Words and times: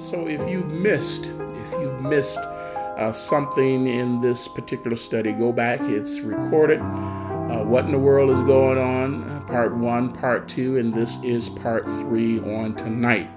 So 0.00 0.26
if 0.26 0.48
you've 0.48 0.72
missed, 0.72 1.26
if 1.26 1.72
you've 1.72 2.00
missed 2.00 2.40
uh, 2.40 3.12
something 3.12 3.86
in 3.86 4.20
this 4.20 4.48
particular 4.48 4.96
study, 4.96 5.30
go 5.30 5.52
back. 5.52 5.78
It's 5.82 6.20
recorded. 6.20 6.80
Uh, 6.80 7.64
what 7.64 7.84
in 7.84 7.92
the 7.92 7.98
world 7.98 8.30
is 8.30 8.40
going 8.40 8.78
on? 8.78 9.46
Part 9.46 9.76
one, 9.76 10.10
part 10.10 10.48
two, 10.48 10.78
and 10.78 10.92
this 10.92 11.22
is 11.22 11.50
part 11.50 11.84
three 11.84 12.40
on 12.40 12.74
tonight. 12.74 13.28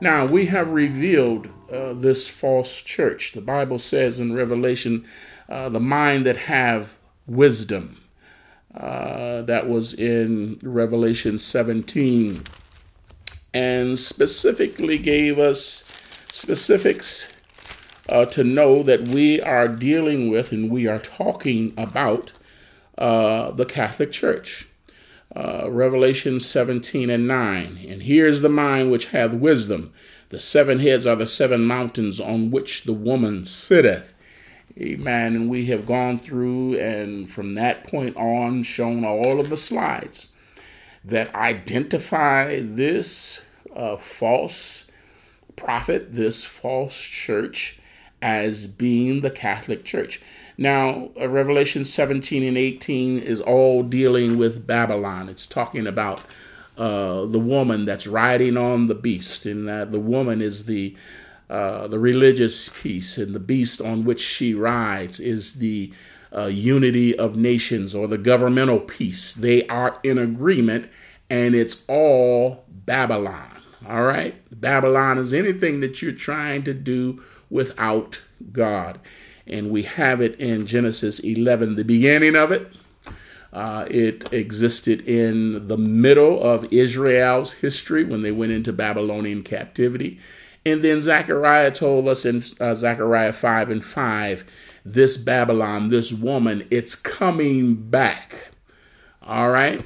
Now, 0.00 0.26
we 0.26 0.46
have 0.46 0.70
revealed 0.72 1.48
uh, 1.72 1.94
this 1.94 2.28
false 2.28 2.82
church. 2.82 3.32
The 3.32 3.40
Bible 3.40 3.78
says 3.78 4.18
in 4.18 4.34
Revelation, 4.34 5.06
uh, 5.48 5.68
the 5.68 5.80
mind 5.80 6.26
that 6.26 6.36
have 6.36 6.94
wisdom. 7.26 8.02
Uh, 8.74 9.42
that 9.42 9.68
was 9.68 9.94
in 9.94 10.58
Revelation 10.62 11.38
17 11.38 12.42
and 13.54 13.98
specifically 13.98 14.98
gave 14.98 15.38
us 15.38 15.84
specifics 16.30 17.32
uh, 18.08 18.24
to 18.26 18.44
know 18.44 18.82
that 18.82 19.08
we 19.08 19.40
are 19.40 19.68
dealing 19.68 20.30
with 20.30 20.52
and 20.52 20.70
we 20.70 20.86
are 20.86 20.98
talking 20.98 21.74
about 21.76 22.32
uh, 22.96 23.50
the 23.50 23.66
Catholic 23.66 24.12
Church. 24.12 24.68
Uh, 25.36 25.70
Revelation 25.70 26.40
17 26.40 27.10
and 27.10 27.28
9. 27.28 27.78
And 27.86 28.02
here's 28.02 28.40
the 28.40 28.48
mind 28.48 28.90
which 28.90 29.06
hath 29.06 29.34
wisdom. 29.34 29.92
The 30.30 30.38
seven 30.38 30.78
heads 30.78 31.06
are 31.06 31.16
the 31.16 31.26
seven 31.26 31.64
mountains 31.64 32.18
on 32.18 32.50
which 32.50 32.84
the 32.84 32.94
woman 32.94 33.44
sitteth. 33.44 34.14
Amen. 34.78 35.36
And 35.36 35.50
we 35.50 35.66
have 35.66 35.86
gone 35.86 36.18
through 36.18 36.78
and 36.78 37.28
from 37.28 37.54
that 37.54 37.84
point 37.84 38.16
on 38.16 38.62
shown 38.62 39.04
all 39.04 39.38
of 39.38 39.50
the 39.50 39.56
slides 39.56 40.32
that 41.04 41.34
identify 41.34 42.60
this 42.60 43.44
uh, 43.74 43.96
false 43.96 44.87
prophet, 45.58 46.14
this 46.14 46.44
false 46.44 46.98
church, 46.98 47.78
as 48.22 48.66
being 48.66 49.20
the 49.20 49.30
Catholic 49.30 49.84
Church. 49.84 50.20
Now, 50.56 51.10
uh, 51.20 51.28
Revelation 51.28 51.84
17 51.84 52.42
and 52.42 52.58
18 52.58 53.20
is 53.20 53.40
all 53.40 53.82
dealing 53.82 54.38
with 54.38 54.66
Babylon. 54.66 55.28
It's 55.28 55.46
talking 55.46 55.86
about 55.86 56.20
uh, 56.76 57.26
the 57.26 57.38
woman 57.38 57.84
that's 57.84 58.06
riding 58.06 58.56
on 58.56 58.86
the 58.86 58.94
beast, 58.94 59.46
and 59.46 59.68
the 59.68 60.00
woman 60.00 60.40
is 60.40 60.64
the 60.64 60.96
uh, 61.50 61.88
the 61.88 61.98
religious 61.98 62.68
piece, 62.68 63.16
and 63.16 63.34
the 63.34 63.40
beast 63.40 63.80
on 63.80 64.04
which 64.04 64.20
she 64.20 64.54
rides 64.54 65.18
is 65.18 65.54
the 65.54 65.90
uh, 66.36 66.44
unity 66.44 67.18
of 67.18 67.36
nations 67.36 67.94
or 67.94 68.06
the 68.06 68.18
governmental 68.18 68.80
piece. 68.80 69.32
They 69.32 69.66
are 69.68 69.98
in 70.02 70.18
agreement, 70.18 70.90
and 71.30 71.54
it's 71.54 71.84
all 71.88 72.64
Babylon. 72.68 73.57
All 73.88 74.02
right? 74.02 74.34
Babylon 74.52 75.16
is 75.16 75.32
anything 75.32 75.80
that 75.80 76.02
you're 76.02 76.12
trying 76.12 76.62
to 76.64 76.74
do 76.74 77.22
without 77.48 78.20
God. 78.52 79.00
And 79.46 79.70
we 79.70 79.84
have 79.84 80.20
it 80.20 80.38
in 80.38 80.66
Genesis 80.66 81.20
11, 81.20 81.76
the 81.76 81.84
beginning 81.84 82.36
of 82.36 82.52
it. 82.52 82.70
Uh, 83.50 83.86
it 83.90 84.30
existed 84.30 85.00
in 85.08 85.66
the 85.66 85.78
middle 85.78 86.42
of 86.42 86.70
Israel's 86.70 87.54
history 87.54 88.04
when 88.04 88.20
they 88.20 88.30
went 88.30 88.52
into 88.52 88.74
Babylonian 88.74 89.42
captivity. 89.42 90.18
And 90.66 90.84
then 90.84 91.00
Zechariah 91.00 91.70
told 91.70 92.08
us 92.08 92.26
in 92.26 92.44
uh, 92.60 92.74
Zechariah 92.74 93.32
5 93.32 93.70
and 93.70 93.82
5 93.82 94.44
this 94.84 95.16
Babylon, 95.16 95.88
this 95.88 96.12
woman, 96.12 96.66
it's 96.70 96.94
coming 96.94 97.74
back. 97.74 98.48
All 99.22 99.50
right. 99.50 99.82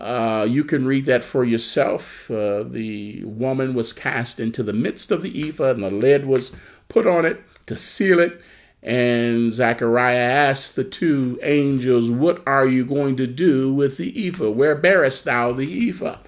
Uh, 0.00 0.46
you 0.48 0.64
can 0.64 0.86
read 0.86 1.04
that 1.04 1.22
for 1.22 1.44
yourself. 1.44 2.30
Uh, 2.30 2.62
the 2.62 3.22
woman 3.24 3.74
was 3.74 3.92
cast 3.92 4.40
into 4.40 4.62
the 4.62 4.72
midst 4.72 5.10
of 5.10 5.20
the 5.20 5.48
ephah, 5.48 5.72
and 5.72 5.82
the 5.82 5.90
lid 5.90 6.24
was 6.24 6.52
put 6.88 7.06
on 7.06 7.26
it 7.26 7.42
to 7.66 7.76
seal 7.76 8.18
it. 8.18 8.40
And 8.82 9.52
Zechariah 9.52 10.16
asked 10.16 10.74
the 10.74 10.84
two 10.84 11.38
angels, 11.42 12.08
What 12.08 12.42
are 12.46 12.66
you 12.66 12.86
going 12.86 13.16
to 13.16 13.26
do 13.26 13.74
with 13.74 13.98
the 13.98 14.26
ephah? 14.26 14.48
Where 14.48 14.74
bearest 14.74 15.26
thou 15.26 15.52
the 15.52 15.90
ephah? 15.90 16.18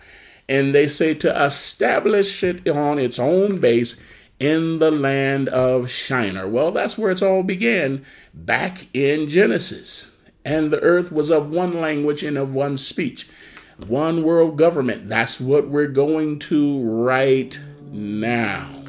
And 0.50 0.74
they 0.74 0.86
say, 0.86 1.14
To 1.14 1.42
establish 1.42 2.44
it 2.44 2.68
on 2.68 2.98
its 2.98 3.18
own 3.18 3.58
base 3.58 3.98
in 4.38 4.80
the 4.80 4.90
land 4.90 5.48
of 5.48 5.88
Shinar. 5.88 6.46
Well, 6.46 6.72
that's 6.72 6.98
where 6.98 7.10
it's 7.10 7.22
all 7.22 7.42
began 7.42 8.04
back 8.34 8.86
in 8.92 9.28
Genesis. 9.28 10.14
And 10.44 10.70
the 10.70 10.80
earth 10.80 11.10
was 11.10 11.30
of 11.30 11.54
one 11.54 11.80
language 11.80 12.22
and 12.22 12.36
of 12.36 12.52
one 12.52 12.76
speech 12.76 13.30
one 13.88 14.22
world 14.22 14.56
government. 14.56 15.08
That's 15.08 15.40
what 15.40 15.68
we're 15.68 15.88
going 15.88 16.38
to 16.40 16.82
right 16.82 17.58
now. 17.90 18.82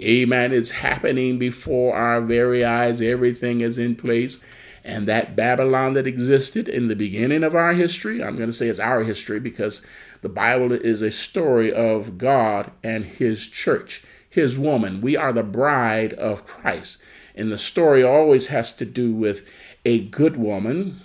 Amen. 0.00 0.52
It's 0.52 0.70
happening 0.70 1.38
before 1.38 1.94
our 1.94 2.20
very 2.20 2.64
eyes. 2.64 3.02
Everything 3.02 3.60
is 3.60 3.76
in 3.78 3.96
place. 3.96 4.42
And 4.82 5.06
that 5.06 5.36
Babylon 5.36 5.92
that 5.94 6.06
existed 6.06 6.68
in 6.68 6.88
the 6.88 6.96
beginning 6.96 7.44
of 7.44 7.54
our 7.54 7.74
history, 7.74 8.22
I'm 8.22 8.36
going 8.36 8.48
to 8.48 8.56
say 8.56 8.68
it's 8.68 8.80
our 8.80 9.02
history 9.02 9.38
because 9.38 9.84
the 10.22 10.30
Bible 10.30 10.72
is 10.72 11.02
a 11.02 11.12
story 11.12 11.72
of 11.72 12.16
God 12.16 12.70
and 12.82 13.04
His 13.04 13.46
church, 13.46 14.02
His 14.28 14.56
woman. 14.56 15.02
We 15.02 15.16
are 15.18 15.34
the 15.34 15.42
bride 15.42 16.14
of 16.14 16.46
Christ. 16.46 17.02
And 17.34 17.52
the 17.52 17.58
story 17.58 18.02
always 18.02 18.46
has 18.46 18.74
to 18.76 18.86
do 18.86 19.12
with 19.12 19.46
a 19.84 20.00
good 20.06 20.36
woman 20.36 21.00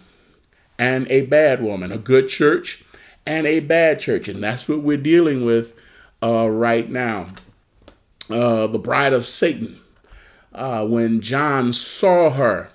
and 0.80 1.10
a 1.10 1.24
bad 1.24 1.62
woman, 1.62 1.92
a 1.92 1.98
good 1.98 2.30
church 2.30 2.85
and 3.26 3.48
a 3.48 3.60
bad 3.60 4.00
church. 4.00 4.28
And 4.28 4.44
that's 4.44 4.68
what 4.68 4.82
we're 4.82 4.98
dealing 4.98 5.46
with 5.46 5.74
uh, 6.22 6.50
right 6.50 6.90
now. 6.90 7.28
Uh, 8.30 8.68
the 8.68 8.80
bride 8.80 9.14
of 9.14 9.28
Satan. 9.28 9.80
Uh, 10.54 10.86
when 10.86 11.20
John 11.22 11.74
saw 11.74 12.30
her, 12.30 12.70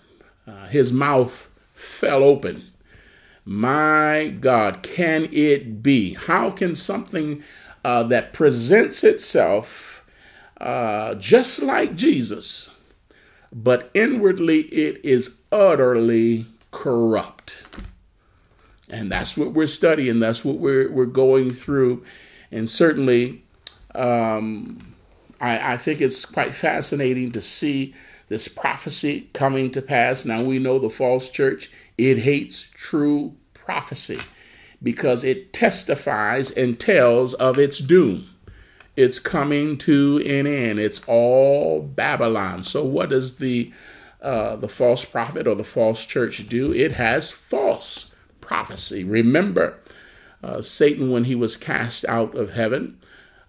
uh, 0.46 0.66
his 0.66 0.92
mouth 0.92 1.50
fell 1.74 2.22
open. 2.22 2.64
My 3.44 4.28
God, 4.38 4.82
can 4.82 5.28
it 5.32 5.82
be? 5.82 6.14
How 6.14 6.50
can 6.50 6.74
something 6.74 7.42
uh, 7.82 8.02
that 8.04 8.32
presents 8.32 9.02
itself 9.02 10.04
uh, 10.60 11.14
just 11.14 11.62
like 11.62 11.96
Jesus, 11.96 12.68
but 13.50 13.90
inwardly 13.94 14.60
it 14.64 15.02
is 15.02 15.38
utterly 15.50 16.46
corrupt? 16.70 17.64
And 18.92 19.10
that's 19.10 19.36
what 19.36 19.52
we're 19.52 19.66
studying. 19.66 20.18
That's 20.20 20.44
what 20.44 20.56
we're, 20.56 20.90
we're 20.90 21.06
going 21.06 21.52
through. 21.52 22.04
And 22.50 22.68
certainly, 22.68 23.44
um, 23.94 24.94
I, 25.40 25.74
I 25.74 25.76
think 25.76 26.00
it's 26.00 26.24
quite 26.24 26.54
fascinating 26.54 27.32
to 27.32 27.40
see 27.40 27.94
this 28.28 28.48
prophecy 28.48 29.28
coming 29.32 29.70
to 29.72 29.82
pass. 29.82 30.24
Now 30.24 30.42
we 30.42 30.58
know 30.58 30.78
the 30.78 30.90
false 30.90 31.28
church, 31.28 31.70
it 31.98 32.18
hates 32.18 32.62
true 32.74 33.34
prophecy 33.54 34.20
because 34.82 35.24
it 35.24 35.52
testifies 35.52 36.50
and 36.50 36.78
tells 36.78 37.34
of 37.34 37.58
its 37.58 37.78
doom. 37.78 38.30
It's 38.96 39.18
coming 39.18 39.78
to 39.78 40.18
an 40.26 40.46
end. 40.46 40.78
It's 40.78 41.02
all 41.06 41.82
Babylon. 41.82 42.64
So 42.64 42.84
what 42.84 43.10
does 43.10 43.38
the 43.38 43.72
uh, 44.20 44.56
the 44.56 44.68
false 44.68 45.04
prophet 45.04 45.46
or 45.46 45.54
the 45.54 45.64
false 45.64 46.04
church 46.04 46.46
do? 46.48 46.72
It 46.74 46.92
has 46.92 47.30
false 47.30 48.09
prophecy. 48.50 49.04
Remember, 49.04 49.78
uh, 50.42 50.60
Satan, 50.60 51.12
when 51.12 51.22
he 51.22 51.36
was 51.36 51.56
cast 51.56 52.04
out 52.06 52.34
of 52.34 52.50
heaven, 52.50 52.98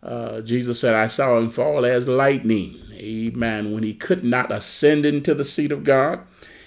uh, 0.03 0.41
Jesus 0.41 0.79
said, 0.79 0.94
I 0.94 1.07
saw 1.07 1.39
him 1.39 1.50
fall 1.50 1.88
as 1.88 2.07
lightning. 2.07 2.79
Amen. 2.94 3.73
When 3.73 3.81
he 3.81 3.95
could 3.95 4.23
not 4.23 4.51
ascend 4.51 5.07
into 5.07 5.34
the 5.34 5.44
seat 5.44 5.72
of 5.72 5.84
God, 5.84 6.19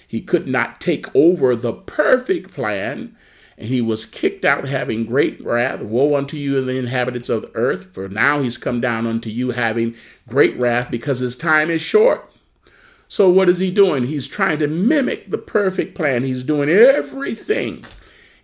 he 0.05 0.19
could 0.19 0.49
not 0.49 0.81
take 0.81 1.07
over 1.15 1.55
the 1.55 1.71
perfect 1.71 2.53
plan, 2.53 3.15
and 3.57 3.69
he 3.69 3.79
was 3.81 4.05
kicked 4.05 4.43
out 4.43 4.67
having 4.67 5.05
great 5.05 5.41
wrath. 5.41 5.79
Woe 5.79 6.17
unto 6.17 6.35
you, 6.35 6.61
the 6.61 6.75
inhabitants 6.75 7.29
of 7.29 7.43
the 7.43 7.55
earth, 7.55 7.93
for 7.93 8.09
now 8.09 8.41
he's 8.41 8.57
come 8.57 8.81
down 8.81 9.07
unto 9.07 9.29
you 9.29 9.51
having 9.51 9.95
great 10.27 10.59
wrath 10.59 10.91
because 10.91 11.19
his 11.19 11.37
time 11.37 11.69
is 11.69 11.81
short. 11.81 12.29
So, 13.07 13.29
what 13.29 13.47
is 13.47 13.59
he 13.59 13.71
doing? 13.71 14.07
He's 14.07 14.27
trying 14.27 14.59
to 14.59 14.67
mimic 14.67 15.31
the 15.31 15.37
perfect 15.37 15.95
plan. 15.95 16.23
He's 16.23 16.43
doing 16.43 16.67
everything 16.67 17.85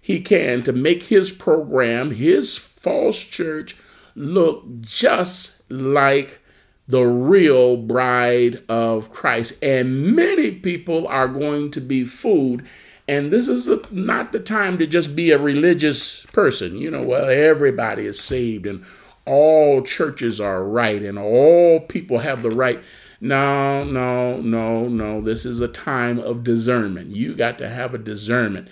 he 0.02 0.20
can 0.20 0.64
to 0.64 0.74
make 0.74 1.04
his 1.04 1.32
program, 1.32 2.12
his 2.12 2.58
false 2.58 3.20
church, 3.20 3.78
look 4.16 4.66
just 4.82 5.62
like 5.70 6.40
the 6.88 7.04
real 7.04 7.78
bride 7.78 8.64
of 8.68 9.12
Christ. 9.12 9.64
And 9.64 10.16
many 10.16 10.52
people 10.52 11.08
are 11.08 11.28
going 11.28 11.72
to 11.72 11.82
be 11.82 12.04
fooled. 12.04 12.64
And 13.08 13.32
this 13.32 13.48
is 13.48 13.70
not 13.92 14.32
the 14.32 14.40
time 14.40 14.78
to 14.80 14.88
just 14.88 15.16
be 15.16 15.32
a 15.32 15.38
religious 15.38 16.26
person. 16.28 16.78
You 16.78 16.92
know, 16.92 17.04
well, 17.04 17.30
everybody 17.30 18.06
is 18.06 18.20
saved 18.20 18.66
and 18.66 18.84
all 19.26 19.84
churches 19.84 20.42
are 20.42 20.64
right 20.64 21.02
and 21.02 21.18
all 21.20 21.80
people 21.80 22.20
have 22.20 22.42
the 22.42 22.50
right. 22.50 22.82
No, 23.20 23.84
no, 23.84 24.42
no, 24.42 24.88
no. 24.88 25.22
This 25.22 25.46
is 25.46 25.60
a 25.60 25.68
time 25.68 26.18
of 26.20 26.44
discernment. 26.44 27.16
You 27.16 27.36
got 27.36 27.60
to 27.60 27.70
have 27.70 27.94
a 27.94 28.00
discernment. 28.00 28.68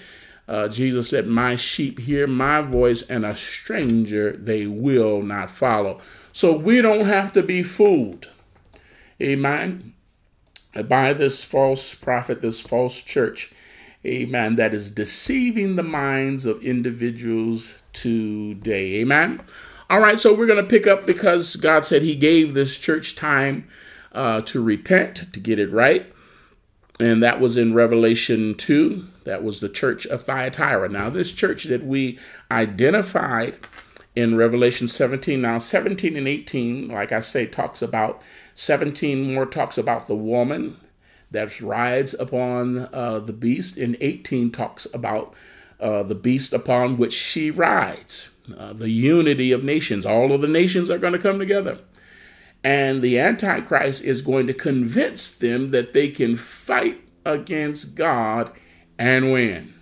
Uh, 0.49 0.67
Jesus 0.67 1.07
said, 1.07 1.27
My 1.27 1.55
sheep 1.55 1.99
hear 1.99 2.25
my 2.25 2.63
voice, 2.63 3.03
and 3.03 3.23
a 3.23 3.35
stranger 3.35 4.31
they 4.31 4.65
will 4.65 5.21
not 5.21 5.51
follow. 5.51 6.01
So 6.33 6.57
we 6.57 6.81
don't 6.81 7.05
have 7.05 7.31
to 7.33 7.43
be 7.43 7.61
fooled. 7.61 8.29
amen, 9.21 9.93
by 10.87 11.13
this 11.13 11.43
false 11.43 11.93
prophet, 11.93 12.41
this 12.41 12.61
false 12.61 13.03
church, 13.03 13.53
amen, 14.03 14.55
that 14.55 14.73
is 14.73 14.89
deceiving 14.89 15.75
the 15.75 15.83
minds 15.83 16.47
of 16.47 16.63
individuals 16.63 17.83
today, 17.93 18.95
amen. 19.01 19.41
All 19.87 19.99
right, 19.99 20.19
so 20.19 20.33
we're 20.33 20.47
going 20.47 20.63
to 20.63 20.69
pick 20.69 20.87
up 20.87 21.05
because 21.05 21.57
God 21.57 21.83
said 21.83 22.01
He 22.01 22.15
gave 22.15 22.55
this 22.55 22.79
church 22.79 23.15
time 23.15 23.67
uh, 24.13 24.41
to 24.41 24.63
repent, 24.63 25.31
to 25.31 25.39
get 25.39 25.59
it 25.59 25.71
right. 25.71 26.11
And 26.99 27.21
that 27.21 27.39
was 27.39 27.55
in 27.55 27.75
Revelation 27.75 28.55
2. 28.55 29.05
That 29.29 29.43
was 29.43 29.59
the 29.59 29.69
church 29.69 30.07
of 30.07 30.23
Thyatira. 30.23 30.89
Now, 30.89 31.11
this 31.11 31.31
church 31.31 31.65
that 31.65 31.85
we 31.85 32.17
identified 32.49 33.59
in 34.15 34.35
Revelation 34.35 34.87
17, 34.87 35.39
now 35.39 35.59
17 35.59 36.17
and 36.17 36.27
18, 36.27 36.87
like 36.87 37.11
I 37.11 37.19
say, 37.19 37.45
talks 37.45 37.83
about 37.83 38.19
17 38.55 39.31
more 39.31 39.45
talks 39.45 39.77
about 39.77 40.07
the 40.07 40.15
woman 40.15 40.77
that 41.29 41.61
rides 41.61 42.15
upon 42.15 42.89
uh, 42.91 43.19
the 43.19 43.33
beast, 43.33 43.77
and 43.77 43.95
18 44.01 44.49
talks 44.49 44.87
about 44.95 45.35
uh, 45.79 46.01
the 46.01 46.15
beast 46.15 46.51
upon 46.51 46.97
which 46.97 47.13
she 47.13 47.51
rides. 47.51 48.35
Uh, 48.57 48.73
the 48.73 48.89
unity 48.89 49.51
of 49.51 49.63
nations. 49.63 50.07
All 50.07 50.31
of 50.31 50.41
the 50.41 50.47
nations 50.47 50.89
are 50.89 50.97
going 50.97 51.13
to 51.13 51.19
come 51.19 51.37
together. 51.37 51.77
And 52.63 53.03
the 53.03 53.19
Antichrist 53.19 54.03
is 54.03 54.23
going 54.23 54.47
to 54.47 54.55
convince 54.55 55.37
them 55.37 55.69
that 55.69 55.93
they 55.93 56.09
can 56.09 56.35
fight 56.35 57.01
against 57.23 57.93
God 57.93 58.51
and 58.99 59.31
win. 59.31 59.73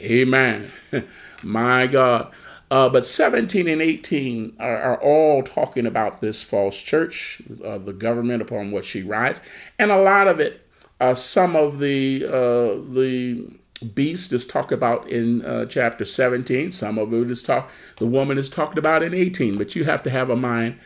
Amen. 0.00 0.72
My 1.42 1.86
God. 1.86 2.32
Uh, 2.70 2.88
but 2.88 3.04
17 3.04 3.68
and 3.68 3.82
18 3.82 4.56
are, 4.58 4.76
are, 4.78 5.02
all 5.02 5.42
talking 5.42 5.86
about 5.86 6.20
this 6.20 6.42
false 6.42 6.80
church, 6.80 7.42
uh, 7.62 7.76
the 7.76 7.92
government 7.92 8.40
upon 8.40 8.72
what 8.72 8.84
she 8.84 9.02
rides, 9.02 9.40
and 9.78 9.90
a 9.90 10.00
lot 10.00 10.26
of 10.26 10.40
it, 10.40 10.66
uh, 10.98 11.14
some 11.14 11.54
of 11.54 11.78
the 11.78 12.24
uh, 12.24 12.80
the 12.92 13.46
beast 13.94 14.32
is 14.32 14.46
talked 14.46 14.72
about 14.72 15.06
in 15.08 15.44
uh, 15.44 15.66
chapter 15.66 16.04
17. 16.04 16.72
Some 16.72 16.98
of 16.98 17.12
it 17.12 17.30
is 17.30 17.42
talk. 17.42 17.70
The 17.96 18.06
woman 18.06 18.38
is 18.38 18.48
talked 18.48 18.78
about 18.78 19.02
in 19.02 19.12
18. 19.12 19.58
But 19.58 19.76
you 19.76 19.84
have 19.84 20.02
to 20.04 20.10
have 20.10 20.30
a 20.30 20.36
mind 20.36 20.78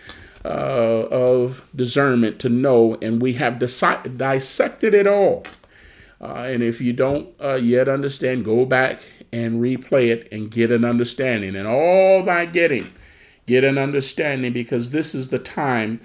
uh, 0.44 0.48
of 1.10 1.68
discernment 1.74 2.38
to 2.40 2.48
know, 2.48 2.96
and 3.00 3.22
we 3.22 3.34
have 3.34 3.58
dissected 3.58 4.94
it 4.94 5.06
all. 5.06 5.44
Uh, 6.20 6.46
and 6.46 6.62
if 6.62 6.80
you 6.80 6.92
don't 6.92 7.28
uh, 7.42 7.54
yet 7.54 7.88
understand, 7.88 8.44
go 8.44 8.64
back 8.64 9.00
and 9.32 9.60
replay 9.60 10.08
it 10.08 10.28
and 10.32 10.50
get 10.50 10.70
an 10.70 10.84
understanding. 10.84 11.54
And 11.54 11.68
all 11.68 12.22
thy 12.22 12.44
getting, 12.44 12.92
get 13.46 13.64
an 13.64 13.78
understanding, 13.78 14.52
because 14.52 14.90
this 14.90 15.14
is 15.14 15.28
the 15.28 15.38
time. 15.38 16.00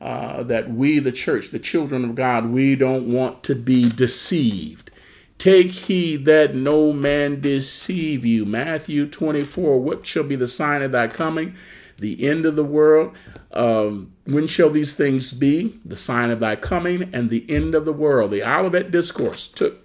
Uh, 0.00 0.44
that 0.44 0.70
we, 0.70 1.00
the 1.00 1.10
church, 1.10 1.50
the 1.50 1.58
children 1.58 2.04
of 2.04 2.14
God, 2.14 2.50
we 2.50 2.76
don't 2.76 3.12
want 3.12 3.42
to 3.42 3.56
be 3.56 3.88
deceived. 3.90 4.92
Take 5.38 5.70
heed 5.70 6.24
that 6.24 6.54
no 6.54 6.92
man 6.92 7.40
deceive 7.40 8.24
you. 8.24 8.44
Matthew 8.44 9.08
24. 9.08 9.80
What 9.80 10.04
shall 10.04 10.24
be 10.24 10.34
the 10.34 10.48
sign 10.48 10.82
of 10.82 10.90
thy 10.90 11.06
coming? 11.06 11.54
The 11.98 12.26
end 12.26 12.46
of 12.46 12.56
the 12.56 12.64
world. 12.64 13.14
Um, 13.52 14.12
when 14.24 14.46
shall 14.46 14.70
these 14.70 14.94
things 14.94 15.32
be? 15.32 15.78
The 15.84 15.96
sign 15.96 16.30
of 16.30 16.40
thy 16.40 16.56
coming 16.56 17.10
and 17.12 17.28
the 17.28 17.44
end 17.50 17.74
of 17.74 17.84
the 17.84 17.92
world. 17.92 18.30
The 18.30 18.42
Olivet 18.42 18.90
Discourse 18.90 19.48
took 19.48 19.78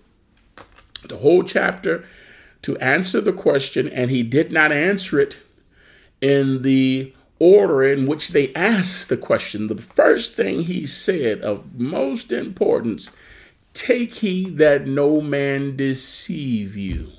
the 1.08 1.18
whole 1.18 1.44
chapter 1.44 2.06
to 2.62 2.78
answer 2.78 3.20
the 3.20 3.34
question, 3.34 3.90
and 3.90 4.10
he 4.10 4.24
did 4.24 4.52
not 4.52 4.72
answer 4.72 5.20
it 5.20 5.44
in 6.22 6.62
the 6.62 7.14
order 7.40 7.84
in 7.84 8.06
which 8.06 8.30
they 8.30 8.54
asked 8.54 9.10
the 9.10 9.18
question. 9.18 9.68
The 9.68 9.82
first 9.82 10.34
thing 10.34 10.64
he 10.64 10.86
said 10.86 11.42
of 11.42 11.78
most 11.78 12.32
importance 12.32 13.14
take 13.74 14.16
heed 14.16 14.58
that 14.60 14.88
no 14.88 15.20
man 15.20 15.76
deceive 15.76 16.76
you. 16.78 17.10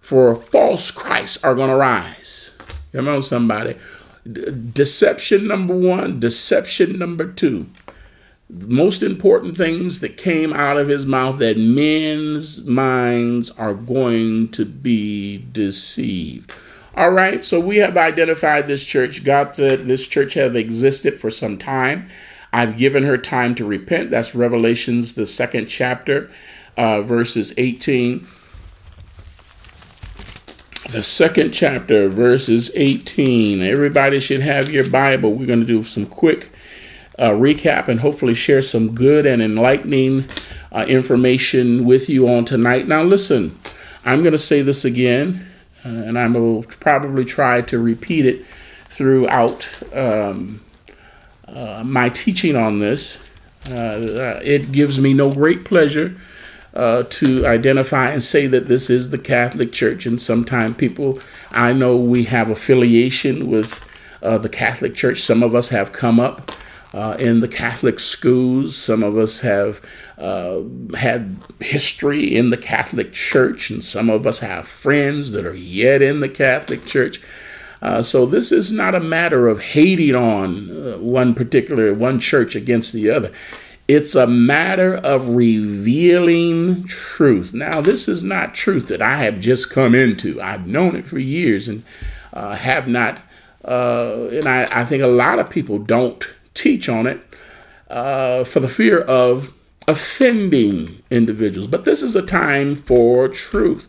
For 0.00 0.34
false 0.34 0.90
Christs 0.90 1.42
are 1.42 1.54
going 1.54 1.70
to 1.70 1.76
rise. 1.76 2.51
Come 2.92 3.08
on, 3.08 3.22
somebody 3.22 3.76
deception 4.24 5.48
number 5.48 5.74
one, 5.74 6.20
deception 6.20 6.98
number 6.98 7.26
two. 7.26 7.66
Most 8.48 9.02
important 9.02 9.56
things 9.56 10.00
that 10.00 10.16
came 10.16 10.52
out 10.52 10.76
of 10.76 10.88
his 10.88 11.06
mouth 11.06 11.38
that 11.38 11.56
men's 11.56 12.64
minds 12.66 13.50
are 13.52 13.74
going 13.74 14.48
to 14.50 14.64
be 14.64 15.38
deceived. 15.52 16.54
All 16.94 17.10
right, 17.10 17.42
so 17.44 17.58
we 17.58 17.78
have 17.78 17.96
identified 17.96 18.66
this 18.66 18.84
church. 18.84 19.24
God 19.24 19.56
said 19.56 19.86
this 19.86 20.06
church 20.06 20.34
have 20.34 20.54
existed 20.54 21.18
for 21.18 21.30
some 21.30 21.56
time. 21.56 22.08
I've 22.52 22.76
given 22.76 23.04
her 23.04 23.16
time 23.16 23.54
to 23.54 23.64
repent. 23.64 24.10
That's 24.10 24.34
Revelations, 24.34 25.14
the 25.14 25.24
second 25.24 25.66
chapter, 25.66 26.30
uh, 26.76 27.00
verses 27.00 27.54
18 27.56 28.26
the 30.92 31.02
second 31.02 31.52
chapter, 31.52 32.06
verses 32.06 32.70
18. 32.74 33.62
Everybody 33.62 34.20
should 34.20 34.40
have 34.40 34.70
your 34.70 34.88
Bible. 34.88 35.32
We're 35.32 35.46
going 35.46 35.60
to 35.60 35.66
do 35.66 35.82
some 35.82 36.04
quick 36.04 36.50
uh, 37.18 37.30
recap 37.30 37.88
and 37.88 38.00
hopefully 38.00 38.34
share 38.34 38.60
some 38.60 38.94
good 38.94 39.24
and 39.24 39.40
enlightening 39.40 40.26
uh, 40.70 40.84
information 40.86 41.86
with 41.86 42.10
you 42.10 42.28
on 42.28 42.44
tonight. 42.44 42.88
Now, 42.88 43.02
listen, 43.02 43.58
I'm 44.04 44.20
going 44.20 44.32
to 44.32 44.38
say 44.38 44.60
this 44.60 44.84
again, 44.84 45.46
uh, 45.82 45.88
and 45.88 46.18
I 46.18 46.28
will 46.28 46.62
probably 46.64 47.24
try 47.24 47.62
to 47.62 47.78
repeat 47.78 48.26
it 48.26 48.44
throughout 48.84 49.70
um, 49.94 50.62
uh, 51.48 51.82
my 51.86 52.10
teaching 52.10 52.54
on 52.54 52.80
this. 52.80 53.18
Uh, 53.66 54.40
it 54.42 54.72
gives 54.72 55.00
me 55.00 55.14
no 55.14 55.32
great 55.32 55.64
pleasure 55.64 56.18
uh, 56.74 57.04
to 57.04 57.46
identify 57.46 58.10
and 58.10 58.22
say 58.22 58.46
that 58.46 58.68
this 58.68 58.88
is 58.88 59.10
the 59.10 59.18
Catholic 59.18 59.72
Church. 59.72 60.06
And 60.06 60.20
sometimes 60.20 60.76
people, 60.76 61.18
I 61.52 61.72
know 61.72 61.96
we 61.96 62.24
have 62.24 62.50
affiliation 62.50 63.50
with 63.50 63.84
uh, 64.22 64.38
the 64.38 64.48
Catholic 64.48 64.94
Church. 64.94 65.20
Some 65.20 65.42
of 65.42 65.54
us 65.54 65.68
have 65.68 65.92
come 65.92 66.18
up 66.18 66.52
uh, 66.94 67.16
in 67.18 67.40
the 67.40 67.48
Catholic 67.48 67.98
schools. 67.98 68.76
Some 68.76 69.02
of 69.02 69.16
us 69.16 69.40
have 69.40 69.80
uh, 70.18 70.60
had 70.96 71.36
history 71.60 72.34
in 72.34 72.50
the 72.50 72.56
Catholic 72.56 73.12
Church, 73.12 73.70
and 73.70 73.84
some 73.84 74.10
of 74.10 74.26
us 74.26 74.40
have 74.40 74.66
friends 74.66 75.32
that 75.32 75.46
are 75.46 75.54
yet 75.54 76.02
in 76.02 76.20
the 76.20 76.28
Catholic 76.28 76.84
Church. 76.84 77.20
Uh, 77.80 78.00
so 78.00 78.24
this 78.24 78.52
is 78.52 78.70
not 78.70 78.94
a 78.94 79.00
matter 79.00 79.48
of 79.48 79.60
hating 79.60 80.14
on 80.14 80.70
uh, 80.70 80.98
one 80.98 81.34
particular 81.34 81.92
one 81.92 82.20
church 82.20 82.54
against 82.54 82.92
the 82.92 83.10
other. 83.10 83.32
It's 83.88 84.14
a 84.14 84.26
matter 84.26 84.94
of 84.94 85.28
revealing 85.28 86.84
truth. 86.86 87.52
Now, 87.52 87.80
this 87.80 88.08
is 88.08 88.22
not 88.22 88.54
truth 88.54 88.88
that 88.88 89.02
I 89.02 89.18
have 89.18 89.40
just 89.40 89.70
come 89.70 89.94
into. 89.94 90.40
I've 90.40 90.66
known 90.66 90.94
it 90.94 91.06
for 91.06 91.18
years 91.18 91.66
and 91.66 91.82
uh, 92.32 92.54
have 92.54 92.86
not, 92.86 93.20
uh, 93.64 94.28
and 94.30 94.48
I, 94.48 94.68
I, 94.70 94.84
think 94.84 95.02
a 95.02 95.08
lot 95.08 95.38
of 95.38 95.50
people 95.50 95.78
don't 95.78 96.26
teach 96.54 96.88
on 96.88 97.06
it 97.06 97.20
uh, 97.90 98.44
for 98.44 98.60
the 98.60 98.68
fear 98.68 99.00
of 99.00 99.52
offending 99.88 101.02
individuals. 101.10 101.66
But 101.66 101.84
this 101.84 102.02
is 102.02 102.14
a 102.14 102.24
time 102.24 102.76
for 102.76 103.28
truth. 103.28 103.88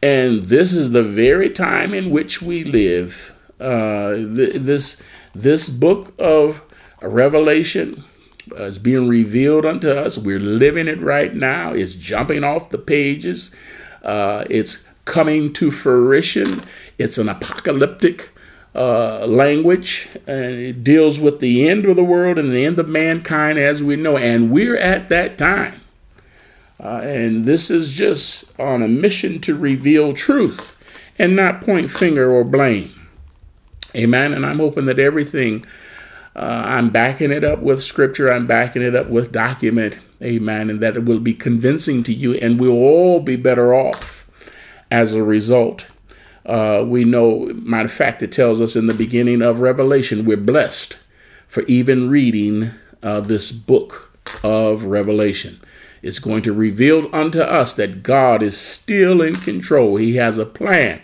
And 0.00 0.44
this 0.44 0.72
is 0.72 0.92
the 0.92 1.02
very 1.02 1.50
time 1.50 1.92
in 1.92 2.10
which 2.10 2.40
we 2.40 2.62
live. 2.62 3.34
Uh, 3.58 4.14
th- 4.14 4.54
this, 4.54 5.02
this 5.34 5.68
book 5.68 6.14
of 6.18 6.62
Revelation 7.02 8.04
is 8.52 8.78
being 8.78 9.08
revealed 9.08 9.64
unto 9.64 9.90
us. 9.90 10.18
We're 10.18 10.40
living 10.40 10.88
it 10.88 11.00
right 11.00 11.34
now. 11.34 11.72
It's 11.72 11.94
jumping 11.94 12.44
off 12.44 12.70
the 12.70 12.78
pages. 12.78 13.54
Uh, 14.02 14.44
it's 14.50 14.88
coming 15.04 15.52
to 15.54 15.70
fruition. 15.70 16.62
It's 16.98 17.18
an 17.18 17.28
apocalyptic 17.28 18.30
uh, 18.74 19.26
language, 19.26 20.08
and 20.26 20.54
it 20.54 20.84
deals 20.84 21.20
with 21.20 21.40
the 21.40 21.68
end 21.68 21.84
of 21.84 21.96
the 21.96 22.04
world 22.04 22.38
and 22.38 22.50
the 22.52 22.64
end 22.64 22.78
of 22.78 22.88
mankind 22.88 23.58
as 23.58 23.82
we 23.82 23.96
know. 23.96 24.16
And 24.16 24.50
we're 24.50 24.76
at 24.76 25.08
that 25.08 25.38
time. 25.38 25.80
Uh, 26.80 27.00
and 27.04 27.44
this 27.44 27.70
is 27.70 27.92
just 27.92 28.44
on 28.58 28.82
a 28.82 28.88
mission 28.88 29.40
to 29.40 29.56
reveal 29.56 30.12
truth 30.12 30.76
and 31.18 31.36
not 31.36 31.60
point 31.60 31.90
finger 31.90 32.30
or 32.30 32.44
blame. 32.44 32.90
Amen. 33.94 34.34
And 34.34 34.44
I'm 34.44 34.58
hoping 34.58 34.86
that 34.86 34.98
everything 34.98 35.64
uh, 36.36 36.62
I'm 36.66 36.90
backing 36.90 37.30
it 37.30 37.44
up 37.44 37.60
with 37.60 37.82
scripture. 37.82 38.32
I'm 38.32 38.46
backing 38.46 38.82
it 38.82 38.94
up 38.94 39.08
with 39.08 39.32
document. 39.32 39.98
Amen. 40.22 40.70
And 40.70 40.80
that 40.80 40.96
it 40.96 41.04
will 41.04 41.20
be 41.20 41.34
convincing 41.34 42.02
to 42.04 42.12
you, 42.12 42.34
and 42.34 42.58
we'll 42.58 42.72
all 42.72 43.20
be 43.20 43.36
better 43.36 43.74
off 43.74 44.28
as 44.90 45.14
a 45.14 45.22
result. 45.22 45.90
Uh, 46.46 46.84
we 46.86 47.04
know, 47.04 47.46
matter 47.54 47.86
of 47.86 47.92
fact, 47.92 48.22
it 48.22 48.32
tells 48.32 48.60
us 48.60 48.76
in 48.76 48.86
the 48.86 48.94
beginning 48.94 49.42
of 49.42 49.60
Revelation, 49.60 50.24
we're 50.24 50.36
blessed 50.36 50.98
for 51.46 51.62
even 51.62 52.10
reading 52.10 52.70
uh, 53.02 53.20
this 53.20 53.52
book 53.52 54.18
of 54.42 54.84
Revelation. 54.84 55.60
It's 56.02 56.18
going 56.18 56.42
to 56.42 56.52
reveal 56.52 57.08
unto 57.14 57.40
us 57.40 57.74
that 57.74 58.02
God 58.02 58.42
is 58.42 58.58
still 58.58 59.22
in 59.22 59.36
control. 59.36 59.96
He 59.96 60.16
has 60.16 60.36
a 60.36 60.44
plan. 60.44 61.00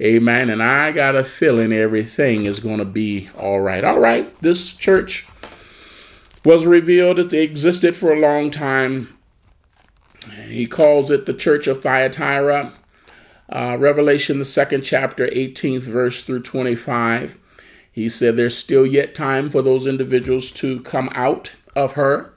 Amen. 0.00 0.48
And 0.48 0.62
I 0.62 0.92
got 0.92 1.14
a 1.14 1.24
feeling 1.24 1.72
everything 1.72 2.46
is 2.46 2.60
going 2.60 2.78
to 2.78 2.86
be 2.86 3.28
all 3.36 3.60
right. 3.60 3.84
All 3.84 3.98
right. 3.98 4.34
This 4.40 4.72
church 4.72 5.28
was 6.42 6.64
revealed. 6.64 7.18
It 7.18 7.34
existed 7.34 7.96
for 7.96 8.10
a 8.10 8.18
long 8.18 8.50
time. 8.50 9.18
He 10.46 10.66
calls 10.66 11.10
it 11.10 11.26
the 11.26 11.34
Church 11.34 11.66
of 11.66 11.82
Thyatira. 11.82 12.72
Uh, 13.50 13.76
Revelation, 13.78 14.38
the 14.38 14.44
second 14.44 14.82
chapter, 14.82 15.26
18th 15.26 15.80
verse 15.80 16.24
through 16.24 16.42
25. 16.42 17.36
He 17.92 18.08
said 18.08 18.36
there's 18.36 18.56
still 18.56 18.86
yet 18.86 19.14
time 19.14 19.50
for 19.50 19.60
those 19.60 19.86
individuals 19.86 20.50
to 20.52 20.80
come 20.80 21.10
out 21.14 21.56
of 21.76 21.92
her. 21.92 22.32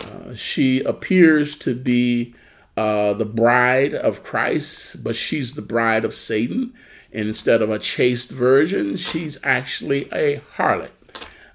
Uh, 0.00 0.34
she 0.34 0.80
appears 0.80 1.56
to 1.58 1.74
be 1.74 2.34
uh, 2.78 3.12
the 3.12 3.24
bride 3.24 3.92
of 3.92 4.22
Christ, 4.22 5.02
but 5.02 5.16
she's 5.16 5.54
the 5.54 5.62
bride 5.62 6.04
of 6.04 6.14
Satan. 6.14 6.72
And 7.12 7.26
instead 7.26 7.60
of 7.60 7.70
a 7.70 7.78
chaste 7.80 8.30
virgin, 8.30 8.94
she's 8.96 9.36
actually 9.42 10.08
a 10.12 10.40
harlot. 10.56 10.90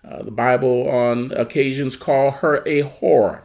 Uh, 0.04 0.24
the 0.24 0.32
Bible 0.32 0.90
on 0.90 1.32
occasions 1.32 1.96
call 1.96 2.32
her 2.32 2.58
a 2.66 2.84
whore. 2.84 3.44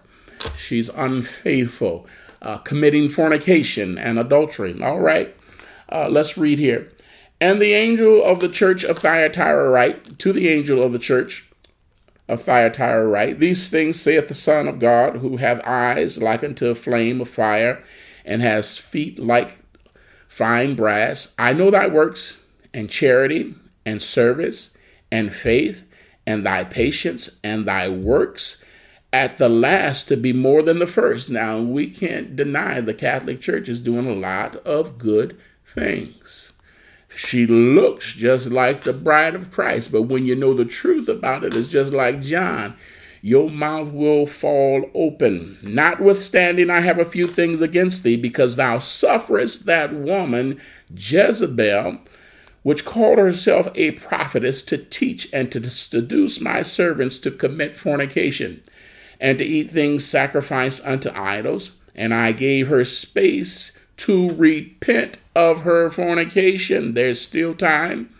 She's 0.56 0.88
unfaithful, 0.88 2.08
uh, 2.42 2.58
committing 2.58 3.08
fornication 3.10 3.96
and 3.96 4.18
adultery. 4.18 4.82
All 4.82 4.98
right, 4.98 5.36
uh, 5.92 6.08
let's 6.08 6.36
read 6.36 6.58
here. 6.58 6.90
And 7.40 7.62
the 7.62 7.74
angel 7.74 8.24
of 8.24 8.40
the 8.40 8.48
church 8.48 8.82
of 8.82 8.98
Thyatira 8.98 9.70
write 9.70 10.18
to 10.18 10.32
the 10.32 10.48
angel 10.48 10.82
of 10.82 10.90
the 10.90 10.98
church 10.98 11.47
of 12.28 12.42
Thyatira 12.42 13.06
write, 13.06 13.40
These 13.40 13.70
things 13.70 14.00
saith 14.00 14.28
the 14.28 14.34
Son 14.34 14.68
of 14.68 14.78
God, 14.78 15.16
who 15.16 15.38
hath 15.38 15.66
eyes 15.66 16.20
like 16.20 16.44
unto 16.44 16.68
a 16.68 16.74
flame 16.74 17.20
of 17.20 17.28
fire, 17.28 17.82
and 18.24 18.42
has 18.42 18.78
feet 18.78 19.18
like 19.18 19.58
fine 20.28 20.74
brass. 20.74 21.34
I 21.38 21.52
know 21.52 21.70
thy 21.70 21.86
works, 21.86 22.44
and 22.74 22.90
charity, 22.90 23.54
and 23.86 24.02
service, 24.02 24.76
and 25.10 25.32
faith, 25.32 25.84
and 26.26 26.44
thy 26.44 26.64
patience, 26.64 27.38
and 27.42 27.64
thy 27.64 27.88
works, 27.88 28.62
at 29.12 29.38
the 29.38 29.48
last 29.48 30.08
to 30.08 30.16
be 30.16 30.34
more 30.34 30.62
than 30.62 30.78
the 30.78 30.86
first. 30.86 31.30
Now, 31.30 31.58
we 31.58 31.88
can't 31.88 32.36
deny 32.36 32.82
the 32.82 32.92
Catholic 32.92 33.40
Church 33.40 33.68
is 33.68 33.80
doing 33.80 34.06
a 34.06 34.14
lot 34.14 34.56
of 34.56 34.98
good 34.98 35.38
things. 35.64 36.47
She 37.18 37.48
looks 37.48 38.12
just 38.12 38.52
like 38.52 38.84
the 38.84 38.92
bride 38.92 39.34
of 39.34 39.50
Christ, 39.50 39.90
but 39.90 40.02
when 40.02 40.24
you 40.24 40.36
know 40.36 40.54
the 40.54 40.64
truth 40.64 41.08
about 41.08 41.42
it, 41.42 41.56
it's 41.56 41.66
just 41.66 41.92
like 41.92 42.22
John. 42.22 42.76
Your 43.22 43.50
mouth 43.50 43.88
will 43.88 44.24
fall 44.24 44.88
open. 44.94 45.58
Notwithstanding, 45.60 46.70
I 46.70 46.78
have 46.78 47.00
a 47.00 47.04
few 47.04 47.26
things 47.26 47.60
against 47.60 48.04
thee, 48.04 48.16
because 48.16 48.54
thou 48.54 48.78
sufferest 48.78 49.66
that 49.66 49.92
woman, 49.92 50.60
Jezebel, 50.94 51.98
which 52.62 52.84
called 52.84 53.18
herself 53.18 53.68
a 53.74 53.90
prophetess, 53.90 54.62
to 54.62 54.78
teach 54.78 55.28
and 55.32 55.50
to 55.50 55.68
seduce 55.68 56.40
my 56.40 56.62
servants 56.62 57.18
to 57.18 57.32
commit 57.32 57.76
fornication, 57.76 58.62
and 59.20 59.38
to 59.38 59.44
eat 59.44 59.70
things 59.70 60.04
sacrificed 60.04 60.86
unto 60.86 61.10
idols. 61.10 61.78
And 61.96 62.14
I 62.14 62.30
gave 62.30 62.68
her 62.68 62.84
space 62.84 63.76
to 63.98 64.30
repent 64.30 65.18
of 65.34 65.60
her 65.60 65.90
fornication. 65.90 66.94
There's 66.94 67.20
still 67.20 67.54
time. 67.54 68.10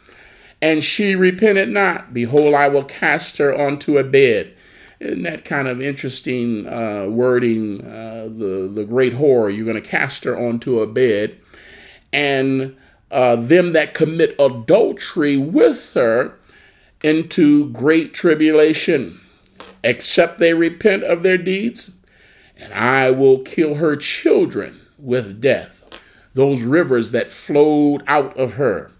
And 0.60 0.82
she 0.82 1.14
repented 1.14 1.68
not. 1.68 2.12
Behold, 2.12 2.54
I 2.54 2.68
will 2.68 2.84
cast 2.84 3.38
her 3.38 3.56
onto 3.56 3.96
a 3.96 4.04
bed. 4.04 4.54
Isn't 5.00 5.22
that 5.22 5.44
kind 5.44 5.68
of 5.68 5.80
interesting 5.80 6.66
uh, 6.66 7.06
wording? 7.08 7.84
Uh, 7.84 8.28
the, 8.30 8.68
the 8.72 8.84
great 8.84 9.14
whore, 9.14 9.54
you're 9.54 9.64
going 9.64 9.80
to 9.80 9.88
cast 9.88 10.24
her 10.24 10.36
onto 10.36 10.80
a 10.80 10.86
bed. 10.86 11.38
And 12.12 12.76
uh, 13.10 13.36
them 13.36 13.72
that 13.74 13.94
commit 13.94 14.34
adultery 14.38 15.36
with 15.36 15.92
her 15.94 16.34
into 17.04 17.70
great 17.70 18.12
tribulation, 18.12 19.20
except 19.84 20.38
they 20.38 20.54
repent 20.54 21.04
of 21.04 21.22
their 21.22 21.38
deeds. 21.38 21.92
And 22.56 22.72
I 22.74 23.12
will 23.12 23.38
kill 23.38 23.76
her 23.76 23.94
children 23.94 24.80
with 24.98 25.40
death. 25.40 25.84
Those 26.34 26.62
rivers 26.62 27.12
that 27.12 27.30
flowed 27.30 28.02
out 28.06 28.36
of 28.36 28.54
her, 28.54 28.90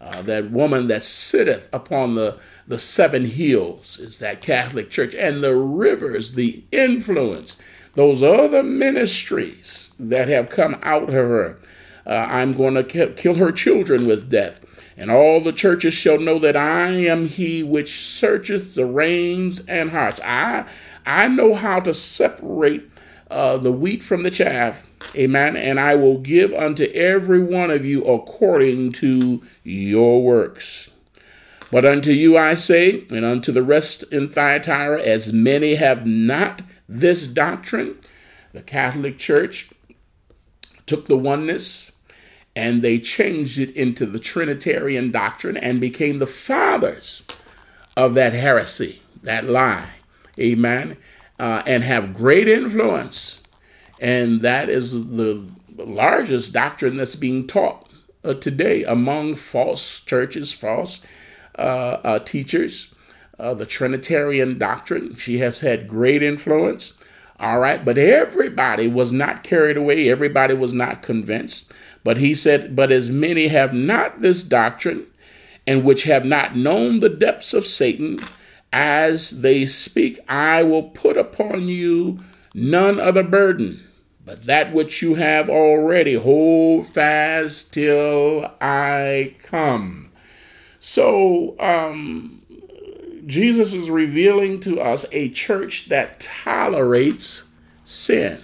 uh, 0.00 0.22
that 0.22 0.50
woman 0.50 0.88
that 0.88 1.02
sitteth 1.02 1.68
upon 1.72 2.14
the, 2.14 2.38
the 2.66 2.78
seven 2.78 3.24
hills 3.24 3.98
is 3.98 4.18
that 4.20 4.40
Catholic 4.40 4.90
Church, 4.90 5.14
and 5.14 5.42
the 5.42 5.54
rivers, 5.54 6.34
the 6.34 6.64
influence, 6.72 7.60
those 7.94 8.22
other 8.22 8.62
ministries 8.62 9.92
that 9.98 10.28
have 10.28 10.50
come 10.50 10.78
out 10.82 11.04
of 11.04 11.14
her. 11.14 11.58
Uh, 12.06 12.26
I'm 12.30 12.52
going 12.54 12.74
to 12.74 13.12
kill 13.14 13.34
her 13.34 13.52
children 13.52 14.06
with 14.06 14.30
death. 14.30 14.64
And 14.96 15.10
all 15.10 15.40
the 15.40 15.52
churches 15.52 15.94
shall 15.94 16.18
know 16.18 16.38
that 16.40 16.56
I 16.56 16.88
am 16.88 17.26
he 17.26 17.62
which 17.62 18.00
searcheth 18.00 18.74
the 18.74 18.86
reins 18.86 19.64
and 19.66 19.90
hearts. 19.90 20.20
I, 20.24 20.66
I 21.06 21.28
know 21.28 21.54
how 21.54 21.80
to 21.80 21.94
separate 21.94 22.90
uh, 23.30 23.56
the 23.56 23.72
wheat 23.72 24.02
from 24.02 24.22
the 24.22 24.30
chaff. 24.30 24.88
Amen. 25.14 25.56
And 25.56 25.78
I 25.78 25.94
will 25.94 26.18
give 26.18 26.52
unto 26.52 26.84
every 26.92 27.40
one 27.40 27.70
of 27.70 27.84
you 27.84 28.04
according 28.04 28.92
to 28.92 29.42
your 29.62 30.22
works. 30.22 30.90
But 31.70 31.84
unto 31.84 32.10
you 32.10 32.36
I 32.36 32.54
say, 32.54 33.04
and 33.10 33.24
unto 33.24 33.52
the 33.52 33.62
rest 33.62 34.02
in 34.12 34.28
Thyatira, 34.28 35.02
as 35.02 35.32
many 35.32 35.74
have 35.74 36.06
not 36.06 36.62
this 36.88 37.26
doctrine, 37.26 37.98
the 38.52 38.62
Catholic 38.62 39.18
Church 39.18 39.70
took 40.86 41.06
the 41.06 41.18
oneness 41.18 41.92
and 42.56 42.80
they 42.80 42.98
changed 42.98 43.58
it 43.58 43.70
into 43.76 44.06
the 44.06 44.18
Trinitarian 44.18 45.10
doctrine 45.10 45.56
and 45.58 45.80
became 45.80 46.18
the 46.18 46.26
fathers 46.26 47.22
of 47.96 48.14
that 48.14 48.32
heresy, 48.32 49.02
that 49.22 49.44
lie. 49.44 49.90
Amen 50.38 50.96
uh, 51.38 51.62
and 51.66 51.84
have 51.84 52.14
great 52.14 52.48
influence. 52.48 53.40
And 54.00 54.42
that 54.42 54.68
is 54.68 55.10
the 55.10 55.46
largest 55.76 56.52
doctrine 56.52 56.96
that's 56.96 57.16
being 57.16 57.46
taught 57.46 57.88
uh, 58.24 58.34
today 58.34 58.84
among 58.84 59.36
false 59.36 60.00
churches, 60.00 60.52
false 60.52 61.04
uh, 61.58 61.98
uh 62.04 62.18
teachers. 62.20 62.94
Uh, 63.38 63.54
the 63.54 63.66
Trinitarian 63.66 64.58
doctrine, 64.58 65.14
she 65.14 65.38
has 65.38 65.60
had 65.60 65.86
great 65.86 66.24
influence. 66.24 66.98
All 67.38 67.60
right, 67.60 67.84
but 67.84 67.96
everybody 67.96 68.88
was 68.88 69.12
not 69.12 69.44
carried 69.44 69.76
away, 69.76 70.10
everybody 70.10 70.54
was 70.54 70.72
not 70.72 71.02
convinced. 71.02 71.72
But 72.02 72.16
he 72.16 72.34
said, 72.34 72.74
But 72.74 72.90
as 72.90 73.10
many 73.10 73.46
have 73.48 73.72
not 73.72 74.20
this 74.20 74.42
doctrine, 74.42 75.06
and 75.66 75.84
which 75.84 76.02
have 76.02 76.24
not 76.24 76.56
known 76.56 76.98
the 76.98 77.08
depths 77.08 77.54
of 77.54 77.66
Satan, 77.66 78.18
as 78.72 79.42
they 79.42 79.66
speak, 79.66 80.20
I 80.28 80.62
will 80.62 80.84
put 80.84 81.16
upon 81.16 81.68
you 81.68 82.18
none 82.54 83.00
other 83.00 83.22
burden, 83.22 83.80
but 84.24 84.44
that 84.46 84.72
which 84.72 85.02
you 85.02 85.14
have 85.14 85.48
already. 85.48 86.14
Hold 86.14 86.86
fast 86.88 87.72
till 87.72 88.50
I 88.60 89.34
come. 89.42 90.10
So, 90.78 91.58
um, 91.58 92.42
Jesus 93.26 93.74
is 93.74 93.90
revealing 93.90 94.60
to 94.60 94.80
us 94.80 95.04
a 95.12 95.28
church 95.28 95.86
that 95.86 96.20
tolerates 96.20 97.48
sin. 97.84 98.40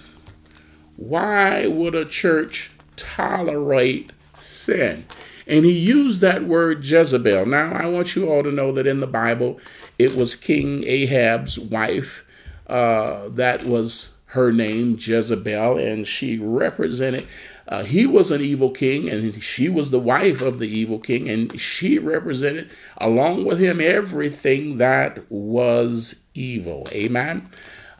Why 0.95 1.67
would 1.67 1.95
a 1.95 2.05
church 2.05 2.71
tolerate 2.95 4.11
sin? 4.35 5.05
And 5.47 5.65
he 5.65 5.71
used 5.71 6.21
that 6.21 6.43
word 6.43 6.85
Jezebel. 6.85 7.45
Now, 7.45 7.71
I 7.73 7.87
want 7.87 8.15
you 8.15 8.29
all 8.29 8.43
to 8.43 8.51
know 8.51 8.71
that 8.71 8.87
in 8.87 8.99
the 8.99 9.07
Bible, 9.07 9.59
it 9.97 10.15
was 10.15 10.35
King 10.35 10.83
Ahab's 10.85 11.57
wife. 11.57 12.25
Uh, 12.67 13.29
that 13.29 13.63
was 13.63 14.09
her 14.27 14.51
name, 14.51 14.97
Jezebel, 14.99 15.77
and 15.77 16.07
she 16.07 16.37
represented. 16.37 17.25
Uh, 17.67 17.83
he 17.83 18.05
was 18.05 18.31
an 18.31 18.41
evil 18.41 18.69
king, 18.69 19.09
and 19.09 19.41
she 19.41 19.69
was 19.69 19.89
the 19.89 19.99
wife 19.99 20.41
of 20.41 20.59
the 20.59 20.67
evil 20.67 20.99
king, 20.99 21.29
and 21.29 21.59
she 21.59 21.97
represented, 21.97 22.69
along 22.97 23.45
with 23.45 23.59
him, 23.59 23.79
everything 23.79 24.77
that 24.77 25.19
was 25.31 26.23
evil. 26.33 26.87
Amen. 26.91 27.49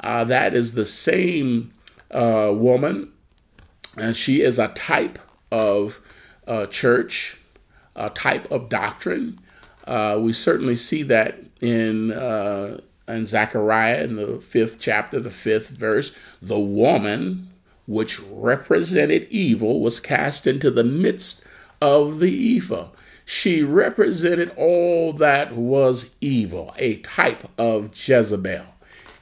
Uh, 0.02 0.24
that 0.26 0.54
is 0.54 0.74
the 0.74 0.86
same 0.86 1.74
uh, 2.12 2.52
woman, 2.54 3.12
and 3.98 4.16
she 4.16 4.42
is 4.42 4.60
a 4.60 4.68
type 4.70 5.18
of 5.52 6.00
uh, 6.48 6.66
church, 6.68 7.40
a 7.96 8.10
type 8.10 8.50
of 8.52 8.70
doctrine. 8.70 9.40
Uh, 9.88 10.18
we 10.20 10.34
certainly 10.34 10.76
see 10.76 11.02
that 11.02 11.40
in 11.62 12.12
uh, 12.12 12.80
in 13.08 13.26
Zechariah 13.26 14.04
in 14.04 14.16
the 14.16 14.40
fifth 14.40 14.80
chapter, 14.80 15.20
the 15.20 15.32
fifth 15.32 15.70
verse, 15.70 16.16
the 16.42 16.60
woman 16.60 17.50
which 17.88 18.20
represented 18.20 19.28
evil 19.30 19.80
was 19.80 20.00
cast 20.00 20.48
into 20.48 20.72
the 20.72 20.84
midst 20.84 21.46
of 21.82 22.20
the 22.20 22.58
ephah. 22.58 22.88
She 23.26 23.64
represented 23.64 24.52
all 24.56 25.14
that 25.14 25.56
was 25.56 26.16
evil, 26.22 26.74
a 26.78 26.98
type 26.98 27.50
of 27.58 27.92
Jezebel. 27.96 28.66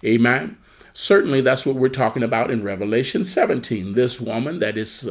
Amen. 0.05 0.57
Certainly, 0.93 1.41
that's 1.41 1.65
what 1.65 1.75
we're 1.75 1.89
talking 1.89 2.23
about 2.23 2.51
in 2.51 2.63
Revelation 2.63 3.23
17. 3.23 3.93
This 3.93 4.19
woman 4.19 4.59
that 4.59 4.77
is 4.77 5.09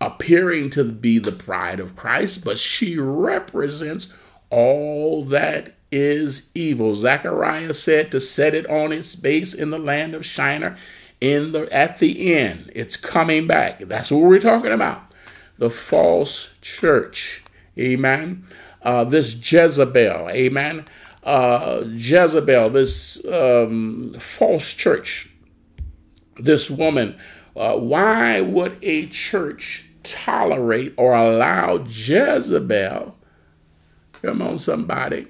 appearing 0.00 0.70
to 0.70 0.84
be 0.84 1.18
the 1.18 1.32
bride 1.32 1.78
of 1.78 1.94
Christ, 1.94 2.44
but 2.44 2.58
she 2.58 2.98
represents 2.98 4.12
all 4.48 5.24
that 5.26 5.74
is 5.90 6.50
evil. 6.54 6.94
Zechariah 6.94 7.74
said 7.74 8.10
to 8.12 8.20
set 8.20 8.54
it 8.54 8.68
on 8.68 8.92
its 8.92 9.14
base 9.14 9.54
in 9.54 9.70
the 9.70 9.78
land 9.78 10.14
of 10.14 10.24
Shinar. 10.24 10.76
In 11.20 11.52
the 11.52 11.70
at 11.72 11.98
the 11.98 12.32
end, 12.34 12.72
it's 12.74 12.96
coming 12.96 13.46
back. 13.46 13.80
That's 13.80 14.10
what 14.10 14.22
we're 14.22 14.38
talking 14.38 14.72
about. 14.72 15.02
The 15.58 15.70
false 15.70 16.54
church. 16.62 17.44
Amen. 17.78 18.46
Uh, 18.82 19.04
this 19.04 19.34
Jezebel. 19.34 20.30
Amen. 20.30 20.86
Uh, 21.22 21.82
Jezebel, 21.86 22.70
this 22.70 23.22
um, 23.26 24.16
false 24.18 24.72
church. 24.72 25.28
This 26.36 26.70
woman. 26.70 27.18
Uh, 27.54 27.76
why 27.76 28.40
would 28.40 28.78
a 28.80 29.06
church 29.06 29.84
tolerate 30.02 30.94
or 30.96 31.14
allow 31.14 31.84
Jezebel? 31.84 33.14
Come 34.12 34.40
on, 34.40 34.56
somebody 34.56 35.26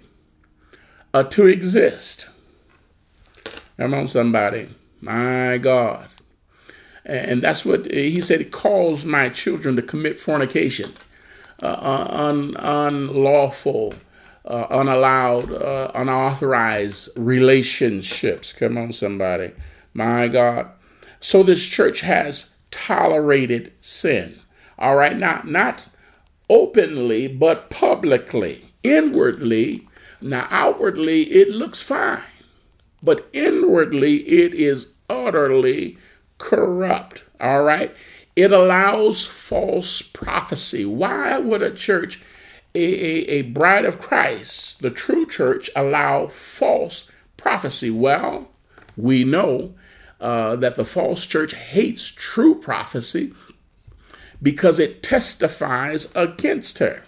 uh, 1.12 1.25
to 1.25 1.47
exist. 1.47 2.29
Come 3.76 3.95
on, 3.95 4.09
somebody. 4.09 4.69
My 5.00 5.59
God. 5.59 6.09
And 7.05 7.43
that's 7.43 7.64
what 7.64 7.90
he 7.90 8.21
said. 8.21 8.40
It 8.40 8.52
calls 8.52 9.05
my 9.05 9.31
children 9.31 9.75
to 9.76 9.83
commit 9.83 10.21
fornication, 10.21 10.93
uh, 11.62 12.07
un, 12.11 12.57
unlawful, 12.59 13.95
uh, 14.45 14.67
unallowed, 14.71 15.50
uh, 15.50 15.90
unauthorized 15.95 17.09
relationships. 17.17 18.52
Come 18.52 18.76
on, 18.79 18.93
somebody. 18.93 19.52
My 19.95 20.29
God. 20.29 20.71
So 21.21 21.43
this 21.43 21.67
church 21.67 22.02
has 22.02 22.55
tolerated 22.71 23.73
sin. 23.81 24.38
All 24.79 24.97
right, 24.97 25.17
not 25.17 25.47
not 25.47 25.88
openly, 26.49 27.29
but 27.29 27.71
publicly, 27.71 28.64
inwardly, 28.83 29.87
now, 30.23 30.47
outwardly, 30.50 31.23
it 31.31 31.49
looks 31.49 31.81
fine, 31.81 32.23
but 33.03 33.29
inwardly, 33.33 34.19
it 34.29 34.55
is 34.55 34.95
utterly 35.09 35.99
corrupt. 36.39 37.25
All 37.41 37.62
right? 37.62 37.95
It 38.37 38.53
allows 38.53 39.27
false 39.27 40.03
prophecy. 40.03 40.85
Why 40.85 41.39
would 41.39 41.62
a 41.62 41.71
church, 41.73 42.23
a, 42.75 42.81
a, 42.81 43.39
a 43.39 43.43
bride 43.43 43.85
of 43.85 43.99
Christ, 43.99 44.81
the 44.83 44.91
true 44.91 45.27
church, 45.27 45.71
allow 45.75 46.27
false 46.27 47.11
prophecy? 47.37 47.91
Well, 47.91 48.49
we 48.97 49.25
know 49.25 49.75
uh, 50.21 50.57
that 50.57 50.77
the 50.77 50.85
false 50.85 51.27
church 51.27 51.55
hates 51.55 52.12
true 52.12 52.55
prophecy 52.55 53.33
because 54.43 54.79
it 54.79 55.03
testifies 55.03 56.15
against 56.15 56.79
her. 56.79 57.03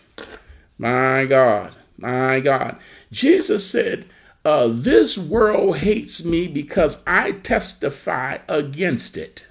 My 0.78 1.26
God, 1.26 1.73
my 2.02 2.40
God. 2.40 2.76
Jesus 3.11 3.68
said, 3.68 4.06
uh, 4.44 4.68
This 4.71 5.16
world 5.16 5.78
hates 5.78 6.25
me 6.25 6.49
because 6.49 7.02
I 7.06 7.32
testify 7.32 8.38
against 8.49 9.16
it. 9.16 9.49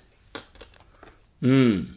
Mm. 1.42 1.94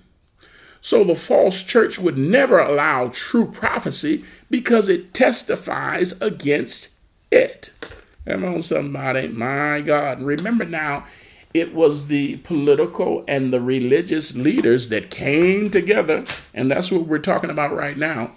So 0.81 1.03
the 1.03 1.15
false 1.15 1.63
church 1.63 1.99
would 1.99 2.19
never 2.19 2.59
allow 2.59 3.09
true 3.09 3.51
prophecy 3.51 4.25
because 4.51 4.89
it 4.89 5.15
testifies 5.15 6.21
against 6.21 6.91
it. 7.31 7.73
Come 8.27 8.45
on, 8.45 8.63
somebody. 8.63 9.29
My 9.29 9.81
God. 9.81 10.21
Remember 10.21 10.65
now, 10.65 11.05
it 11.53 11.75
was 11.75 12.09
the 12.09 12.37
political 12.39 13.25
and 13.29 13.53
the 13.53 13.61
religious 13.61 14.35
leaders 14.35 14.89
that 14.89 15.11
came 15.11 15.71
together, 15.71 16.25
and 16.53 16.71
that's 16.71 16.91
what 16.91 17.07
we're 17.07 17.19
talking 17.19 17.51
about 17.51 17.75
right 17.75 17.97
now. 17.97 18.33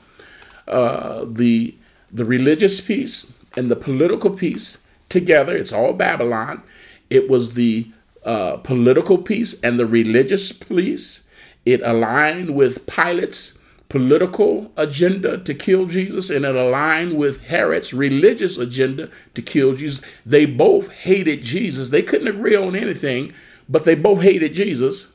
Uh, 0.67 1.25
the 1.27 1.75
the 2.11 2.25
religious 2.25 2.81
piece 2.81 3.33
and 3.55 3.69
the 3.69 3.75
political 3.75 4.31
piece 4.31 4.79
together. 5.09 5.55
It's 5.55 5.73
all 5.73 5.93
Babylon. 5.93 6.63
It 7.09 7.29
was 7.29 7.53
the 7.53 7.87
uh, 8.23 8.57
political 8.57 9.17
piece 9.17 9.61
and 9.61 9.79
the 9.79 9.85
religious 9.85 10.51
piece. 10.51 11.27
It 11.65 11.81
aligned 11.83 12.55
with 12.55 12.85
Pilate's 12.87 13.57
political 13.89 14.71
agenda 14.75 15.37
to 15.37 15.53
kill 15.53 15.85
Jesus, 15.85 16.29
and 16.29 16.45
it 16.45 16.55
aligned 16.55 17.17
with 17.17 17.45
Herod's 17.45 17.93
religious 17.93 18.57
agenda 18.57 19.09
to 19.33 19.41
kill 19.41 19.73
Jesus. 19.75 20.03
They 20.25 20.45
both 20.45 20.89
hated 20.89 21.43
Jesus. 21.43 21.89
They 21.89 22.01
couldn't 22.01 22.27
agree 22.27 22.55
on 22.55 22.75
anything, 22.75 23.33
but 23.69 23.85
they 23.85 23.95
both 23.95 24.21
hated 24.21 24.53
Jesus 24.53 25.13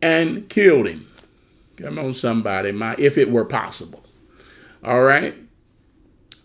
and 0.00 0.48
killed 0.48 0.88
him. 0.88 1.06
Come 1.76 1.98
on, 1.98 2.14
somebody, 2.14 2.72
my 2.72 2.96
if 2.98 3.18
it 3.18 3.30
were 3.30 3.44
possible. 3.44 4.02
All 4.82 5.02
right. 5.02 5.34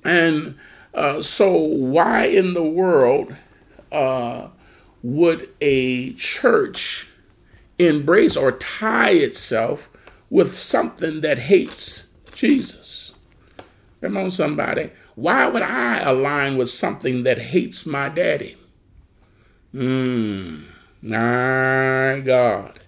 And 0.04 0.56
uh, 0.94 1.22
so, 1.22 1.52
why 1.54 2.26
in 2.26 2.54
the 2.54 2.64
world 2.64 3.36
uh, 3.92 4.50
would 5.02 5.50
a 5.62 6.14
church 6.14 7.10
embrace 7.80 8.38
or 8.38 8.52
tie 8.52 9.12
itself 9.12 9.90
with 10.30 10.58
something 10.58 11.22
that 11.22 11.40
hates 11.40 12.08
Jesus? 12.34 13.14
Come 14.02 14.18
on, 14.18 14.32
somebody. 14.32 14.92
Why 15.16 15.48
would 15.48 15.62
I 15.62 16.00
align 16.00 16.58
with 16.58 16.70
something 16.70 17.24
that 17.24 17.38
hates 17.38 17.86
my 17.86 18.10
daddy? 18.10 18.58
Hmm, 19.72 20.64
my 21.02 22.22
God. 22.24 22.80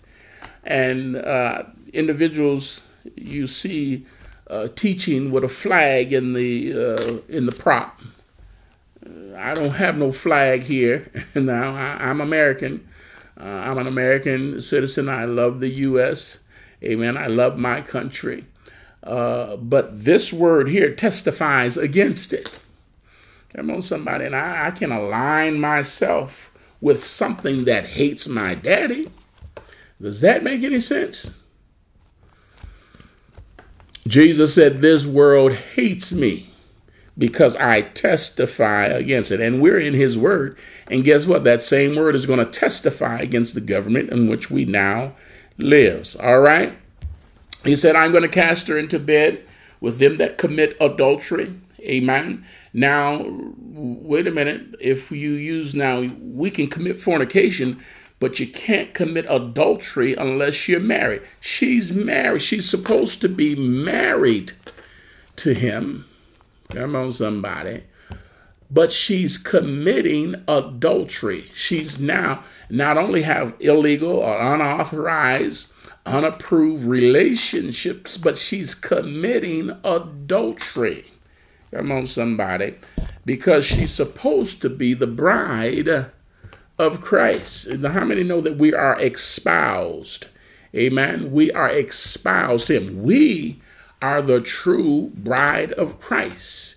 And 0.64 1.16
uh, 1.16 1.64
individuals 1.94 2.82
you 3.16 3.48
see 3.48 4.06
uh, 4.50 4.68
teaching 4.76 5.32
with 5.32 5.44
a 5.44 5.50
flag 5.50 6.14
in 6.14 6.34
the 6.34 6.74
uh, 6.74 7.18
in 7.28 7.46
the 7.46 7.52
prop. 7.52 8.00
I 9.38 9.54
don't 9.54 9.72
have 9.72 9.98
no 9.98 10.12
flag 10.12 10.64
here. 10.64 11.12
now 11.36 11.76
I, 11.76 12.10
am 12.10 12.22
American. 12.22 12.88
Uh, 13.40 13.44
I'm 13.44 13.78
an 13.78 13.88
American 13.88 14.62
citizen. 14.62 15.10
I 15.10 15.26
love 15.26 15.60
the 15.60 15.70
U.S. 15.70 16.40
Amen. 16.84 17.18
I 17.18 17.28
love 17.28 17.58
my 17.60 17.82
country. 17.82 18.46
Uh, 19.04 19.56
but 19.58 20.06
this 20.06 20.34
word 20.34 20.70
here 20.70 20.94
testifies 20.94 21.78
against 21.78 22.34
it. 22.34 22.52
Come 23.56 23.70
on, 23.70 23.82
somebody, 23.82 24.26
and 24.26 24.36
I, 24.36 24.68
I 24.68 24.72
can 24.72 24.92
align 24.92 25.60
myself 25.60 26.52
with 26.82 27.04
something 27.06 27.66
that 27.66 27.86
hates 27.86 28.28
my 28.28 28.56
daddy. 28.56 29.10
Does 30.02 30.22
that 30.22 30.44
make 30.44 30.64
any 30.64 30.80
sense? 30.80 31.36
Jesus 34.08 34.54
said, 34.54 34.82
This 34.82 35.06
world 35.06 35.54
hates 35.54 36.12
me 36.12 36.48
because 37.18 37.56
I 37.56 37.82
testify 37.82 38.86
against 38.86 39.32
it. 39.32 39.40
And 39.40 39.62
we're 39.62 39.80
in 39.80 39.94
his 39.94 40.18
word. 40.18 40.58
And 40.90 41.04
guess 41.04 41.26
what? 41.26 41.44
That 41.44 41.64
same 41.64 41.96
word 41.96 42.14
is 42.14 42.26
going 42.26 42.40
to 42.40 42.46
testify 42.46 43.20
against 43.20 43.56
the 43.56 43.62
government 43.62 44.12
in 44.12 44.28
which 44.28 44.52
we 44.52 44.66
now 44.66 45.16
lives. 45.58 46.16
All 46.16 46.40
right? 46.40 46.78
He 47.64 47.76
said, 47.76 47.96
I'm 47.96 48.12
going 48.12 48.24
to 48.24 48.30
cast 48.30 48.68
her 48.68 48.78
into 48.78 49.00
bed 49.00 49.44
with 49.82 49.98
them 49.98 50.18
that 50.18 50.38
commit 50.38 50.78
adultery. 50.80 51.56
Amen. 51.80 52.46
Now, 52.74 53.26
wait 53.26 54.28
a 54.28 54.32
minute. 54.32 54.76
If 54.80 55.12
you 55.12 55.32
use 55.32 55.74
now, 55.74 56.02
we 56.22 56.52
can 56.52 56.68
commit 56.68 57.00
fornication 57.00 57.80
but 58.20 58.40
you 58.40 58.48
can't 58.48 58.94
commit 58.94 59.26
adultery 59.30 60.16
unless 60.16 60.68
you're 60.68 60.80
married. 60.80 61.22
She's 61.40 61.92
married. 61.92 62.42
She's 62.42 62.70
supposed 62.70 63.22
to 63.22 63.30
be 63.30 63.56
married 63.56 64.54
to 65.38 65.54
him. 65.54 66.06
Come 66.70 66.96
on, 66.96 67.12
somebody. 67.12 67.84
But 68.72 68.92
she's 68.92 69.38
committing 69.38 70.36
adultery. 70.48 71.44
She's 71.54 72.00
now 72.00 72.44
not 72.70 72.98
only 72.98 73.22
have 73.24 73.56
illegal 73.60 74.14
or 74.14 74.38
unauthorized, 74.38 75.72
unapproved 76.06 76.86
relationships, 76.86 78.18
but 78.18 78.38
she's 78.38 78.74
committing 78.74 79.78
adultery. 79.84 81.06
Come 81.72 81.92
on, 81.92 82.08
somebody. 82.08 82.76
Because 83.26 83.66
she's 83.66 83.94
supposed 83.94 84.62
to 84.62 84.70
be 84.70 84.94
the 84.94 85.08
bride 85.08 86.12
of 86.78 87.02
Christ. 87.02 87.72
How 87.84 88.04
many 88.06 88.24
know 88.24 88.42
that 88.42 88.58
we 88.58 88.74
are 88.74 89.00
espoused? 89.00 90.28
Amen. 90.76 91.32
We 91.32 91.52
are 91.52 91.70
espoused 91.70 92.70
him. 92.70 93.02
We 93.02 93.62
are 94.02 94.22
the 94.22 94.42
true 94.42 95.12
bride 95.16 95.72
of 95.74 96.00
Christ. 96.00 96.76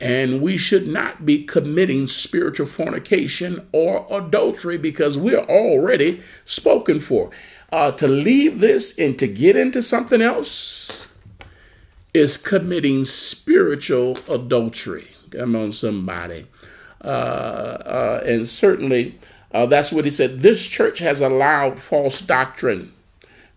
And 0.00 0.40
we 0.40 0.56
should 0.56 0.86
not 0.86 1.26
be 1.26 1.44
committing 1.44 2.06
spiritual 2.06 2.66
fornication 2.66 3.66
or 3.72 4.06
adultery 4.10 4.78
because 4.78 5.18
we're 5.18 5.40
already 5.40 6.22
spoken 6.44 7.00
for. 7.00 7.30
Uh, 7.72 7.90
to 7.92 8.06
leave 8.06 8.60
this 8.60 8.96
and 8.98 9.18
to 9.18 9.26
get 9.26 9.56
into 9.56 9.82
something 9.82 10.22
else 10.22 11.06
is 12.14 12.36
committing 12.36 13.04
spiritual 13.04 14.18
adultery. 14.28 15.08
Come 15.30 15.56
on, 15.56 15.72
somebody. 15.72 16.46
Uh, 17.04 17.06
uh, 17.06 18.22
and 18.24 18.46
certainly, 18.48 19.18
uh, 19.52 19.66
that's 19.66 19.92
what 19.92 20.04
he 20.04 20.10
said. 20.10 20.40
This 20.40 20.66
church 20.66 20.98
has 20.98 21.20
allowed 21.20 21.80
false 21.80 22.20
doctrine 22.20 22.92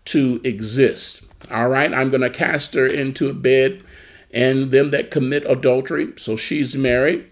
to 0.06 0.40
exist. 0.44 1.24
All 1.50 1.68
right, 1.68 1.92
I'm 1.92 2.10
going 2.10 2.22
to 2.22 2.30
cast 2.30 2.74
her 2.74 2.86
into 2.86 3.28
a 3.28 3.34
bed 3.34 3.82
and 4.32 4.70
them 4.70 4.90
that 4.90 5.10
commit 5.10 5.44
adultery. 5.46 6.12
So 6.16 6.36
she's 6.36 6.74
married, 6.74 7.26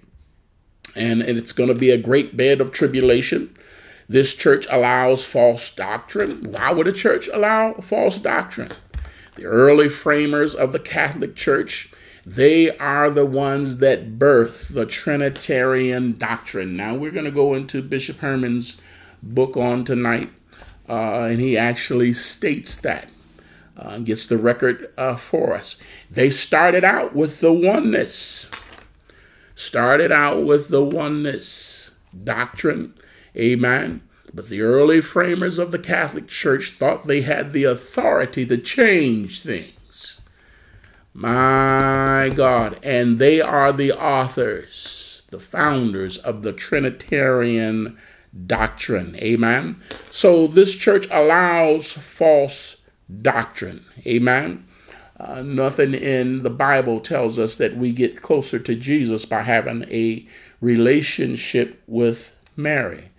and, 0.94 1.22
and 1.22 1.38
it's 1.38 1.52
going 1.52 1.68
to 1.70 1.74
be 1.74 1.90
a 1.90 1.98
great 1.98 2.36
bed 2.36 2.60
of 2.60 2.72
tribulation. 2.72 3.56
This 4.08 4.34
church 4.34 4.66
allows 4.70 5.24
false 5.24 5.72
doctrine. 5.74 6.50
Why 6.50 6.72
would 6.72 6.88
a 6.88 6.92
church 6.92 7.28
allow 7.32 7.74
false 7.74 8.18
doctrine? 8.18 8.72
The 9.36 9.44
early 9.44 9.88
framers 9.88 10.54
of 10.54 10.72
the 10.72 10.80
Catholic 10.80 11.36
Church, 11.36 11.92
they 12.24 12.76
are 12.78 13.10
the 13.10 13.26
ones 13.26 13.78
that 13.78 14.18
birth 14.18 14.68
the 14.68 14.86
Trinitarian 14.86 16.18
doctrine. 16.18 16.76
Now 16.76 16.94
we're 16.94 17.10
going 17.10 17.24
to 17.24 17.30
go 17.30 17.54
into 17.54 17.82
Bishop 17.82 18.18
Herman's 18.18 18.80
book 19.22 19.56
on 19.56 19.84
tonight, 19.84 20.30
uh, 20.88 21.22
and 21.24 21.40
he 21.40 21.56
actually 21.56 22.12
states 22.12 22.76
that 22.78 23.08
uh, 23.76 23.98
gets 23.98 24.26
the 24.26 24.36
record 24.36 24.92
uh, 24.98 25.16
for 25.16 25.54
us. 25.54 25.76
They 26.10 26.30
started 26.30 26.84
out 26.84 27.14
with 27.14 27.40
the 27.40 27.52
oneness, 27.52 28.50
started 29.54 30.12
out 30.12 30.44
with 30.44 30.68
the 30.68 30.84
oneness 30.84 31.92
doctrine. 32.24 32.94
Amen. 33.36 34.02
But 34.32 34.48
the 34.48 34.60
early 34.60 35.00
framers 35.00 35.58
of 35.58 35.72
the 35.72 35.78
Catholic 35.78 36.28
Church 36.28 36.70
thought 36.70 37.06
they 37.06 37.22
had 37.22 37.52
the 37.52 37.64
authority 37.64 38.46
to 38.46 38.58
change 38.58 39.40
things. 39.40 39.76
My 41.14 42.32
God. 42.34 42.78
And 42.82 43.18
they 43.18 43.40
are 43.40 43.72
the 43.72 43.92
authors, 43.92 45.24
the 45.30 45.40
founders 45.40 46.18
of 46.18 46.42
the 46.42 46.52
Trinitarian 46.52 47.98
doctrine. 48.46 49.16
Amen. 49.16 49.76
So 50.10 50.46
this 50.46 50.76
church 50.76 51.06
allows 51.10 51.92
false 51.92 52.82
doctrine. 53.22 53.84
Amen. 54.06 54.66
Uh, 55.18 55.42
nothing 55.42 55.92
in 55.92 56.42
the 56.42 56.50
Bible 56.50 57.00
tells 57.00 57.38
us 57.38 57.56
that 57.56 57.76
we 57.76 57.92
get 57.92 58.22
closer 58.22 58.58
to 58.58 58.74
Jesus 58.74 59.26
by 59.26 59.42
having 59.42 59.84
a 59.90 60.26
relationship 60.60 61.82
with 61.86 62.34
Mary. 62.56 63.10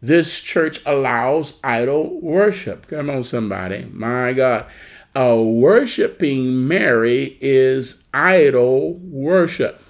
This 0.00 0.40
church 0.40 0.80
allows 0.86 1.58
idol 1.64 2.20
worship. 2.20 2.86
Come 2.86 3.10
on, 3.10 3.24
somebody. 3.24 3.86
My 3.92 4.32
God. 4.32 4.66
Uh, 5.14 5.36
worshiping 5.36 6.68
Mary 6.68 7.36
is 7.40 8.04
idol 8.14 8.94
worship. 8.94 9.82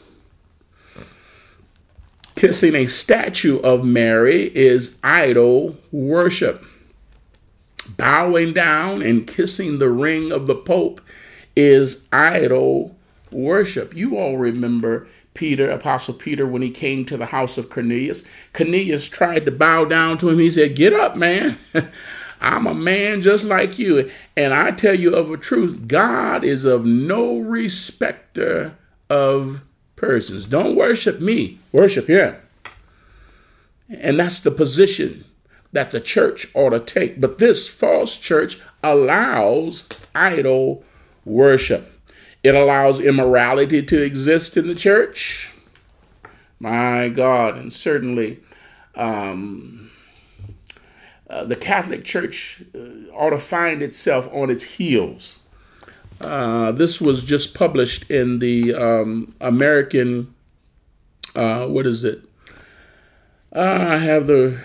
Kissing 2.34 2.74
a 2.74 2.86
statue 2.86 3.58
of 3.58 3.84
Mary 3.84 4.50
is 4.56 4.98
idol 5.02 5.76
worship 5.92 6.64
bowing 7.96 8.52
down 8.52 9.02
and 9.02 9.26
kissing 9.26 9.78
the 9.78 9.90
ring 9.90 10.32
of 10.32 10.46
the 10.46 10.54
Pope 10.54 11.00
is 11.56 12.06
idol 12.12 12.96
worship. 13.30 13.94
You 13.94 14.16
all 14.16 14.38
remember 14.38 15.06
Peter, 15.34 15.70
Apostle 15.70 16.14
Peter, 16.14 16.46
when 16.46 16.62
he 16.62 16.70
came 16.70 17.04
to 17.04 17.16
the 17.16 17.26
house 17.26 17.58
of 17.58 17.70
Cornelius. 17.70 18.26
Cornelius 18.52 19.08
tried 19.08 19.44
to 19.46 19.52
bow 19.52 19.84
down 19.84 20.18
to 20.18 20.28
him. 20.28 20.38
He 20.38 20.50
said, 20.50 20.76
Get 20.76 20.92
up, 20.92 21.16
man. 21.16 21.58
I'm 22.40 22.66
a 22.66 22.74
man 22.74 23.22
just 23.22 23.44
like 23.44 23.78
you. 23.78 24.10
And 24.36 24.54
I 24.54 24.70
tell 24.70 24.94
you 24.94 25.14
of 25.14 25.30
a 25.30 25.36
truth, 25.36 25.86
God 25.86 26.44
is 26.44 26.64
of 26.64 26.86
no 26.86 27.38
respecter 27.38 28.76
of 29.08 29.62
persons. 29.96 30.46
Don't 30.46 30.76
worship 30.76 31.20
me, 31.20 31.58
worship 31.72 32.06
him. 32.06 32.36
And 33.90 34.18
that's 34.18 34.40
the 34.40 34.50
position 34.50 35.24
that 35.72 35.90
the 35.90 36.00
church 36.00 36.48
ought 36.54 36.70
to 36.70 36.80
take. 36.80 37.20
But 37.20 37.38
this 37.38 37.68
false 37.68 38.16
church 38.16 38.58
allows 38.82 39.88
idol 40.14 40.84
worship. 41.24 41.92
It 42.42 42.54
allows 42.54 43.00
immorality 43.00 43.82
to 43.82 44.02
exist 44.02 44.56
in 44.56 44.66
the 44.66 44.74
church. 44.74 45.52
My 46.58 47.08
God, 47.08 47.56
and 47.56 47.72
certainly 47.72 48.40
um, 48.94 49.79
uh, 51.30 51.44
the 51.44 51.56
Catholic 51.56 52.04
Church 52.04 52.62
uh, 52.74 53.10
ought 53.14 53.30
to 53.30 53.38
find 53.38 53.82
itself 53.82 54.28
on 54.32 54.50
its 54.50 54.64
heels. 54.64 55.38
Uh, 56.20 56.72
this 56.72 57.00
was 57.00 57.24
just 57.24 57.54
published 57.54 58.10
in 58.10 58.40
the 58.40 58.74
um, 58.74 59.34
American, 59.40 60.34
what 61.34 61.86
is 61.86 62.04
it? 62.04 62.22
I 63.52 63.96
have 63.96 64.26
the 64.26 64.58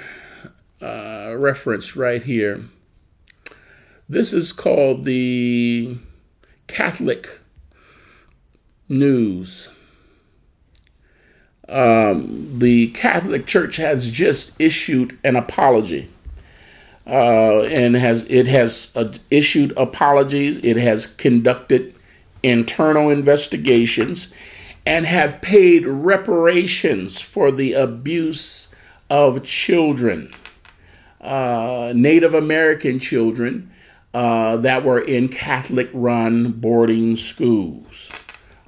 reference 1.37 1.95
right 1.95 2.23
here. 2.23 2.61
This 4.09 4.33
is 4.33 4.51
called 4.51 5.05
the 5.05 5.97
Catholic 6.67 7.39
News. 8.89 9.69
Um, 11.69 12.59
the 12.59 12.89
Catholic 12.89 13.45
Church 13.47 13.77
has 13.77 14.11
just 14.11 14.59
issued 14.59 15.17
an 15.23 15.35
apology. 15.35 16.09
Uh, 17.07 17.61
and 17.63 17.95
has 17.95 18.23
it 18.29 18.47
has 18.47 18.91
uh, 18.95 19.13
issued 19.29 19.71
apologies. 19.77 20.57
It 20.63 20.77
has 20.77 21.05
conducted 21.05 21.95
internal 22.41 23.09
investigations 23.09 24.33
and 24.85 25.05
have 25.05 25.41
paid 25.41 25.85
reparations 25.85 27.21
for 27.21 27.51
the 27.51 27.73
abuse 27.73 28.73
of 29.09 29.43
children 29.43 30.33
uh, 31.25 31.91
Native 31.95 32.33
American 32.33 32.99
children 32.99 33.71
uh, 34.13 34.57
that 34.57 34.83
were 34.83 34.99
in 34.99 35.27
Catholic 35.27 35.89
run 35.93 36.51
boarding 36.51 37.15
schools. 37.15 38.11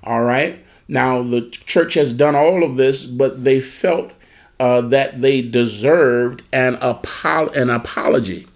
All 0.04 0.23
right. 0.23 0.63
Now, 0.88 1.21
the 1.21 1.50
church 1.50 1.93
has 1.93 2.13
done 2.13 2.36
all 2.36 2.63
of 2.63 2.76
this, 2.76 3.06
but 3.06 3.43
they 3.43 3.62
felt 3.62 4.13
uh, 4.60 4.82
that 4.82 5.22
they 5.22 5.41
deserved 5.41 6.43
an, 6.52 6.78
apo- 6.82 7.50
an 7.50 7.70
apology. 7.70 8.48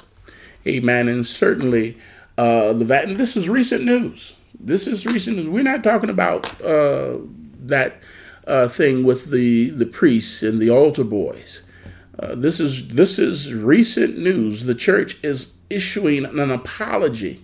Amen. 0.68 1.08
And 1.08 1.26
certainly, 1.26 1.98
uh, 2.38 2.74
the 2.74 2.86
Vatican, 2.86 3.18
this 3.18 3.36
is 3.36 3.50
recent 3.50 3.84
news. 3.84 4.36
This 4.60 4.88
is 4.88 5.06
recent 5.06 5.38
news. 5.38 5.50
We're 5.50 5.64
not 5.64 5.84
talking 5.84 6.10
about 6.10 6.62
uh, 6.62 7.18
that 7.66 7.96
uh, 8.48 8.68
thing 8.68 9.04
with 9.04 9.32
the, 9.32 9.70
the 9.70 9.86
priests 9.86 10.44
and 10.44 10.60
the 10.60 10.70
altar 10.70 11.04
boys. 11.04 11.64
Uh, 12.20 12.36
this 12.36 12.60
is 12.60 12.90
this 12.90 13.18
is 13.18 13.54
recent 13.54 14.18
news. 14.18 14.66
The 14.66 14.76
church 14.76 15.24
is 15.24 15.56
issuing 15.70 16.26
an 16.26 16.52
apology 16.52 17.44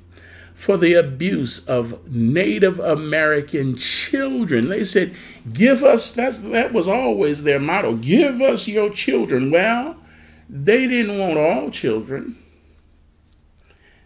for 0.58 0.76
the 0.76 0.96
abuse 0.96 1.66
of 1.70 2.12
Native 2.12 2.80
American 2.80 3.76
children. 3.76 4.70
They 4.70 4.84
said, 4.84 5.14
"Give 5.54 5.84
us." 5.84 6.12
That's 6.12 6.40
that 6.40 6.74
was 6.74 6.88
always 6.88 7.44
their 7.44 7.60
motto. 7.60 7.94
Give 7.94 8.42
us 8.42 8.68
your 8.68 8.90
children. 8.90 9.52
Well, 9.52 9.98
they 10.50 10.88
didn't 10.88 11.20
want 11.20 11.38
all 11.38 11.70
children. 11.70 12.38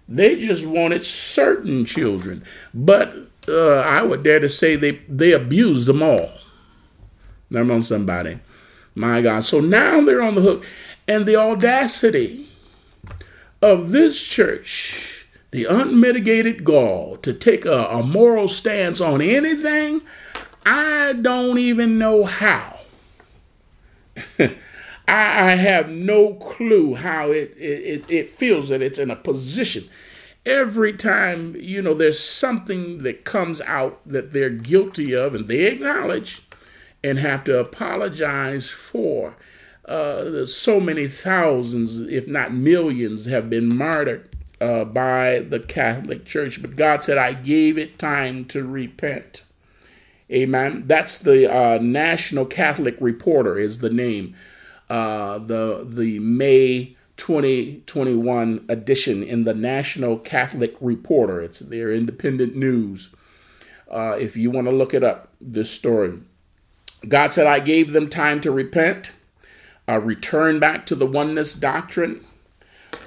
They 0.10 0.36
just 0.36 0.66
wanted 0.66 1.06
certain 1.06 1.86
children. 1.86 2.44
But 2.74 3.16
uh, 3.48 3.80
I 3.80 4.04
would 4.04 4.22
dare 4.22 4.42
to 4.42 4.50
say 4.50 4.76
they 4.76 5.00
they 5.08 5.32
abused 5.32 5.88
them 5.88 6.04
all. 6.04 6.32
Come 7.54 7.72
on, 7.72 7.82
somebody. 7.82 8.40
My 8.94 9.22
God. 9.22 9.46
So 9.46 9.62
now 9.62 10.02
they're 10.02 10.22
on 10.22 10.36
the 10.36 10.42
hook. 10.42 10.66
And 11.08 11.26
the 11.26 11.38
audacity 11.38 12.50
of 13.62 13.92
this 13.92 14.22
church, 14.22 15.11
the 15.52 15.66
unmitigated 15.66 16.64
gall 16.64 17.18
to 17.18 17.34
take 17.34 17.66
a, 17.66 17.86
a 17.86 18.04
moral 18.04 18.48
stance 18.48 19.02
on 19.02 19.22
anything, 19.22 20.02
I 20.66 21.14
don't 21.14 21.58
even 21.58 21.98
know 21.98 22.24
how. 22.24 22.80
I, 25.08 25.56
have 25.56 25.90
no 25.90 26.36
clue 26.36 26.96
how 26.96 27.32
it, 27.32 27.54
it, 27.58 28.10
it 28.10 28.30
feels 28.30 28.70
that 28.70 28.82
it's 28.82 29.00
in 29.00 29.12
a 29.12 29.16
position. 29.16 29.90
Every 30.46 30.94
time, 30.94 31.56
you 31.58 31.82
know, 31.82 31.94
there's 31.94 32.20
something 32.20 33.04
that 33.04 33.26
comes 33.26 33.60
out 33.62 34.00
that 34.06 34.32
they're 34.32 34.50
guilty 34.50 35.14
of 35.14 35.36
and 35.36 35.48
they 35.48 35.66
acknowledge, 35.66 36.48
and 37.04 37.20
have 37.20 37.44
to 37.46 37.60
apologize 37.60 38.70
for. 38.70 39.36
Uh, 39.86 40.46
so 40.46 40.80
many 40.80 41.08
thousands, 41.08 42.00
if 42.00 42.28
not 42.28 42.54
millions, 42.54 43.26
have 43.26 43.50
been 43.50 43.76
martyred 43.76 44.31
uh, 44.62 44.86
by 44.86 45.40
the 45.40 45.60
Catholic 45.60 46.24
Church. 46.24 46.62
But 46.62 46.76
God 46.76 47.04
said, 47.04 47.18
I 47.18 47.34
gave 47.34 47.78
it 47.78 47.98
time 48.00 48.46
to 48.46 48.64
repent. 48.64 49.46
Amen. 50.32 50.84
That's 50.86 51.18
the 51.18 51.52
uh, 51.52 51.80
National 51.82 52.46
Catholic 52.46 52.96
Reporter, 53.02 53.58
is 53.58 53.80
the 53.80 53.90
name. 53.90 54.36
Uh, 54.90 55.40
the 55.40 55.86
the 55.90 56.20
May 56.20 56.96
2021 57.18 58.66
edition 58.70 59.24
in 59.24 59.44
the 59.44 59.54
National 59.54 60.18
Catholic 60.18 60.76
Reporter. 60.80 61.42
It's 61.42 61.60
their 61.60 61.92
independent 61.92 62.56
news. 62.56 63.14
Uh, 63.90 64.16
if 64.20 64.38
you 64.38 64.52
want 64.52 64.68
to 64.68 64.72
look 64.72 64.94
it 64.94 65.04
up, 65.04 65.30
this 65.42 65.70
story. 65.70 66.20
God 67.08 67.34
said, 67.34 67.48
I 67.48 67.60
gave 67.60 67.92
them 67.92 68.10
time 68.10 68.42
to 68.42 68.52
repent, 68.52 69.12
uh, 69.90 70.00
return 70.00 70.60
back 70.60 70.86
to 70.86 70.96
the 70.96 71.06
oneness 71.06 71.54
doctrine, 71.54 72.24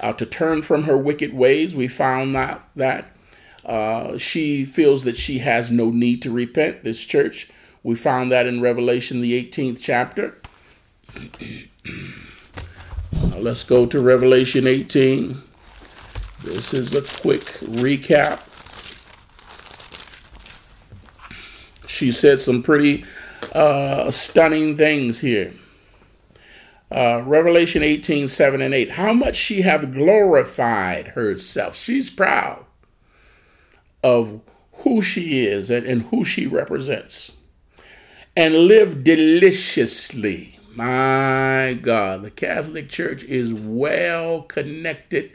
uh, 0.01 0.13
to 0.13 0.25
turn 0.25 0.61
from 0.61 0.83
her 0.83 0.97
wicked 0.97 1.33
ways. 1.33 1.75
We 1.75 1.87
found 1.87 2.35
that, 2.35 2.61
that 2.75 3.11
Uh, 3.65 4.15
she 4.19 4.63
feels 4.63 5.05
that 5.05 5.17
she 5.17 5.39
has 5.39 5.71
no 5.71 5.89
need 5.89 6.21
to 6.21 6.29
repent. 6.29 6.83
This 6.83 7.03
church, 7.03 7.49
we 7.81 7.95
found 7.95 8.31
that 8.31 8.45
in 8.45 8.61
Revelation, 8.61 9.21
the 9.21 9.33
18th 9.33 9.79
chapter. 9.81 10.37
Let's 13.37 13.63
go 13.63 13.87
to 13.87 13.99
Revelation 13.99 14.67
18. 14.67 15.37
This 16.43 16.75
is 16.75 16.93
a 16.93 17.01
quick 17.21 17.41
recap. 17.81 18.39
She 21.87 22.11
said 22.11 22.39
some 22.39 22.61
pretty 22.61 23.03
uh, 23.53 24.11
stunning 24.11 24.77
things 24.77 25.21
here. 25.21 25.51
Uh, 26.91 27.21
Revelation 27.25 27.83
18, 27.83 28.27
7 28.27 28.61
and 28.61 28.73
8. 28.73 28.91
How 28.91 29.13
much 29.13 29.35
she 29.35 29.61
have 29.61 29.93
glorified 29.93 31.09
herself. 31.09 31.75
She's 31.75 32.09
proud 32.09 32.65
of 34.03 34.41
who 34.71 35.01
she 35.01 35.45
is 35.45 35.71
and, 35.71 35.85
and 35.85 36.03
who 36.03 36.23
she 36.23 36.45
represents. 36.45 37.37
And 38.35 38.67
live 38.67 39.03
deliciously. 39.03 40.59
My 40.75 41.79
God, 41.81 42.23
the 42.23 42.31
Catholic 42.31 42.89
Church 42.89 43.23
is 43.23 43.53
well 43.53 44.41
connected 44.41 45.31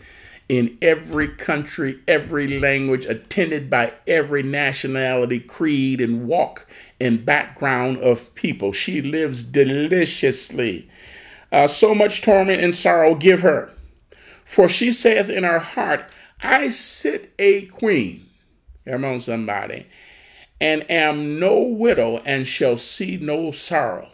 in 0.50 0.76
every 0.82 1.28
country, 1.28 2.00
every 2.06 2.58
language, 2.58 3.06
attended 3.06 3.70
by 3.70 3.92
every 4.06 4.42
nationality, 4.42 5.40
creed, 5.40 6.00
and 6.00 6.26
walk 6.26 6.66
and 7.00 7.24
background 7.24 7.98
of 7.98 8.34
people. 8.34 8.72
She 8.72 9.00
lives 9.00 9.44
deliciously. 9.44 10.90
Uh, 11.52 11.66
so 11.66 11.94
much 11.94 12.22
torment 12.22 12.62
and 12.62 12.74
sorrow 12.74 13.14
give 13.14 13.40
her. 13.40 13.70
For 14.44 14.68
she 14.68 14.90
saith 14.90 15.28
in 15.28 15.44
her 15.44 15.58
heart, 15.58 16.04
I 16.42 16.70
sit 16.70 17.32
a 17.38 17.66
queen. 17.66 18.26
Come 18.86 19.04
on, 19.04 19.20
somebody. 19.20 19.86
And 20.60 20.88
am 20.90 21.38
no 21.38 21.60
widow 21.60 22.18
and 22.24 22.46
shall 22.46 22.76
see 22.76 23.16
no 23.16 23.50
sorrow. 23.50 24.08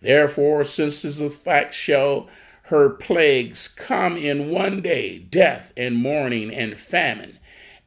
Therefore, 0.00 0.64
since 0.64 1.02
this 1.02 1.36
fact 1.36 1.74
shall 1.74 2.28
her 2.64 2.88
plagues 2.90 3.66
come 3.66 4.16
in 4.16 4.50
one 4.50 4.80
day 4.80 5.18
death 5.18 5.72
and 5.76 5.96
mourning 5.96 6.54
and 6.54 6.76
famine, 6.76 7.38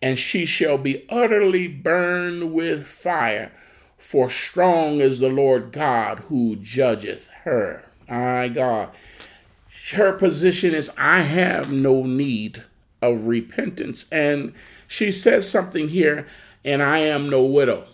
and 0.02 0.20
she 0.20 0.46
shall 0.46 0.78
be 0.78 1.06
utterly 1.10 1.68
burned 1.68 2.54
with 2.54 2.86
fire. 2.86 3.52
For 3.98 4.30
strong 4.30 5.00
is 5.00 5.20
the 5.20 5.30
Lord 5.30 5.72
God 5.72 6.20
who 6.28 6.58
judgeth 6.58 7.30
her. 7.46 7.86
My 8.14 8.48
God. 8.48 8.90
Her 9.94 10.14
position 10.14 10.76
is, 10.76 10.92
I 11.00 11.22
have 11.22 11.72
no 11.72 12.04
need 12.04 12.64
of 13.02 13.26
repentance. 13.26 14.08
And 14.12 14.54
she 14.88 15.12
says 15.12 15.50
something 15.50 15.88
here, 15.88 16.28
and 16.64 16.84
I 16.84 17.00
am 17.00 17.28
no 17.28 17.44
widow. 17.44 17.86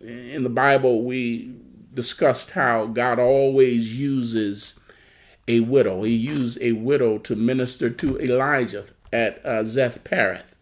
In 0.00 0.42
the 0.42 0.50
Bible, 0.50 1.04
we 1.04 1.54
discussed 1.94 2.50
how 2.50 2.86
God 2.86 3.20
always 3.20 3.96
uses 3.96 4.80
a 5.46 5.60
widow. 5.60 6.02
He 6.02 6.14
used 6.14 6.60
a 6.60 6.72
widow 6.72 7.18
to 7.18 7.36
minister 7.36 7.88
to 7.88 8.18
Elijah 8.18 8.86
at 9.12 9.44
uh, 9.46 9.62
Zarephath. 9.62 10.58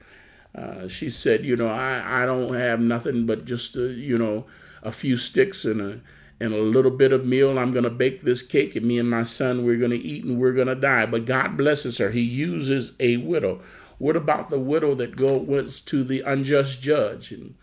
Uh, 0.54 0.88
she 0.88 1.08
said, 1.08 1.46
you 1.46 1.56
know, 1.56 1.68
I, 1.68 2.22
I 2.22 2.26
don't 2.26 2.52
have 2.52 2.80
nothing 2.80 3.24
but 3.24 3.46
just, 3.46 3.76
uh, 3.76 3.80
you 3.80 4.18
know, 4.18 4.44
a 4.82 4.92
few 4.92 5.16
sticks 5.16 5.64
and 5.64 5.80
a, 5.80 6.00
and 6.40 6.54
a 6.54 6.58
little 6.62 6.90
bit 6.90 7.12
of 7.12 7.26
meal. 7.26 7.58
I'm 7.58 7.70
going 7.70 7.84
to 7.84 7.90
bake 7.90 8.22
this 8.22 8.42
cake, 8.42 8.74
and 8.74 8.86
me 8.86 8.98
and 8.98 9.10
my 9.10 9.22
son, 9.24 9.64
we're 9.64 9.76
going 9.76 9.90
to 9.90 9.98
eat 9.98 10.24
and 10.24 10.38
we're 10.38 10.52
going 10.52 10.68
to 10.68 10.74
die. 10.74 11.06
But 11.06 11.26
God 11.26 11.56
blesses 11.56 11.98
her. 11.98 12.10
He 12.10 12.22
uses 12.22 12.94
a 12.98 13.18
widow. 13.18 13.60
What 13.98 14.16
about 14.16 14.48
the 14.48 14.58
widow 14.58 14.94
that 14.94 15.16
goes 15.16 15.82
to 15.82 16.02
the 16.02 16.22
unjust 16.22 16.80
judge? 16.80 17.32
And 17.32 17.54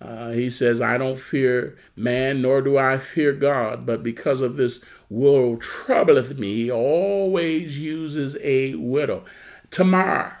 uh, 0.00 0.30
he 0.30 0.48
says, 0.48 0.80
I 0.80 0.96
don't 0.96 1.18
fear 1.18 1.76
man, 1.96 2.40
nor 2.42 2.62
do 2.62 2.78
I 2.78 2.98
fear 2.98 3.32
God, 3.32 3.84
but 3.84 4.02
because 4.02 4.40
of 4.40 4.56
this 4.56 4.80
will 5.08 5.56
troubleth 5.56 6.38
me. 6.38 6.54
He 6.54 6.70
always 6.70 7.80
uses 7.80 8.36
a 8.40 8.76
widow. 8.76 9.24
Tamar 9.70 10.38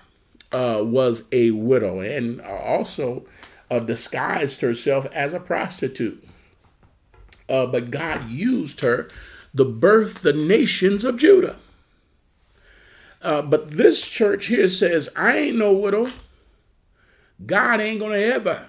uh, 0.52 0.80
was 0.82 1.24
a 1.32 1.50
widow 1.50 2.00
and 2.00 2.40
also 2.40 3.24
uh, 3.70 3.80
disguised 3.80 4.60
herself 4.60 5.06
as 5.12 5.32
a 5.32 5.40
prostitute. 5.40 6.24
Uh, 7.50 7.66
but 7.66 7.90
God 7.90 8.28
used 8.28 8.80
her 8.80 9.08
to 9.56 9.64
birth 9.64 10.22
the 10.22 10.32
nations 10.32 11.04
of 11.04 11.18
Judah. 11.18 11.56
Uh, 13.20 13.42
but 13.42 13.72
this 13.72 14.08
church 14.08 14.46
here 14.46 14.68
says, 14.68 15.10
I 15.16 15.36
ain't 15.36 15.58
no 15.58 15.72
widow. 15.72 16.08
God 17.44 17.80
ain't 17.80 18.00
going 18.00 18.12
to 18.12 18.34
ever 18.34 18.68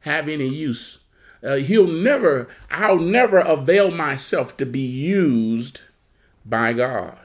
have 0.00 0.28
any 0.28 0.48
use 0.48 0.98
uh, 1.44 1.56
he'll 1.56 1.86
never, 1.86 2.48
I'll 2.70 2.98
never 2.98 3.38
avail 3.38 3.90
myself 3.90 4.56
to 4.56 4.66
be 4.66 4.80
used 4.80 5.82
by 6.44 6.72
God. 6.72 7.18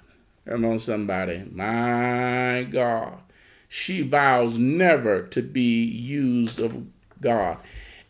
Come 0.46 0.66
on, 0.66 0.80
somebody. 0.80 1.46
My 1.52 2.68
God. 2.70 3.20
She 3.70 4.02
vows 4.02 4.58
never 4.58 5.22
to 5.28 5.42
be 5.42 5.84
used 5.84 6.60
of 6.60 6.88
God. 7.22 7.60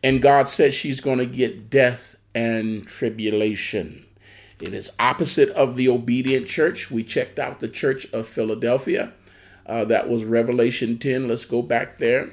And 0.01 0.21
God 0.21 0.47
says 0.47 0.73
she's 0.73 1.01
going 1.01 1.19
to 1.19 1.25
get 1.25 1.69
death 1.69 2.08
and 2.33 2.85
tribulation. 2.85 4.05
It 4.59 4.73
is 4.73 4.91
opposite 4.99 5.49
of 5.49 5.75
the 5.75 5.87
obedient 5.87 6.47
church. 6.47 6.91
We 6.91 7.03
checked 7.03 7.39
out 7.39 7.59
the 7.59 7.69
church 7.69 8.11
of 8.11 8.27
Philadelphia. 8.27 9.13
Uh, 9.65 9.85
that 9.85 10.09
was 10.09 10.25
Revelation 10.25 10.97
10. 10.97 11.27
Let's 11.27 11.45
go 11.45 11.61
back 11.61 11.97
there. 11.97 12.31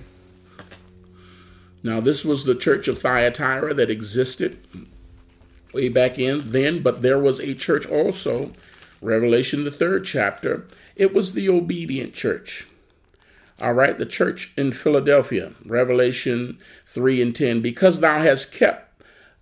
Now, 1.83 2.01
this 2.01 2.25
was 2.25 2.45
the 2.45 2.55
church 2.55 2.89
of 2.89 2.99
Thyatira 2.99 3.75
that 3.75 3.91
existed 3.91 4.59
way 5.73 5.89
back 5.89 6.19
in 6.19 6.51
then, 6.51 6.83
but 6.83 7.03
there 7.03 7.19
was 7.19 7.39
a 7.39 7.55
church 7.55 7.87
also, 7.87 8.51
Revelation, 9.01 9.65
the 9.65 9.71
third 9.71 10.05
chapter. 10.05 10.67
It 10.97 11.15
was 11.15 11.35
the 11.35 11.49
obedient 11.49 12.15
church. 12.15 12.67
All 13.63 13.75
right, 13.75 13.97
the 13.97 14.07
church 14.07 14.53
in 14.57 14.73
Philadelphia, 14.73 15.53
Revelation 15.65 16.59
3 16.87 17.23
and 17.23 17.37
10. 17.37 17.61
Because 17.61 18.01
thou 18.01 18.19
hast 18.19 18.53
kept 18.53 18.86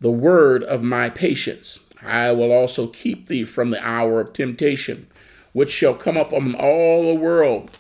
the 0.01 0.11
word 0.11 0.63
of 0.63 0.83
my 0.83 1.09
patience, 1.09 1.81
I 2.03 2.33
will 2.33 2.53
also 2.53 2.87
keep 2.89 3.27
thee 3.27 3.45
from 3.45 3.71
the 3.71 3.83
hour 3.83 4.21
of 4.21 4.33
temptation, 4.33 5.07
which 5.53 5.71
shall 5.71 5.95
come 5.95 6.17
upon 6.17 6.55
all 6.55 7.09
the 7.09 7.21
world 7.21 7.71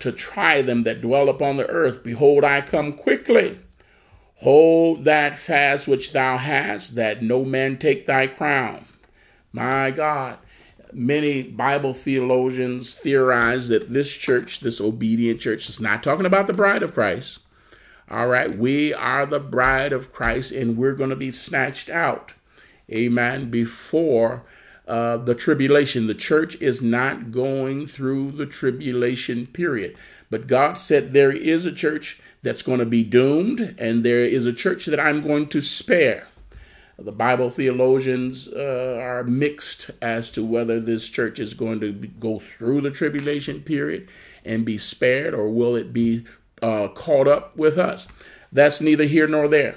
to 0.00 0.12
try 0.12 0.62
them 0.62 0.82
that 0.82 1.00
dwell 1.00 1.28
upon 1.28 1.56
the 1.56 1.68
earth. 1.68 2.02
Behold, 2.02 2.44
I 2.44 2.60
come 2.60 2.92
quickly. 2.92 3.58
Hold 4.36 5.04
that 5.04 5.38
fast 5.38 5.86
which 5.86 6.12
thou 6.12 6.38
hast, 6.38 6.94
that 6.94 7.22
no 7.22 7.44
man 7.44 7.76
take 7.76 8.06
thy 8.06 8.26
crown. 8.26 8.86
My 9.52 9.90
God. 9.90 10.38
Many 10.92 11.42
Bible 11.42 11.92
theologians 11.92 12.94
theorize 12.94 13.68
that 13.68 13.92
this 13.92 14.10
church, 14.10 14.60
this 14.60 14.80
obedient 14.80 15.40
church, 15.40 15.68
is 15.68 15.80
not 15.80 16.02
talking 16.02 16.26
about 16.26 16.46
the 16.46 16.52
bride 16.52 16.82
of 16.82 16.94
Christ. 16.94 17.40
All 18.10 18.26
right, 18.26 18.56
we 18.56 18.92
are 18.92 19.24
the 19.24 19.40
bride 19.40 19.92
of 19.92 20.12
Christ 20.12 20.52
and 20.52 20.76
we're 20.76 20.94
going 20.94 21.10
to 21.10 21.16
be 21.16 21.30
snatched 21.30 21.88
out. 21.88 22.34
Amen. 22.90 23.50
Before 23.50 24.42
uh, 24.90 25.18
the 25.18 25.36
tribulation. 25.36 26.08
The 26.08 26.14
church 26.14 26.60
is 26.60 26.82
not 26.82 27.30
going 27.30 27.86
through 27.86 28.32
the 28.32 28.44
tribulation 28.44 29.46
period. 29.46 29.96
But 30.30 30.48
God 30.48 30.76
said 30.76 31.12
there 31.12 31.30
is 31.30 31.64
a 31.64 31.70
church 31.70 32.20
that's 32.42 32.62
going 32.62 32.80
to 32.80 32.86
be 32.86 33.04
doomed, 33.04 33.76
and 33.78 34.04
there 34.04 34.24
is 34.24 34.46
a 34.46 34.52
church 34.52 34.86
that 34.86 34.98
I'm 34.98 35.22
going 35.22 35.46
to 35.50 35.62
spare. 35.62 36.26
The 36.98 37.12
Bible 37.12 37.50
theologians 37.50 38.48
uh, 38.48 38.98
are 39.00 39.22
mixed 39.22 39.92
as 40.02 40.28
to 40.32 40.44
whether 40.44 40.80
this 40.80 41.08
church 41.08 41.38
is 41.38 41.54
going 41.54 41.78
to 41.80 41.92
go 41.92 42.40
through 42.40 42.80
the 42.80 42.90
tribulation 42.90 43.60
period 43.60 44.08
and 44.44 44.64
be 44.64 44.76
spared, 44.76 45.34
or 45.34 45.48
will 45.50 45.76
it 45.76 45.92
be 45.92 46.24
uh, 46.62 46.88
caught 46.88 47.28
up 47.28 47.56
with 47.56 47.78
us? 47.78 48.08
That's 48.52 48.80
neither 48.80 49.04
here 49.04 49.28
nor 49.28 49.48
there. 49.48 49.76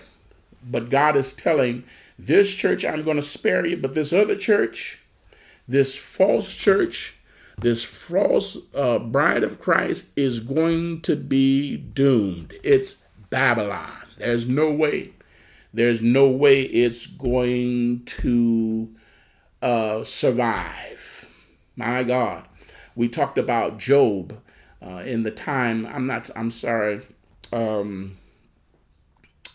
But 0.64 0.90
God 0.90 1.16
is 1.16 1.34
telling 1.34 1.84
this 2.18 2.56
church, 2.56 2.86
I'm 2.86 3.04
going 3.04 3.18
to 3.18 3.22
spare 3.24 3.66
you, 3.66 3.78
but 3.78 3.94
this 3.94 4.14
other 4.14 4.36
church, 4.36 5.04
this 5.68 5.98
false 5.98 6.54
church, 6.54 7.18
this 7.58 7.84
false 7.84 8.58
uh, 8.74 9.00
bride 9.00 9.44
of 9.44 9.60
Christ 9.60 10.12
is 10.16 10.40
going 10.40 11.02
to 11.02 11.16
be 11.16 11.78
doomed. 11.78 12.54
It's 12.64 13.04
Babylon. 13.30 13.92
There's 14.18 14.48
no 14.48 14.72
way. 14.72 15.14
There's 15.74 16.02
no 16.02 16.28
way 16.30 16.62
it's 16.62 17.08
going 17.08 18.06
to 18.06 18.94
uh, 19.62 20.04
survive. 20.04 21.30
My 21.76 22.04
God. 22.04 22.46
We 22.96 23.08
talked 23.08 23.40
about 23.40 23.80
Job 23.80 24.40
uh, 24.86 25.04
in 25.06 25.24
the 25.24 25.32
time. 25.32 25.86
I'm 25.86 26.08
not, 26.08 26.30
I'm 26.36 26.52
sorry. 26.52 27.02
Um, 27.52 28.18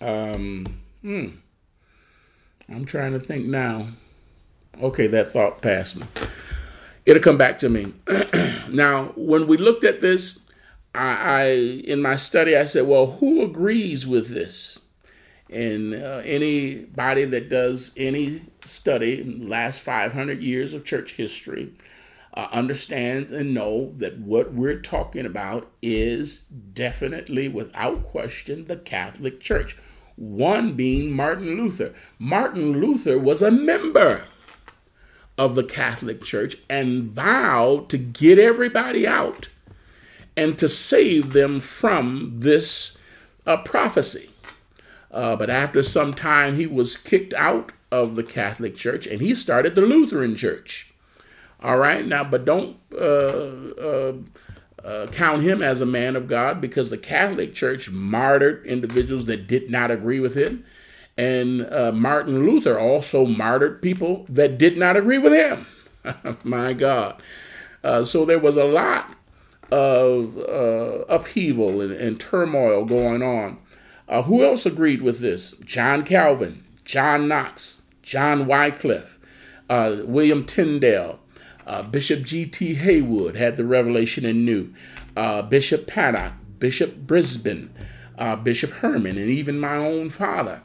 um, 0.01 0.67
hmm. 1.03 1.29
I'm 2.69 2.85
trying 2.85 3.12
to 3.12 3.21
think 3.21 3.47
now. 3.47 3.88
Okay, 4.81 5.07
that 5.09 5.29
thought 5.29 5.62
passed 5.62 5.99
me 5.99 6.07
it'll 7.09 7.23
come 7.23 7.38
back 7.38 7.59
to 7.59 7.71
me. 7.71 7.95
now, 8.71 9.07
when 9.17 9.47
we 9.47 9.57
looked 9.57 9.83
at 9.83 10.03
this, 10.03 10.45
I, 10.95 11.14
I 11.14 11.45
in 11.45 12.03
my 12.03 12.17
study 12.17 12.55
I 12.55 12.64
said, 12.64 12.87
well, 12.87 13.07
who 13.12 13.43
agrees 13.43 14.07
with 14.07 14.29
this? 14.29 14.81
And 15.51 15.95
uh, 15.95 16.21
anybody 16.25 17.25
that 17.25 17.49
does 17.49 17.95
any 17.97 18.43
study 18.67 19.23
in 19.23 19.41
the 19.41 19.47
last 19.47 19.81
500 19.81 20.43
years 20.43 20.75
of 20.75 20.85
church 20.85 21.14
history 21.14 21.73
uh, 22.38 22.46
understands 22.53 23.33
and 23.33 23.53
know 23.53 23.92
that 23.96 24.16
what 24.18 24.53
we're 24.55 24.79
talking 24.79 25.27
about 25.27 25.68
is 25.83 26.44
definitely, 26.44 27.48
without 27.48 28.05
question, 28.05 28.66
the 28.66 28.77
Catholic 28.77 29.40
Church. 29.40 29.77
One 30.14 30.74
being 30.74 31.11
Martin 31.11 31.57
Luther. 31.57 31.92
Martin 32.16 32.81
Luther 32.81 33.18
was 33.18 33.42
a 33.42 33.51
member 33.51 34.22
of 35.37 35.57
the 35.57 35.64
Catholic 35.64 36.22
Church 36.22 36.57
and 36.70 37.11
vowed 37.11 37.88
to 37.88 37.98
get 37.98 38.38
everybody 38.38 39.05
out 39.05 39.48
and 40.37 40.57
to 40.61 40.68
save 40.68 41.33
them 41.33 41.59
from 41.59 42.38
this 42.38 42.96
uh, 43.46 43.57
prophecy. 43.57 44.31
Uh, 45.11 45.35
but 45.35 45.51
after 45.51 45.83
some 45.83 46.14
time, 46.14 46.55
he 46.55 46.68
was 46.68 46.96
kicked 46.96 47.35
out 47.35 47.72
of 47.90 48.14
the 48.14 48.22
Catholic 48.22 48.77
Church 48.77 49.09
and 49.09 49.20
he 49.20 49.35
started 49.35 49.74
the 49.74 49.81
Lutheran 49.81 50.37
Church. 50.37 50.88
All 51.61 51.77
right, 51.77 52.07
now, 52.07 52.23
but 52.23 52.44
don't 52.44 52.77
uh, 52.92 52.97
uh, 52.97 54.12
uh, 54.85 55.07
count 55.09 55.42
him 55.42 55.61
as 55.61 55.81
a 55.81 55.87
man 55.87 56.14
of 56.14 56.29
God 56.29 56.61
because 56.61 56.90
the 56.90 56.99
Catholic 56.99 57.53
Church 57.53 57.90
martyred 57.90 58.64
individuals 58.64 59.25
that 59.25 59.49
did 59.49 59.68
not 59.68 59.90
agree 59.90 60.21
with 60.21 60.37
him. 60.37 60.64
And 61.16 61.66
uh, 61.73 61.90
Martin 61.92 62.47
Luther 62.47 62.79
also 62.79 63.27
martyred 63.27 63.83
people 63.83 64.25
that 64.29 64.57
did 64.57 64.79
not 64.79 64.97
agree 64.97 65.18
with 65.18 65.33
him. 65.33 65.66
My 66.44 66.75
God. 66.75 67.21
Uh, 67.83 68.05
so 68.05 68.25
there 68.25 68.38
was 68.38 68.57
a 68.57 68.64
lot 68.64 69.16
of 69.73 70.37
upheaval 71.09 71.81
and, 71.81 71.92
and, 71.92 72.18
turmoil 72.21 72.85
going 72.85 73.23
on. 73.23 73.59
Who 74.25 74.44
else 74.44 74.64
agreed 74.64 75.03
with 75.03 75.18
this? 75.18 75.53
John 75.64 76.05
Calvin, 76.05 76.64
John 76.85 77.29
Knox, 77.29 77.83
John 78.03 78.47
Wycliffe, 78.47 79.18
uh, 79.68 79.97
William 80.05 80.44
Tyndale, 80.44 81.18
uh, 81.69 81.83
Bishop 81.83 82.23
G.T. 82.25 82.75
Haywood 82.75 83.37
had 83.37 83.57
the 83.57 83.65
revelation 83.65 84.25
and 84.25 84.45
knew. 84.45 84.73
Bishop 85.49 85.87
Paddock, 85.87 86.33
Bishop 86.59 86.97
Brisbane, 86.97 87.71
Bishop 88.43 88.71
Herman, 88.71 89.19
and 89.19 89.31
even 89.31 89.61
my 89.61 89.77
own 89.77 90.11
father 90.11 90.63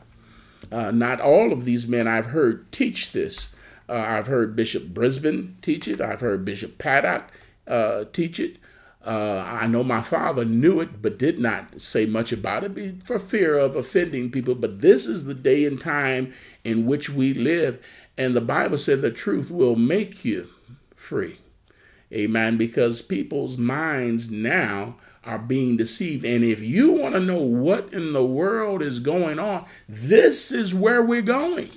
uh, 0.73 0.91
not 0.91 1.21
all 1.21 1.53
of 1.53 1.65
these 1.65 1.87
men 1.87 2.07
I've 2.07 2.27
heard 2.27 2.71
teach 2.71 3.11
this. 3.11 3.49
Uh, 3.87 4.05
I've 4.07 4.27
heard 4.27 4.55
Bishop 4.55 4.87
Brisbane 4.87 5.57
teach 5.61 5.87
it. 5.87 6.01
I've 6.01 6.21
heard 6.21 6.45
Bishop 6.45 6.79
Paddock 6.79 7.31
uh, 7.67 8.05
teach 8.11 8.39
it. 8.39 8.57
Uh, 9.05 9.43
I 9.45 9.67
know 9.67 9.83
my 9.83 10.01
father 10.01 10.45
knew 10.45 10.79
it, 10.79 11.01
but 11.01 11.19
did 11.19 11.37
not 11.37 11.79
say 11.79 12.05
much 12.05 12.31
about 12.31 12.63
it 12.63 13.03
for 13.03 13.19
fear 13.19 13.57
of 13.57 13.75
offending 13.75 14.31
people. 14.31 14.55
But 14.55 14.79
this 14.79 15.05
is 15.05 15.25
the 15.25 15.33
day 15.33 15.65
and 15.65 15.79
time 15.79 16.33
in 16.63 16.85
which 16.87 17.09
we 17.09 17.33
live. 17.33 17.83
And 18.17 18.33
the 18.33 18.41
Bible 18.41 18.77
said 18.77 19.01
the 19.01 19.11
truth 19.11 19.51
will 19.51 19.75
make 19.75 20.23
you 20.25 20.47
free. 21.03 21.37
Amen. 22.11 22.57
Because 22.57 23.01
people's 23.01 23.57
minds 23.57 24.31
now 24.31 24.95
are 25.25 25.39
being 25.39 25.77
deceived. 25.77 26.25
And 26.25 26.43
if 26.43 26.61
you 26.61 26.91
want 26.91 27.13
to 27.15 27.19
know 27.19 27.39
what 27.39 27.93
in 27.93 28.13
the 28.13 28.25
world 28.25 28.81
is 28.81 28.99
going 28.99 29.39
on, 29.39 29.65
this 29.87 30.51
is 30.51 30.73
where 30.73 31.01
we're 31.01 31.21
going. 31.21 31.69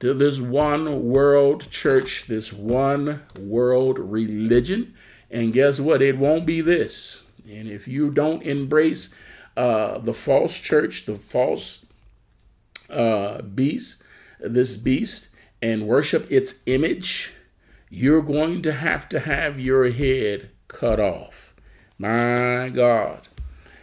To 0.00 0.14
this 0.14 0.40
one 0.40 1.10
world 1.10 1.70
church, 1.70 2.26
this 2.26 2.52
one 2.52 3.22
world 3.38 3.98
religion. 3.98 4.94
And 5.30 5.52
guess 5.52 5.78
what? 5.78 6.00
It 6.00 6.16
won't 6.16 6.46
be 6.46 6.60
this. 6.60 7.22
And 7.48 7.68
if 7.68 7.86
you 7.86 8.10
don't 8.10 8.42
embrace 8.42 9.12
uh, 9.56 9.98
the 9.98 10.14
false 10.14 10.58
church, 10.58 11.04
the 11.04 11.16
false 11.16 11.84
uh, 12.88 13.42
beast, 13.42 14.02
this 14.38 14.76
beast, 14.76 15.34
and 15.60 15.86
worship 15.86 16.30
its 16.30 16.62
image, 16.66 17.34
you're 17.90 18.22
going 18.22 18.62
to 18.62 18.72
have 18.72 19.08
to 19.10 19.20
have 19.20 19.58
your 19.58 19.90
head 19.90 20.50
cut 20.68 21.00
off. 21.00 21.54
My 21.98 22.70
God. 22.72 23.28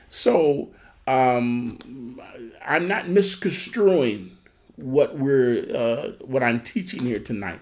So 0.09 0.69
um, 1.05 2.19
I'm 2.65 2.87
not 2.87 3.09
misconstruing 3.09 4.31
what 4.77 5.17
we're 5.17 5.65
uh, 5.75 6.23
what 6.25 6.41
I'm 6.41 6.61
teaching 6.61 7.01
here 7.01 7.19
tonight. 7.19 7.61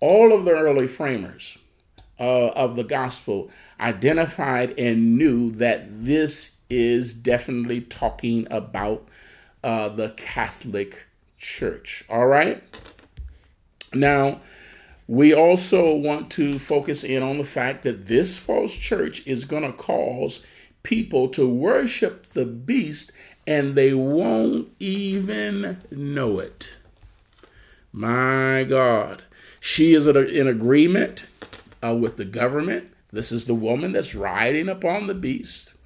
All 0.00 0.32
of 0.32 0.44
the 0.44 0.50
early 0.50 0.88
framers 0.88 1.56
uh, 2.18 2.48
of 2.48 2.76
the 2.76 2.84
gospel 2.84 3.50
identified 3.80 4.78
and 4.78 5.16
knew 5.16 5.50
that 5.52 5.86
this 5.88 6.58
is 6.68 7.14
definitely 7.14 7.80
talking 7.82 8.46
about 8.50 9.06
uh, 9.62 9.88
the 9.88 10.10
Catholic 10.10 11.06
Church. 11.38 12.04
All 12.08 12.26
right. 12.26 12.62
Now, 13.94 14.40
we 15.08 15.32
also 15.34 15.94
want 15.94 16.30
to 16.32 16.58
focus 16.58 17.04
in 17.04 17.22
on 17.22 17.38
the 17.38 17.44
fact 17.44 17.82
that 17.84 18.06
this 18.06 18.38
false 18.38 18.74
church 18.74 19.26
is 19.26 19.44
going 19.44 19.62
to 19.62 19.72
cause 19.72 20.44
people 20.82 21.28
to 21.28 21.48
worship 21.48 22.26
the 22.26 22.44
beast 22.44 23.12
and 23.46 23.74
they 23.74 23.94
won't 23.94 24.68
even 24.80 25.80
know 25.90 26.40
it. 26.40 26.76
My 27.92 28.64
God. 28.68 29.22
She 29.60 29.94
is 29.94 30.06
in 30.06 30.46
agreement 30.46 31.28
uh, 31.82 31.94
with 31.94 32.16
the 32.16 32.24
government. 32.24 32.92
This 33.12 33.32
is 33.32 33.46
the 33.46 33.54
woman 33.54 33.92
that's 33.92 34.14
riding 34.14 34.68
upon 34.68 35.06
the 35.06 35.14
beast. 35.14 35.76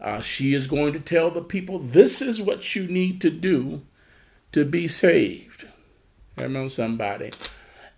Uh, 0.00 0.20
she 0.20 0.54
is 0.54 0.66
going 0.66 0.92
to 0.92 1.00
tell 1.00 1.30
the 1.30 1.42
people 1.42 1.78
this 1.78 2.20
is 2.20 2.40
what 2.40 2.76
you 2.76 2.86
need 2.86 3.20
to 3.22 3.30
do 3.30 3.82
to 4.52 4.64
be 4.64 4.86
saved. 4.86 5.66
Come 6.36 6.56
on, 6.56 6.68
somebody. 6.68 7.30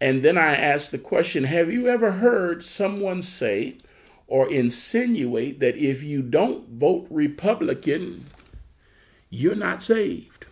And 0.00 0.22
then 0.22 0.38
I 0.38 0.54
asked 0.54 0.90
the 0.90 0.98
question 0.98 1.44
Have 1.44 1.72
you 1.72 1.88
ever 1.88 2.12
heard 2.12 2.62
someone 2.62 3.22
say 3.22 3.76
or 4.26 4.48
insinuate 4.48 5.60
that 5.60 5.76
if 5.76 6.02
you 6.02 6.22
don't 6.22 6.68
vote 6.68 7.06
Republican, 7.10 8.26
you're 9.30 9.54
not 9.54 9.82
saved? 9.82 10.46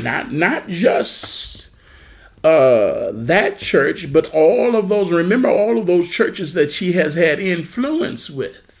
Not, 0.00 0.32
not 0.32 0.68
just 0.68 1.68
uh, 2.42 3.10
that 3.12 3.58
church, 3.58 4.12
but 4.12 4.32
all 4.34 4.74
of 4.74 4.88
those, 4.88 5.12
remember 5.12 5.48
all 5.48 5.78
of 5.78 5.86
those 5.86 6.08
churches 6.08 6.54
that 6.54 6.70
she 6.70 6.92
has 6.92 7.14
had 7.14 7.38
influence 7.38 8.28
with 8.28 8.72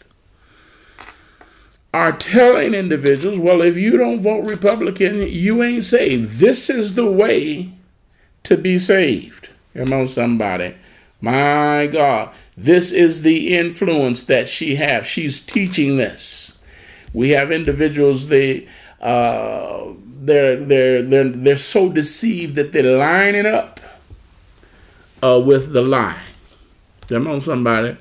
are 1.94 2.12
telling 2.12 2.74
individuals, 2.74 3.38
well, 3.38 3.60
if 3.60 3.76
you 3.76 3.98
don't 3.98 4.22
vote 4.22 4.44
Republican, 4.44 5.20
you 5.28 5.62
ain't 5.62 5.84
saved. 5.84 6.40
This 6.40 6.70
is 6.70 6.94
the 6.94 7.10
way 7.10 7.72
to 8.44 8.56
be 8.56 8.78
saved. 8.78 9.50
Come 9.74 9.92
on, 9.92 10.08
somebody. 10.08 10.74
My 11.20 11.86
God, 11.86 12.30
this 12.56 12.90
is 12.90 13.22
the 13.22 13.56
influence 13.56 14.24
that 14.24 14.48
she 14.48 14.74
has. 14.74 15.06
She's 15.06 15.40
teaching 15.40 15.96
this. 15.96 16.60
We 17.12 17.30
have 17.30 17.52
individuals 17.52 18.28
they 18.28 18.66
uh, 19.00 19.92
they're 20.20 20.56
they're 20.56 21.02
they're 21.02 21.28
they're 21.28 21.56
so 21.56 21.88
deceived 21.88 22.56
that 22.56 22.72
they're 22.72 22.96
lining 22.96 23.46
up 23.46 23.78
uh, 25.22 25.40
with 25.44 25.72
the 25.72 25.82
lie. 25.82 26.18
Come 27.08 27.28
on, 27.28 27.40
somebody. 27.40 27.96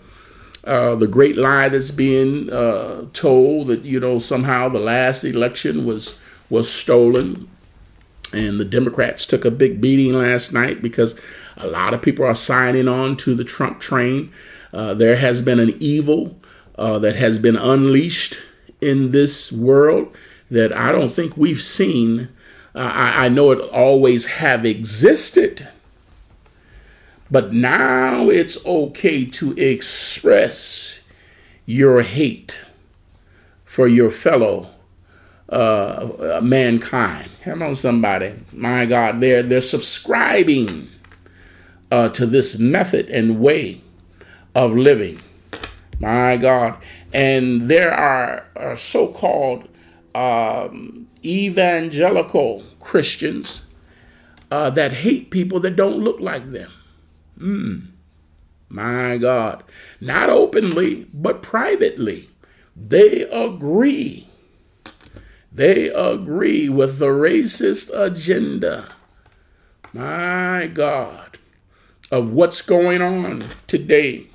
Uh, 0.63 0.95
the 0.95 1.07
great 1.07 1.37
lie 1.37 1.69
that's 1.69 1.91
being 1.91 2.51
uh, 2.51 3.07
told 3.13 3.67
that 3.67 3.83
you 3.83 3.99
know 3.99 4.17
somehow 4.17 4.69
the 4.69 4.79
last 4.79 5.23
election 5.23 5.85
was 5.85 6.19
was 6.49 6.71
stolen 6.71 7.49
and 8.33 8.59
the 8.59 8.65
Democrats 8.65 9.25
took 9.25 9.45
a 9.45 9.51
big 9.51 9.81
beating 9.81 10.13
last 10.13 10.53
night 10.53 10.81
because 10.81 11.19
a 11.57 11.67
lot 11.67 11.93
of 11.93 12.01
people 12.01 12.25
are 12.25 12.35
signing 12.35 12.87
on 12.87 13.17
to 13.17 13.35
the 13.35 13.43
Trump 13.43 13.79
train. 13.79 14.31
Uh, 14.73 14.93
there 14.93 15.17
has 15.17 15.41
been 15.41 15.59
an 15.59 15.75
evil 15.79 16.39
uh, 16.77 16.97
that 16.99 17.15
has 17.15 17.39
been 17.39 17.57
unleashed 17.57 18.39
in 18.79 19.11
this 19.11 19.51
world 19.51 20.15
that 20.49 20.75
I 20.75 20.91
don't 20.91 21.11
think 21.11 21.37
we've 21.37 21.61
seen. 21.61 22.29
Uh, 22.73 22.91
I, 22.93 23.25
I 23.25 23.29
know 23.29 23.51
it 23.51 23.59
always 23.71 24.25
have 24.25 24.65
existed, 24.65 25.67
but 27.29 27.53
now 27.53 28.29
it's 28.29 28.65
okay 28.65 29.25
to 29.25 29.53
express 29.57 31.01
your 31.65 32.01
hate 32.01 32.55
for 33.63 33.87
your 33.87 34.11
fellow 34.11 34.69
uh, 35.49 36.39
mankind. 36.43 37.30
Come 37.43 37.63
on, 37.63 37.75
somebody. 37.75 38.33
My 38.53 38.85
God, 38.85 39.19
they're, 39.19 39.41
they're 39.41 39.61
subscribing 39.61 40.89
uh, 41.89 42.09
to 42.09 42.27
this 42.27 42.59
method 42.59 43.09
and 43.09 43.39
way 43.39 43.81
of 44.53 44.75
living. 44.75 45.19
My 45.99 46.37
God. 46.37 46.77
And 47.13 47.63
there 47.63 47.91
are 47.91 48.45
uh, 48.55 48.75
so 48.75 49.07
called 49.07 49.67
um, 50.13 51.07
evangelical 51.25 52.63
Christians 52.79 53.63
uh, 54.51 54.69
that 54.71 54.91
hate 54.91 55.31
people 55.31 55.59
that 55.61 55.75
don't 55.75 55.97
look 55.97 56.19
like 56.19 56.51
them. 56.51 56.71
Mm. 57.39 57.87
My 58.69 59.17
God. 59.17 59.63
Not 59.99 60.29
openly, 60.29 61.07
but 61.11 61.41
privately. 61.41 62.29
They 62.75 63.21
agree. 63.23 64.27
They 65.51 65.89
agree 65.89 66.69
with 66.69 66.99
the 66.99 67.07
racist 67.07 67.91
agenda. 67.93 68.89
My 69.93 70.69
God. 70.73 71.37
Of 72.09 72.31
what's 72.31 72.61
going 72.61 73.01
on 73.01 73.43
today. 73.67 74.27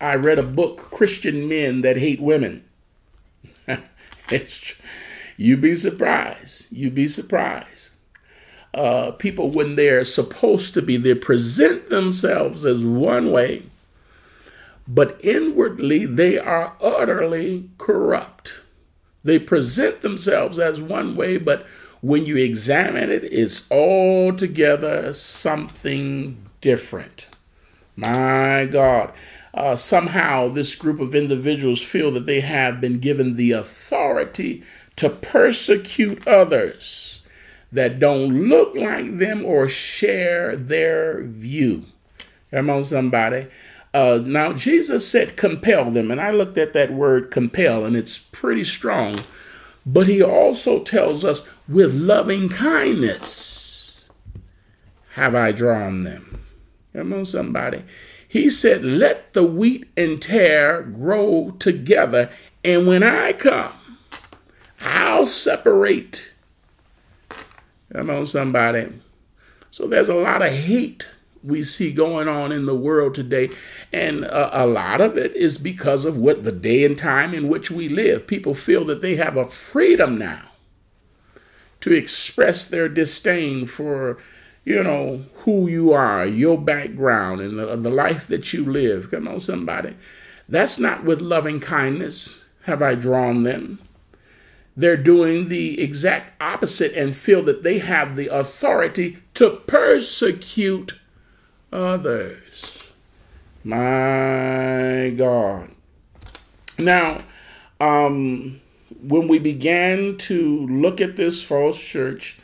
I 0.00 0.14
read 0.16 0.38
a 0.38 0.44
book, 0.44 0.90
Christian 0.90 1.48
Men 1.48 1.82
That 1.82 1.96
Hate 1.96 2.20
Women. 2.20 2.64
it's 4.30 4.74
you'd 5.36 5.60
be 5.60 5.74
surprised. 5.74 6.66
You'd 6.70 6.94
be 6.94 7.06
surprised. 7.06 7.90
Uh, 8.74 9.12
people, 9.12 9.50
when 9.50 9.76
they're 9.76 10.04
supposed 10.04 10.74
to 10.74 10.82
be, 10.82 10.96
they 10.96 11.14
present 11.14 11.88
themselves 11.88 12.66
as 12.66 12.84
one 12.84 13.30
way, 13.32 13.62
but 14.86 15.18
inwardly 15.24 16.04
they 16.04 16.38
are 16.38 16.74
utterly 16.80 17.70
corrupt. 17.78 18.60
They 19.26 19.40
present 19.40 20.02
themselves 20.02 20.56
as 20.58 20.80
one 20.80 21.16
way, 21.16 21.36
but 21.36 21.66
when 22.00 22.24
you 22.26 22.36
examine 22.36 23.10
it, 23.10 23.24
it's 23.24 23.68
altogether 23.72 25.12
something 25.12 26.46
different. 26.60 27.26
My 27.96 28.68
God. 28.70 29.12
Uh, 29.52 29.74
somehow, 29.74 30.48
this 30.48 30.76
group 30.76 31.00
of 31.00 31.14
individuals 31.14 31.82
feel 31.82 32.12
that 32.12 32.26
they 32.26 32.40
have 32.40 32.80
been 32.80 33.00
given 33.00 33.34
the 33.34 33.50
authority 33.50 34.62
to 34.94 35.10
persecute 35.10 36.28
others 36.28 37.22
that 37.72 37.98
don't 37.98 38.48
look 38.48 38.76
like 38.76 39.18
them 39.18 39.44
or 39.44 39.68
share 39.68 40.54
their 40.54 41.24
view. 41.24 41.82
Come 42.52 42.70
on, 42.70 42.84
somebody. 42.84 43.48
Uh, 43.96 44.20
now, 44.22 44.52
Jesus 44.52 45.08
said, 45.08 45.38
compel 45.38 45.90
them. 45.90 46.10
And 46.10 46.20
I 46.20 46.30
looked 46.30 46.58
at 46.58 46.74
that 46.74 46.92
word 46.92 47.30
compel, 47.30 47.82
and 47.82 47.96
it's 47.96 48.18
pretty 48.18 48.62
strong. 48.62 49.20
But 49.86 50.06
he 50.06 50.22
also 50.22 50.82
tells 50.82 51.24
us, 51.24 51.48
with 51.66 51.94
loving 51.94 52.50
kindness 52.50 54.10
have 55.12 55.34
I 55.34 55.50
drawn 55.50 56.04
them. 56.04 56.42
Come 56.92 57.14
on, 57.14 57.24
somebody. 57.24 57.84
He 58.28 58.50
said, 58.50 58.84
let 58.84 59.32
the 59.32 59.44
wheat 59.44 59.88
and 59.96 60.20
tare 60.20 60.82
grow 60.82 61.52
together. 61.58 62.28
And 62.62 62.86
when 62.86 63.02
I 63.02 63.32
come, 63.32 63.72
I'll 64.78 65.26
separate. 65.26 66.34
Come 67.90 68.10
on, 68.10 68.26
somebody. 68.26 68.92
So 69.70 69.86
there's 69.86 70.10
a 70.10 70.14
lot 70.14 70.42
of 70.42 70.52
hate 70.52 71.08
we 71.46 71.62
see 71.62 71.92
going 71.92 72.28
on 72.28 72.52
in 72.52 72.66
the 72.66 72.74
world 72.74 73.14
today. 73.14 73.50
And 73.92 74.24
a, 74.24 74.64
a, 74.64 74.66
lot 74.66 75.00
of 75.00 75.16
it 75.16 75.34
is 75.36 75.58
because 75.58 76.04
of 76.04 76.16
what 76.16 76.42
the 76.42 76.52
day 76.52 76.84
and 76.84 76.98
time 76.98 77.32
in 77.32 77.48
which 77.48 77.70
we 77.70 77.88
live. 77.88 78.26
People 78.26 78.54
feel 78.54 78.84
that 78.86 79.00
they 79.00 79.16
have 79.16 79.36
a 79.36 79.46
freedom 79.46 80.18
now 80.18 80.42
to 81.80 81.92
express 81.92 82.66
their 82.66 82.88
disdain 82.88 83.66
for, 83.66 84.18
you 84.64 84.82
know, 84.82 85.24
who 85.44 85.68
you 85.68 85.92
are, 85.92 86.26
your 86.26 86.58
background, 86.58 87.40
and 87.40 87.58
the, 87.58 87.76
the 87.76 87.90
life 87.90 88.26
that 88.26 88.52
you 88.52 88.64
live. 88.64 89.10
Come 89.10 89.28
on, 89.28 89.40
somebody. 89.40 89.96
That's 90.48 90.78
not 90.78 91.04
with 91.04 91.20
loving 91.20 91.60
kindness 91.60 92.42
have 92.64 92.82
I 92.82 92.96
drawn 92.96 93.44
them 93.44 93.78
they're 94.76 94.96
doing 94.96 95.48
the 95.48 95.80
exact 95.80 96.40
opposite 96.40 96.92
and 96.92 97.16
feel 97.16 97.42
that 97.42 97.62
they 97.62 97.78
have 97.78 98.14
the 98.14 98.28
authority 98.28 99.18
to 99.34 99.62
persecute 99.66 100.98
others. 101.72 102.84
My 103.64 105.12
God. 105.16 105.70
Now, 106.78 107.18
um, 107.80 108.60
when 109.02 109.28
we 109.28 109.38
began 109.38 110.16
to 110.18 110.66
look 110.66 111.00
at 111.00 111.16
this 111.16 111.42
false 111.42 111.82
church, 111.82 112.38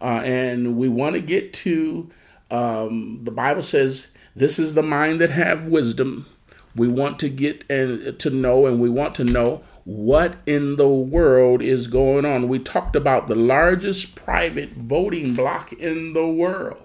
uh, 0.00 0.20
and 0.24 0.76
we 0.76 0.88
want 0.88 1.14
to 1.14 1.20
get 1.20 1.52
to, 1.52 2.10
um, 2.50 3.20
the 3.22 3.30
Bible 3.30 3.62
says, 3.62 4.12
this 4.36 4.58
is 4.58 4.74
the 4.74 4.82
mind 4.82 5.20
that 5.20 5.30
have 5.30 5.66
wisdom. 5.66 6.26
We 6.74 6.88
want 6.88 7.18
to 7.20 7.28
get 7.28 7.64
and 7.70 8.18
to 8.18 8.30
know, 8.30 8.66
and 8.66 8.80
we 8.80 8.90
want 8.90 9.14
to 9.16 9.24
know 9.24 9.62
what 9.84 10.36
in 10.46 10.76
the 10.76 10.88
world 10.88 11.62
is 11.62 11.86
going 11.86 12.24
on. 12.24 12.48
We 12.48 12.58
talked 12.58 12.96
about 12.96 13.28
the 13.28 13.36
largest 13.36 14.16
private 14.16 14.72
voting 14.72 15.34
bloc 15.34 15.72
in 15.72 16.14
the 16.14 16.26
world. 16.26 16.83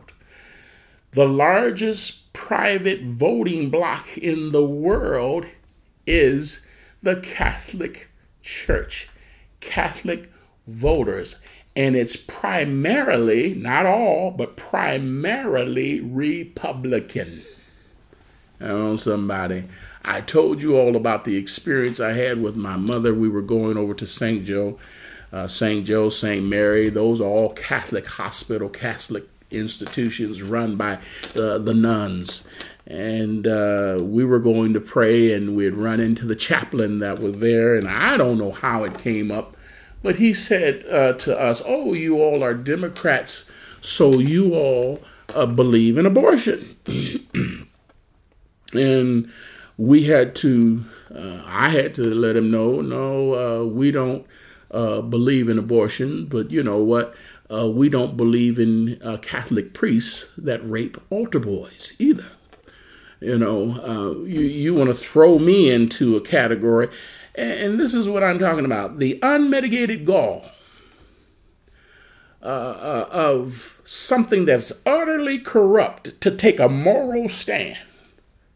The 1.11 1.27
largest 1.27 2.31
private 2.33 3.01
voting 3.01 3.69
bloc 3.69 4.17
in 4.17 4.51
the 4.51 4.63
world 4.63 5.45
is 6.05 6.65
the 7.01 7.15
Catholic 7.15 8.09
Church, 8.43 9.09
Catholic 9.59 10.31
voters. 10.67 11.41
And 11.75 11.95
it's 11.95 12.15
primarily, 12.15 13.55
not 13.55 13.85
all, 13.85 14.31
but 14.31 14.55
primarily 14.55 16.01
Republican. 16.01 17.41
Oh, 18.61 18.95
somebody. 18.95 19.63
I 20.03 20.21
told 20.21 20.61
you 20.61 20.77
all 20.77 20.95
about 20.95 21.23
the 21.23 21.37
experience 21.37 21.99
I 21.99 22.13
had 22.13 22.41
with 22.41 22.55
my 22.55 22.77
mother. 22.77 23.13
We 23.13 23.29
were 23.29 23.41
going 23.41 23.77
over 23.77 23.93
to 23.95 24.05
St. 24.05 24.45
Joe, 24.45 24.77
uh, 25.31 25.47
St. 25.47 25.85
Joe, 25.85 26.09
St. 26.09 26.45
Mary. 26.45 26.89
Those 26.89 27.19
are 27.19 27.25
all 27.25 27.53
Catholic 27.53 28.05
hospital, 28.05 28.69
Catholic 28.69 29.27
institutions 29.51 30.41
run 30.41 30.75
by 30.75 30.95
uh, 31.35 31.57
the 31.57 31.73
nuns. 31.73 32.43
And 32.87 33.45
uh, 33.45 33.99
we 34.01 34.25
were 34.25 34.39
going 34.39 34.73
to 34.73 34.81
pray, 34.81 35.33
and 35.33 35.55
we'd 35.55 35.75
run 35.75 35.99
into 35.99 36.25
the 36.25 36.35
chaplain 36.35 36.99
that 36.99 37.19
was 37.21 37.39
there. 37.39 37.75
And 37.75 37.87
I 37.87 38.17
don't 38.17 38.39
know 38.39 38.51
how 38.51 38.83
it 38.83 38.97
came 38.97 39.31
up, 39.31 39.55
but 40.01 40.15
he 40.15 40.33
said 40.33 40.85
uh, 40.87 41.13
to 41.13 41.39
us, 41.39 41.61
Oh, 41.65 41.93
you 41.93 42.19
all 42.21 42.43
are 42.43 42.55
Democrats, 42.55 43.49
so 43.81 44.17
you 44.17 44.55
all 44.55 45.01
uh, 45.35 45.45
believe 45.45 45.99
in 45.99 46.07
abortion. 46.07 46.75
and 48.73 49.31
we 49.77 50.05
had 50.05 50.35
to, 50.37 50.83
uh, 51.13 51.43
I 51.45 51.69
had 51.69 51.93
to 51.95 52.03
let 52.03 52.35
him 52.35 52.49
know, 52.49 52.81
no, 52.81 53.33
uh, 53.33 53.65
we 53.65 53.91
don't 53.91 54.25
believe 54.71 55.47
in 55.47 55.59
abortion, 55.59 56.25
but 56.25 56.49
you 56.49 56.63
know 56.63 56.77
what? 56.77 57.15
Uh, 57.51 57.69
we 57.69 57.89
don't 57.89 58.15
believe 58.15 58.59
in 58.59 59.01
uh, 59.01 59.17
Catholic 59.17 59.73
priests 59.73 60.31
that 60.37 60.67
rape 60.69 60.97
altar 61.09 61.39
boys 61.39 61.95
either. 61.99 62.25
You 63.19 63.37
know, 63.37 63.81
uh, 63.81 64.23
you, 64.25 64.41
you 64.41 64.73
want 64.75 64.89
to 64.89 64.93
throw 64.95 65.39
me 65.39 65.69
into 65.69 66.15
a 66.15 66.21
category, 66.21 66.89
and 67.35 67.79
this 67.79 67.93
is 67.93 68.07
what 68.07 68.23
I'm 68.23 68.39
talking 68.39 68.65
about 68.65 68.99
the 68.99 69.19
unmitigated 69.21 70.05
gall. 70.05 70.45
of 72.41 73.81
something 73.83 74.45
that's 74.45 74.71
utterly 74.85 75.39
corrupt 75.39 76.21
to 76.21 76.31
take 76.31 76.59
a 76.59 76.69
moral 76.69 77.27
stand 77.27 77.77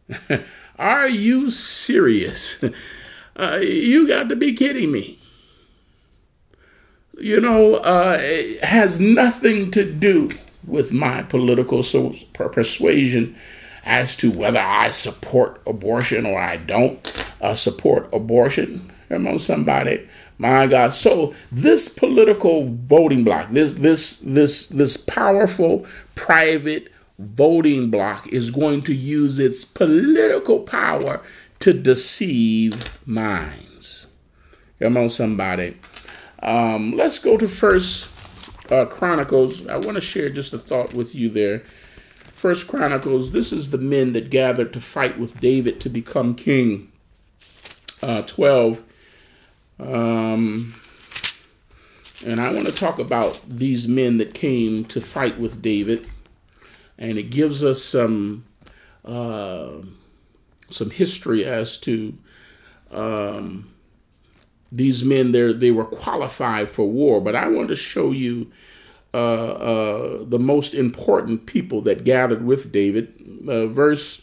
Are 0.78 1.08
you 1.08 1.50
serious? 1.50 2.62
Uh, 3.36 3.56
you 3.56 4.06
got 4.06 4.28
to 4.28 4.36
be 4.36 4.52
kidding 4.52 4.92
me. 4.92 5.18
You 7.18 7.40
know, 7.40 7.76
uh, 7.76 8.18
it 8.20 8.64
has 8.64 8.98
nothing 8.98 9.70
to 9.72 9.90
do 9.90 10.30
with 10.66 10.92
my 10.92 11.22
political 11.22 11.82
so- 11.82 12.14
persuasion 12.32 13.36
as 13.84 14.16
to 14.16 14.30
whether 14.30 14.60
I 14.60 14.90
support 14.90 15.60
abortion 15.66 16.26
or 16.26 16.40
I 16.40 16.56
don't 16.56 17.30
uh, 17.40 17.54
support 17.54 18.08
abortion. 18.12 18.90
Come 19.08 19.26
on, 19.26 19.38
somebody. 19.38 20.08
My 20.38 20.66
God. 20.66 20.92
So 20.92 21.34
this 21.52 21.88
political 21.88 22.64
voting 22.64 23.24
bloc, 23.24 23.50
this 23.50 23.74
this 23.74 24.16
this 24.16 24.66
this 24.68 24.96
powerful 24.96 25.86
private 26.14 26.90
voting 27.18 27.90
bloc 27.90 28.26
is 28.28 28.50
going 28.50 28.82
to 28.82 28.94
use 28.94 29.38
its 29.38 29.64
political 29.64 30.60
power 30.60 31.20
to 31.60 31.72
deceive 31.72 32.90
minds. 33.06 34.08
Come 34.80 34.96
on, 34.96 35.08
somebody. 35.08 35.76
Um, 36.44 36.92
let's 36.96 37.18
go 37.18 37.36
to 37.36 37.48
First 37.48 38.08
uh, 38.70 38.86
Chronicles. 38.86 39.66
I 39.66 39.76
want 39.76 39.96
to 39.96 40.00
share 40.00 40.28
just 40.28 40.52
a 40.52 40.58
thought 40.58 40.94
with 40.94 41.14
you 41.14 41.28
there. 41.28 41.64
First 42.32 42.68
Chronicles. 42.68 43.32
This 43.32 43.52
is 43.52 43.70
the 43.70 43.78
men 43.78 44.12
that 44.12 44.30
gathered 44.30 44.72
to 44.74 44.80
fight 44.80 45.18
with 45.18 45.40
David 45.40 45.80
to 45.80 45.88
become 45.88 46.34
king. 46.34 46.92
Uh, 48.02 48.22
Twelve. 48.22 48.82
Um, 49.80 50.74
and 52.26 52.40
I 52.40 52.52
want 52.52 52.66
to 52.66 52.72
talk 52.72 52.98
about 52.98 53.40
these 53.48 53.88
men 53.88 54.18
that 54.18 54.34
came 54.34 54.84
to 54.86 55.00
fight 55.00 55.38
with 55.38 55.60
David 55.60 56.06
and 56.98 57.18
it 57.18 57.30
gives 57.30 57.64
us 57.64 57.82
some 57.82 58.44
uh, 59.04 59.72
some 60.70 60.90
history 60.90 61.44
as 61.44 61.76
to 61.78 62.16
um, 62.90 63.73
these 64.76 65.04
men. 65.04 65.32
There, 65.32 65.52
they 65.52 65.70
were 65.70 65.84
qualified 65.84 66.68
for 66.68 66.88
war, 66.88 67.20
but 67.20 67.34
I 67.34 67.48
want 67.48 67.68
to 67.68 67.76
show 67.76 68.10
you 68.10 68.50
uh, 69.12 69.16
uh, 69.16 70.24
the 70.24 70.38
most 70.38 70.74
important 70.74 71.46
people 71.46 71.80
that 71.82 72.04
gathered 72.04 72.44
with 72.44 72.72
David. 72.72 73.12
Uh, 73.48 73.66
verse 73.66 74.22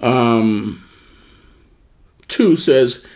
um, 0.00 0.84
2 2.28 2.56
says, 2.56 3.06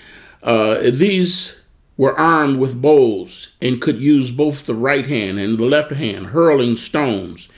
uh, 0.42 0.80
These 0.82 1.60
were 1.96 2.18
armed 2.18 2.58
with 2.58 2.80
bows 2.80 3.54
and 3.62 3.80
could 3.80 4.00
use 4.00 4.30
both 4.30 4.66
the 4.66 4.74
right 4.74 5.06
hand 5.06 5.38
and 5.38 5.58
the 5.58 5.64
left 5.64 5.92
hand, 5.92 6.28
hurling 6.28 6.76
stones 6.76 7.48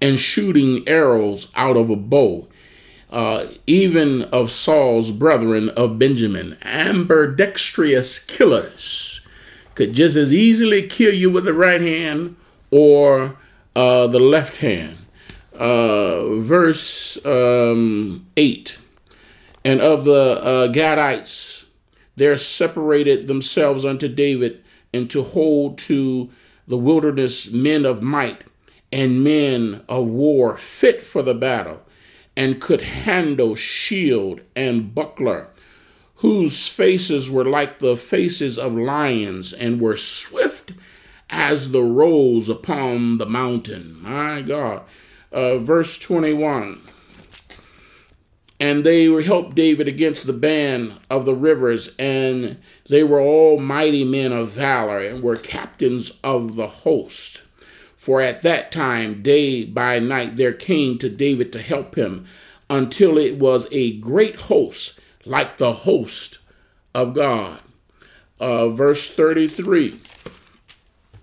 and 0.00 0.18
shooting 0.18 0.86
arrows 0.86 1.50
out 1.54 1.76
of 1.76 1.90
a 1.90 1.96
bow. 1.96 2.48
Uh, 3.10 3.46
even 3.66 4.22
of 4.24 4.50
Saul's 4.50 5.12
brethren 5.12 5.68
of 5.70 5.98
Benjamin, 5.98 6.58
ambidextrous 6.62 8.18
killers, 8.18 9.20
could 9.74 9.92
just 9.92 10.16
as 10.16 10.32
easily 10.32 10.82
kill 10.82 11.14
you 11.14 11.30
with 11.30 11.44
the 11.44 11.54
right 11.54 11.80
hand 11.80 12.36
or 12.70 13.36
uh, 13.76 14.06
the 14.08 14.18
left 14.18 14.56
hand. 14.56 14.96
Uh, 15.54 16.34
verse 16.40 17.24
um, 17.24 18.26
8 18.36 18.78
And 19.64 19.80
of 19.80 20.04
the 20.04 20.40
uh, 20.42 20.72
Gadites, 20.72 21.66
there 22.16 22.36
separated 22.36 23.26
themselves 23.26 23.84
unto 23.84 24.08
David 24.08 24.64
and 24.92 25.10
to 25.10 25.22
hold 25.22 25.78
to 25.78 26.30
the 26.66 26.76
wilderness 26.76 27.52
men 27.52 27.86
of 27.86 28.02
might 28.02 28.44
and 28.90 29.22
men 29.22 29.82
of 29.88 30.06
war 30.06 30.56
fit 30.56 31.00
for 31.00 31.22
the 31.22 31.34
battle 31.34 31.85
and 32.36 32.60
could 32.60 32.82
handle 32.82 33.54
shield 33.54 34.40
and 34.54 34.94
buckler 34.94 35.48
whose 36.16 36.66
faces 36.66 37.30
were 37.30 37.44
like 37.44 37.78
the 37.78 37.96
faces 37.96 38.58
of 38.58 38.74
lions 38.74 39.52
and 39.52 39.80
were 39.80 39.96
swift 39.96 40.72
as 41.28 41.70
the 41.70 41.82
roes 41.82 42.48
upon 42.48 43.18
the 43.18 43.26
mountain. 43.26 44.00
My 44.00 44.42
God. 44.42 44.82
Uh, 45.32 45.58
verse 45.58 45.98
21 45.98 46.80
And 48.58 48.84
they 48.84 49.04
helped 49.22 49.54
David 49.54 49.88
against 49.88 50.26
the 50.26 50.32
band 50.32 50.98
of 51.10 51.26
the 51.26 51.34
rivers, 51.34 51.94
and 51.98 52.58
they 52.88 53.04
were 53.04 53.20
all 53.20 53.58
mighty 53.58 54.04
men 54.04 54.32
of 54.32 54.50
valor 54.50 55.00
and 55.00 55.22
were 55.22 55.36
captains 55.36 56.18
of 56.24 56.56
the 56.56 56.68
host. 56.68 57.45
For 58.06 58.20
at 58.20 58.42
that 58.42 58.70
time, 58.70 59.20
day 59.20 59.64
by 59.64 59.98
night, 59.98 60.36
there 60.36 60.52
came 60.52 60.96
to 60.98 61.08
David 61.08 61.52
to 61.52 61.60
help 61.60 61.96
him 61.96 62.26
until 62.70 63.18
it 63.18 63.36
was 63.36 63.66
a 63.72 63.98
great 63.98 64.36
host 64.36 65.00
like 65.24 65.58
the 65.58 65.72
host 65.72 66.38
of 66.94 67.14
God. 67.14 67.58
Uh, 68.38 68.68
verse 68.68 69.10
33. 69.10 69.98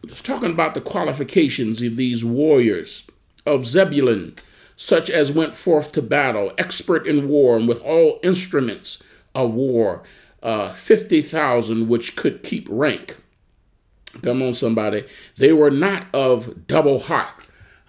It's 0.04 0.22
talking 0.22 0.52
about 0.52 0.74
the 0.74 0.82
qualifications 0.82 1.82
of 1.82 1.96
these 1.96 2.26
warriors 2.26 3.06
of 3.46 3.66
Zebulun, 3.66 4.36
such 4.76 5.10
as 5.10 5.32
went 5.32 5.56
forth 5.56 5.94
to 5.94 6.02
battle, 6.02 6.52
expert 6.58 7.08
in 7.08 7.30
war 7.30 7.56
and 7.56 7.66
with 7.66 7.82
all 7.82 8.20
instruments 8.24 9.02
of 9.34 9.54
war, 9.54 10.04
uh, 10.42 10.74
50,000 10.74 11.88
which 11.88 12.18
could 12.18 12.44
keep 12.44 12.68
rank. 12.70 13.16
Come 14.22 14.42
on, 14.42 14.54
somebody. 14.54 15.06
They 15.38 15.54
were 15.54 15.72
not 15.72 16.06
of 16.14 16.68
double 16.68 17.00
heart. 17.00 17.34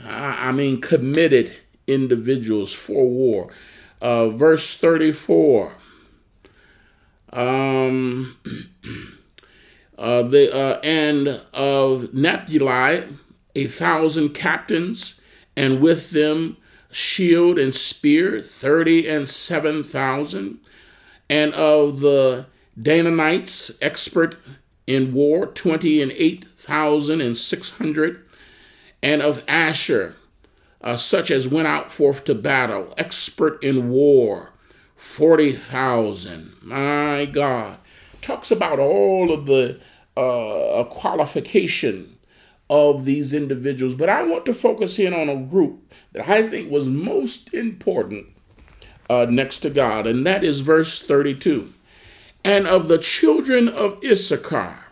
I 0.01 0.53
mean, 0.53 0.81
committed 0.81 1.55
individuals 1.87 2.73
for 2.73 3.07
war. 3.07 3.51
Uh, 4.01 4.29
verse 4.31 4.77
34 4.77 5.73
um, 7.35 8.37
uh, 9.99 10.23
the 10.23 10.55
uh, 10.55 10.81
and 10.85 11.41
of 11.53 12.15
Naphtali, 12.15 13.05
a 13.57 13.67
thousand 13.67 14.31
captains, 14.31 15.21
and 15.57 15.81
with 15.81 16.11
them 16.11 16.57
shield 16.93 17.59
and 17.59 17.75
spear, 17.75 18.41
thirty 18.41 19.09
and 19.09 19.29
seven 19.29 19.83
thousand, 19.83 20.61
and 21.29 21.53
of 21.55 22.01
the 22.01 22.47
Danaanites, 22.81 23.77
expert 23.83 24.37
in 24.87 25.13
war, 25.13 25.47
twenty 25.47 26.03
and 26.03 26.13
eight 26.13 26.45
thousand 26.57 27.21
and 27.21 27.37
six 27.37 27.71
hundred, 27.71 28.25
and 29.03 29.23
of 29.23 29.43
Asher, 29.49 30.15
uh, 30.81 30.97
such 30.97 31.31
as 31.31 31.49
went 31.49 31.69
out 31.69 31.93
forth 31.93 32.25
to 32.25 32.35
battle, 32.35 32.95
expert 32.99 33.63
in 33.63 33.91
war, 33.91 34.55
40,000. 34.97 36.53
My 36.63 37.27
God. 37.27 37.79
Talks 38.23 38.51
about 38.51 38.79
all 38.79 39.31
of 39.33 39.45
the 39.45 39.79
uh, 40.17 40.85
qualification 40.85 42.17
of 42.71 43.05
these 43.05 43.35
individuals, 43.35 43.95
but 43.95 44.09
I 44.09 44.23
want 44.23 44.47
to 44.47 44.55
focus 44.55 44.99
in 44.99 45.13
on 45.13 45.29
a 45.29 45.37
group 45.37 45.93
that 46.13 46.27
I 46.27 46.49
think 46.49 46.71
was 46.71 46.89
most 46.89 47.53
important 47.53 48.29
uh, 49.11 49.27
next 49.29 49.59
to 49.59 49.71
God, 49.71 50.07
and 50.07 50.25
that 50.27 50.43
is 50.43 50.61
verse 50.61 51.03
32. 51.03 51.74
And 52.45 52.67
of 52.67 52.89
the 52.89 52.99
children 52.99 53.69
of 53.69 53.99
Issachar, 54.05 54.85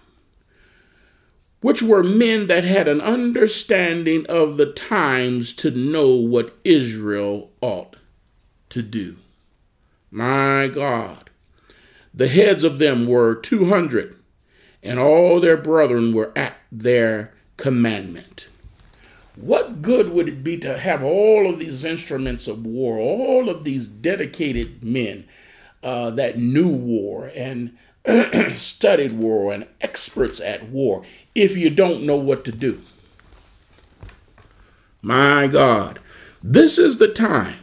which 1.61 1.83
were 1.83 2.03
men 2.03 2.47
that 2.49 2.65
had 2.65 2.89
an 2.89 3.01
understanding 3.01 4.27
of 4.27 4.57
the 4.57 4.73
times 4.73 5.53
to 5.55 5.71
know 5.71 6.15
what 6.15 6.57
Israel 6.65 7.51
ought 7.61 7.97
to 8.71 8.83
do. 8.83 9.17
My 10.11 10.69
God. 10.69 11.31
The 12.15 12.29
heads 12.29 12.65
of 12.65 12.79
them 12.79 13.07
were 13.07 13.35
200, 13.35 14.17
and 14.83 14.99
all 14.99 15.41
their 15.41 15.57
brethren 15.57 16.13
were 16.13 16.33
at 16.37 16.57
their 16.71 17.33
commandment. 17.57 18.49
What 19.37 19.81
good 19.81 20.11
would 20.11 20.29
it 20.29 20.45
be 20.45 20.59
to 20.59 20.79
have 20.79 21.03
all 21.03 21.49
of 21.49 21.59
these 21.59 21.85
instruments 21.85 22.49
of 22.49 22.67
war, 22.67 22.99
all 22.99 23.49
of 23.49 23.65
these 23.65 23.89
dedicated 23.89 24.85
men 24.85 25.25
uh, 25.83 26.11
that 26.11 26.39
knew 26.39 26.69
war 26.69 27.31
and 27.35 27.77
studied 28.55 29.13
war 29.13 29.53
and 29.53 29.67
experts 29.81 30.41
at 30.41 30.69
war, 30.69 31.05
if 31.35 31.57
you 31.57 31.71
don't 31.71 32.03
know 32.03 32.17
what 32.17 32.45
to 32.45 32.53
do? 32.53 32.83
My 35.01 35.49
God, 35.49 35.99
this 36.43 36.79
is 36.79 36.99
the 36.99 37.09
time 37.09 37.57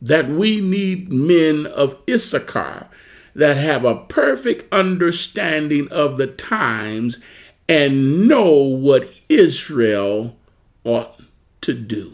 that 0.00 0.28
we 0.28 0.60
need 0.60 1.10
men 1.10 1.66
of 1.66 1.96
Issachar 2.08 2.88
that 3.34 3.56
have 3.56 3.84
a 3.84 3.96
perfect 4.04 4.72
understanding 4.72 5.88
of 5.90 6.18
the 6.18 6.26
times 6.26 7.22
and 7.68 8.28
know 8.28 8.52
what 8.52 9.20
Israel 9.28 10.36
ought 10.84 11.18
to 11.62 11.72
do. 11.72 12.12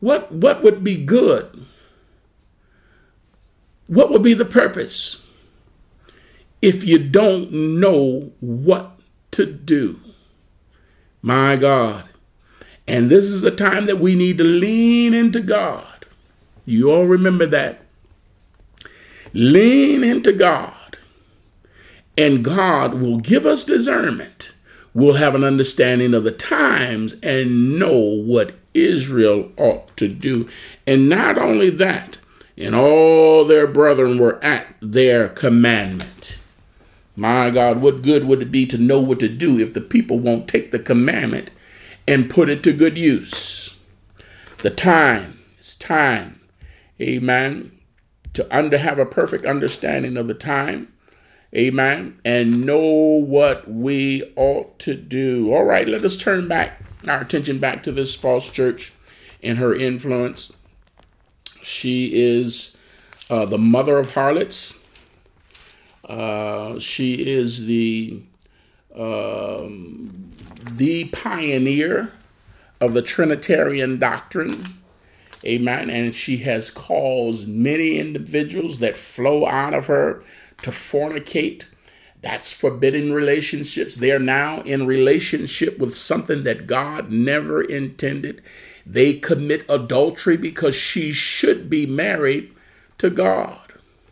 What, 0.00 0.32
what 0.32 0.62
would 0.62 0.82
be 0.82 0.96
good? 0.96 1.66
What 3.92 4.10
would 4.10 4.22
be 4.22 4.34
the 4.34 4.44
purpose 4.44 5.26
if 6.60 6.84
you 6.84 6.98
don't 6.98 7.52
know 7.52 8.32
what 8.40 8.98
to 9.32 9.46
do? 9.46 10.00
My 11.20 11.56
God. 11.56 12.04
And 12.88 13.10
this 13.10 13.24
is 13.24 13.44
a 13.44 13.50
time 13.50 13.86
that 13.86 14.00
we 14.00 14.14
need 14.14 14.38
to 14.38 14.44
lean 14.44 15.14
into 15.14 15.40
God 15.40 15.92
you 16.64 16.90
all 16.90 17.06
remember 17.06 17.46
that. 17.46 17.80
Lean 19.32 20.04
into 20.04 20.32
God, 20.32 20.98
and 22.16 22.44
God 22.44 22.94
will 22.94 23.18
give 23.18 23.46
us 23.46 23.64
discernment. 23.64 24.54
We'll 24.94 25.14
have 25.14 25.34
an 25.34 25.42
understanding 25.42 26.12
of 26.12 26.24
the 26.24 26.32
times 26.32 27.14
and 27.22 27.78
know 27.78 27.96
what 27.96 28.54
Israel 28.74 29.50
ought 29.56 29.96
to 29.96 30.06
do. 30.06 30.48
And 30.86 31.08
not 31.08 31.38
only 31.38 31.70
that, 31.70 32.18
and 32.62 32.74
all 32.74 33.44
their 33.44 33.66
brethren 33.66 34.18
were 34.18 34.42
at 34.44 34.74
their 34.80 35.28
commandment. 35.28 36.44
My 37.14 37.50
God, 37.50 37.82
what 37.82 38.02
good 38.02 38.24
would 38.24 38.42
it 38.42 38.50
be 38.50 38.66
to 38.66 38.78
know 38.78 39.00
what 39.00 39.20
to 39.20 39.28
do 39.28 39.58
if 39.58 39.74
the 39.74 39.80
people 39.80 40.18
won't 40.18 40.48
take 40.48 40.70
the 40.70 40.78
commandment 40.78 41.50
and 42.08 42.30
put 42.30 42.48
it 42.48 42.62
to 42.64 42.72
good 42.72 42.96
use? 42.96 43.78
The 44.58 44.70
time, 44.70 45.40
it's 45.58 45.74
time 45.74 46.42
amen, 47.02 47.72
to 48.34 48.56
under 48.56 48.78
have 48.78 48.98
a 48.98 49.06
perfect 49.06 49.44
understanding 49.44 50.16
of 50.16 50.28
the 50.28 50.34
time, 50.34 50.92
amen, 51.54 52.18
and 52.24 52.64
know 52.64 52.80
what 52.80 53.68
we 53.68 54.32
ought 54.36 54.78
to 54.80 54.94
do. 54.94 55.52
All 55.52 55.64
right, 55.64 55.86
let 55.86 56.04
us 56.04 56.16
turn 56.16 56.48
back 56.48 56.80
our 57.08 57.20
attention 57.20 57.58
back 57.58 57.82
to 57.82 57.92
this 57.92 58.14
false 58.14 58.50
church 58.50 58.92
and 59.42 59.58
her 59.58 59.74
influence. 59.74 60.56
She 61.62 62.14
is 62.14 62.76
uh, 63.30 63.46
the 63.46 63.58
mother 63.58 63.98
of 63.98 64.14
harlots. 64.14 64.78
Uh, 66.04 66.78
she 66.78 67.14
is 67.14 67.66
the 67.66 68.22
um, 68.96 70.30
the 70.76 71.06
pioneer 71.06 72.12
of 72.80 72.94
the 72.94 73.02
Trinitarian 73.02 73.98
doctrine. 73.98 74.64
Amen. 75.44 75.90
And 75.90 76.14
she 76.14 76.38
has 76.38 76.70
caused 76.70 77.48
many 77.48 77.98
individuals 77.98 78.78
that 78.78 78.96
flow 78.96 79.46
out 79.46 79.74
of 79.74 79.86
her 79.86 80.22
to 80.62 80.70
fornicate. 80.70 81.66
That's 82.20 82.52
forbidden 82.52 83.12
relationships. 83.12 83.96
They 83.96 84.12
are 84.12 84.20
now 84.20 84.60
in 84.60 84.86
relationship 84.86 85.78
with 85.78 85.96
something 85.96 86.44
that 86.44 86.66
God 86.68 87.10
never 87.10 87.62
intended. 87.62 88.42
They 88.84 89.14
commit 89.14 89.64
adultery 89.68 90.36
because 90.36 90.74
she 90.74 91.12
should 91.12 91.70
be 91.70 91.86
married 91.86 92.52
to 92.98 93.10
God. 93.10 93.58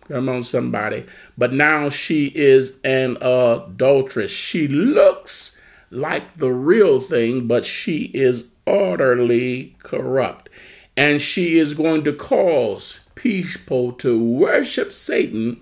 Come 0.09 0.29
on, 0.29 0.43
somebody. 0.43 1.07
But 1.39 1.53
now 1.53 1.89
she 1.89 2.33
is 2.35 2.81
an 2.83 3.17
adulteress. 3.21 4.31
She 4.31 4.67
looks 4.67 5.61
like 5.91 6.37
the 6.37 6.53
real 6.53 7.01
thing, 7.01 7.47
but 7.47 7.65
she 7.65 8.11
is 8.15 8.49
utterly 8.67 9.77
corrupt. 9.83 10.49
And 10.97 11.21
she 11.21 11.59
is 11.59 11.75
going 11.75 12.05
to 12.05 12.13
cause 12.13 13.09
people 13.15 13.93
to 13.93 14.23
worship 14.23 14.93
Satan 14.93 15.61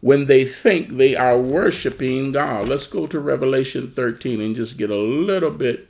when 0.00 0.24
they 0.24 0.44
think 0.44 0.96
they 0.96 1.14
are 1.14 1.38
worshiping 1.38 2.32
God. 2.32 2.68
Let's 2.68 2.86
go 2.86 3.06
to 3.06 3.20
Revelation 3.20 3.90
13 3.90 4.40
and 4.40 4.56
just 4.56 4.78
get 4.78 4.90
a 4.90 4.96
little 4.96 5.50
bit 5.50 5.88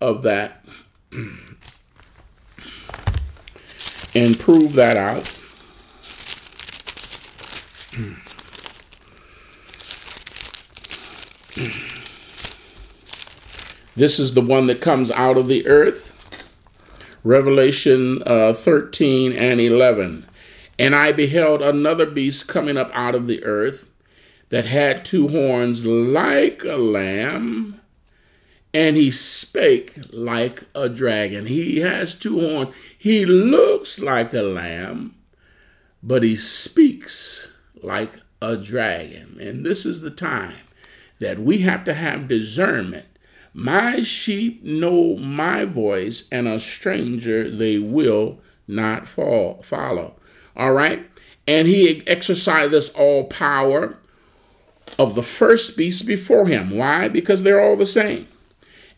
of 0.00 0.22
that 0.22 0.64
and 4.14 4.38
prove 4.38 4.74
that 4.74 4.96
out. 4.96 5.36
This 13.96 14.18
is 14.18 14.34
the 14.34 14.40
one 14.40 14.66
that 14.68 14.80
comes 14.80 15.10
out 15.10 15.36
of 15.36 15.46
the 15.46 15.66
earth. 15.66 16.16
Revelation 17.22 18.22
uh, 18.24 18.52
13 18.52 19.32
and 19.32 19.60
11. 19.60 20.26
And 20.78 20.94
I 20.94 21.12
beheld 21.12 21.60
another 21.60 22.06
beast 22.06 22.48
coming 22.48 22.78
up 22.78 22.90
out 22.94 23.14
of 23.14 23.26
the 23.26 23.44
earth 23.44 23.86
that 24.48 24.64
had 24.64 25.04
two 25.04 25.28
horns 25.28 25.84
like 25.84 26.64
a 26.64 26.76
lamb, 26.76 27.79
and 28.72 28.96
he 28.96 29.10
spake 29.10 29.94
like 30.12 30.64
a 30.74 30.88
dragon. 30.88 31.46
He 31.46 31.80
has 31.80 32.14
two 32.14 32.40
horns. 32.40 32.70
He 32.96 33.26
looks 33.26 33.98
like 33.98 34.32
a 34.32 34.42
lamb, 34.42 35.16
but 36.02 36.22
he 36.22 36.36
speaks 36.36 37.52
like 37.82 38.12
a 38.40 38.56
dragon. 38.56 39.38
And 39.40 39.64
this 39.64 39.84
is 39.84 40.00
the 40.00 40.10
time 40.10 40.54
that 41.18 41.38
we 41.38 41.58
have 41.58 41.84
to 41.84 41.94
have 41.94 42.28
discernment. 42.28 43.06
My 43.52 44.00
sheep 44.00 44.62
know 44.62 45.16
my 45.16 45.64
voice, 45.64 46.28
and 46.30 46.46
a 46.46 46.60
stranger 46.60 47.50
they 47.50 47.78
will 47.78 48.38
not 48.68 49.08
fall, 49.08 49.60
follow. 49.62 50.14
All 50.56 50.72
right? 50.72 51.04
And 51.48 51.66
he 51.66 52.06
exercises 52.06 52.90
all 52.90 53.24
power 53.24 53.98
of 54.98 55.16
the 55.16 55.24
first 55.24 55.76
beast 55.76 56.06
before 56.06 56.46
him. 56.46 56.70
Why? 56.70 57.08
Because 57.08 57.42
they're 57.42 57.60
all 57.60 57.76
the 57.76 57.86
same. 57.86 58.28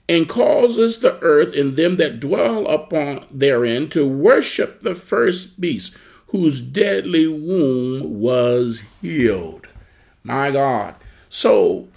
And 0.09 0.29
causes 0.29 0.99
the 0.99 1.19
earth 1.21 1.55
and 1.55 1.77
them 1.77 1.97
that 1.97 2.21
dwell 2.21 2.67
upon 2.67 3.25
therein 3.31 3.89
to 3.91 4.07
worship 4.07 4.81
the 4.81 4.95
first 4.95 5.61
beast, 5.61 5.97
whose 6.29 6.61
deadly 6.61 7.27
wound 7.27 8.21
was 8.21 8.85
healed. 9.01 9.69
My 10.25 10.51
God. 10.51 10.97
So, 11.29 11.89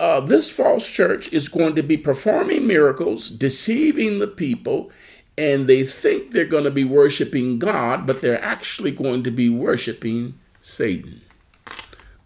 uh, 0.00 0.20
this 0.20 0.50
false 0.50 0.88
church 0.88 1.32
is 1.32 1.48
going 1.48 1.74
to 1.76 1.82
be 1.82 1.96
performing 1.96 2.66
miracles, 2.66 3.30
deceiving 3.30 4.18
the 4.18 4.26
people, 4.26 4.90
and 5.36 5.66
they 5.66 5.84
think 5.84 6.30
they're 6.30 6.44
going 6.44 6.64
to 6.64 6.70
be 6.70 6.84
worshiping 6.84 7.58
God, 7.58 8.06
but 8.06 8.20
they're 8.20 8.42
actually 8.42 8.90
going 8.90 9.22
to 9.24 9.30
be 9.30 9.48
worshiping 9.48 10.38
Satan. 10.60 11.20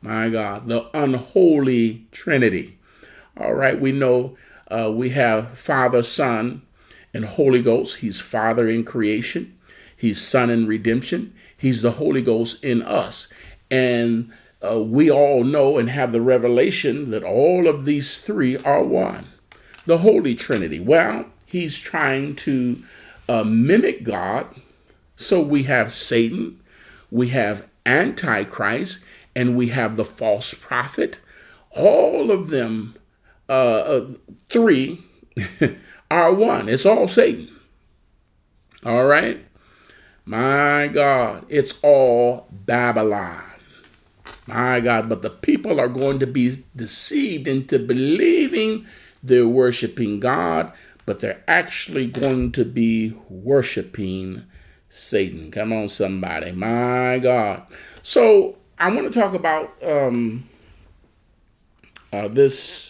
My 0.01 0.29
God, 0.29 0.69
the 0.69 0.89
unholy 0.95 2.07
Trinity. 2.13 2.79
All 3.37 3.55
right, 3.55 3.81
we 3.81 3.93
know 3.93 4.37
uh, 4.71 4.91
we 4.93 5.11
have 5.11 5.59
Father, 5.59 6.03
Son, 6.03 6.63
and 7.15 7.25
Holy 7.25 7.63
Ghost. 7.63 7.99
He's 7.99 8.21
Father 8.21 8.69
in 8.69 8.85
creation, 8.85 9.59
He's 9.97 10.21
Son 10.21 10.51
in 10.51 10.67
redemption, 10.67 11.35
He's 11.57 11.83
the 11.83 11.93
Holy 11.93 12.23
Ghost 12.23 12.65
in 12.65 12.83
us. 12.83 13.33
And 13.71 14.33
uh, 14.63 14.83
we 14.83 15.11
all 15.11 15.45
know 15.45 15.79
and 15.79 15.91
have 15.91 16.13
the 16.13 16.21
revelation 16.21 17.11
that 17.11 17.23
all 17.23 17.69
of 17.69 17.85
these 17.85 18.19
three 18.19 18.57
are 18.59 18.83
one. 18.83 19.27
The 19.87 19.99
Holy 19.99 20.35
Trinity. 20.35 20.81
Well, 20.81 21.27
he's 21.47 21.79
trying 21.79 22.37
to 22.37 22.83
uh, 23.29 23.45
mimic 23.45 24.03
God. 24.03 24.47
So 25.17 25.41
we 25.41 25.65
have 25.65 25.93
Satan, 25.93 26.61
we 27.11 27.29
have 27.29 27.69
Antichrist, 27.87 29.05
and 29.35 29.57
we 29.57 29.69
have 29.69 29.97
the 29.97 30.05
false 30.05 30.55
prophet. 30.55 31.19
All 31.71 32.31
of 32.31 32.49
them, 32.49 32.95
uh, 33.49 34.07
three, 34.49 35.03
are 36.11 36.33
one. 36.33 36.69
It's 36.69 36.87
all 36.87 37.09
Satan. 37.09 37.49
All 38.85 39.07
right? 39.07 39.45
My 40.25 40.89
God, 40.89 41.47
it's 41.49 41.79
all 41.83 42.47
Babylon. 42.51 43.45
My 44.47 44.81
God, 44.81 45.09
but 45.09 45.23
the 45.23 45.31
people 45.31 45.81
are 45.81 45.89
going 45.89 46.19
to 46.21 46.27
be 46.27 46.65
deceived 46.75 47.49
into 47.49 47.79
believing 47.79 48.87
they're 49.23 49.49
worshiping 49.49 50.21
God, 50.21 50.73
but 51.07 51.21
they're 51.21 51.43
actually 51.49 52.07
going 52.07 52.53
to 52.53 52.65
be 52.65 53.15
worshiping 53.29 54.45
Satan. 54.89 55.51
Come 55.51 55.73
on, 55.73 55.89
somebody. 55.89 56.53
My 56.53 57.19
God. 57.19 57.63
So 58.03 58.57
I 58.79 58.93
want 58.93 59.13
to 59.13 59.19
talk 59.19 59.35
about 59.35 59.73
um, 59.83 60.49
uh, 62.13 62.29
this. 62.29 62.88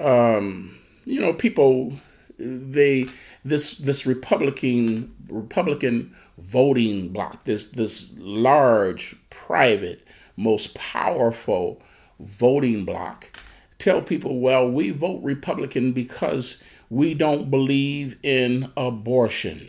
Um, 0.00 0.78
you 1.04 1.20
know, 1.20 1.32
people 1.32 1.92
they 2.38 3.06
this 3.44 3.78
this 3.78 4.06
Republican 4.06 5.14
Republican 5.28 6.14
voting 6.38 7.08
bloc, 7.08 7.44
this 7.44 7.68
this 7.68 8.12
large 8.18 9.16
private 9.30 10.06
most 10.36 10.74
powerful 10.74 11.82
voting 12.18 12.84
bloc 12.84 13.30
tell 13.78 14.02
people, 14.02 14.38
well, 14.38 14.68
we 14.68 14.90
vote 14.90 15.22
Republican 15.22 15.92
because 15.92 16.62
we 16.88 17.14
don't 17.14 17.50
believe 17.50 18.16
in 18.22 18.70
abortion. 18.76 19.68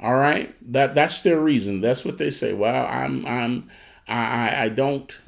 All 0.00 0.14
right, 0.14 0.54
that 0.72 0.94
that's 0.94 1.22
their 1.22 1.40
reason. 1.40 1.80
That's 1.80 2.04
what 2.04 2.18
they 2.18 2.30
say. 2.30 2.52
Well, 2.52 2.86
I'm 2.86 3.26
I'm 3.26 3.68
I 4.06 4.64
I 4.64 4.68
don't 4.68 5.18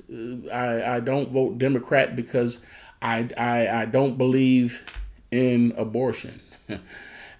I 0.52 0.96
I 0.96 1.00
don't 1.00 1.30
vote 1.30 1.58
Democrat 1.58 2.14
because 2.14 2.64
I 3.02 3.28
I 3.36 3.68
I 3.82 3.84
don't 3.86 4.16
believe 4.18 4.84
in 5.30 5.72
abortion. 5.76 6.40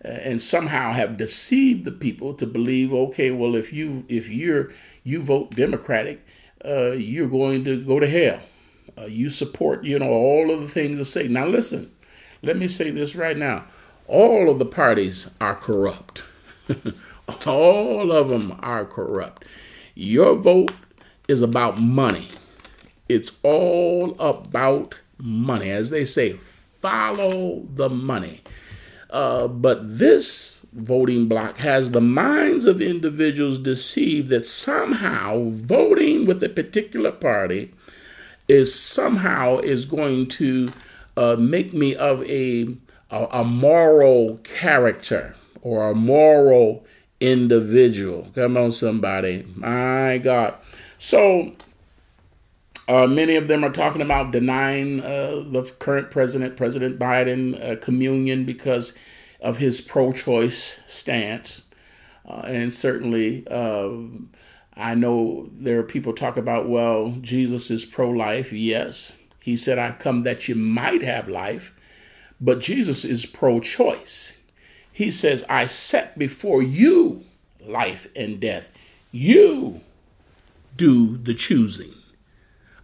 and 0.03 0.41
somehow 0.41 0.93
have 0.93 1.19
deceived 1.19 1.85
the 1.85 1.93
people 1.93 2.33
to 2.33 2.47
believe 2.47 2.91
okay 2.91 3.31
well 3.31 3.55
if 3.55 3.71
you 3.71 4.03
if 4.09 4.31
you're 4.31 4.73
you 5.05 5.21
vote 5.21 5.51
democratic 5.51 6.27
uh, 6.65 6.93
you're 6.93 7.29
going 7.29 7.63
to 7.63 7.85
go 7.85 8.01
to 8.01 8.09
hell 8.09 8.41
uh, 9.01 9.07
you 9.07 9.31
support, 9.31 9.85
you 9.85 9.99
know, 9.99 10.11
all 10.11 10.51
of 10.51 10.61
the 10.61 10.69
things 10.69 10.99
of 10.99 11.09
Satan. 11.09 11.33
Now, 11.33 11.47
listen, 11.47 11.91
let 12.43 12.57
me 12.57 12.69
say 12.69 12.91
this 12.91 13.15
right 13.15 13.37
now. 13.37 13.67
All 14.07 14.51
of 14.51 14.59
the 14.59 14.67
parties 14.67 15.31
are 15.41 15.55
corrupt. 15.55 16.25
all 17.47 18.13
of 18.13 18.29
them 18.29 18.59
are 18.61 18.85
corrupt. 18.85 19.45
Your 19.95 20.35
vote 20.37 20.73
is 21.29 21.43
about 21.43 21.81
money. 21.81 22.29
It's 23.09 23.39
all 23.43 24.17
about 24.21 24.97
money. 25.23 25.71
As 25.71 25.91
they 25.91 26.05
say, 26.05 26.35
follow 26.81 27.63
the 27.75 27.89
money. 27.89 28.41
Uh, 29.11 29.49
but 29.49 29.99
this 29.99 30.65
voting 30.73 31.27
bloc 31.27 31.57
has 31.57 31.91
the 31.91 32.01
minds 32.01 32.65
of 32.65 32.81
individuals 32.81 33.59
deceived 33.59 34.29
that 34.29 34.47
somehow 34.47 35.51
voting 35.51 36.27
with 36.27 36.43
a 36.43 36.49
particular 36.49 37.11
party 37.11 37.73
is 38.47 38.75
somehow 38.75 39.59
is 39.59 39.85
going 39.85 40.27
to 40.27 40.69
uh, 41.17 41.37
make 41.37 41.73
me 41.73 41.95
of 41.97 42.23
a, 42.25 42.69
a, 43.11 43.27
a 43.33 43.45
moral 43.45 44.39
character 44.39 45.35
or 45.63 45.91
a 45.91 45.95
moral 45.95 46.85
individual. 47.21 48.29
Come 48.35 48.57
on, 48.57 48.73
somebody. 48.73 49.45
My 49.57 50.19
God. 50.19 50.55
So 50.99 51.53
uh, 52.91 53.07
many 53.07 53.37
of 53.37 53.47
them 53.47 53.65
are 53.65 53.71
talking 53.71 54.03
about 54.03 54.33
denying 54.33 55.01
uh, 55.01 55.45
the 55.47 55.73
current 55.79 56.11
president, 56.11 56.57
President 56.57 56.99
Biden, 56.99 57.55
uh, 57.65 57.77
communion 57.77 58.45
because 58.45 58.99
of 59.41 59.59
his 59.59 59.81
pro 59.81 60.13
choice 60.13 60.81
stance. 60.89 61.69
Uh, 62.29 62.43
and 62.47 62.73
certainly, 62.73 63.47
uh, 63.49 63.91
I 64.77 64.97
know 64.97 65.49
there 65.53 65.79
are 65.79 65.85
people 65.85 66.13
talk 66.13 66.37
about, 66.37 66.69
well, 66.69 67.15
Jesus 67.21 67.71
is 67.71 67.85
pro 67.85 68.11
life. 68.11 68.53
Yes. 68.53 69.21
He 69.39 69.57
said, 69.57 69.79
I 69.79 69.93
come 69.93 70.25
that 70.25 70.49
you 70.49 70.57
might 70.57 71.03
have 71.03 71.29
life. 71.29 71.79
But 72.41 72.59
Jesus 72.59 73.05
is 73.05 73.25
pro 73.25 73.61
choice. 73.61 74.37
He 74.93 75.13
says, 75.13 75.45
I 75.49 75.67
set 75.67 76.19
before 76.19 76.61
you 76.61 77.25
life 77.65 78.09
and 78.17 78.41
death. 78.41 78.73
You 79.13 79.81
do 80.77 81.19
the 81.19 81.35
choosing. 81.35 81.93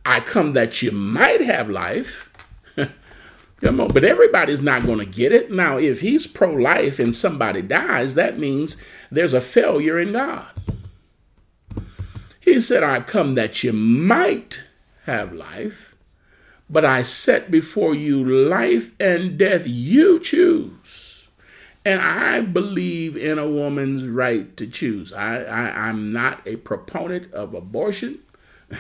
I 0.06 0.20
come 0.20 0.52
that 0.52 0.82
you 0.82 0.92
might 0.92 1.40
have 1.40 1.68
life. 1.68 2.32
Come 3.60 3.80
on, 3.80 3.88
but 3.88 4.04
everybody's 4.04 4.62
not 4.62 4.86
going 4.86 5.00
to 5.00 5.04
get 5.04 5.32
it. 5.32 5.50
Now, 5.50 5.78
if 5.78 6.00
he's 6.00 6.28
pro 6.28 6.52
life 6.52 7.00
and 7.00 7.14
somebody 7.14 7.60
dies, 7.60 8.14
that 8.14 8.38
means 8.38 8.80
there's 9.10 9.34
a 9.34 9.40
failure 9.40 9.98
in 9.98 10.12
God. 10.12 10.46
He 12.38 12.60
said, 12.60 12.84
I've 12.84 13.06
come 13.06 13.34
that 13.34 13.64
you 13.64 13.72
might 13.72 14.62
have 15.06 15.32
life, 15.32 15.96
but 16.70 16.84
I 16.84 17.02
set 17.02 17.50
before 17.50 17.92
you 17.94 18.24
life 18.24 18.92
and 19.00 19.36
death. 19.36 19.66
You 19.66 20.20
choose. 20.20 21.28
And 21.84 22.00
I 22.00 22.42
believe 22.42 23.16
in 23.16 23.40
a 23.40 23.50
woman's 23.50 24.06
right 24.06 24.56
to 24.56 24.68
choose. 24.68 25.12
I, 25.12 25.38
I, 25.42 25.88
am 25.88 26.12
not 26.12 26.46
a 26.46 26.56
proponent 26.56 27.32
of 27.32 27.54
abortion. 27.54 28.20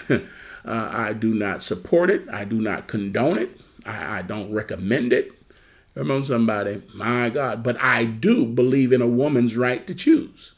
uh, 0.66 0.90
I 0.92 1.12
do 1.12 1.32
not 1.32 1.62
support 1.62 2.10
it. 2.10 2.28
I 2.30 2.44
do 2.44 2.60
not 2.60 2.88
condone 2.88 3.38
it. 3.38 3.60
I, 3.84 4.18
I 4.18 4.22
don't 4.22 4.52
recommend 4.52 5.12
it. 5.12 5.32
Come 5.94 6.10
on, 6.10 6.22
somebody. 6.22 6.82
My 6.94 7.30
God. 7.30 7.62
But 7.62 7.80
I 7.80 8.04
do 8.04 8.44
believe 8.44 8.92
in 8.92 9.00
a 9.00 9.06
woman's 9.06 9.56
right 9.56 9.86
to 9.86 9.94
choose. 9.94 10.54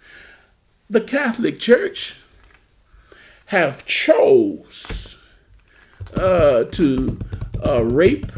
The 0.91 1.01
Catholic 1.01 1.61
Church 1.61 2.17
have 3.47 3.85
chose 3.85 5.19
uh, 6.15 6.65
to 6.65 7.19
uh, 7.65 7.85
rape 7.85 8.33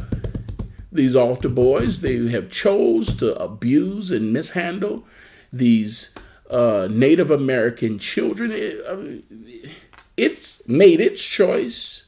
these 0.92 1.14
altar 1.14 1.48
boys. 1.48 2.00
They 2.00 2.28
have 2.28 2.50
chose 2.50 3.14
to 3.16 3.34
abuse 3.40 4.10
and 4.10 4.32
mishandle 4.32 5.06
these 5.52 6.14
uh, 6.50 6.88
Native 6.90 7.30
American 7.30 7.98
children. 7.98 8.50
It, 8.52 8.84
uh, 8.84 9.68
it's 10.20 10.66
made 10.68 11.00
its 11.00 11.24
choice. 11.24 12.06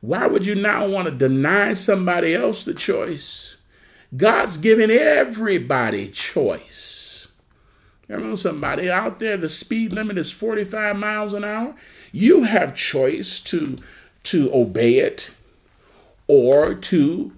Why 0.00 0.26
would 0.26 0.46
you 0.46 0.54
now 0.54 0.88
want 0.88 1.06
to 1.06 1.14
deny 1.14 1.72
somebody 1.72 2.34
else 2.34 2.64
the 2.64 2.74
choice? 2.74 3.56
God's 4.16 4.56
given 4.56 4.90
everybody 4.90 6.08
choice. 6.08 7.28
Remember 8.08 8.36
somebody 8.36 8.90
out 8.90 9.18
there, 9.18 9.36
the 9.36 9.48
speed 9.48 9.92
limit 9.92 10.16
is 10.16 10.30
45 10.30 10.96
miles 10.96 11.34
an 11.34 11.44
hour. 11.44 11.74
You 12.10 12.44
have 12.44 12.74
choice 12.74 13.38
to, 13.40 13.76
to 14.24 14.54
obey 14.54 14.98
it 14.98 15.34
or 16.26 16.74
to 16.74 17.32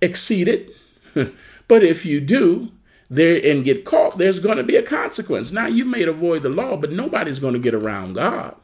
exceed 0.00 0.48
it. 0.48 0.74
but 1.68 1.82
if 1.82 2.06
you 2.06 2.20
do, 2.20 2.72
there 3.10 3.40
and 3.44 3.64
get 3.64 3.84
caught, 3.84 4.18
there's 4.18 4.40
going 4.40 4.56
to 4.56 4.64
be 4.64 4.76
a 4.76 4.82
consequence. 4.82 5.52
Now 5.52 5.66
you 5.66 5.84
may 5.84 6.02
avoid 6.02 6.42
the 6.42 6.48
law, 6.48 6.76
but 6.76 6.92
nobody's 6.92 7.38
going 7.38 7.54
to 7.54 7.60
get 7.60 7.74
around 7.74 8.14
God. 8.14 8.56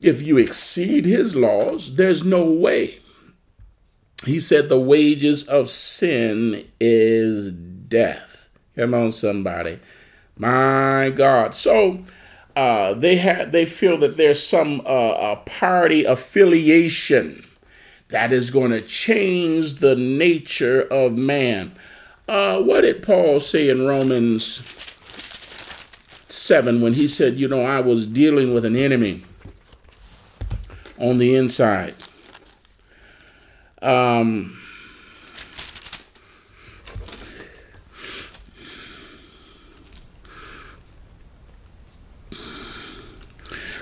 If 0.00 0.22
you 0.22 0.38
exceed 0.38 1.04
his 1.04 1.34
laws, 1.34 1.96
there's 1.96 2.24
no 2.24 2.44
way 2.44 3.00
he 4.24 4.40
said 4.40 4.68
the 4.68 4.80
wages 4.80 5.44
of 5.44 5.68
sin 5.68 6.66
is 6.80 7.52
death. 7.52 8.50
Come 8.76 8.94
on, 8.94 9.12
somebody. 9.12 9.78
My 10.36 11.12
God. 11.14 11.54
So 11.54 12.04
uh, 12.56 12.94
they 12.94 13.16
have 13.16 13.52
they 13.52 13.66
feel 13.66 13.96
that 13.98 14.16
there's 14.16 14.44
some 14.44 14.82
uh, 14.84 15.36
party 15.46 16.04
affiliation 16.04 17.44
that 18.08 18.32
is 18.32 18.50
going 18.50 18.70
to 18.70 18.80
change 18.80 19.74
the 19.74 19.94
nature 19.94 20.82
of 20.82 21.16
man. 21.16 21.74
Uh, 22.28 22.60
what 22.60 22.82
did 22.82 23.02
Paul 23.02 23.40
say 23.40 23.70
in 23.70 23.86
Romans 23.86 24.44
7 26.28 26.82
when 26.82 26.92
he 26.92 27.08
said, 27.08 27.36
You 27.36 27.48
know, 27.48 27.62
I 27.62 27.80
was 27.80 28.06
dealing 28.06 28.52
with 28.52 28.66
an 28.66 28.76
enemy 28.76 29.24
on 30.98 31.16
the 31.16 31.34
inside? 31.34 31.94
Um, 33.80 34.58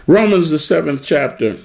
Romans, 0.07 0.51
the 0.51 0.59
seventh 0.61 1.03
chapter. 1.03 1.57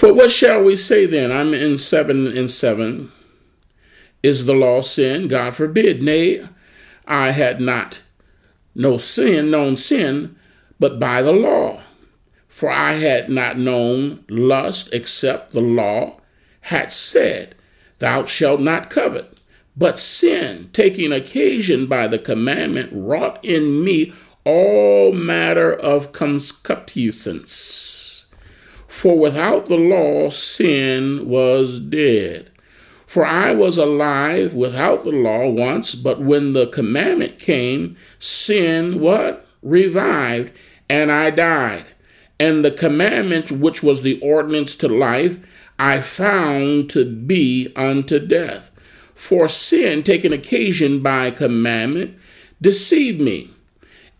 For 0.00 0.12
what 0.14 0.30
shall 0.30 0.64
we 0.64 0.76
say 0.76 1.04
then? 1.04 1.30
I'm 1.30 1.52
in 1.52 1.76
7 1.76 2.34
and 2.34 2.50
7. 2.50 3.12
Is 4.22 4.46
the 4.46 4.54
law 4.54 4.80
sin? 4.80 5.28
God 5.28 5.54
forbid. 5.54 6.02
Nay, 6.02 6.42
I 7.06 7.32
had 7.32 7.60
not 7.60 8.00
no 8.74 8.96
sin, 8.96 9.50
known 9.50 9.76
sin, 9.76 10.36
but 10.78 10.98
by 10.98 11.20
the 11.20 11.34
law. 11.34 11.82
For 12.48 12.70
I 12.70 12.94
had 12.94 13.28
not 13.28 13.58
known 13.58 14.24
lust 14.30 14.88
except 14.94 15.52
the 15.52 15.60
law 15.60 16.18
had 16.62 16.90
said, 16.90 17.54
Thou 17.98 18.24
shalt 18.24 18.62
not 18.62 18.88
covet. 18.88 19.38
But 19.76 19.98
sin, 19.98 20.70
taking 20.72 21.12
occasion 21.12 21.86
by 21.86 22.06
the 22.06 22.18
commandment, 22.18 22.88
wrought 22.90 23.44
in 23.44 23.84
me 23.84 24.14
all 24.44 25.12
matter 25.12 25.74
of 25.74 26.12
concupiscence. 26.12 28.19
For 29.00 29.18
without 29.18 29.64
the 29.64 29.78
law, 29.78 30.28
sin 30.28 31.26
was 31.26 31.80
dead. 31.80 32.50
For 33.06 33.24
I 33.24 33.54
was 33.54 33.78
alive 33.78 34.52
without 34.52 35.04
the 35.04 35.10
law 35.10 35.48
once, 35.48 35.94
but 35.94 36.20
when 36.20 36.52
the 36.52 36.66
commandment 36.66 37.38
came, 37.38 37.96
sin 38.18 39.00
what? 39.00 39.46
Revived 39.62 40.52
and 40.90 41.10
I 41.10 41.30
died. 41.30 41.86
And 42.38 42.62
the 42.62 42.70
commandment, 42.70 43.50
which 43.50 43.82
was 43.82 44.02
the 44.02 44.20
ordinance 44.20 44.76
to 44.76 44.88
life, 44.88 45.38
I 45.78 46.02
found 46.02 46.90
to 46.90 47.06
be 47.06 47.72
unto 47.74 48.18
death. 48.18 48.70
For 49.14 49.48
sin, 49.48 50.02
taken 50.02 50.34
occasion 50.34 51.02
by 51.02 51.30
commandment, 51.30 52.18
deceived 52.60 53.22
me, 53.22 53.48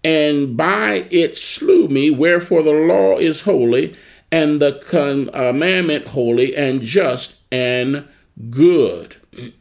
and 0.02 0.56
by 0.56 1.04
it 1.10 1.36
slew 1.36 1.88
me. 1.88 2.10
Wherefore 2.10 2.62
the 2.62 2.72
law 2.72 3.18
is 3.18 3.42
holy, 3.42 3.94
and 4.32 4.60
the 4.60 4.82
commandment 4.88 6.08
holy, 6.08 6.56
and 6.56 6.82
just, 6.82 7.38
and 7.50 8.06
good. 8.50 9.16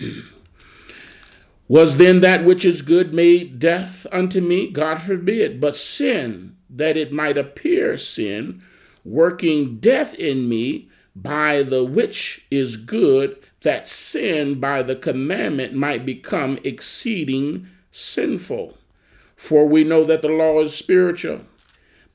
Was 1.67 1.97
then 1.97 2.22
that 2.22 2.45
which 2.45 2.65
is 2.65 2.82
good 2.82 3.13
made 3.13 3.59
death 3.59 4.07
unto 4.11 4.41
me? 4.41 4.72
God 4.72 4.95
forbid. 5.01 5.61
But 5.61 5.76
sin, 5.76 6.57
that 6.70 6.97
it 6.97 7.13
might 7.13 7.38
appear 7.38 7.95
sin, 7.95 8.63
working 9.05 9.78
death 9.78 10.15
in 10.15 10.49
me, 10.49 10.89
by 11.15 11.63
the 11.63 11.84
which 11.84 12.45
is 12.49 12.78
good, 12.78 13.38
that 13.61 13.88
sin 13.88 14.59
by 14.59 14.82
the 14.82 14.95
commandment 14.95 15.74
might 15.74 16.05
become 16.05 16.57
exceeding 16.63 17.67
sinful. 17.91 18.78
For 19.36 19.67
we 19.67 19.84
know 19.84 20.03
that 20.05 20.22
the 20.22 20.30
law 20.30 20.59
is 20.61 20.76
spiritual, 20.76 21.41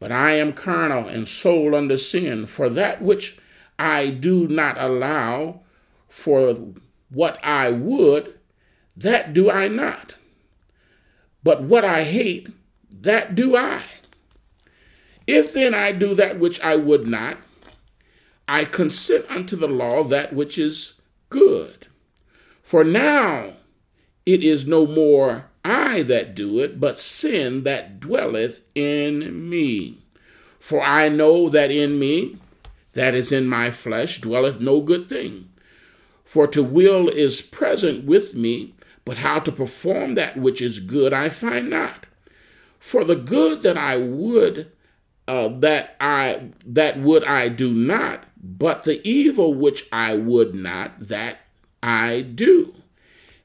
but 0.05 0.13
I 0.13 0.33
am 0.33 0.53
carnal 0.53 1.09
and 1.09 1.27
sold 1.27 1.73
under 1.73 1.97
sin. 1.97 2.45
For 2.45 2.69
that 2.69 3.01
which 3.01 3.39
I 3.79 4.11
do 4.11 4.47
not 4.47 4.77
allow, 4.79 5.63
for 6.11 6.59
what 7.09 7.43
I 7.43 7.71
would, 7.71 8.39
that 8.99 9.33
do 9.33 9.51
I 9.51 9.69
not. 9.69 10.17
But 11.43 11.63
what 11.63 11.87
I 11.87 12.03
hate, 12.03 12.51
that 12.91 13.35
do 13.35 13.57
I. 13.57 13.81
If 15.27 15.55
then 15.55 15.73
I 15.73 15.93
do 15.93 16.15
that 16.17 16.39
which 16.39 16.61
I 16.61 16.77
would 16.77 17.09
not, 17.09 17.39
I 18.47 18.67
consent 18.67 19.25
unto 19.31 19.57
the 19.57 19.69
law 19.69 20.05
that 20.05 20.35
which 20.35 20.59
is 20.59 21.01
good. 21.31 21.87
For 22.61 22.85
now 22.85 23.55
it 24.27 24.45
is 24.45 24.67
no 24.67 24.87
more 24.87 25.47
I 25.65 26.03
that 26.03 26.35
do 26.35 26.61
it, 26.61 26.79
but 26.79 26.99
sin 26.99 27.65
that 27.65 27.99
dwelleth 27.99 28.61
in 28.75 29.49
me. 29.49 29.99
For 30.59 30.83
I 30.83 31.09
know 31.09 31.49
that 31.49 31.71
in 31.71 31.99
me, 31.99 32.37
that 32.93 33.15
is 33.15 33.33
in 33.33 33.49
my 33.49 33.71
flesh, 33.71 34.21
dwelleth 34.21 34.61
no 34.61 34.81
good 34.81 35.09
thing. 35.09 35.49
For 36.25 36.47
to 36.49 36.63
will 36.63 37.09
is 37.09 37.41
present 37.41 38.05
with 38.05 38.35
me, 38.35 38.75
but 39.05 39.19
how 39.19 39.39
to 39.41 39.53
perform 39.53 40.15
that 40.15 40.37
which 40.37 40.61
is 40.61 40.81
good 40.81 41.13
I 41.13 41.29
find 41.29 41.71
not. 41.71 42.07
For 42.79 43.05
the 43.05 43.17
good 43.17 43.63
that 43.63 43.77
I 43.77 43.97
would, 43.97 44.71
uh, 45.27 45.49
that 45.61 45.97
I 46.01 46.51
that 46.67 46.99
would 46.99 47.25
I 47.25 47.49
do 47.49 47.73
not, 47.73 48.25
but 48.43 48.85
the 48.85 49.07
evil 49.09 49.55
which 49.55 49.89
I 49.91 50.15
would 50.15 50.55
not, 50.55 51.09
that 51.09 51.39
I 51.83 52.23
do. 52.23 52.75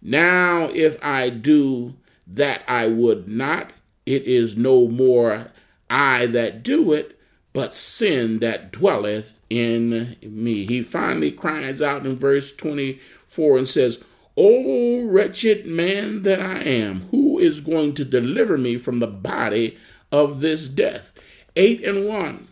Now, 0.01 0.69
if 0.73 0.97
I 1.03 1.29
do 1.29 1.95
that 2.33 2.61
I 2.67 2.87
would 2.87 3.27
not, 3.27 3.71
it 4.05 4.23
is 4.23 4.57
no 4.57 4.87
more 4.87 5.51
I 5.89 6.27
that 6.27 6.63
do 6.63 6.93
it, 6.93 7.19
but 7.53 7.73
sin 7.73 8.39
that 8.39 8.71
dwelleth 8.71 9.33
in 9.49 10.15
me. 10.21 10.65
He 10.65 10.83
finally 10.83 11.31
cries 11.31 11.81
out 11.81 12.05
in 12.05 12.15
verse 12.15 12.55
24 12.55 13.57
and 13.57 13.67
says, 13.67 14.03
O 14.37 15.03
wretched 15.05 15.65
man 15.65 16.21
that 16.21 16.39
I 16.39 16.61
am, 16.61 17.07
who 17.11 17.39
is 17.39 17.59
going 17.59 17.93
to 17.95 18.05
deliver 18.05 18.57
me 18.57 18.77
from 18.77 18.99
the 18.99 19.07
body 19.07 19.77
of 20.11 20.41
this 20.41 20.67
death? 20.67 21.11
8 21.55 21.83
and 21.83 22.07
1. 22.07 22.47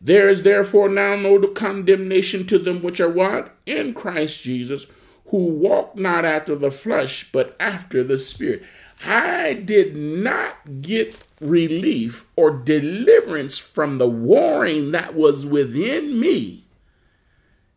There 0.00 0.28
is 0.28 0.42
therefore 0.42 0.88
now 0.88 1.16
no 1.16 1.40
condemnation 1.48 2.46
to 2.48 2.58
them 2.58 2.82
which 2.82 3.00
are 3.00 3.08
what? 3.08 3.54
In 3.66 3.94
Christ 3.94 4.42
Jesus, 4.42 4.86
who 5.26 5.46
walk 5.46 5.96
not 5.96 6.24
after 6.24 6.54
the 6.54 6.70
flesh, 6.70 7.30
but 7.32 7.56
after 7.58 8.04
the 8.04 8.18
spirit. 8.18 8.62
I 9.04 9.54
did 9.54 9.96
not 9.96 10.80
get 10.80 11.24
relief 11.40 12.24
or 12.36 12.50
deliverance 12.50 13.58
from 13.58 13.98
the 13.98 14.08
warring 14.08 14.92
that 14.92 15.14
was 15.14 15.44
within 15.44 16.20
me. 16.20 16.64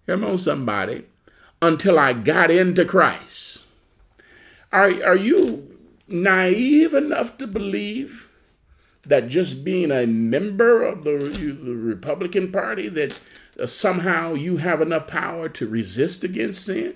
Come 0.06 0.24
on, 0.24 0.38
somebody, 0.38 1.06
until 1.62 1.98
I 1.98 2.14
got 2.14 2.52
into 2.52 2.86
Christ. 2.86 3.64
Are, 4.72 4.92
are 5.04 5.16
you 5.16 5.78
naive 6.08 6.94
enough 6.94 7.38
to 7.40 7.48
believe 7.48 8.30
that 9.04 9.28
just 9.28 9.64
being 9.64 9.92
a 9.92 10.06
member 10.06 10.84
of 10.84 11.04
the, 11.04 11.18
the 11.18 11.76
Republican 11.76 12.52
Party, 12.52 12.90
that 12.90 13.16
somehow 13.66 14.34
you 14.34 14.58
have 14.58 14.82
enough 14.82 15.08
power 15.08 15.50
to 15.50 15.68
resist 15.68 16.24
against 16.24 16.66
sin? 16.66 16.96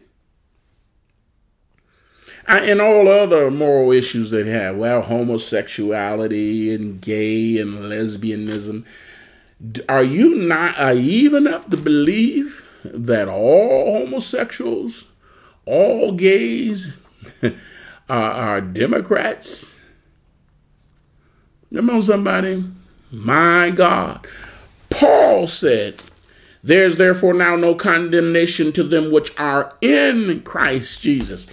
And 2.47 2.81
all 2.81 3.07
other 3.07 3.51
moral 3.51 3.91
issues 3.91 4.31
that 4.31 4.47
have. 4.47 4.77
Well, 4.77 5.01
homosexuality 5.01 6.73
and 6.73 7.01
gay 7.01 7.59
and 7.59 7.75
lesbianism. 7.75 8.85
Are 9.87 10.03
you 10.03 10.35
not 10.35 10.77
naive 10.77 11.33
enough 11.33 11.69
to 11.69 11.77
believe 11.77 12.65
that 12.83 13.27
all 13.27 13.99
homosexuals, 13.99 15.09
all 15.65 16.13
gays, 16.13 16.97
are, 17.43 17.51
are 18.09 18.61
Democrats? 18.61 19.77
Come 21.73 21.89
on, 21.89 22.01
somebody. 22.01 22.63
My 23.11 23.71
God. 23.71 24.25
Paul 24.89 25.47
said, 25.47 26.01
There's 26.63 26.97
therefore 26.97 27.33
now 27.33 27.55
no 27.55 27.75
condemnation 27.75 28.71
to 28.73 28.83
them 28.83 29.11
which 29.11 29.37
are 29.37 29.73
in 29.81 30.41
Christ 30.43 31.01
Jesus. 31.01 31.47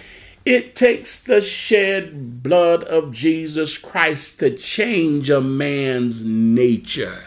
It 0.47 0.77
takes 0.77 1.19
the 1.19 1.41
shed 1.41 2.41
blood 2.41 2.85
of 2.85 3.11
Jesus 3.11 3.77
Christ 3.77 4.39
to 4.39 4.55
change 4.55 5.29
a 5.29 5.41
man's 5.41 6.23
nature. 6.23 7.21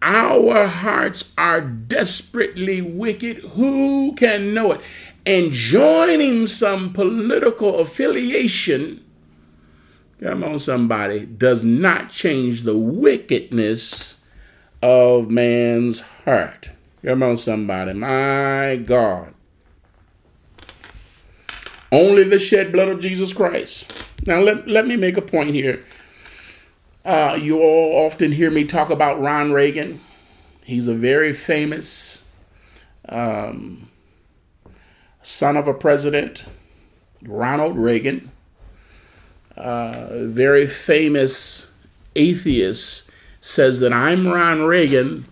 Our 0.00 0.66
hearts 0.66 1.34
are 1.36 1.60
desperately 1.60 2.80
wicked. 2.80 3.40
Who 3.52 4.14
can 4.14 4.54
know 4.54 4.72
it? 4.72 4.80
And 5.26 5.52
joining 5.52 6.46
some 6.46 6.94
political 6.94 7.80
affiliation, 7.80 9.04
come 10.18 10.42
on, 10.42 10.58
somebody, 10.58 11.26
does 11.26 11.64
not 11.64 12.08
change 12.08 12.62
the 12.62 12.78
wickedness 12.78 14.16
of 14.82 15.30
man's 15.30 16.00
heart. 16.00 16.70
Come 17.04 17.22
on, 17.22 17.36
somebody. 17.36 17.92
My 17.92 18.80
God. 18.82 19.34
Only 21.92 22.24
the 22.24 22.38
shed 22.38 22.72
blood 22.72 22.88
of 22.88 23.00
Jesus 23.00 23.32
Christ. 23.32 23.92
Now, 24.26 24.40
let, 24.40 24.66
let 24.66 24.86
me 24.86 24.96
make 24.96 25.16
a 25.16 25.22
point 25.22 25.50
here. 25.50 25.84
Uh, 27.04 27.38
you 27.40 27.60
all 27.60 28.06
often 28.06 28.32
hear 28.32 28.50
me 28.50 28.64
talk 28.64 28.90
about 28.90 29.20
Ron 29.20 29.52
Reagan. 29.52 30.00
He's 30.64 30.88
a 30.88 30.94
very 30.94 31.32
famous 31.32 32.24
um, 33.08 33.88
son 35.22 35.56
of 35.56 35.68
a 35.68 35.74
president, 35.74 36.44
Ronald 37.22 37.76
Reagan. 37.76 38.32
Uh, 39.56 40.24
very 40.26 40.66
famous 40.66 41.70
atheist 42.16 43.08
says 43.40 43.78
that 43.80 43.92
I'm 43.92 44.26
Ron 44.26 44.64
Reagan, 44.64 45.26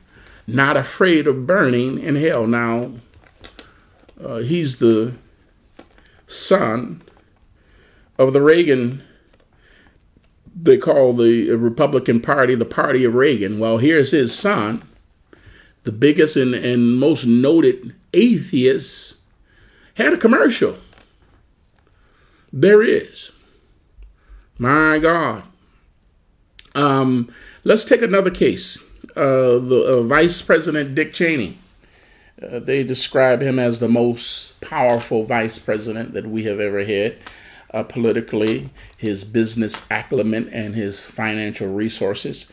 not 0.47 0.77
afraid 0.77 1.27
of 1.27 1.47
burning 1.47 1.99
in 1.99 2.15
hell. 2.15 2.47
Now, 2.47 2.93
uh, 4.23 4.37
he's 4.37 4.79
the 4.79 5.15
son 6.27 7.03
of 8.19 8.33
the 8.33 8.41
Reagan, 8.41 9.03
they 10.55 10.79
call 10.79 11.13
the 11.13 11.51
Republican 11.53 12.21
Party 12.21 12.55
the 12.55 12.65
party 12.65 13.05
of 13.05 13.15
Reagan. 13.15 13.59
Well, 13.59 13.79
here's 13.79 14.13
his 14.13 14.37
son, 14.37 14.83
the 15.83 15.93
biggest 15.93 16.37
and, 16.37 16.55
and 16.55 16.99
most 16.99 17.27
noted 17.27 17.95
atheist, 18.13 19.17
had 19.95 20.13
a 20.13 20.17
commercial. 20.19 20.77
There 22.53 22.83
is. 22.83 23.33
My 24.59 24.99
God. 25.01 25.43
Um, 26.75 27.33
let's 27.65 27.85
take 27.85 28.03
another 28.03 28.31
case. 28.31 28.83
Uh, 29.17 29.59
the 29.59 29.85
uh, 29.87 30.03
Vice 30.03 30.41
President 30.43 30.95
Dick 30.95 31.13
Cheney. 31.13 31.59
Uh, 32.45 32.59
they 32.59 32.85
describe 32.85 33.43
him 33.43 33.59
as 33.59 33.79
the 33.79 33.89
most 33.89 34.61
powerful 34.61 35.25
vice 35.25 35.59
president 35.59 36.13
that 36.15 36.27
we 36.27 36.45
have 36.45 36.61
ever 36.61 36.85
had 36.85 37.21
uh, 37.73 37.83
politically, 37.83 38.71
his 38.97 39.25
business 39.25 39.85
acumen, 39.91 40.49
and 40.51 40.75
his 40.75 41.07
financial 41.07 41.73
resources. 41.73 42.51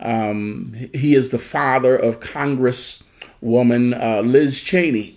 Um, 0.00 0.74
he 0.92 1.14
is 1.14 1.30
the 1.30 1.38
father 1.38 1.96
of 1.96 2.20
Congresswoman 2.20 4.00
uh, 4.00 4.20
Liz 4.20 4.62
Cheney. 4.62 5.16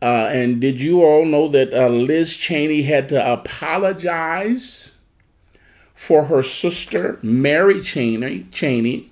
Uh, 0.00 0.28
and 0.30 0.60
did 0.60 0.80
you 0.80 1.02
all 1.02 1.24
know 1.24 1.48
that 1.48 1.72
uh, 1.72 1.88
Liz 1.88 2.36
Cheney 2.36 2.82
had 2.82 3.08
to 3.08 3.32
apologize 3.32 4.96
for 5.94 6.24
her 6.24 6.42
sister, 6.42 7.18
Mary 7.22 7.80
Cheney, 7.80 8.46
Cheney 8.52 9.10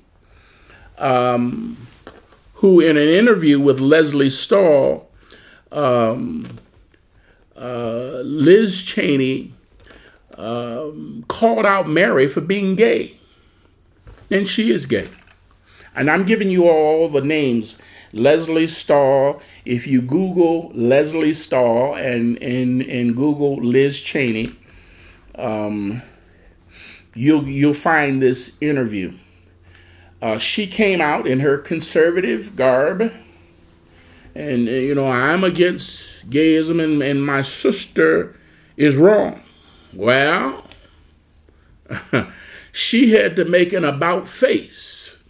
um, 0.98 1.76
who, 2.62 2.78
in 2.78 2.96
an 2.96 3.08
interview 3.08 3.58
with 3.58 3.80
Lesley 3.80 4.30
Stahl, 4.30 5.10
um, 5.72 6.46
uh, 7.56 8.20
Liz 8.22 8.84
Cheney 8.84 9.52
um, 10.38 11.24
called 11.26 11.66
out 11.66 11.88
Mary 11.88 12.28
for 12.28 12.40
being 12.40 12.76
gay. 12.76 13.16
And 14.30 14.46
she 14.46 14.70
is 14.70 14.86
gay. 14.86 15.08
And 15.96 16.08
I'm 16.08 16.24
giving 16.24 16.50
you 16.50 16.68
all 16.68 17.08
the 17.08 17.20
names. 17.20 17.78
Lesley 18.12 18.68
Stahl. 18.68 19.42
If 19.64 19.88
you 19.88 20.00
Google 20.00 20.70
Lesley 20.72 21.32
Stahl 21.32 21.96
and, 21.96 22.40
and, 22.40 22.82
and 22.82 23.16
Google 23.16 23.56
Liz 23.56 24.00
Cheney, 24.00 24.54
um, 25.34 26.00
you'll, 27.12 27.42
you'll 27.42 27.74
find 27.74 28.22
this 28.22 28.56
interview. 28.60 29.12
Uh, 30.22 30.38
she 30.38 30.68
came 30.68 31.00
out 31.00 31.26
in 31.26 31.40
her 31.40 31.58
conservative 31.58 32.54
garb, 32.54 33.12
and 34.36 34.68
uh, 34.68 34.70
you 34.70 34.94
know 34.94 35.08
I'm 35.08 35.42
against 35.42 36.30
gayism, 36.30 36.82
and, 36.82 37.02
and 37.02 37.26
my 37.26 37.42
sister 37.42 38.36
is 38.76 38.96
wrong. 38.96 39.42
Well, 39.92 40.64
she 42.72 43.10
had 43.10 43.34
to 43.34 43.44
make 43.44 43.72
an 43.72 43.84
about 43.84 44.28
face 44.28 45.20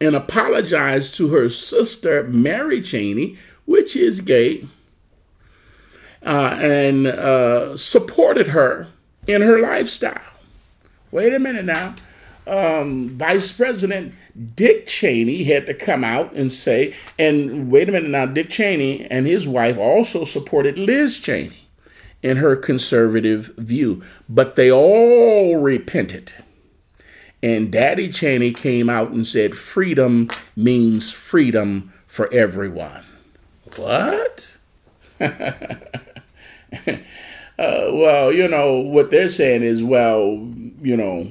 and 0.00 0.14
apologize 0.14 1.10
to 1.16 1.30
her 1.30 1.48
sister 1.48 2.22
Mary 2.22 2.80
Cheney, 2.80 3.36
which 3.64 3.96
is 3.96 4.20
gay, 4.20 4.66
uh, 6.22 6.56
and 6.60 7.08
uh, 7.08 7.76
supported 7.76 8.48
her 8.48 8.86
in 9.26 9.42
her 9.42 9.58
lifestyle. 9.58 10.22
Wait 11.10 11.34
a 11.34 11.40
minute 11.40 11.64
now 11.64 11.96
um, 12.46 13.10
Vice 13.10 13.52
President 13.52 14.14
Dick 14.54 14.86
Cheney 14.86 15.44
had 15.44 15.66
to 15.66 15.74
come 15.74 16.04
out 16.04 16.32
and 16.34 16.52
say, 16.52 16.94
and 17.18 17.70
wait 17.70 17.88
a 17.88 17.92
minute 17.92 18.10
now, 18.10 18.26
Dick 18.26 18.50
Cheney 18.50 19.06
and 19.06 19.26
his 19.26 19.46
wife 19.46 19.78
also 19.78 20.24
supported 20.24 20.78
Liz 20.78 21.18
Cheney 21.18 21.68
in 22.22 22.38
her 22.38 22.56
conservative 22.56 23.52
view, 23.56 24.02
but 24.28 24.56
they 24.56 24.70
all 24.70 25.56
repented. 25.56 26.32
And 27.42 27.70
Daddy 27.70 28.08
Cheney 28.08 28.52
came 28.52 28.88
out 28.88 29.10
and 29.10 29.26
said, 29.26 29.54
freedom 29.54 30.30
means 30.56 31.12
freedom 31.12 31.92
for 32.06 32.32
everyone. 32.32 33.04
What? 33.76 34.56
uh, 35.20 35.36
well, 37.58 38.32
you 38.32 38.48
know, 38.48 38.78
what 38.78 39.10
they're 39.10 39.28
saying 39.28 39.62
is, 39.62 39.84
well, 39.84 40.50
you 40.80 40.96
know, 40.96 41.30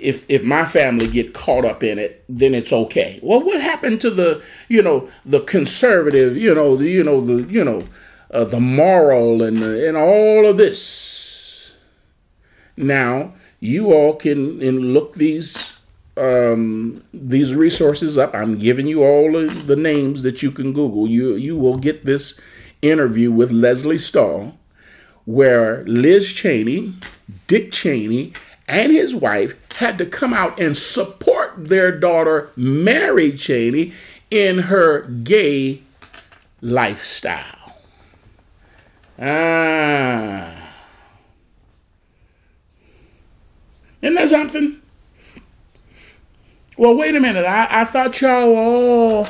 if 0.00 0.28
if 0.28 0.42
my 0.44 0.64
family 0.64 1.06
get 1.06 1.34
caught 1.34 1.64
up 1.64 1.82
in 1.82 1.98
it, 1.98 2.24
then 2.28 2.54
it's 2.54 2.72
okay. 2.72 3.20
Well, 3.22 3.42
what 3.42 3.60
happened 3.60 4.00
to 4.00 4.10
the 4.10 4.42
you 4.68 4.82
know 4.82 5.08
the 5.24 5.40
conservative, 5.40 6.36
you 6.36 6.54
know 6.54 6.76
the 6.76 6.88
you 6.88 7.04
know 7.04 7.20
the 7.20 7.42
you 7.50 7.64
know 7.64 7.82
uh, 8.32 8.44
the 8.44 8.60
moral 8.60 9.42
and 9.42 9.62
and 9.62 9.96
all 9.96 10.46
of 10.46 10.56
this? 10.56 11.76
Now 12.76 13.34
you 13.60 13.92
all 13.92 14.14
can 14.14 14.60
and 14.62 14.92
look 14.92 15.14
these 15.14 15.78
um, 16.16 17.02
these 17.14 17.54
resources 17.54 18.18
up. 18.18 18.34
I'm 18.34 18.58
giving 18.58 18.86
you 18.86 19.02
all 19.04 19.32
the 19.32 19.76
names 19.76 20.22
that 20.24 20.42
you 20.42 20.50
can 20.50 20.72
Google. 20.72 21.08
You 21.08 21.36
you 21.36 21.56
will 21.56 21.76
get 21.76 22.04
this 22.04 22.40
interview 22.82 23.30
with 23.30 23.52
Lesley 23.52 23.98
Stahl, 23.98 24.58
where 25.24 25.84
Liz 25.84 26.32
Cheney, 26.32 26.94
Dick 27.46 27.70
Cheney, 27.70 28.32
and 28.68 28.92
his 28.92 29.14
wife 29.14 29.54
had 29.74 29.98
to 29.98 30.06
come 30.06 30.32
out 30.32 30.58
and 30.60 30.76
support 30.76 31.52
their 31.56 31.90
daughter, 31.90 32.50
Mary 32.56 33.32
Cheney, 33.32 33.92
in 34.30 34.58
her 34.58 35.02
gay 35.02 35.82
lifestyle. 36.60 37.80
Ah. 39.20 40.62
Isn't 44.00 44.14
that 44.16 44.28
something? 44.28 44.82
Well, 46.76 46.96
wait 46.96 47.14
a 47.14 47.20
minute. 47.20 47.44
I, 47.44 47.68
I 47.82 47.84
thought 47.84 48.20
y'all 48.20 48.52
were 48.52 48.60
all 48.60 49.28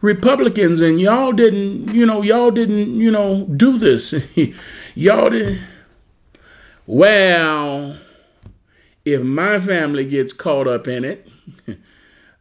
Republicans 0.00 0.80
and 0.80 1.00
y'all 1.00 1.32
didn't, 1.32 1.94
you 1.94 2.04
know, 2.04 2.22
y'all 2.22 2.50
didn't, 2.50 3.00
you 3.00 3.10
know, 3.10 3.46
do 3.56 3.78
this. 3.78 4.14
y'all 4.94 5.30
didn't. 5.30 5.60
Well, 6.86 7.96
if 9.12 9.22
my 9.22 9.60
family 9.60 10.04
gets 10.04 10.32
caught 10.32 10.66
up 10.66 10.86
in 10.86 11.04
it, 11.04 11.28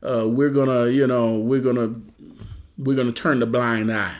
uh, 0.04 0.28
we're 0.28 0.50
gonna, 0.50 0.88
you 0.88 1.08
know, 1.08 1.38
we're 1.38 1.62
gonna, 1.62 1.96
we're 2.78 2.96
gonna 2.96 3.12
turn 3.12 3.40
the 3.40 3.46
blind 3.46 3.92
eye. 3.92 4.16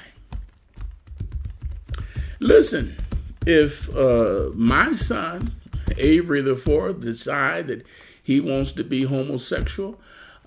Listen, 2.40 2.96
if 3.46 3.94
uh, 3.96 4.50
my 4.56 4.94
son 4.94 5.52
Avery 5.98 6.42
the 6.42 6.56
Fourth 6.56 7.02
decide 7.02 7.68
that 7.68 7.86
he 8.22 8.40
wants 8.40 8.72
to 8.74 8.84
be 8.84 9.04
homosexual, 9.04 10.00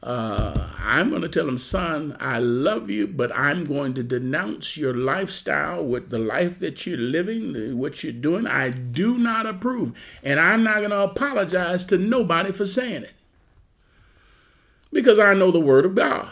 uh, 0.02 0.68
I'm 0.80 1.10
going 1.10 1.22
to 1.22 1.28
tell 1.28 1.48
him, 1.48 1.58
son, 1.58 2.16
I 2.18 2.40
love 2.40 2.90
you, 2.90 3.06
but 3.06 3.34
I'm 3.36 3.64
going 3.64 3.94
to 3.94 4.02
denounce 4.02 4.76
your 4.76 4.94
lifestyle 4.94 5.84
with 5.84 6.10
the 6.10 6.18
life 6.18 6.58
that 6.58 6.84
you're 6.86 6.98
living, 6.98 7.78
what 7.78 8.02
you're 8.02 8.12
doing. 8.12 8.46
I 8.46 8.70
do 8.70 9.16
not 9.16 9.46
approve. 9.46 9.96
And 10.24 10.40
I'm 10.40 10.64
not 10.64 10.78
going 10.78 10.90
to 10.90 11.02
apologize 11.02 11.84
to 11.86 11.98
nobody 11.98 12.50
for 12.50 12.66
saying 12.66 13.04
it 13.04 13.12
because 14.92 15.20
I 15.20 15.34
know 15.34 15.52
the 15.52 15.60
word 15.60 15.84
of 15.84 15.94
God. 15.94 16.28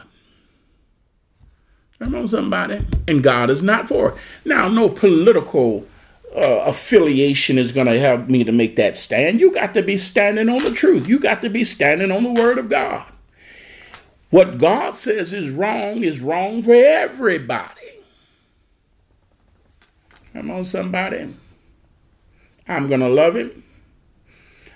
Come 2.00 2.14
on, 2.14 2.28
somebody. 2.28 2.80
And 3.06 3.22
God 3.22 3.50
is 3.50 3.62
not 3.62 3.86
for 3.86 4.10
it. 4.10 4.14
Now, 4.44 4.68
no 4.68 4.88
political 4.88 5.86
uh, 6.34 6.64
affiliation 6.66 7.58
is 7.58 7.72
going 7.72 7.86
to 7.86 8.00
help 8.00 8.28
me 8.28 8.42
to 8.42 8.52
make 8.52 8.76
that 8.76 8.96
stand. 8.96 9.38
You 9.38 9.52
got 9.52 9.74
to 9.74 9.82
be 9.82 9.96
standing 9.96 10.48
on 10.48 10.64
the 10.64 10.72
truth. 10.72 11.08
You 11.08 11.20
got 11.20 11.42
to 11.42 11.50
be 11.50 11.62
standing 11.62 12.10
on 12.10 12.24
the 12.24 12.32
word 12.32 12.58
of 12.58 12.68
God. 12.68 13.06
What 14.30 14.58
God 14.58 14.96
says 14.96 15.32
is 15.32 15.50
wrong 15.50 16.02
is 16.02 16.20
wrong 16.20 16.62
for 16.62 16.72
everybody. 16.72 18.04
Come 20.32 20.50
on, 20.52 20.64
somebody. 20.64 21.34
I'm 22.68 22.86
going 22.86 23.00
to 23.00 23.08
love 23.08 23.34
him. 23.34 23.64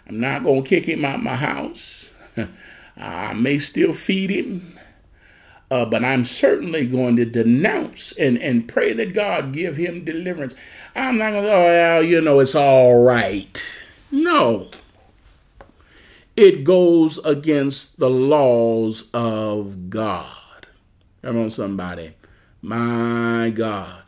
I'm 0.08 0.18
not 0.18 0.42
going 0.42 0.64
to 0.64 0.68
kick 0.68 0.88
him 0.88 1.04
out 1.04 1.22
my 1.22 1.36
house. 1.36 2.10
I 2.96 3.32
may 3.32 3.60
still 3.60 3.92
feed 3.92 4.30
him. 4.30 4.76
Uh, 5.70 5.84
but 5.84 6.04
I'm 6.04 6.24
certainly 6.24 6.86
going 6.86 7.16
to 7.16 7.24
denounce 7.24 8.12
and, 8.12 8.36
and 8.38 8.68
pray 8.68 8.92
that 8.92 9.14
God 9.14 9.52
give 9.52 9.76
him 9.76 10.04
deliverance. 10.04 10.54
I'm 10.94 11.16
not 11.16 11.30
going 11.30 11.44
to, 11.44 11.52
oh, 11.52 11.64
well, 11.64 12.02
you 12.02 12.20
know, 12.20 12.40
it's 12.40 12.54
all 12.54 13.02
right. 13.02 13.82
No 14.10 14.68
it 16.36 16.64
goes 16.64 17.18
against 17.24 17.98
the 17.98 18.10
laws 18.10 19.10
of 19.14 19.88
God. 19.90 20.66
Come 21.22 21.38
on, 21.38 21.50
somebody. 21.50 22.14
My 22.62 23.52
God. 23.54 24.02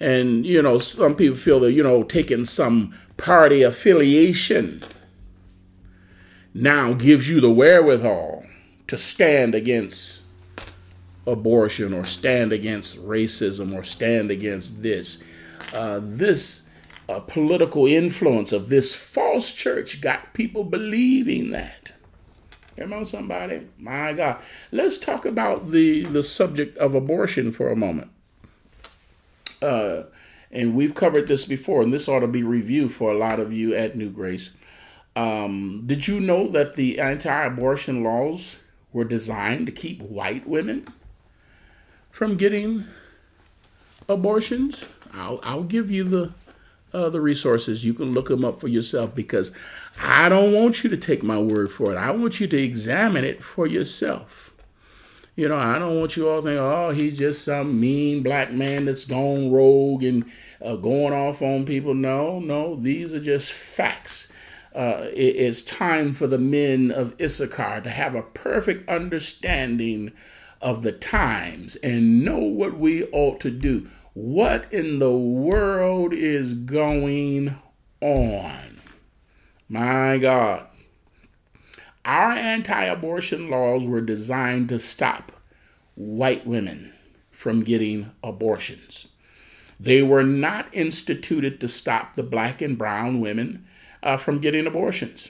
And, 0.00 0.44
you 0.44 0.60
know, 0.60 0.78
some 0.78 1.14
people 1.14 1.36
feel 1.36 1.60
that, 1.60 1.72
you 1.72 1.82
know, 1.82 2.02
taking 2.02 2.44
some 2.44 2.94
party 3.16 3.62
affiliation 3.62 4.82
now 6.52 6.92
gives 6.92 7.28
you 7.28 7.40
the 7.40 7.50
wherewithal 7.50 8.44
to 8.86 8.98
stand 8.98 9.54
against 9.54 10.22
abortion 11.26 11.94
or 11.94 12.04
stand 12.04 12.52
against 12.52 13.02
racism 13.04 13.74
or 13.74 13.82
stand 13.82 14.30
against 14.30 14.82
this. 14.82 15.22
Uh, 15.72 16.00
this 16.02 16.63
uh, 17.08 17.20
political 17.20 17.86
influence 17.86 18.52
of 18.52 18.68
this 18.68 18.94
false 18.94 19.52
church 19.52 20.00
got 20.00 20.32
people 20.32 20.64
believing 20.64 21.50
that. 21.50 21.92
Come 22.76 22.92
on, 22.92 23.04
somebody. 23.04 23.68
My 23.78 24.12
God. 24.12 24.42
Let's 24.72 24.98
talk 24.98 25.24
about 25.24 25.70
the, 25.70 26.04
the 26.04 26.22
subject 26.22 26.76
of 26.78 26.94
abortion 26.94 27.52
for 27.52 27.68
a 27.68 27.76
moment. 27.76 28.10
Uh, 29.62 30.04
and 30.50 30.74
we've 30.74 30.94
covered 30.94 31.28
this 31.28 31.44
before, 31.44 31.82
and 31.82 31.92
this 31.92 32.08
ought 32.08 32.20
to 32.20 32.26
be 32.26 32.42
reviewed 32.42 32.92
for 32.92 33.10
a 33.10 33.18
lot 33.18 33.38
of 33.38 33.52
you 33.52 33.74
at 33.74 33.96
New 33.96 34.10
Grace. 34.10 34.50
Um, 35.16 35.82
did 35.86 36.08
you 36.08 36.20
know 36.20 36.48
that 36.48 36.74
the 36.74 36.98
anti 36.98 37.44
abortion 37.44 38.02
laws 38.02 38.58
were 38.92 39.04
designed 39.04 39.66
to 39.66 39.72
keep 39.72 40.02
white 40.02 40.46
women 40.46 40.86
from 42.10 42.36
getting 42.36 42.84
abortions? 44.08 44.88
I'll, 45.12 45.38
I'll 45.44 45.62
give 45.62 45.90
you 45.90 46.02
the 46.02 46.32
uh, 46.94 47.10
the 47.10 47.20
resources. 47.20 47.84
You 47.84 47.92
can 47.92 48.14
look 48.14 48.28
them 48.28 48.44
up 48.44 48.60
for 48.60 48.68
yourself 48.68 49.14
because 49.14 49.54
I 50.00 50.28
don't 50.28 50.52
want 50.52 50.84
you 50.84 50.90
to 50.90 50.96
take 50.96 51.22
my 51.22 51.38
word 51.38 51.70
for 51.70 51.92
it. 51.92 51.96
I 51.96 52.12
want 52.12 52.40
you 52.40 52.46
to 52.46 52.56
examine 52.56 53.24
it 53.24 53.42
for 53.42 53.66
yourself. 53.66 54.54
You 55.36 55.48
know, 55.48 55.56
I 55.56 55.80
don't 55.80 55.98
want 55.98 56.16
you 56.16 56.28
all 56.28 56.42
think, 56.42 56.60
oh, 56.60 56.90
he's 56.90 57.18
just 57.18 57.44
some 57.44 57.80
mean 57.80 58.22
black 58.22 58.52
man 58.52 58.84
that's 58.84 59.04
gone 59.04 59.50
rogue 59.50 60.04
and 60.04 60.24
uh, 60.64 60.76
going 60.76 61.12
off 61.12 61.42
on 61.42 61.66
people. 61.66 61.92
No, 61.92 62.38
no, 62.38 62.76
these 62.76 63.12
are 63.12 63.20
just 63.20 63.52
facts. 63.52 64.32
Uh, 64.72 65.08
it 65.12 65.34
is 65.36 65.64
time 65.64 66.12
for 66.12 66.28
the 66.28 66.38
men 66.38 66.92
of 66.92 67.20
Issachar 67.20 67.80
to 67.80 67.90
have 67.90 68.14
a 68.14 68.22
perfect 68.22 68.88
understanding 68.88 70.12
of 70.60 70.82
the 70.82 70.92
times 70.92 71.76
and 71.76 72.24
know 72.24 72.38
what 72.38 72.78
we 72.78 73.04
ought 73.06 73.40
to 73.40 73.50
do. 73.50 73.88
What 74.14 74.72
in 74.72 75.00
the 75.00 75.12
world 75.12 76.14
is 76.14 76.54
going 76.54 77.56
on? 78.00 78.80
My 79.68 80.18
God. 80.18 80.68
Our 82.04 82.30
anti 82.30 82.84
abortion 82.84 83.50
laws 83.50 83.84
were 83.84 84.00
designed 84.00 84.68
to 84.68 84.78
stop 84.78 85.32
white 85.96 86.46
women 86.46 86.92
from 87.32 87.64
getting 87.64 88.12
abortions. 88.22 89.08
They 89.80 90.02
were 90.02 90.22
not 90.22 90.72
instituted 90.72 91.60
to 91.60 91.66
stop 91.66 92.14
the 92.14 92.22
black 92.22 92.62
and 92.62 92.78
brown 92.78 93.20
women 93.20 93.66
uh, 94.00 94.16
from 94.16 94.38
getting 94.38 94.68
abortions. 94.68 95.28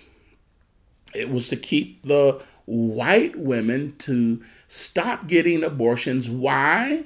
It 1.15 1.31
was 1.31 1.49
to 1.49 1.57
keep 1.57 2.03
the 2.03 2.43
white 2.67 3.37
women 3.39 3.97
to 3.99 4.43
stop 4.67 5.27
getting 5.27 5.65
abortions. 5.65 6.29
Why? 6.29 7.05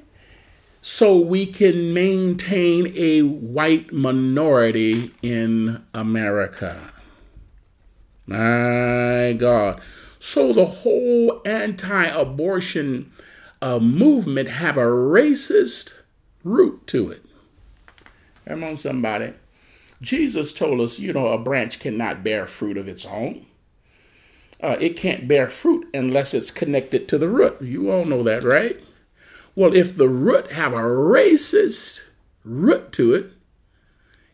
So 0.89 1.19
we 1.19 1.45
can 1.45 1.93
maintain 1.93 2.91
a 2.97 3.21
white 3.21 3.93
minority 3.93 5.13
in 5.21 5.85
America. 5.93 6.81
My 8.27 9.37
God. 9.37 9.83
So 10.19 10.55
the 10.55 10.65
whole 10.65 11.43
anti-abortion 11.45 13.13
uh, 13.61 13.79
movement 13.81 14.49
have 14.49 14.79
a 14.79 14.81
racist 14.81 16.01
root 16.43 16.87
to 16.87 17.11
it. 17.11 17.23
Come 18.47 18.65
on, 18.65 18.79
somebody. 18.79 19.35
Jesus 20.01 20.55
told 20.55 20.81
us, 20.81 20.99
you 20.99 21.13
know, 21.13 21.29
a 21.29 21.39
branch 21.39 21.81
cannot 21.81 22.25
bear 22.25 22.47
fruit 22.47 22.79
of 22.79 22.89
its 22.89 23.05
own. 23.05 23.45
Uh, 24.63 24.79
it 24.81 24.97
can't 24.97 25.29
bear 25.29 25.51
fruit 25.51 25.87
unless 25.93 26.33
it's 26.33 26.51
connected 26.51 27.09
to 27.09 27.19
the 27.19 27.29
root. 27.29 27.61
You 27.61 27.93
all 27.93 28.07
know 28.07 28.23
that, 28.23 28.43
right? 28.43 28.81
Well, 29.59 29.75
if 29.75 29.97
the 29.97 30.09
root 30.09 30.53
have 30.53 30.73
a 30.73 30.77
racist 30.77 32.11
root 32.45 32.93
to 32.93 33.13
it, 33.13 33.33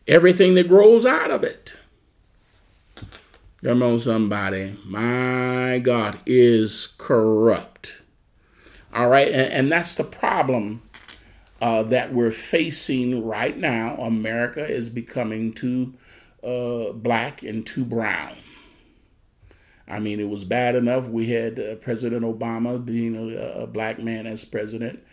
everything 0.07 0.53
that 0.53 0.67
grows 0.67 1.03
out 1.03 1.31
of 1.31 1.43
it, 1.43 1.79
come 3.63 3.81
on, 3.81 3.97
somebody, 3.97 4.75
my 4.85 5.79
God, 5.79 6.19
is 6.27 6.93
corrupt. 6.99 8.03
All 8.93 9.09
right, 9.09 9.29
and, 9.29 9.51
and 9.51 9.71
that's 9.71 9.95
the 9.95 10.03
problem 10.03 10.83
uh, 11.59 11.81
that 11.81 12.13
we're 12.13 12.31
facing 12.31 13.25
right 13.25 13.57
now. 13.57 13.95
America 13.95 14.63
is 14.63 14.91
becoming 14.91 15.53
too 15.53 15.95
uh, 16.43 16.91
black 16.91 17.41
and 17.41 17.65
too 17.65 17.83
brown. 17.83 18.35
I 19.87 19.99
mean, 19.99 20.19
it 20.19 20.29
was 20.29 20.43
bad 20.43 20.75
enough 20.75 21.05
we 21.05 21.27
had 21.27 21.59
uh, 21.59 21.75
President 21.75 22.23
Obama 22.23 22.83
being 22.83 23.15
a, 23.15 23.63
a, 23.63 23.67
black 23.67 23.99
man 23.99 24.25
as 24.25 24.43
president. 24.43 25.03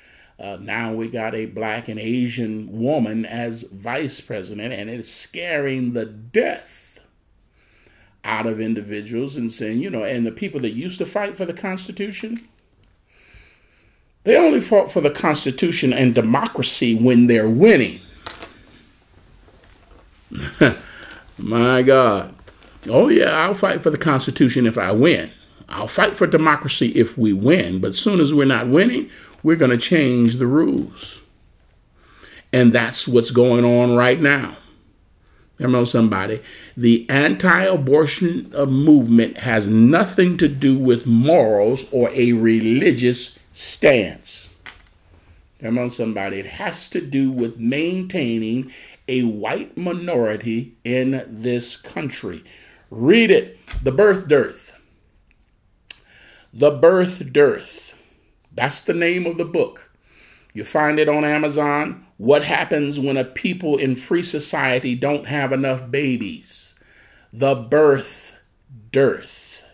Uh, 0.43 0.59
now 0.61 0.93
we 0.93 1.09
got 1.09 1.37
a 1.37 1.47
black 1.47 1.87
and 1.87 2.01
Asian 2.01 2.69
woman 2.73 3.25
as 3.25 3.63
vice 3.63 4.21
president, 4.21 4.75
and 4.75 4.91
it's 4.91 5.09
scaring 5.09 5.93
the 5.93 6.05
death 6.05 6.99
out 8.25 8.47
of 8.47 8.61
individuals 8.61 9.37
and 9.37 9.53
saying, 9.53 9.79
you 9.79 9.89
know, 9.89 10.03
and 10.03 10.27
the 10.27 10.33
people 10.33 10.59
that 10.59 10.73
used 10.73 10.99
to 10.99 11.07
fight 11.07 11.37
for 11.37 11.45
the 11.45 11.53
Constitution, 11.53 12.41
they 14.25 14.37
only 14.37 14.59
fought 14.59 14.91
for 14.91 15.01
the 15.01 15.11
Constitution 15.11 15.93
and 15.93 16.13
democracy 16.13 16.97
when 16.97 17.29
they're 17.29 17.49
winning. 17.49 18.01
My 21.39 21.83
God. 21.83 22.35
Oh, 22.89 23.09
yeah, 23.09 23.31
I'll 23.31 23.55
fight 23.55 23.81
for 23.81 23.91
the 23.91 23.99
Constitution 23.99 24.67
if 24.67 24.77
I 24.77 24.91
win. 24.91 25.31
I'll 25.69 25.87
fight 25.87 26.17
for 26.17 26.27
democracy 26.27 26.89
if 26.89 27.17
we 27.17 27.33
win. 27.33 27.81
But 27.81 27.93
as 27.93 28.01
soon 28.01 28.19
as 28.19 28.35
we're 28.35 28.45
not 28.45 28.67
winning, 28.67 29.09
we're 29.43 29.57
going 29.57 29.71
to 29.71 29.79
change 29.79 30.37
the 30.37 30.47
rules. 30.47 31.23
And 32.53 32.73
that's 32.73 33.09
what's 33.09 33.31
going 33.31 33.65
on 33.65 33.97
right 33.97 34.21
now. 34.21 34.57
Remember 35.59 35.87
somebody. 35.87 36.43
The 36.77 37.07
anti 37.09 37.63
abortion 37.63 38.53
uh, 38.55 38.67
movement 38.67 39.39
has 39.39 39.69
nothing 39.69 40.37
to 40.39 40.49
do 40.49 40.77
with 40.77 41.07
morals 41.07 41.87
or 41.93 42.11
a 42.11 42.33
religious 42.33 43.39
stance. 43.53 44.49
Remember 45.61 45.91
somebody. 45.91 46.39
It 46.39 46.47
has 46.47 46.89
to 46.91 47.01
do 47.01 47.31
with 47.31 47.59
maintaining 47.59 48.73
a 49.07 49.23
white 49.23 49.77
minority 49.77 50.75
in 50.85 51.25
this 51.29 51.77
country. 51.77 52.43
Read 52.91 53.31
it 53.31 53.59
The 53.83 53.93
Birth 53.93 54.27
Dearth. 54.29 54.81
The 56.53 56.71
Birth 56.71 57.33
Dearth. 57.33 57.92
That's 58.55 58.83
the 58.83 58.95
name 58.95 59.27
of 59.27 59.39
the 59.39 59.45
book. 59.45 59.91
You 60.55 60.65
find 60.65 60.99
it 60.99 61.09
on 61.09 61.25
Amazon. 61.25 62.07
What 62.19 62.45
happens 62.45 63.01
when 63.01 63.17
a 63.17 63.25
people 63.25 63.79
in 63.79 63.97
free 63.97 64.23
society 64.23 64.95
don't 64.95 65.27
have 65.27 65.53
enough 65.53 65.91
babies? 65.91 66.79
The 67.33 67.55
birth 67.55 68.39
dearth. 68.91 69.67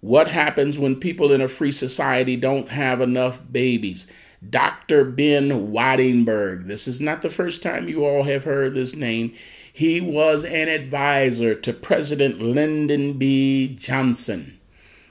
What 0.00 0.28
happens 0.28 0.78
when 0.78 0.96
people 0.96 1.32
in 1.32 1.40
a 1.40 1.48
free 1.48 1.72
society 1.72 2.36
don't 2.36 2.68
have 2.68 3.00
enough 3.00 3.40
babies? 3.50 4.10
Dr. 4.48 5.04
Ben 5.04 5.72
Wattenberg. 5.72 6.66
This 6.66 6.88
is 6.88 7.00
not 7.00 7.22
the 7.22 7.30
first 7.30 7.62
time 7.62 7.88
you 7.88 8.04
all 8.04 8.24
have 8.24 8.44
heard 8.44 8.74
this 8.74 8.96
name. 8.96 9.34
He 9.72 10.00
was 10.00 10.44
an 10.44 10.68
advisor 10.68 11.54
to 11.54 11.72
President 11.72 12.40
Lyndon 12.40 13.14
B. 13.14 13.76
Johnson. 13.76 14.58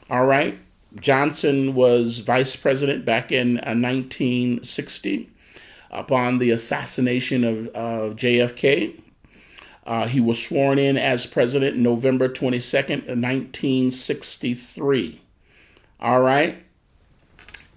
All 0.10 0.26
right. 0.26 0.60
Johnson 1.00 1.74
was 1.74 2.20
vice 2.20 2.56
president 2.56 3.06
back 3.06 3.32
in 3.32 3.56
1960 3.56 5.26
uh, 5.26 5.30
upon 5.92 6.40
the 6.40 6.52
assassination 6.52 7.44
of 7.44 7.68
uh, 7.70 8.14
JFK. 8.16 9.02
Uh, 9.86 10.08
he 10.08 10.20
was 10.20 10.44
sworn 10.44 10.78
in 10.78 10.98
as 10.98 11.26
president 11.26 11.78
November 11.78 12.30
22nd, 12.30 13.08
1963. 13.08 15.22
All 16.00 16.22
right. 16.22 16.64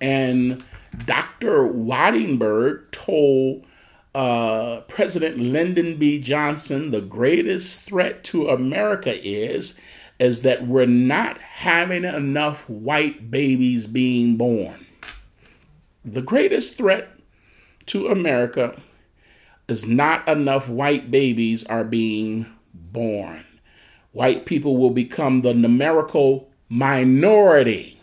And 0.01 0.63
Dr. 1.07 1.69
Wattenberg 1.69 2.91
told 2.91 3.67
uh, 4.15 4.81
President 4.83 5.39
Lyndon 5.39 5.97
B. 5.97 6.21
Johnson 6.21 6.91
the 6.91 7.01
greatest 7.01 7.81
threat 7.81 8.23
to 8.25 8.49
America 8.49 9.15
is 9.27 9.81
is 10.19 10.43
that 10.43 10.67
we're 10.67 10.87
not 10.87 11.39
having 11.39 12.05
enough 12.05 12.69
white 12.69 13.31
babies 13.31 13.87
being 13.87 14.37
born. 14.37 14.75
The 16.05 16.23
greatest 16.23 16.77
threat 16.77 17.09
to 17.87 18.09
America 18.09 18.81
is 19.69 19.89
not 19.89 20.27
enough 20.29 20.69
white 20.69 21.11
babies 21.11 21.65
are 21.67 21.85
being 21.85 22.47
born. 22.75 23.45
White 24.13 24.47
people 24.47 24.77
will 24.77 24.91
become 24.91 25.43
the 25.43 25.55
numerical 25.55 26.49
minority. 26.69 27.99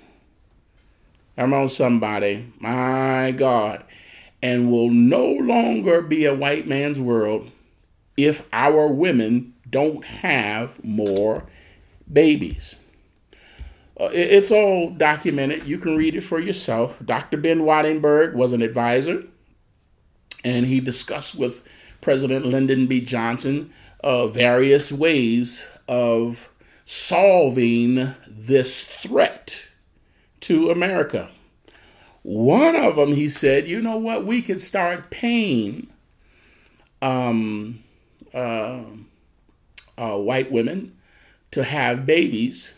I'm 1.37 1.53
on 1.53 1.69
somebody, 1.69 2.45
my 2.59 3.31
God, 3.31 3.83
and 4.43 4.69
will 4.69 4.89
no 4.89 5.25
longer 5.25 6.01
be 6.01 6.25
a 6.25 6.35
white 6.35 6.67
man's 6.67 6.99
world 6.99 7.49
if 8.17 8.45
our 8.51 8.87
women 8.87 9.53
don't 9.69 10.03
have 10.03 10.83
more 10.83 11.45
babies. 12.11 12.75
Uh, 13.99 14.09
it's 14.13 14.51
all 14.51 14.89
documented. 14.89 15.63
You 15.63 15.77
can 15.77 15.95
read 15.95 16.15
it 16.15 16.21
for 16.21 16.39
yourself. 16.39 16.97
Dr. 17.05 17.37
Ben 17.37 17.59
Wattenberg 17.61 18.33
was 18.33 18.53
an 18.53 18.61
advisor, 18.61 19.23
and 20.43 20.65
he 20.65 20.79
discussed 20.79 21.35
with 21.35 21.67
President 22.01 22.45
Lyndon 22.45 22.87
B. 22.87 23.01
Johnson 23.01 23.71
uh, 24.03 24.27
various 24.27 24.91
ways 24.91 25.69
of 25.87 26.49
solving 26.85 28.15
this 28.27 28.83
threat 28.83 29.67
to 30.41 30.71
America. 30.71 31.29
One 32.23 32.75
of 32.75 32.95
them, 32.95 33.13
he 33.13 33.29
said, 33.29 33.67
you 33.67 33.81
know 33.81 33.97
what, 33.97 34.25
we 34.25 34.41
could 34.41 34.61
start 34.61 35.09
paying 35.09 35.87
um, 37.01 37.83
uh, 38.33 38.81
uh, 39.97 40.17
white 40.17 40.51
women 40.51 40.97
to 41.51 41.63
have 41.63 42.05
babies, 42.05 42.77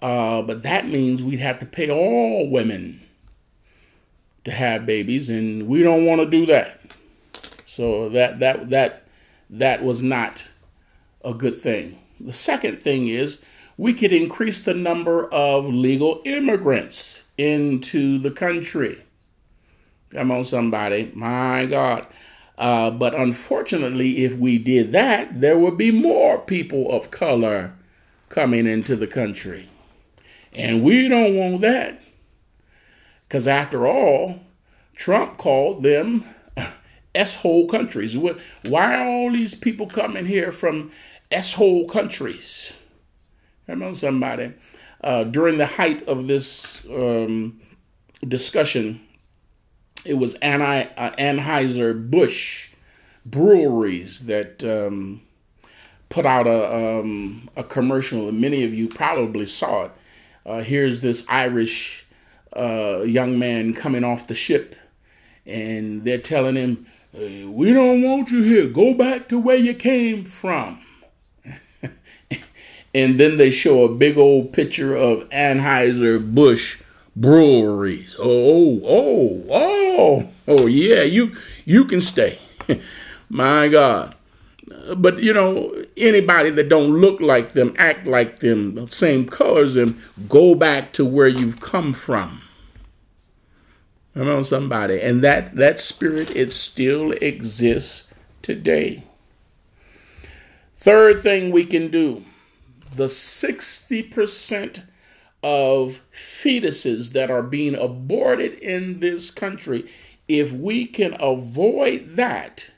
uh, 0.00 0.42
but 0.42 0.62
that 0.62 0.86
means 0.86 1.22
we'd 1.22 1.40
have 1.40 1.58
to 1.58 1.66
pay 1.66 1.90
all 1.90 2.48
women 2.48 3.00
to 4.44 4.50
have 4.50 4.86
babies, 4.86 5.28
and 5.28 5.66
we 5.66 5.82
don't 5.82 6.06
want 6.06 6.20
to 6.20 6.26
do 6.26 6.46
that. 6.46 6.80
So 7.64 8.08
that 8.10 8.40
that 8.40 8.68
that 8.68 9.04
that 9.50 9.82
was 9.82 10.02
not 10.02 10.48
a 11.24 11.34
good 11.34 11.56
thing. 11.56 11.98
The 12.18 12.32
second 12.32 12.82
thing 12.82 13.08
is 13.08 13.42
we 13.76 13.94
could 13.94 14.12
increase 14.12 14.62
the 14.62 14.74
number 14.74 15.26
of 15.32 15.64
legal 15.66 16.20
immigrants 16.24 17.24
into 17.38 18.18
the 18.18 18.30
country. 18.30 19.00
Come 20.10 20.30
on, 20.30 20.44
somebody. 20.44 21.10
My 21.14 21.66
God. 21.66 22.06
Uh, 22.58 22.90
but 22.90 23.14
unfortunately, 23.14 24.24
if 24.24 24.34
we 24.34 24.58
did 24.58 24.92
that, 24.92 25.40
there 25.40 25.58
would 25.58 25.78
be 25.78 25.90
more 25.90 26.38
people 26.38 26.92
of 26.92 27.10
color 27.10 27.72
coming 28.30 28.66
into 28.66 28.96
the 28.96 29.06
country. 29.06 29.68
And 30.54 30.82
we 30.82 31.08
don't 31.08 31.36
want 31.36 31.60
that. 31.60 32.02
Because 33.28 33.46
after 33.46 33.86
all, 33.86 34.40
Trump 34.96 35.36
called 35.36 35.82
them 35.82 36.24
S-hole 37.14 37.68
countries. 37.68 38.16
Why 38.16 38.94
are 38.96 39.06
all 39.06 39.30
these 39.30 39.54
people 39.54 39.86
coming 39.86 40.26
here 40.26 40.52
from 40.52 40.90
S-hole 41.30 41.86
countries? 41.88 42.76
Remember 43.66 43.96
somebody? 43.96 44.54
Uh, 45.02 45.24
during 45.24 45.58
the 45.58 45.66
height 45.66 46.06
of 46.08 46.26
this 46.26 46.84
um, 46.90 47.60
discussion, 48.26 49.00
it 50.04 50.14
was 50.14 50.36
Anheuser 50.38 50.90
uh, 50.96 51.10
Anheuser-Busch 51.12 52.70
breweries 53.24 54.26
that 54.26 54.64
um, 54.64 55.22
put 56.10 56.26
out 56.26 56.46
a, 56.46 56.98
um, 57.00 57.48
a 57.56 57.64
commercial, 57.64 58.28
and 58.28 58.40
many 58.40 58.64
of 58.64 58.74
you 58.74 58.88
probably 58.88 59.46
saw 59.46 59.84
it. 59.84 59.92
Uh, 60.44 60.60
here's 60.60 61.00
this 61.00 61.24
Irish 61.28 62.04
uh, 62.54 63.00
young 63.02 63.38
man 63.38 63.72
coming 63.72 64.04
off 64.04 64.26
the 64.26 64.34
ship, 64.34 64.74
and 65.46 66.04
they're 66.04 66.18
telling 66.18 66.56
him, 66.56 66.86
We 67.14 67.72
don't 67.72 68.02
want 68.02 68.30
you 68.30 68.42
here. 68.42 68.66
Go 68.66 68.92
back 68.92 69.28
to 69.28 69.38
where 69.38 69.56
you 69.56 69.72
came 69.72 70.24
from. 70.24 70.80
and 72.94 73.18
then 73.18 73.38
they 73.38 73.50
show 73.50 73.84
a 73.84 73.94
big 73.94 74.18
old 74.18 74.52
picture 74.52 74.94
of 74.94 75.28
Anheuser-Busch 75.30 76.82
breweries. 77.14 78.16
Oh, 78.18 78.80
oh, 78.84 79.44
oh, 79.48 80.28
oh, 80.48 80.66
yeah, 80.66 81.02
you, 81.02 81.36
you 81.64 81.84
can 81.84 82.00
stay. 82.00 82.40
My 83.28 83.68
God 83.68 84.16
but 84.96 85.18
you 85.18 85.32
know 85.32 85.74
anybody 85.96 86.50
that 86.50 86.68
don't 86.68 86.90
look 86.90 87.20
like 87.20 87.52
them 87.52 87.74
act 87.78 88.06
like 88.06 88.40
them 88.40 88.88
same 88.88 89.26
colors 89.26 89.74
them 89.74 90.00
go 90.28 90.54
back 90.54 90.92
to 90.92 91.04
where 91.04 91.28
you've 91.28 91.60
come 91.60 91.92
from. 91.92 92.42
Come 94.14 94.28
on 94.28 94.44
somebody. 94.44 95.00
And 95.00 95.22
that 95.22 95.56
that 95.56 95.78
spirit 95.78 96.34
it 96.34 96.52
still 96.52 97.12
exists 97.12 98.08
today. 98.42 99.04
Third 100.76 101.20
thing 101.20 101.50
we 101.50 101.64
can 101.64 101.88
do 101.88 102.24
the 102.92 103.04
60% 103.04 104.82
of 105.44 106.00
fetuses 106.12 107.12
that 107.12 107.30
are 107.30 107.42
being 107.42 107.76
aborted 107.76 108.54
in 108.54 108.98
this 108.98 109.30
country 109.30 109.88
if 110.26 110.52
we 110.52 110.86
can 110.86 111.16
avoid 111.20 112.04
that 112.16 112.72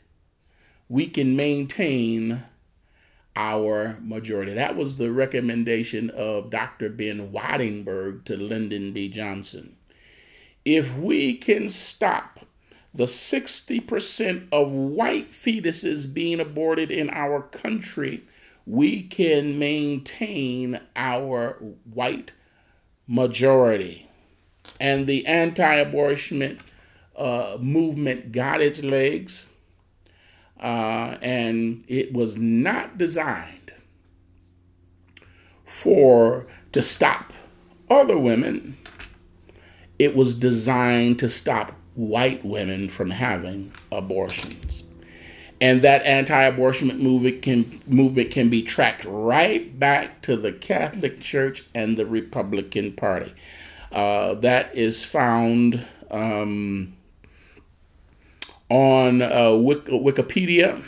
we 0.93 1.07
can 1.07 1.35
maintain 1.37 2.43
our 3.35 3.97
majority. 4.03 4.53
That 4.53 4.77
was 4.77 4.97
the 4.97 5.11
recommendation 5.11 6.11
of 6.11 6.51
Dr. 6.51 6.91
Ben 6.91 7.33
Wattenberg 7.33 8.25
to 8.27 8.37
Lyndon 8.37 8.93
B. 8.93 9.09
Johnson. 9.09 9.75
If 10.67 10.95
we 10.99 11.33
can 11.39 11.71
stop 11.71 12.41
the 12.93 13.05
60% 13.05 14.49
of 14.53 14.71
white 14.71 15.31
fetuses 15.31 16.13
being 16.13 16.41
aborted 16.41 16.91
in 16.91 17.09
our 17.09 17.41
country, 17.41 18.23
we 18.67 19.05
can 19.05 19.59
maintain 19.59 20.79
our 20.95 21.57
white 21.95 22.33
majority. 23.09 24.07
And 24.79 25.07
the 25.07 25.27
anti 25.27 25.75
abortion 25.75 26.59
uh, 27.17 27.57
movement 27.59 28.31
got 28.31 28.61
its 28.61 28.83
legs 28.83 29.47
uh, 30.63 31.19
and 31.21 31.85
it 31.89 32.13
was 32.13 32.37
not 32.37 32.97
designed 32.97 33.75
for 35.65 36.47
to 36.71 36.81
stop 36.81 37.33
other 37.91 38.17
women. 38.17 38.79
It 39.99 40.15
was 40.15 40.37
designed 40.37 41.19
to 41.19 41.29
stop 41.29 41.73
white 41.95 42.45
women 42.45 42.89
from 42.89 43.11
having 43.11 43.73
abortions. 43.91 44.85
And 45.61 45.83
that 45.83 46.05
anti-abortion 46.05 46.97
movement 46.99 47.43
can 47.43 47.81
movement 47.87 48.31
can 48.31 48.49
be 48.49 48.63
tracked 48.63 49.05
right 49.05 49.79
back 49.79 50.23
to 50.23 50.37
the 50.37 50.53
Catholic 50.53 51.21
Church 51.21 51.65
and 51.75 51.97
the 51.97 52.07
Republican 52.07 52.93
Party. 52.93 53.33
Uh, 53.93 54.35
that 54.35 54.75
is 54.77 55.05
found 55.05 55.85
um, 56.11 56.97
on 58.73 59.21
uh, 59.21 59.51
Wikipedia, 59.51 60.83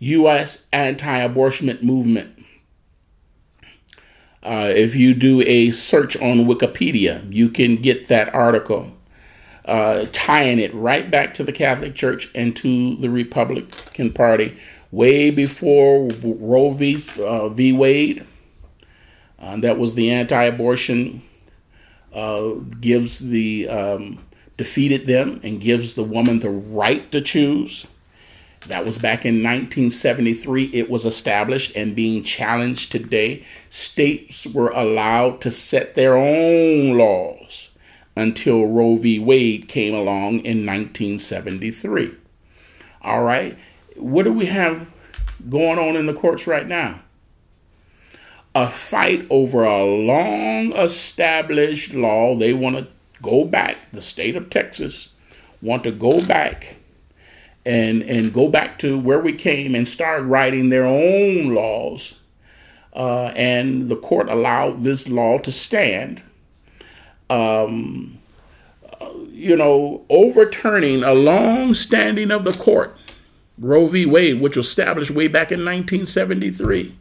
U.S. 0.00 0.68
anti-abortion 0.70 1.78
movement. 1.80 2.38
Uh, 4.42 4.70
if 4.76 4.94
you 4.94 5.14
do 5.14 5.40
a 5.40 5.70
search 5.70 6.14
on 6.18 6.44
Wikipedia, 6.44 7.26
you 7.32 7.48
can 7.48 7.76
get 7.76 8.08
that 8.08 8.34
article 8.34 8.92
uh, 9.64 10.04
tying 10.12 10.58
it 10.58 10.74
right 10.74 11.10
back 11.10 11.32
to 11.32 11.42
the 11.42 11.52
Catholic 11.52 11.94
Church 11.94 12.30
and 12.34 12.54
to 12.56 12.96
the 12.96 13.08
Republican 13.08 14.12
Party 14.12 14.54
way 14.90 15.30
before 15.30 16.10
Roe 16.22 16.70
v. 16.70 17.02
Uh, 17.18 17.48
v. 17.48 17.72
Wade. 17.72 18.26
Uh, 19.38 19.56
that 19.56 19.78
was 19.78 19.94
the 19.94 20.10
anti-abortion 20.10 21.22
uh, 22.12 22.50
gives 22.78 23.20
the 23.20 23.68
um, 23.68 24.24
defeated 24.56 25.06
them 25.06 25.40
and 25.42 25.60
gives 25.60 25.94
the 25.94 26.04
woman 26.04 26.40
the 26.40 26.50
right 26.50 27.10
to 27.12 27.20
choose. 27.20 27.86
That 28.68 28.86
was 28.86 28.96
back 28.96 29.26
in 29.26 29.42
1973. 29.42 30.70
It 30.72 30.88
was 30.88 31.04
established 31.04 31.76
and 31.76 31.94
being 31.94 32.22
challenged 32.22 32.90
today. 32.92 33.44
States 33.68 34.46
were 34.46 34.70
allowed 34.70 35.42
to 35.42 35.50
set 35.50 35.94
their 35.94 36.16
own 36.16 36.96
laws 36.96 37.70
until 38.16 38.66
Roe 38.66 38.96
v. 38.96 39.18
Wade 39.18 39.68
came 39.68 39.94
along 39.94 40.40
in 40.40 40.64
1973. 40.64 42.14
All 43.02 43.22
right, 43.22 43.58
what 43.96 44.22
do 44.22 44.32
we 44.32 44.46
have 44.46 44.88
going 45.48 45.78
on 45.78 45.96
in 45.96 46.06
the 46.06 46.14
courts 46.14 46.46
right 46.46 46.66
now? 46.66 47.02
A 48.54 48.68
fight 48.68 49.26
over 49.28 49.64
a 49.64 49.84
long 49.84 50.72
established 50.72 51.92
law. 51.92 52.34
They 52.34 52.54
want 52.54 52.76
to 52.76 52.86
go 53.24 53.44
back, 53.44 53.78
the 53.92 54.02
state 54.02 54.36
of 54.36 54.50
Texas 54.50 55.14
want 55.62 55.82
to 55.84 55.90
go 55.90 56.24
back 56.24 56.76
and 57.66 58.02
and 58.02 58.32
go 58.32 58.48
back 58.48 58.78
to 58.80 58.98
where 58.98 59.20
we 59.20 59.32
came 59.32 59.74
and 59.74 59.88
start 59.88 60.22
writing 60.24 60.68
their 60.68 60.84
own 60.84 61.54
laws. 61.54 62.20
Uh, 62.92 63.32
and 63.34 63.88
the 63.88 63.96
court 63.96 64.28
allowed 64.28 64.84
this 64.84 65.08
law 65.08 65.38
to 65.38 65.50
stand 65.50 66.22
um, 67.30 68.18
you 69.30 69.56
know, 69.56 70.04
overturning 70.10 71.02
a 71.02 71.12
long 71.12 71.74
standing 71.74 72.30
of 72.30 72.44
the 72.44 72.52
court, 72.52 72.96
Roe 73.58 73.86
v. 73.88 74.06
Wade, 74.06 74.40
which 74.40 74.56
was 74.56 74.66
established 74.66 75.10
way 75.10 75.28
back 75.28 75.50
in 75.50 75.60
1973. 75.60 76.94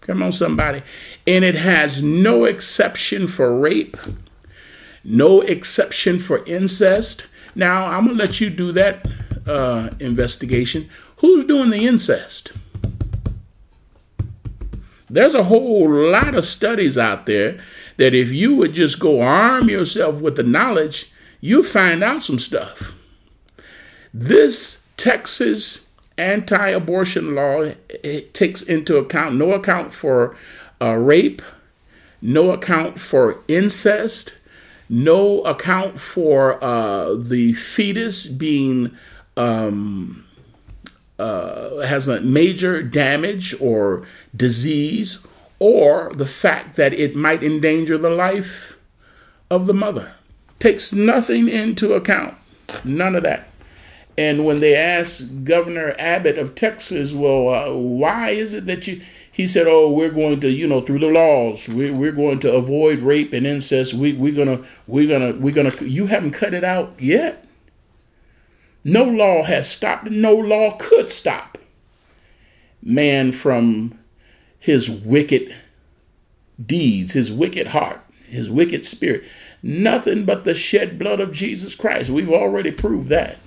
Come 0.00 0.22
on, 0.22 0.32
somebody. 0.32 0.82
And 1.26 1.44
it 1.44 1.54
has 1.56 2.02
no 2.02 2.44
exception 2.44 3.28
for 3.28 3.58
rape, 3.58 3.96
no 5.04 5.40
exception 5.40 6.18
for 6.18 6.44
incest. 6.46 7.26
Now, 7.54 7.86
I'm 7.86 8.06
going 8.06 8.18
to 8.18 8.24
let 8.24 8.40
you 8.40 8.50
do 8.50 8.72
that 8.72 9.06
uh, 9.46 9.90
investigation. 9.98 10.88
Who's 11.18 11.44
doing 11.44 11.70
the 11.70 11.86
incest? 11.86 12.52
There's 15.08 15.34
a 15.34 15.44
whole 15.44 15.90
lot 15.90 16.34
of 16.34 16.44
studies 16.44 16.96
out 16.96 17.26
there 17.26 17.60
that 17.96 18.14
if 18.14 18.30
you 18.30 18.54
would 18.54 18.72
just 18.72 19.00
go 19.00 19.20
arm 19.20 19.68
yourself 19.68 20.20
with 20.20 20.36
the 20.36 20.42
knowledge, 20.42 21.12
you 21.40 21.64
find 21.64 22.02
out 22.02 22.22
some 22.22 22.38
stuff. 22.38 22.94
This 24.14 24.86
Texas 24.96 25.88
anti-abortion 26.16 27.34
law 27.34 27.72
it 27.88 28.34
takes 28.34 28.62
into 28.62 28.98
account 28.98 29.34
no 29.34 29.52
account 29.52 29.92
for 29.92 30.36
uh, 30.80 30.94
rape, 30.94 31.40
no 32.20 32.52
account 32.52 33.00
for 33.00 33.40
incest, 33.48 34.38
no 34.90 35.40
account 35.42 36.00
for 36.00 36.62
uh, 36.62 37.14
the 37.14 37.52
fetus 37.52 38.26
being 38.26 38.90
um, 39.36 40.26
uh, 41.18 41.78
has 41.86 42.08
a 42.08 42.20
major 42.20 42.82
damage 42.82 43.54
or 43.60 44.04
disease 44.34 45.24
or 45.60 46.10
the 46.14 46.26
fact 46.26 46.74
that 46.76 46.92
it 46.92 47.14
might 47.14 47.44
endanger 47.44 47.96
the 47.96 48.10
life 48.10 48.76
of 49.48 49.66
the 49.66 49.74
mother. 49.74 50.12
Takes 50.58 50.92
nothing 50.92 51.48
into 51.48 51.92
account. 51.92 52.34
None 52.84 53.14
of 53.14 53.22
that. 53.22 53.48
And 54.18 54.44
when 54.44 54.60
they 54.60 54.74
asked 54.74 55.44
Governor 55.44 55.94
Abbott 55.98 56.36
of 56.36 56.54
Texas, 56.54 57.12
well, 57.12 57.48
uh, 57.48 57.72
why 57.72 58.30
is 58.30 58.52
it 58.52 58.66
that 58.66 58.86
you, 58.86 59.00
he 59.32 59.46
said, 59.46 59.66
oh, 59.66 59.90
we're 59.90 60.10
going 60.10 60.40
to, 60.40 60.50
you 60.50 60.66
know, 60.66 60.80
through 60.80 60.98
the 60.98 61.06
laws, 61.06 61.68
we're, 61.68 61.94
we're 61.94 62.12
going 62.12 62.40
to 62.40 62.52
avoid 62.52 63.00
rape 63.00 63.32
and 63.32 63.46
incest. 63.46 63.94
We, 63.94 64.12
we're 64.12 64.44
to, 64.44 64.64
we're 64.86 65.18
to, 65.18 65.38
we're 65.38 65.70
to, 65.70 65.88
you 65.88 66.06
haven't 66.06 66.32
cut 66.32 66.54
it 66.54 66.64
out 66.64 67.00
yet. 67.00 67.46
No 68.82 69.04
law 69.04 69.44
has 69.44 69.70
stopped, 69.70 70.10
no 70.10 70.34
law 70.34 70.76
could 70.78 71.10
stop 71.10 71.58
man 72.82 73.30
from 73.30 73.98
his 74.58 74.90
wicked 74.90 75.54
deeds, 76.64 77.12
his 77.12 77.30
wicked 77.30 77.68
heart, 77.68 78.00
his 78.26 78.48
wicked 78.50 78.84
spirit. 78.84 79.24
Nothing 79.62 80.24
but 80.24 80.44
the 80.44 80.54
shed 80.54 80.98
blood 80.98 81.20
of 81.20 81.32
Jesus 81.32 81.74
Christ. 81.74 82.10
We've 82.10 82.30
already 82.30 82.70
proved 82.70 83.08
that. 83.10 83.38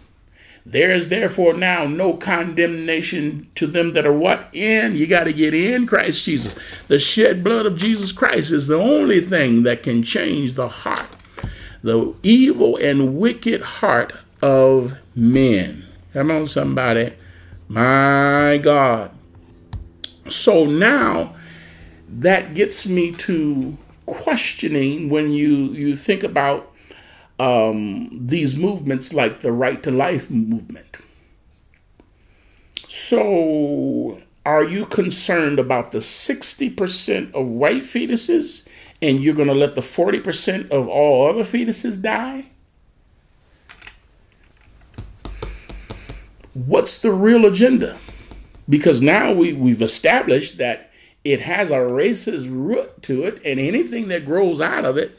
There 0.65 0.95
is 0.95 1.10
therefore 1.10 1.53
now 1.53 1.85
no 1.85 2.14
condemnation 2.14 3.49
to 3.56 3.68
them 3.68 3.94
that 3.94 4.07
are 4.07 4.14
what? 4.14 4.48
In. 4.53 4.95
You 4.95 5.07
got 5.07 5.26
to 5.26 5.34
get 5.34 5.53
in 5.53 5.85
Christ 5.85 6.23
Jesus. 6.23 6.56
The 6.88 6.99
shed 6.99 7.44
blood 7.44 7.65
of 7.65 7.77
Jesus 7.77 8.11
Christ 8.14 8.52
is 8.52 8.68
the 8.68 8.80
only 8.80 9.19
thing 9.19 9.64
that 9.64 9.84
can 9.84 10.03
change 10.03 10.53
the 10.53 10.69
heart, 10.69 11.07
the 11.81 12.15
evil 12.23 12.77
and 12.77 13.18
wicked 13.18 13.61
heart 13.61 14.14
of 14.41 14.98
men. 15.15 15.84
Come 16.14 16.31
on, 16.31 16.48
somebody. 16.48 17.14
My 17.68 18.60
God. 18.61 19.11
So 20.30 20.64
now 20.64 21.35
that 22.07 22.53
gets 22.53 22.88
me 22.88 23.11
to 23.11 23.77
questioning 24.06 25.10
when 25.10 25.31
you, 25.31 25.72
you 25.72 25.95
think 25.95 26.23
about 26.23 26.73
um, 27.44 28.10
these 28.26 28.56
movements 28.56 29.14
like 29.14 29.41
the 29.41 29.52
right 29.52 29.82
to 29.84 29.91
life 29.91 30.30
movement. 30.30 30.98
So, 32.88 34.22
are 34.45 34.64
you 34.64 34.86
concerned 34.86 35.60
about 35.60 35.91
the 35.91 35.99
60% 35.99 37.34
of 37.34 37.45
white 37.48 37.84
fetuses 37.84 38.68
and 39.02 39.22
you're 39.22 39.36
going 39.36 39.48
to 39.48 39.53
let 39.53 39.76
the 39.76 39.82
40% 39.82 40.70
of 40.70 40.88
all 40.88 41.30
other 41.30 41.44
fetuses 41.44 42.02
die? 42.02 42.49
What's 46.53 46.99
the 46.99 47.11
real 47.11 47.45
agenda? 47.45 47.98
because 48.70 49.02
now 49.02 49.34
we, 49.34 49.53
we've 49.53 49.82
established 49.82 50.57
that 50.57 50.91
it 51.24 51.40
has 51.41 51.72
a 51.72 51.78
racist 51.78 52.49
root 52.49 53.02
to 53.03 53.24
it, 53.24 53.41
and 53.45 53.60
anything 53.60 54.10
that 54.10 54.26
grows 54.26 54.60
out 54.60 54.86
of 54.86 54.98
it, 54.98 55.18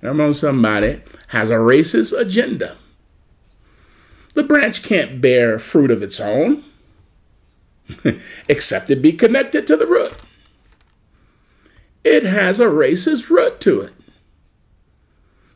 come 0.00 0.20
on, 0.20 0.34
somebody, 0.34 1.02
has 1.28 1.50
a 1.50 1.56
racist 1.56 2.18
agenda. 2.18 2.76
The 4.34 4.42
branch 4.42 4.82
can't 4.82 5.20
bear 5.20 5.58
fruit 5.58 5.90
of 5.90 6.02
its 6.02 6.20
own, 6.20 6.62
except 8.48 8.90
it 8.90 9.02
be 9.02 9.12
connected 9.12 9.66
to 9.66 9.76
the 9.76 9.86
root. 9.86 10.14
It 12.04 12.24
has 12.24 12.60
a 12.60 12.66
racist 12.66 13.30
root 13.30 13.60
to 13.62 13.80
it. 13.80 13.92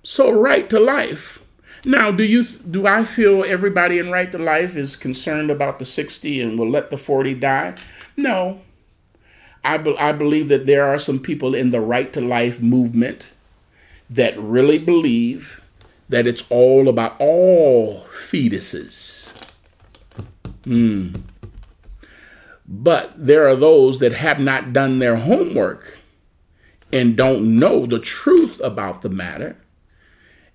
So, 0.02 0.30
right 0.30 0.68
to 0.70 0.80
life 0.80 1.40
now, 1.84 2.10
do 2.10 2.24
you 2.24 2.44
do 2.44 2.86
I 2.86 3.04
feel 3.04 3.42
everybody 3.44 3.98
in 3.98 4.10
Right 4.10 4.30
to 4.32 4.38
Life 4.38 4.76
is 4.76 4.96
concerned 4.96 5.50
about 5.50 5.78
the 5.78 5.84
60 5.84 6.40
and 6.40 6.58
will 6.58 6.68
let 6.68 6.90
the 6.90 6.98
40 6.98 7.34
die? 7.34 7.74
No. 8.16 8.60
I, 9.64 9.76
be, 9.76 9.96
I 9.98 10.12
believe 10.12 10.48
that 10.48 10.66
there 10.66 10.84
are 10.86 10.98
some 10.98 11.18
people 11.18 11.54
in 11.54 11.70
the 11.70 11.80
Right 11.80 12.12
to 12.14 12.20
Life 12.20 12.60
movement 12.60 13.32
that 14.10 14.38
really 14.38 14.78
believe 14.78 15.60
that 16.08 16.26
it's 16.26 16.50
all 16.50 16.88
about 16.88 17.14
all 17.18 18.06
fetuses. 18.12 19.34
Hmm. 20.64 21.14
But 22.66 23.12
there 23.16 23.48
are 23.48 23.56
those 23.56 23.98
that 24.00 24.12
have 24.12 24.38
not 24.38 24.72
done 24.72 24.98
their 24.98 25.16
homework 25.16 25.98
and 26.92 27.16
don't 27.16 27.58
know 27.58 27.86
the 27.86 27.98
truth 27.98 28.60
about 28.62 29.02
the 29.02 29.08
matter 29.08 29.56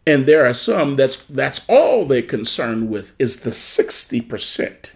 and 0.08 0.26
there 0.26 0.46
are 0.46 0.54
some 0.54 0.96
that's 0.96 1.26
that's 1.26 1.68
all 1.68 2.06
they're 2.06 2.22
concerned 2.22 2.90
with 2.90 3.16
is 3.20 3.42
the 3.42 3.50
60% 3.50 4.96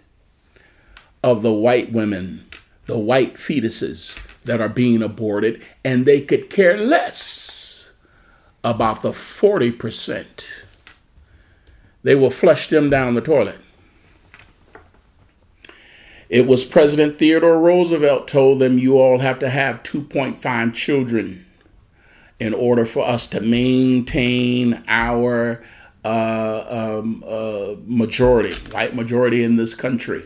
of 1.24 1.42
the 1.42 1.52
white 1.52 1.92
women, 1.92 2.46
the 2.86 2.98
white 2.98 3.36
fetuses 3.36 4.22
that 4.46 4.62
are 4.62 4.70
being 4.70 5.02
aborted, 5.02 5.62
and 5.84 6.06
they 6.06 6.22
could 6.22 6.50
care 6.50 6.78
less 6.78 7.18
about 8.64 9.02
the 9.02 9.12
40%. 9.12 10.64
They 12.04 12.16
will 12.16 12.32
flush 12.32 12.70
them 12.70 12.90
down 12.90 13.16
the 13.16 13.22
toilet. 13.22 13.60
It 16.30 16.46
was 16.46 16.64
President 16.64 17.18
Theodore 17.18 17.60
Roosevelt 17.60 18.28
told 18.28 18.60
them 18.60 18.78
you 18.78 19.00
all 19.00 19.20
have 19.20 19.40
to 19.40 19.50
have 19.50 19.82
2.5 19.84 20.74
children 20.76 21.46
in 22.40 22.54
order 22.54 22.86
for 22.86 23.06
us 23.06 23.28
to 23.28 23.42
maintain 23.42 24.82
our 24.88 25.62
uh, 26.06 27.00
um, 27.00 27.24
uh, 27.28 27.76
majority, 27.86 28.54
white 28.72 28.96
majority 28.96 29.44
in 29.44 29.56
this 29.56 29.76
country. 29.76 30.24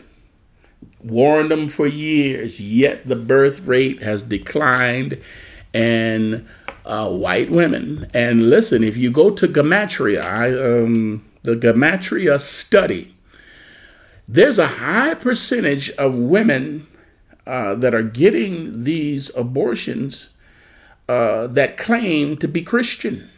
Warned 1.02 1.50
them 1.50 1.68
for 1.68 1.86
years, 1.86 2.60
yet 2.60 3.06
the 3.06 3.16
birth 3.16 3.60
rate 3.60 4.02
has 4.02 4.22
declined, 4.22 5.20
and 5.72 6.46
uh, 6.84 7.10
white 7.10 7.50
women. 7.50 8.06
And 8.12 8.50
listen, 8.50 8.84
if 8.84 8.96
you 8.96 9.10
go 9.10 9.30
to 9.30 9.48
Gematria, 9.48 10.22
I, 10.22 10.50
um, 10.82 11.24
the 11.42 11.56
Gematria 11.56 12.38
study, 12.40 13.14
there's 14.26 14.58
a 14.58 14.66
high 14.66 15.14
percentage 15.14 15.90
of 15.92 16.14
women 16.16 16.86
uh, 17.46 17.74
that 17.76 17.94
are 17.94 18.02
getting 18.02 18.84
these 18.84 19.34
abortions 19.36 20.30
uh, 21.08 21.46
that 21.48 21.76
claim 21.76 22.36
to 22.38 22.48
be 22.48 22.62
Christian. 22.62 23.28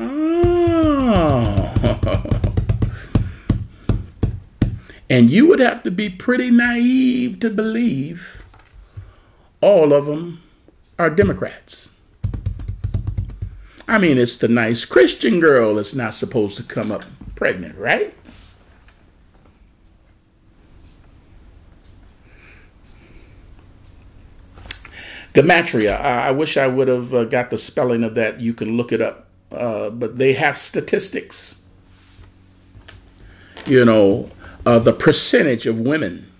Oh. 0.00 1.72
and 5.10 5.30
you 5.30 5.46
would 5.46 5.60
have 5.60 5.82
to 5.82 5.90
be 5.90 6.08
pretty 6.08 6.50
naive 6.50 7.38
to 7.40 7.50
believe 7.50 8.42
all 9.60 9.92
of 9.92 10.06
them 10.06 10.42
are 10.98 11.10
Democrats. 11.10 11.90
I 13.88 13.98
mean, 13.98 14.18
it's 14.18 14.36
the 14.36 14.48
nice 14.48 14.84
Christian 14.84 15.38
girl 15.38 15.76
that's 15.76 15.94
not 15.94 16.14
supposed 16.14 16.56
to 16.56 16.62
come 16.62 16.90
up 16.90 17.04
pregnant, 17.34 17.78
right? 17.78 18.14
Gematria. 25.36 26.00
I, 26.00 26.30
wish 26.30 26.56
I 26.56 26.66
would 26.66 26.88
have 26.88 27.12
uh, 27.12 27.24
got 27.24 27.50
the 27.50 27.58
spelling 27.58 28.02
of 28.02 28.14
that. 28.14 28.40
You 28.40 28.54
can 28.54 28.76
look 28.76 28.90
it 28.90 29.02
up. 29.02 29.28
Uh, 29.52 29.90
but 29.90 30.16
they 30.16 30.32
have 30.32 30.56
statistics. 30.56 31.58
You 33.66 33.84
know, 33.84 34.30
uh, 34.64 34.78
the 34.78 34.94
percentage 34.94 35.66
of 35.66 35.78
women 35.78 36.32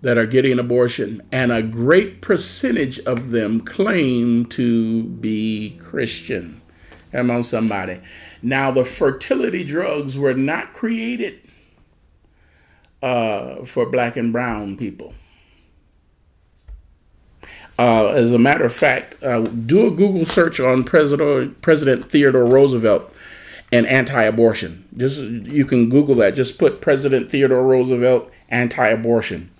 that 0.00 0.16
are 0.16 0.26
getting 0.26 0.58
abortion, 0.58 1.22
and 1.32 1.50
a 1.50 1.62
great 1.62 2.20
percentage 2.20 3.00
of 3.00 3.30
them 3.30 3.60
claim 3.60 4.46
to 4.46 5.04
be 5.04 5.76
Christian. 5.80 6.62
Come 7.12 7.30
on, 7.30 7.42
somebody. 7.42 8.00
Now, 8.42 8.70
the 8.70 8.84
fertility 8.84 9.64
drugs 9.64 10.16
were 10.16 10.34
not 10.34 10.72
created 10.72 11.40
uh, 13.02 13.64
for 13.64 13.86
black 13.86 14.16
and 14.16 14.32
brown 14.32 14.76
people. 14.76 15.14
Uh, 17.78 18.08
as 18.08 18.32
a 18.32 18.38
matter 18.38 18.64
of 18.64 18.74
fact, 18.74 19.22
uh, 19.22 19.40
do 19.40 19.86
a 19.86 19.90
Google 19.90 20.26
search 20.26 20.58
on 20.58 20.82
President 20.82 21.60
President 21.62 22.10
Theodore 22.10 22.44
Roosevelt 22.44 23.14
and 23.70 23.86
anti-abortion. 23.86 24.84
Just 24.96 25.20
you 25.20 25.64
can 25.64 25.88
Google 25.88 26.16
that. 26.16 26.34
Just 26.34 26.58
put 26.58 26.80
President 26.80 27.30
Theodore 27.30 27.64
Roosevelt 27.64 28.32
anti-abortion. 28.48 29.50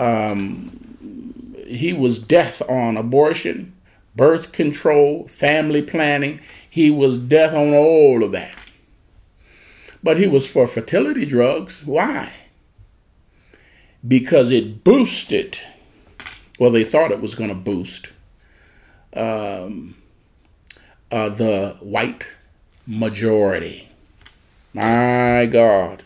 Um, 0.00 1.56
he 1.66 1.92
was 1.92 2.18
death 2.18 2.62
on 2.68 2.96
abortion, 2.96 3.74
birth 4.16 4.52
control, 4.52 5.28
family 5.28 5.82
planning. 5.82 6.40
He 6.68 6.90
was 6.90 7.18
death 7.18 7.54
on 7.54 7.74
all 7.74 8.24
of 8.24 8.32
that. 8.32 8.56
But 10.02 10.16
he 10.16 10.26
was 10.26 10.46
for 10.46 10.66
fertility 10.66 11.26
drugs. 11.26 11.84
Why? 11.84 12.32
Because 14.06 14.50
it 14.50 14.82
boosted 14.82 15.60
well, 16.60 16.70
they 16.70 16.84
thought 16.84 17.10
it 17.10 17.22
was 17.22 17.34
going 17.34 17.48
to 17.48 17.56
boost 17.56 18.12
um, 19.16 19.96
uh, 21.10 21.30
the 21.30 21.78
white 21.80 22.28
majority. 22.86 23.88
My 24.74 25.48
God. 25.50 26.02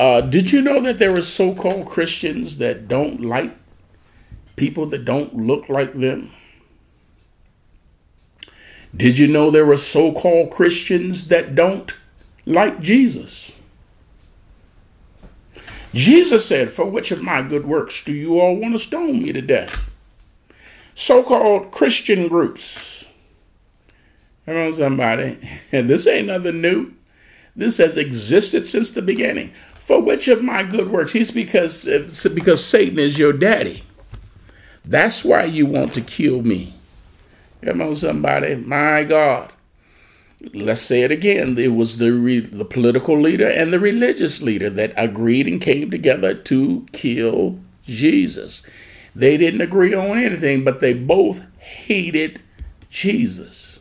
Uh, 0.00 0.22
did 0.22 0.50
you 0.50 0.62
know 0.62 0.80
that 0.80 0.96
there 0.96 1.12
are 1.12 1.20
so 1.20 1.54
called 1.54 1.84
Christians 1.84 2.56
that 2.56 2.88
don't 2.88 3.20
like 3.20 3.54
people 4.56 4.86
that 4.86 5.04
don't 5.04 5.36
look 5.36 5.68
like 5.68 5.92
them? 5.92 6.32
Did 8.96 9.18
you 9.18 9.28
know 9.28 9.50
there 9.50 9.70
are 9.70 9.76
so 9.76 10.10
called 10.10 10.52
Christians 10.52 11.28
that 11.28 11.54
don't 11.54 11.94
like 12.46 12.80
Jesus? 12.80 13.52
Jesus 15.92 16.46
said, 16.46 16.70
For 16.70 16.86
which 16.86 17.10
of 17.10 17.22
my 17.22 17.42
good 17.42 17.66
works 17.66 18.02
do 18.02 18.14
you 18.14 18.40
all 18.40 18.56
want 18.56 18.72
to 18.72 18.78
stone 18.78 19.22
me 19.22 19.34
to 19.34 19.42
death? 19.42 19.90
So 20.94 21.22
called 21.22 21.72
Christian 21.72 22.26
groups. 22.26 23.06
Come 24.46 24.56
on, 24.56 24.72
somebody. 24.72 25.38
And 25.72 25.90
this 25.90 26.06
ain't 26.06 26.28
nothing 26.28 26.62
new. 26.62 26.94
This 27.54 27.76
has 27.78 27.98
existed 27.98 28.66
since 28.66 28.92
the 28.92 29.02
beginning. 29.02 29.52
For 29.80 30.00
which 30.00 30.28
of 30.28 30.44
my 30.44 30.62
good 30.62 30.90
works? 30.90 31.12
He's 31.12 31.32
because, 31.32 31.84
because 32.32 32.64
Satan 32.64 32.98
is 32.98 33.18
your 33.18 33.32
daddy. 33.32 33.82
That's 34.84 35.24
why 35.24 35.44
you 35.44 35.66
want 35.66 35.94
to 35.94 36.00
kill 36.00 36.42
me. 36.42 36.74
Come 37.64 37.82
on, 37.82 37.94
somebody. 37.96 38.54
My 38.54 39.04
God 39.04 39.52
let's 40.54 40.80
say 40.80 41.02
it 41.02 41.10
again 41.10 41.56
it 41.58 41.74
was 41.74 41.98
the 41.98 42.12
re, 42.12 42.40
the 42.40 42.64
political 42.64 43.20
leader 43.20 43.46
and 43.46 43.72
the 43.72 43.80
religious 43.80 44.40
leader 44.40 44.70
that 44.70 44.92
agreed 44.96 45.46
and 45.46 45.60
came 45.60 45.90
together 45.90 46.34
to 46.34 46.86
kill 46.92 47.58
Jesus 47.84 48.66
they 49.14 49.36
didn't 49.36 49.60
agree 49.60 49.94
on 49.94 50.18
anything 50.18 50.64
but 50.64 50.80
they 50.80 50.94
both 50.94 51.44
hated 51.58 52.40
Jesus 52.88 53.80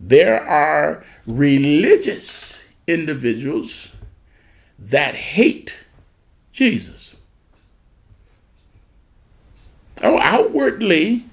there 0.00 0.42
are 0.42 1.04
religious 1.26 2.66
individuals 2.86 3.94
that 4.78 5.14
hate 5.14 5.86
Jesus 6.52 7.16
oh 10.02 10.18
outwardly 10.20 11.24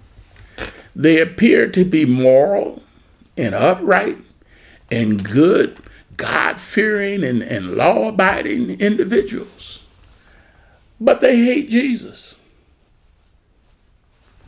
they 0.95 1.19
appear 1.19 1.67
to 1.69 1.83
be 1.83 2.05
moral 2.05 2.81
and 3.37 3.53
upright 3.53 4.17
and 4.89 5.23
good, 5.23 5.77
God 6.15 6.59
fearing, 6.59 7.23
and, 7.23 7.41
and 7.41 7.75
law 7.75 8.09
abiding 8.09 8.79
individuals. 8.79 9.85
But 10.99 11.19
they 11.19 11.43
hate 11.43 11.69
Jesus. 11.69 12.35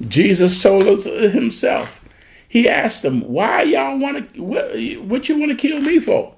Jesus 0.08 0.62
told 0.62 0.84
us 0.84 1.06
himself. 1.06 2.04
He 2.48 2.70
asked 2.70 3.04
them, 3.04 3.22
"Why 3.22 3.64
y'all 3.64 4.00
want 4.00 4.34
to? 4.34 4.42
What, 4.42 4.80
what 5.02 5.28
you 5.28 5.38
want 5.38 5.52
to 5.52 5.58
kill 5.58 5.82
me 5.82 6.00
for?" 6.00 6.37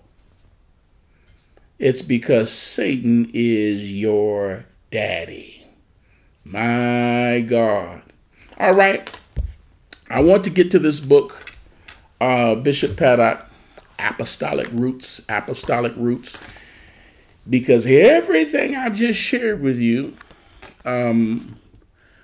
It's 1.79 2.01
because 2.01 2.51
Satan 2.51 3.31
is 3.33 3.93
your 3.93 4.65
daddy. 4.91 5.65
My 6.43 7.43
God. 7.47 8.01
All 8.59 8.73
right. 8.73 9.09
I 10.09 10.21
want 10.21 10.43
to 10.43 10.49
get 10.49 10.71
to 10.71 10.79
this 10.79 10.99
book, 10.99 11.53
uh, 12.19 12.55
Bishop 12.55 12.97
Paddock 12.97 13.45
apostolic 13.97 14.67
roots, 14.71 15.25
apostolic 15.29 15.93
roots, 15.95 16.37
because 17.49 17.85
everything 17.85 18.75
I 18.75 18.89
just 18.89 19.19
shared 19.19 19.61
with 19.61 19.77
you, 19.77 20.15
um, 20.83 21.59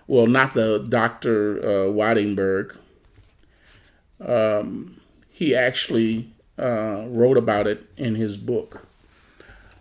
well, 0.07 0.27
not 0.27 0.53
the 0.53 0.79
Dr. 0.79 1.59
Uh, 1.59 1.91
Wattenberg, 1.91 2.77
um, 4.19 4.99
he 5.29 5.55
actually 5.55 6.29
uh, 6.57 7.05
wrote 7.07 7.37
about 7.37 7.67
it 7.67 7.85
in 7.97 8.15
his 8.15 8.37
book. 8.37 8.84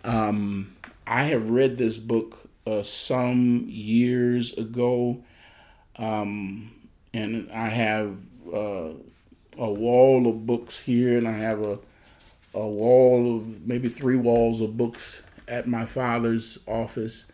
Um, 0.05 0.76
I 1.06 1.24
have 1.24 1.51
read 1.51 1.78
this 1.78 1.98
book 1.98 2.48
uh, 2.66 2.82
some 2.82 3.64
years 3.68 4.52
ago, 4.56 5.22
um, 5.97 6.72
and 7.12 7.51
I 7.52 7.68
have 7.68 8.16
uh, 8.52 8.90
a 9.59 9.70
wall 9.70 10.26
of 10.28 10.47
books 10.47 10.78
here, 10.78 11.16
and 11.18 11.26
I 11.26 11.32
have 11.32 11.62
a 11.64 11.78
a 12.55 12.66
wall 12.66 13.36
of 13.36 13.66
maybe 13.66 13.89
three 13.89 14.16
walls 14.16 14.60
of 14.60 14.76
books 14.76 15.24
at 15.48 15.66
my 15.66 15.85
father's 15.85 16.59
office, 16.66 17.26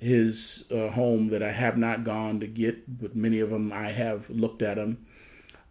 his 0.00 0.66
uh, 0.74 0.88
home 0.88 1.28
that 1.28 1.42
I 1.42 1.50
have 1.50 1.76
not 1.76 2.04
gone 2.04 2.40
to 2.40 2.46
get, 2.46 3.00
but 3.00 3.14
many 3.14 3.40
of 3.40 3.50
them 3.50 3.72
I 3.72 3.88
have 3.88 4.28
looked 4.30 4.62
at 4.62 4.76
them, 4.76 5.06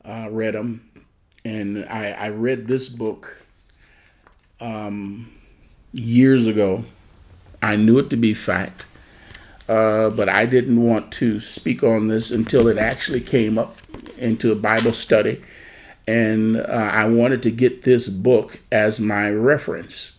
uh, 0.04 0.28
read 0.30 0.54
them, 0.54 0.90
and 1.44 1.86
I, 1.86 2.12
I 2.12 2.30
read 2.30 2.68
this 2.68 2.90
book 2.90 3.42
um, 4.62 5.32
years 5.96 6.48
ago. 6.48 6.84
I 7.62 7.76
knew 7.76 7.98
it 8.00 8.10
to 8.12 8.18
be 8.18 8.34
fact, 8.34 8.86
uh, 9.68 10.10
but 10.12 10.30
I 10.30 10.46
didn't 10.46 10.84
want 10.84 11.12
to 11.14 11.40
speak 11.40 11.84
on 11.84 12.08
this 12.08 12.30
until 12.32 12.68
it 12.68 12.78
actually 12.78 13.22
came 13.22 13.58
up 13.58 13.78
into 14.18 14.52
a 14.52 14.56
Bible 14.56 14.94
study 14.94 15.42
and 16.08 16.58
uh, 16.58 16.90
I 16.94 17.08
wanted 17.08 17.42
to 17.44 17.52
get 17.52 17.82
this 17.82 18.08
book 18.08 18.60
as 18.72 19.00
my 19.00 19.30
reference. 19.32 20.18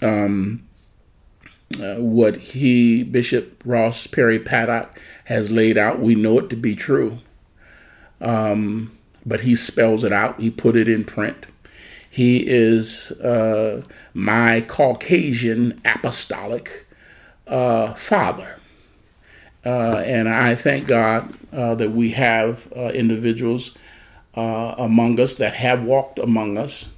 Um, 0.00 0.64
uh, 1.80 1.96
what 1.96 2.36
he, 2.36 3.02
Bishop 3.02 3.62
Ross 3.64 4.06
Perry 4.06 4.38
Paddock, 4.38 4.98
has 5.24 5.50
laid 5.50 5.76
out, 5.76 6.00
we 6.00 6.14
know 6.14 6.38
it 6.38 6.50
to 6.50 6.56
be 6.56 6.74
true. 6.74 7.18
Um, 8.20 8.96
but 9.26 9.40
he 9.40 9.54
spells 9.54 10.04
it 10.04 10.12
out, 10.12 10.40
he 10.40 10.50
put 10.50 10.76
it 10.76 10.88
in 10.88 11.04
print. 11.04 11.46
He 12.10 12.46
is 12.46 13.10
uh, 13.12 13.82
my 14.14 14.62
Caucasian 14.62 15.80
apostolic 15.84 16.86
uh, 17.46 17.94
father. 17.94 18.58
Uh, 19.64 20.02
and 20.04 20.28
I 20.28 20.54
thank 20.54 20.86
God 20.86 21.34
uh, 21.52 21.74
that 21.74 21.90
we 21.90 22.10
have 22.10 22.72
uh, 22.76 22.88
individuals 22.88 23.76
uh, 24.34 24.74
among 24.78 25.20
us 25.20 25.34
that 25.34 25.54
have 25.54 25.82
walked 25.82 26.18
among 26.18 26.56
us, 26.56 26.92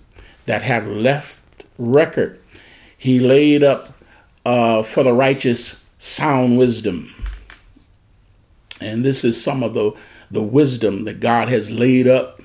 that 0.45 0.63
have 0.63 0.87
left 0.87 1.43
record. 1.79 2.41
He 2.97 3.19
laid 3.19 3.63
up 3.63 3.95
for 4.45 5.03
the 5.03 5.13
righteous 5.13 5.85
sound 5.99 6.59
wisdom. 6.59 7.15
And 8.81 9.05
this 9.05 9.25
is 9.25 9.43
some 9.43 9.63
of 9.63 9.75
the, 9.75 9.93
the 10.31 10.43
wisdom 10.43 11.05
that 11.05 11.21
God 11.21 11.49
has 11.49 11.71
laid 11.71 12.07
up 12.07 12.40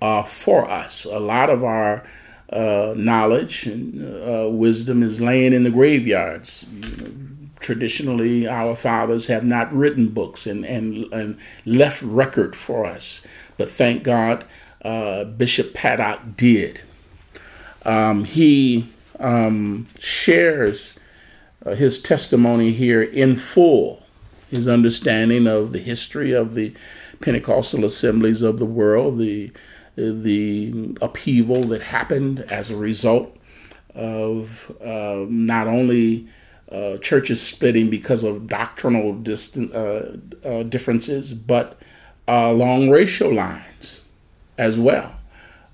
uh, 0.00 0.22
for 0.22 0.68
us. 0.68 1.04
A 1.04 1.18
lot 1.18 1.50
of 1.50 1.64
our 1.64 2.04
uh, 2.50 2.94
knowledge 2.96 3.66
and 3.66 4.02
uh, 4.22 4.48
wisdom 4.48 5.02
is 5.02 5.20
laying 5.20 5.52
in 5.52 5.64
the 5.64 5.70
graveyards. 5.70 6.66
You 6.70 6.96
know, 6.96 7.12
traditionally, 7.60 8.46
our 8.46 8.76
fathers 8.76 9.26
have 9.26 9.44
not 9.44 9.72
written 9.72 10.08
books 10.08 10.46
and, 10.46 10.64
and, 10.64 11.12
and 11.12 11.38
left 11.64 12.02
record 12.02 12.54
for 12.54 12.86
us. 12.86 13.26
But 13.56 13.68
thank 13.68 14.04
God, 14.04 14.44
uh, 14.84 15.24
Bishop 15.24 15.74
Paddock 15.74 16.36
did. 16.36 16.80
Um, 17.84 18.24
he 18.24 18.88
um, 19.18 19.86
shares 19.98 20.94
uh, 21.64 21.74
his 21.74 22.00
testimony 22.00 22.72
here 22.72 23.02
in 23.02 23.36
full, 23.36 24.02
his 24.50 24.68
understanding 24.68 25.46
of 25.46 25.72
the 25.72 25.78
history 25.78 26.32
of 26.32 26.54
the 26.54 26.74
Pentecostal 27.20 27.84
assemblies 27.84 28.42
of 28.42 28.58
the 28.58 28.66
world, 28.66 29.18
the 29.18 29.50
the 29.96 30.96
upheaval 31.00 31.62
that 31.64 31.82
happened 31.82 32.40
as 32.50 32.70
a 32.70 32.76
result 32.76 33.36
of 33.94 34.70
uh, 34.84 35.24
not 35.28 35.66
only 35.66 36.28
uh, 36.70 36.96
churches 36.98 37.40
splitting 37.40 37.88
because 37.88 38.22
of 38.24 38.46
doctrinal 38.46 39.14
distant, 39.14 39.74
uh, 39.74 40.02
uh 40.46 40.62
differences, 40.64 41.32
but 41.32 41.80
along 42.28 42.90
racial 42.90 43.32
lines 43.32 44.00
as 44.58 44.78
well. 44.78 45.12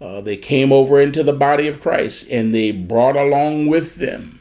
Uh, 0.00 0.20
they 0.20 0.36
came 0.36 0.72
over 0.72 1.00
into 1.00 1.22
the 1.22 1.32
body 1.32 1.68
of 1.68 1.80
Christ 1.80 2.28
and 2.30 2.54
they 2.54 2.72
brought 2.72 3.16
along 3.16 3.68
with 3.68 3.96
them 3.96 4.40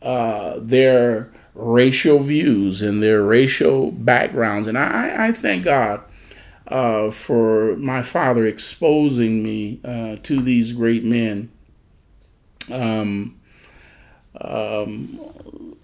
uh, 0.00 0.54
their 0.58 1.30
racial 1.54 2.18
views 2.18 2.82
and 2.82 3.02
their 3.02 3.22
racial 3.22 3.90
backgrounds. 3.90 4.66
And 4.66 4.78
I, 4.78 5.28
I 5.28 5.32
thank 5.32 5.64
God 5.64 6.02
uh, 6.72 7.10
for 7.10 7.76
my 7.76 8.02
father 8.02 8.46
exposing 8.46 9.42
me 9.42 9.78
uh, 9.84 10.16
to 10.22 10.40
these 10.40 10.72
great 10.72 11.04
men 11.04 11.52
um, 12.72 13.38
um, 14.40 15.20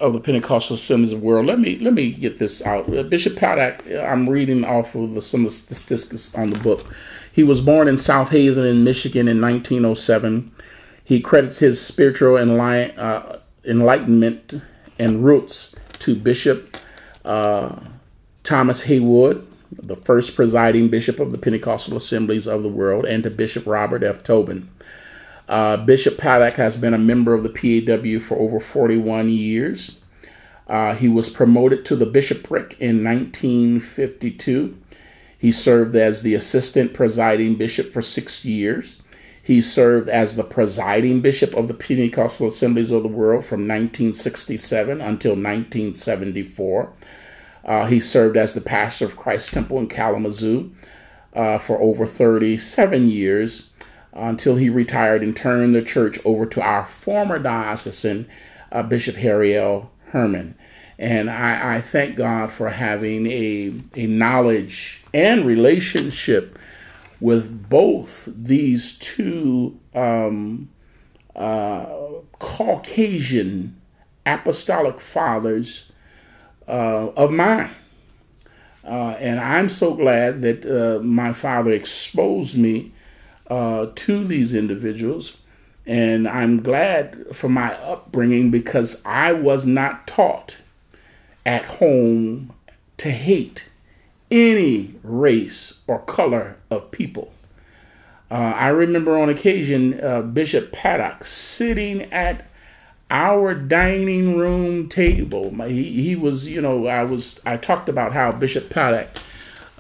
of 0.01 0.15
the 0.15 0.21
Pentecostal 0.21 0.77
Assemblies 0.77 1.13
of 1.13 1.21
the 1.21 1.27
world. 1.27 1.45
Let 1.45 1.61
me 1.61 1.77
let 1.79 1.93
me 1.93 2.11
get 2.11 2.39
this 2.39 2.65
out. 2.65 2.93
Uh, 2.97 3.03
Bishop 3.03 3.37
Paddock, 3.37 3.85
I'm 4.03 4.31
reading 4.31 4.65
off 4.65 4.95
of 4.95 5.13
the, 5.13 5.21
some 5.21 5.45
of 5.45 5.51
the 5.51 5.57
statistics 5.57 6.35
on 6.35 6.51
the 6.51 6.59
book. 6.59 6.87
He 7.31 7.45
was 7.45 7.61
born 7.61 7.87
in 7.87 7.99
South 7.99 8.31
Haven 8.31 8.65
in 8.65 8.83
Michigan 8.83 9.29
in 9.29 9.43
1907. 9.43 10.51
He 11.05 11.21
credits 11.21 11.59
his 11.59 11.79
spiritual 11.81 12.39
uh, 12.39 13.39
enlightenment 13.67 14.55
and 14.99 15.23
roots 15.23 15.75
to 15.99 16.17
Bishop 16.17 16.79
uh, 17.27 17.79
Thomas 18.43 18.83
Haywood, 18.83 19.47
the 19.73 19.97
first 19.97 20.35
presiding 20.35 20.89
bishop 20.89 21.21
of 21.21 21.33
the 21.33 21.39
Pentecostal 21.39 21.97
Assemblies 21.97 22.47
of 22.47 22.63
the 22.63 22.69
world, 22.69 23.05
and 23.05 23.23
to 23.23 23.31
Bishop 23.31 23.67
Robert 23.67 24.03
F. 24.03 24.23
Tobin. 24.23 24.71
Uh, 25.49 25.79
bishop 25.79 26.19
Paddock 26.19 26.57
has 26.57 26.77
been 26.77 26.95
a 26.95 26.99
member 26.99 27.33
of 27.33 27.43
the 27.43 27.49
PAW 27.49 28.21
for 28.21 28.39
over 28.39 28.61
41 28.61 29.31
years. 29.31 30.01
Uh, 30.67 30.95
he 30.95 31.09
was 31.09 31.31
promoted 31.31 31.85
to 31.87 31.97
the 31.97 32.07
bishopric 32.07 32.77
in 32.79 33.03
1952. 33.03 34.77
He 35.39 35.53
served 35.53 35.95
as 35.97 36.23
the 36.23 36.35
assistant 36.35 36.93
presiding 36.93 37.55
bishop 37.55 37.91
for 37.93 38.03
six 38.03 38.45
years. 38.45 39.01
He 39.43 39.63
served 39.63 40.11
as 40.11 40.37
the 40.37 40.45
presiding 40.45 41.23
bishop 41.23 41.55
of 41.55 41.69
the 41.69 41.75
Pentecostal 41.75 42.49
Assemblies 42.49 42.91
of 42.91 43.03
the 43.03 43.09
World 43.09 43.47
from 43.47 43.61
1967 43.61 45.01
until 45.01 45.33
1974. 45.33 46.93
Uh, 47.69 47.85
he 47.85 48.01
served 48.01 48.39
as 48.39 48.55
the 48.55 48.63
pastor 48.63 49.05
of 49.05 49.15
Christ 49.15 49.53
Temple 49.53 49.79
in 49.79 49.89
Kalamazoo 49.89 50.73
uh, 51.35 51.59
for 51.59 51.79
over 51.83 52.07
37 52.07 53.09
years 53.09 53.73
until 54.15 54.57
he 54.57 54.71
retired 54.71 55.23
and 55.23 55.37
turned 55.37 55.75
the 55.75 55.83
church 55.83 56.19
over 56.25 56.47
to 56.47 56.63
our 56.63 56.87
former 56.87 57.39
diocesan, 57.39 58.27
uh, 58.73 58.83
Bishop 58.83 59.23
L. 59.23 59.91
Herman. 60.07 60.57
And 60.99 61.29
I, 61.29 61.75
I, 61.75 61.81
thank 61.83 62.17
God 62.17 62.51
for 62.51 62.71
having 62.71 63.27
a, 63.27 63.75
a 63.95 64.07
knowledge 64.07 65.05
and 65.13 65.45
relationship 65.45 66.59
with 67.21 67.69
both 67.69 68.31
these 68.35 68.97
two 68.99 69.79
um, 69.95 70.71
uh, 71.37 71.85
Caucasian 72.39 73.79
apostolic 74.25 75.01
fathers 75.01 75.88
uh, 76.69 77.09
of 77.17 77.33
mine. 77.33 77.71
Uh, 78.85 79.17
and 79.19 79.41
I'm 79.41 79.69
so 79.69 79.95
glad 79.95 80.43
that 80.43 80.65
uh, 80.65 81.03
my 81.03 81.33
father 81.33 81.73
exposed 81.73 82.57
me 82.57 82.93
uh, 83.51 83.87
to 83.95 84.25
these 84.25 84.55
individuals. 84.55 85.41
And 85.87 86.29
I'm 86.29 86.63
glad 86.63 87.35
for 87.35 87.49
my 87.49 87.75
upbringing 87.83 88.51
because 88.51 89.03
I 89.05 89.33
was 89.33 89.67
not 89.67 90.07
taught 90.07 90.63
at 91.47 91.65
home 91.65 92.53
to 92.99 93.11
hate 93.11 93.71
any 94.31 94.95
race 95.03 95.81
or 95.87 96.01
color 96.01 96.57
of 96.71 96.91
people. 96.91 97.33
Uh, 98.31 98.53
I 98.55 98.69
remember 98.69 99.19
on 99.19 99.31
occasion 99.31 99.99
uh, 100.03 100.21
Bishop 100.21 100.73
Paddock 100.73 101.25
sitting 101.25 102.03
at 102.13 102.48
our 103.11 103.55
dining 103.55 104.37
room 104.37 104.89
table. 104.89 105.51
My, 105.51 105.69
he, 105.69 106.03
he 106.03 106.17
was, 106.17 106.49
you 106.49 106.61
know, 106.61 106.87
I 106.87 107.05
was, 107.05 107.41
I 107.47 107.57
talked 107.57 107.89
about 107.89 108.13
how 108.13 108.33
Bishop 108.33 108.71
Paddock, 108.71 109.09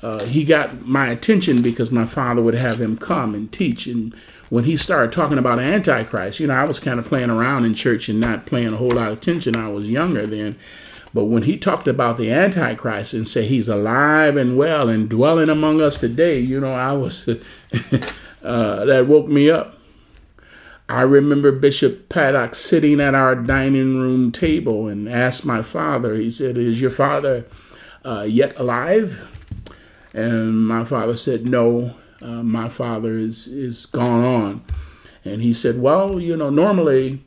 uh, 0.03 0.25
he 0.25 0.45
got 0.45 0.87
my 0.87 1.09
attention 1.09 1.61
because 1.61 1.91
my 1.91 2.07
father 2.07 2.43
would 2.43 2.55
have 2.55 2.81
him 2.81 2.97
come 2.97 3.35
and 3.35 3.51
teach. 3.53 3.87
And 3.87 4.15
when 4.49 4.65
he 4.65 4.77
started 4.77 5.13
talking 5.13 5.39
about 5.39 5.59
Antichrist, 5.59 6.41
you 6.41 6.47
know, 6.47 6.55
I 6.55 6.65
was 6.65 6.79
kind 6.79 6.99
of 6.99 7.07
playing 7.07 7.31
around 7.31 7.65
in 7.65 7.75
church 7.75 8.09
and 8.09 8.21
not 8.21 8.47
paying 8.47 8.73
a 8.73 8.77
whole 8.77 8.91
lot 8.91 9.11
of 9.11 9.19
attention. 9.19 9.57
I 9.57 9.69
was 9.69 9.91
younger 9.91 10.27
then. 10.27 10.59
But 11.13 11.25
when 11.25 11.43
he 11.43 11.59
talked 11.59 11.89
about 11.89 12.19
the 12.19 12.31
Antichrist 12.31 13.15
and 13.15 13.27
said 13.27 13.47
he's 13.47 13.69
alive 13.69 14.37
and 14.37 14.57
well 14.57 14.89
and 14.89 15.09
dwelling 15.09 15.49
among 15.49 15.81
us 15.81 15.99
today, 15.99 16.39
you 16.39 16.61
know, 16.61 16.73
I 16.73 16.93
was, 16.93 17.27
uh, 18.43 18.85
that 18.85 19.07
woke 19.07 19.27
me 19.29 19.51
up. 19.51 19.78
I 20.89 21.03
remember 21.03 21.53
Bishop 21.53 22.09
Paddock 22.09 22.55
sitting 22.55 22.99
at 22.99 23.15
our 23.15 23.35
dining 23.35 24.01
room 24.01 24.33
table 24.33 24.89
and 24.89 25.07
asked 25.07 25.45
my 25.45 25.61
father, 25.61 26.15
he 26.15 26.31
said, 26.31 26.57
Is 26.57 26.81
your 26.81 26.91
father 26.91 27.45
uh, 28.07 28.25
yet 28.27 28.59
alive? 28.59 29.31
And 30.15 30.67
my 30.67 30.85
father 30.85 31.15
said, 31.15 31.45
No, 31.45 31.95
uh, 32.23 32.43
my 32.43 32.71
father 32.71 33.13
is, 33.15 33.47
is 33.49 33.85
gone 33.85 34.25
on. 34.25 34.65
And 35.27 35.43
he 35.43 35.53
said, 35.53 35.79
Well, 35.79 36.19
you 36.19 36.35
know, 36.37 36.49
normally 36.49 37.23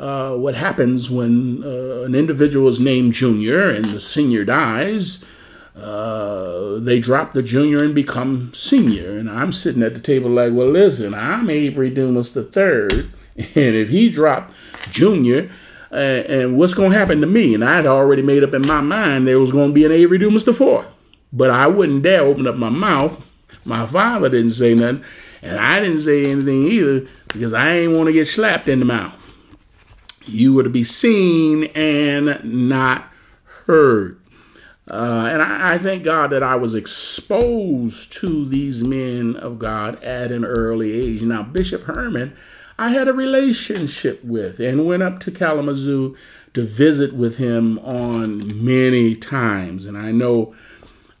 uh, 0.00 0.34
what 0.34 0.56
happens 0.56 1.08
when 1.08 1.62
uh, 1.62 2.02
an 2.02 2.16
individual 2.16 2.68
is 2.68 2.80
named 2.80 3.12
junior 3.12 3.70
and 3.70 3.84
the 3.84 4.00
senior 4.00 4.44
dies, 4.44 5.24
uh, 5.76 6.78
they 6.78 7.00
drop 7.00 7.32
the 7.32 7.42
junior 7.42 7.82
and 7.82 7.94
become 7.94 8.52
senior. 8.54 9.18
And 9.18 9.28
I'm 9.28 9.52
sitting 9.52 9.82
at 9.82 9.94
the 9.94 10.00
table 10.00 10.30
like, 10.30 10.52
well, 10.52 10.68
listen, 10.68 11.14
I'm 11.14 11.50
Avery 11.50 11.90
Dumas 11.90 12.32
the 12.32 12.44
third, 12.44 13.10
and 13.36 13.74
if 13.74 13.88
he 13.88 14.08
dropped 14.08 14.54
junior, 14.90 15.50
uh, 15.90 15.96
and 16.28 16.56
what's 16.56 16.74
going 16.74 16.90
to 16.90 16.98
happen 16.98 17.20
to 17.20 17.26
me? 17.26 17.54
And 17.54 17.64
I'd 17.64 17.86
already 17.86 18.22
made 18.22 18.42
up 18.42 18.54
in 18.54 18.66
my 18.66 18.80
mind 18.80 19.26
there 19.26 19.40
was 19.40 19.52
going 19.52 19.68
to 19.68 19.74
be 19.74 19.84
an 19.84 19.92
Avery 19.92 20.18
Dumas 20.18 20.44
the 20.44 20.52
fourth, 20.52 20.86
but 21.32 21.50
I 21.50 21.66
wouldn't 21.66 22.02
dare 22.02 22.22
open 22.22 22.46
up 22.46 22.56
my 22.56 22.68
mouth. 22.68 23.20
My 23.64 23.86
father 23.86 24.28
didn't 24.28 24.50
say 24.50 24.74
nothing, 24.74 25.04
and 25.42 25.58
I 25.58 25.80
didn't 25.80 26.00
say 26.00 26.30
anything 26.30 26.66
either 26.66 27.06
because 27.28 27.52
I 27.52 27.76
ain't 27.76 27.92
want 27.92 28.08
to 28.08 28.12
get 28.12 28.26
slapped 28.26 28.68
in 28.68 28.80
the 28.80 28.84
mouth. 28.84 29.20
You 30.26 30.54
were 30.54 30.62
to 30.62 30.70
be 30.70 30.84
seen 30.84 31.64
and 31.74 32.68
not 32.68 33.04
heard. 33.66 34.18
Uh, 34.88 35.28
and 35.30 35.40
I, 35.40 35.74
I, 35.74 35.78
thank 35.78 36.04
God 36.04 36.28
that 36.30 36.42
I 36.42 36.56
was 36.56 36.74
exposed 36.74 38.12
to 38.14 38.44
these 38.44 38.82
men 38.82 39.34
of 39.36 39.58
God 39.58 40.02
at 40.02 40.30
an 40.30 40.44
early 40.44 40.92
age. 40.92 41.22
Now, 41.22 41.42
Bishop 41.42 41.84
Herman, 41.84 42.36
I 42.78 42.90
had 42.90 43.08
a 43.08 43.14
relationship 43.14 44.22
with 44.22 44.60
and 44.60 44.86
went 44.86 45.02
up 45.02 45.20
to 45.20 45.30
Kalamazoo 45.30 46.14
to 46.52 46.62
visit 46.62 47.14
with 47.14 47.38
him 47.38 47.78
on 47.78 48.62
many 48.62 49.14
times. 49.14 49.86
And 49.86 49.96
I 49.96 50.12
know 50.12 50.54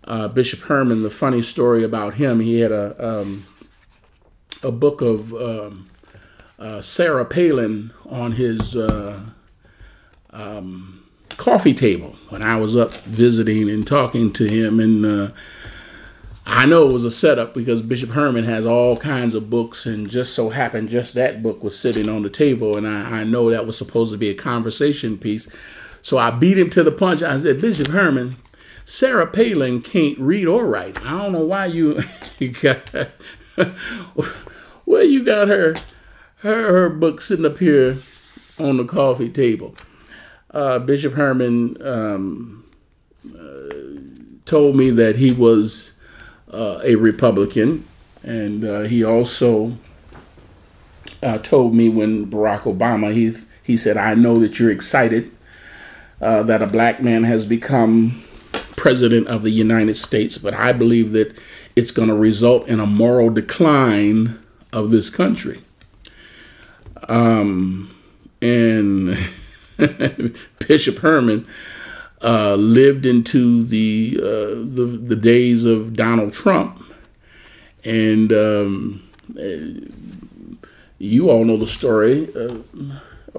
uh, 0.04 0.28
Bishop 0.28 0.60
Herman, 0.60 1.02
the 1.02 1.10
funny 1.10 1.40
story 1.40 1.84
about 1.84 2.14
him, 2.14 2.40
he 2.40 2.60
had 2.60 2.72
a, 2.72 3.20
um, 3.20 3.44
a 4.62 4.70
book 4.70 5.00
of 5.00 5.32
um, 5.32 5.88
uh, 6.58 6.82
Sarah 6.82 7.24
Palin 7.24 7.92
on 8.10 8.32
his 8.32 8.76
uh, 8.76 9.20
um, 10.30 11.03
coffee 11.36 11.74
table 11.74 12.16
when 12.28 12.42
I 12.42 12.56
was 12.56 12.76
up 12.76 12.92
visiting 13.02 13.68
and 13.68 13.86
talking 13.86 14.32
to 14.34 14.48
him. 14.48 14.80
And 14.80 15.04
uh, 15.04 15.32
I 16.46 16.66
know 16.66 16.88
it 16.88 16.92
was 16.92 17.04
a 17.04 17.10
setup 17.10 17.54
because 17.54 17.82
Bishop 17.82 18.10
Herman 18.10 18.44
has 18.44 18.66
all 18.66 18.96
kinds 18.96 19.34
of 19.34 19.50
books, 19.50 19.86
and 19.86 20.10
just 20.10 20.34
so 20.34 20.50
happened, 20.50 20.88
just 20.88 21.14
that 21.14 21.42
book 21.42 21.62
was 21.62 21.78
sitting 21.78 22.08
on 22.08 22.22
the 22.22 22.30
table. 22.30 22.76
And 22.76 22.86
I, 22.86 23.20
I 23.20 23.24
know 23.24 23.50
that 23.50 23.66
was 23.66 23.78
supposed 23.78 24.12
to 24.12 24.18
be 24.18 24.30
a 24.30 24.34
conversation 24.34 25.18
piece. 25.18 25.48
So 26.02 26.18
I 26.18 26.30
beat 26.30 26.58
him 26.58 26.70
to 26.70 26.82
the 26.82 26.92
punch. 26.92 27.22
I 27.22 27.38
said, 27.38 27.60
Bishop 27.60 27.88
Herman, 27.88 28.36
Sarah 28.84 29.26
Palin 29.26 29.80
can't 29.80 30.18
read 30.18 30.46
or 30.46 30.66
write. 30.66 31.02
I 31.04 31.10
don't 31.22 31.32
know 31.32 31.44
why 31.46 31.66
you, 31.66 32.02
you 32.38 32.50
got, 32.50 32.92
well, 34.84 35.04
you 35.04 35.24
got 35.24 35.48
her, 35.48 35.74
her, 36.38 36.72
her 36.72 36.90
book 36.90 37.22
sitting 37.22 37.46
up 37.46 37.58
here 37.58 37.98
on 38.58 38.76
the 38.76 38.84
coffee 38.84 39.30
table 39.30 39.74
uh, 40.54 40.78
Bishop 40.78 41.14
Herman 41.14 41.76
um, 41.86 42.64
uh, 43.26 43.74
told 44.44 44.76
me 44.76 44.90
that 44.90 45.16
he 45.16 45.32
was 45.32 45.94
uh, 46.52 46.80
a 46.84 46.94
Republican, 46.94 47.84
and 48.22 48.64
uh, 48.64 48.80
he 48.82 49.04
also 49.04 49.76
uh, 51.22 51.38
told 51.38 51.74
me 51.74 51.88
when 51.88 52.30
Barack 52.30 52.60
Obama 52.60 53.12
he 53.12 53.34
he 53.62 53.76
said, 53.76 53.96
"I 53.96 54.14
know 54.14 54.38
that 54.38 54.60
you're 54.60 54.70
excited 54.70 55.30
uh, 56.20 56.44
that 56.44 56.62
a 56.62 56.68
black 56.68 57.02
man 57.02 57.24
has 57.24 57.44
become 57.44 58.22
president 58.76 59.26
of 59.26 59.42
the 59.42 59.50
United 59.50 59.96
States, 59.96 60.38
but 60.38 60.54
I 60.54 60.72
believe 60.72 61.10
that 61.12 61.36
it's 61.74 61.90
going 61.90 62.08
to 62.08 62.14
result 62.14 62.68
in 62.68 62.78
a 62.78 62.86
moral 62.86 63.28
decline 63.28 64.38
of 64.72 64.92
this 64.92 65.10
country." 65.10 65.62
Um, 67.08 67.92
and 68.40 69.18
Bishop 70.68 70.98
Herman 70.98 71.46
uh, 72.22 72.54
lived 72.54 73.06
into 73.06 73.62
the, 73.62 74.16
uh, 74.18 74.24
the, 74.74 75.00
the 75.02 75.16
days 75.16 75.64
of 75.64 75.94
Donald 75.94 76.32
Trump, 76.32 76.80
and 77.84 78.32
um, 78.32 79.02
you 80.98 81.30
all 81.30 81.44
know 81.44 81.56
the 81.56 81.66
story. 81.66 82.28
Uh, 82.34 82.58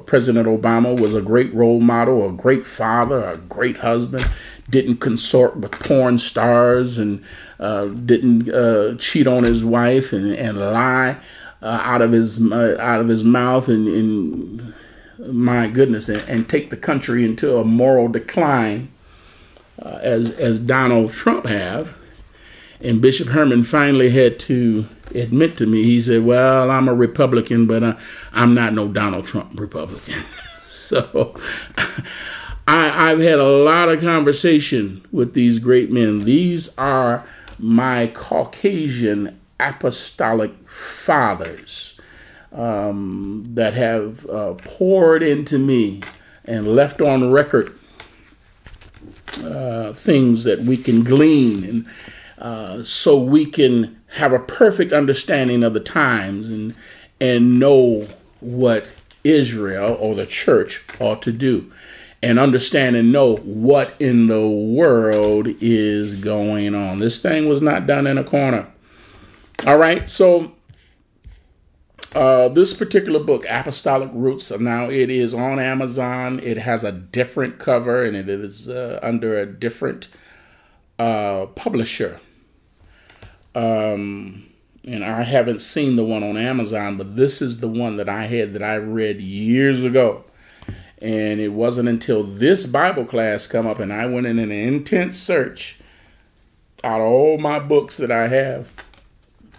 President 0.06 0.48
Obama 0.48 1.00
was 1.00 1.16
a 1.16 1.22
great 1.22 1.54
role 1.54 1.80
model, 1.80 2.28
a 2.28 2.32
great 2.32 2.66
father, 2.66 3.24
a 3.24 3.38
great 3.38 3.78
husband. 3.78 4.26
Didn't 4.70 4.98
consort 4.98 5.58
with 5.58 5.72
porn 5.72 6.20
stars 6.20 6.98
and 6.98 7.24
uh, 7.60 7.86
didn't 7.86 8.50
uh, 8.50 8.96
cheat 8.98 9.28
on 9.28 9.44
his 9.44 9.64
wife 9.64 10.12
and, 10.12 10.34
and 10.34 10.58
lie 10.58 11.18
uh, 11.62 11.80
out 11.84 12.02
of 12.02 12.12
his 12.12 12.42
out 12.52 13.00
of 13.00 13.08
his 13.08 13.24
mouth 13.24 13.68
and, 13.68 13.88
and 13.88 14.74
my 15.32 15.68
goodness, 15.68 16.10
and, 16.10 16.22
and 16.28 16.50
take 16.50 16.70
the 16.70 16.78
country 16.78 17.26
into 17.26 17.58
a 17.58 17.64
moral 17.64 18.08
decline 18.08 18.92
uh, 19.82 20.00
as 20.02 20.32
as 20.32 20.60
Donald 20.60 21.12
Trump 21.12 21.46
have. 21.46 21.96
And 22.82 23.02
Bishop 23.02 23.30
Herman 23.30 23.64
finally 23.64 24.10
had 24.10 24.40
to 24.42 24.86
admit 25.14 25.58
to 25.58 25.66
me. 25.66 25.84
He 25.84 26.00
said, 26.00 26.26
"Well, 26.26 26.70
I'm 26.70 26.88
a 26.88 26.94
Republican, 26.94 27.68
but 27.68 27.84
uh, 27.84 27.96
I'm 28.34 28.54
not 28.54 28.74
no 28.74 28.88
Donald 28.88 29.26
Trump 29.26 29.60
Republican." 29.60 30.24
so. 30.64 31.36
I, 32.68 33.12
I've 33.12 33.20
had 33.20 33.38
a 33.38 33.44
lot 33.48 33.90
of 33.90 34.02
conversation 34.02 35.06
with 35.12 35.36
these 35.36 35.60
great 35.60 35.92
men. 35.92 36.22
These 36.26 36.76
are 36.80 37.24
my 37.60 38.08
Caucasian 38.08 39.40
apostolic 39.60 40.52
fathers 40.68 41.95
um, 42.56 43.44
that 43.54 43.74
have 43.74 44.28
uh, 44.30 44.54
poured 44.64 45.22
into 45.22 45.60
me 45.60 46.02
and 46.46 46.68
left 46.68 47.02
on 47.02 47.32
record 47.32 47.78
uh, 49.44 49.94
things 49.94 50.44
that 50.46 50.60
we 50.60 50.78
can 50.78 51.04
glean 51.04 51.64
and 51.64 51.88
uh, 52.38 52.84
so 52.84 53.18
we 53.18 53.46
can 53.46 54.00
have 54.08 54.32
a 54.32 54.40
perfect 54.40 54.94
understanding 54.94 55.64
of 55.64 55.74
the 55.74 55.80
times 55.80 56.50
and 56.50 56.76
and 57.20 57.60
know 57.60 58.08
what 58.40 58.92
Israel 59.24 59.98
or 60.00 60.16
the 60.16 60.26
church 60.26 60.86
ought 61.00 61.22
to 61.24 61.32
do 61.32 61.72
and 62.22 62.40
understand 62.40 62.96
and 62.96 63.12
know 63.12 63.36
what 63.38 63.94
in 64.00 64.28
the 64.28 64.48
world 64.50 65.48
is 65.62 66.16
going 66.16 66.74
on. 66.74 67.00
This 67.00 67.20
thing 67.20 67.48
was 67.48 67.62
not 67.62 67.86
done 67.86 68.08
in 68.08 68.18
a 68.18 68.24
corner. 68.24 68.68
All 69.66 69.78
right, 69.78 70.10
so 70.10 70.55
uh, 72.14 72.50
this 72.50 72.74
particular 72.74 73.20
book, 73.20 73.46
Apostolic 73.50 74.10
Roots, 74.14 74.52
now 74.52 74.90
it 74.90 75.10
is 75.10 75.34
on 75.34 75.60
Amazon. 75.60 76.40
It 76.44 76.58
has 76.58 76.84
a 76.84 76.92
different 76.92 77.60
cover 77.60 78.04
and 78.04 78.16
it 78.16 78.30
is 78.30 78.70
uh, 78.70 79.00
under 79.02 79.40
a 79.40 79.46
different 79.46 80.08
uh, 81.00 81.48
publisher. 81.48 82.20
Um, 83.54 84.48
and 84.84 85.04
I 85.04 85.24
haven't 85.24 85.62
seen 85.62 85.96
the 85.96 86.04
one 86.04 86.24
on 86.24 86.38
Amazon, 86.38 86.98
but 86.98 87.16
this 87.16 87.42
is 87.42 87.60
the 87.60 87.68
one 87.68 87.98
that 87.98 88.10
I 88.10 88.24
had 88.24 88.54
that 88.54 88.64
I 88.64 88.76
read 88.76 89.22
years 89.22 89.84
ago. 89.84 90.26
And 91.02 91.40
it 91.40 91.50
wasn't 91.50 91.90
until 91.90 92.24
this 92.24 92.66
Bible 92.66 93.06
class 93.06 93.48
come 93.48 93.68
up 93.68 93.80
and 93.80 93.92
I 93.92 94.06
went 94.06 94.28
in 94.28 94.40
an 94.40 94.52
intense 94.52 95.18
search 95.18 95.80
out 96.84 97.02
of 97.02 97.08
all 97.08 97.38
my 97.38 97.60
books 97.60 97.98
that 97.98 98.12
I 98.12 98.28
have 98.28 98.72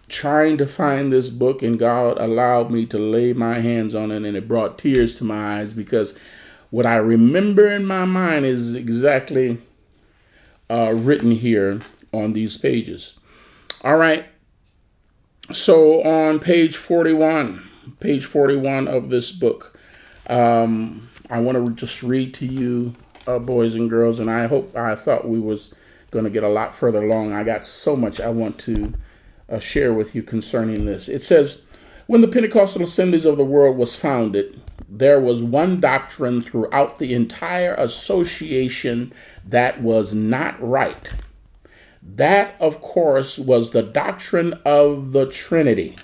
trying 0.08 0.56
to 0.58 0.66
find 0.66 1.12
this 1.12 1.30
book, 1.30 1.62
and 1.62 1.78
God 1.78 2.18
allowed 2.18 2.70
me 2.70 2.86
to 2.86 2.98
lay 2.98 3.32
my 3.32 3.60
hands 3.60 3.94
on 3.94 4.10
it, 4.10 4.24
and 4.24 4.36
it 4.36 4.48
brought 4.48 4.78
tears 4.78 5.18
to 5.18 5.24
my 5.24 5.60
eyes 5.60 5.72
because 5.72 6.16
what 6.70 6.86
I 6.86 6.96
remember 6.96 7.68
in 7.68 7.86
my 7.86 8.04
mind 8.04 8.44
is 8.44 8.74
exactly 8.74 9.58
uh, 10.70 10.92
written 10.94 11.32
here 11.32 11.80
on 12.12 12.32
these 12.32 12.56
pages. 12.56 13.18
All 13.82 13.96
right. 13.96 14.26
So 15.52 16.02
on 16.02 16.40
page 16.40 16.76
41, 16.76 17.62
page 18.00 18.24
41 18.24 18.88
of 18.88 19.10
this 19.10 19.30
book, 19.30 19.78
um, 20.28 21.08
I 21.30 21.40
want 21.40 21.56
to 21.56 21.72
just 21.72 22.02
read 22.02 22.34
to 22.34 22.46
you, 22.46 22.94
uh, 23.26 23.38
boys 23.38 23.76
and 23.76 23.88
girls, 23.88 24.18
and 24.18 24.30
I 24.30 24.46
hope 24.46 24.74
I 24.76 24.96
thought 24.96 25.28
we 25.28 25.38
was 25.38 25.72
going 26.10 26.24
to 26.24 26.30
get 26.30 26.42
a 26.42 26.48
lot 26.48 26.74
further 26.74 27.04
along. 27.04 27.32
I 27.32 27.44
got 27.44 27.64
so 27.64 27.94
much 27.94 28.20
I 28.20 28.28
want 28.28 28.58
to 28.60 28.92
uh, 29.48 29.58
share 29.58 29.92
with 29.92 30.14
you 30.14 30.22
concerning 30.22 30.84
this. 30.86 31.08
It 31.08 31.22
says, 31.22 31.64
When 32.06 32.20
the 32.20 32.28
Pentecostal 32.28 32.82
Assemblies 32.82 33.24
of 33.24 33.36
the 33.36 33.44
world 33.44 33.76
was 33.76 33.96
founded, 33.96 34.60
there 34.88 35.20
was 35.20 35.42
one 35.42 35.80
doctrine 35.80 36.42
throughout 36.42 36.98
the 36.98 37.12
entire 37.14 37.74
association 37.74 39.12
that 39.44 39.82
was 39.82 40.14
not 40.14 40.56
right. 40.60 41.12
That, 42.02 42.54
of 42.60 42.80
course, 42.80 43.38
was 43.38 43.70
the 43.70 43.82
doctrine 43.82 44.54
of 44.64 45.12
the 45.12 45.26
Trinity. 45.26 45.96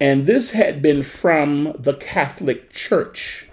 And 0.00 0.26
this 0.26 0.50
had 0.50 0.82
been 0.82 1.04
from 1.04 1.74
the 1.78 1.94
Catholic 1.94 2.72
Church. 2.72 3.48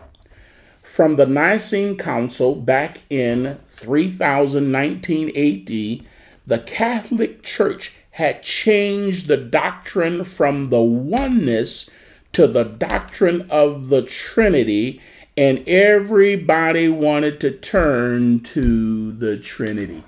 From 0.82 1.16
the 1.16 1.28
Nicene 1.28 1.96
Council 1.96 2.56
back 2.56 3.02
in 3.10 3.60
3019 3.70 5.30
AD, 5.30 6.06
the 6.48 6.60
Catholic 6.60 7.44
Church 7.44 7.94
had 8.12 8.44
changed 8.44 9.28
the 9.28 9.38
doctrine 9.38 10.24
from 10.24 10.70
the 10.70 10.82
oneness 10.82 11.90
to 12.34 12.48
the 12.48 12.64
doctrine 12.64 13.48
of 13.50 13.90
the 13.90 14.02
Trinity, 14.02 15.02
and 15.38 15.68
everybody 15.68 16.88
wanted 16.88 17.40
to 17.42 17.52
turn 17.52 18.42
to 18.42 19.12
the 19.12 19.38
Trinity. 19.38 20.04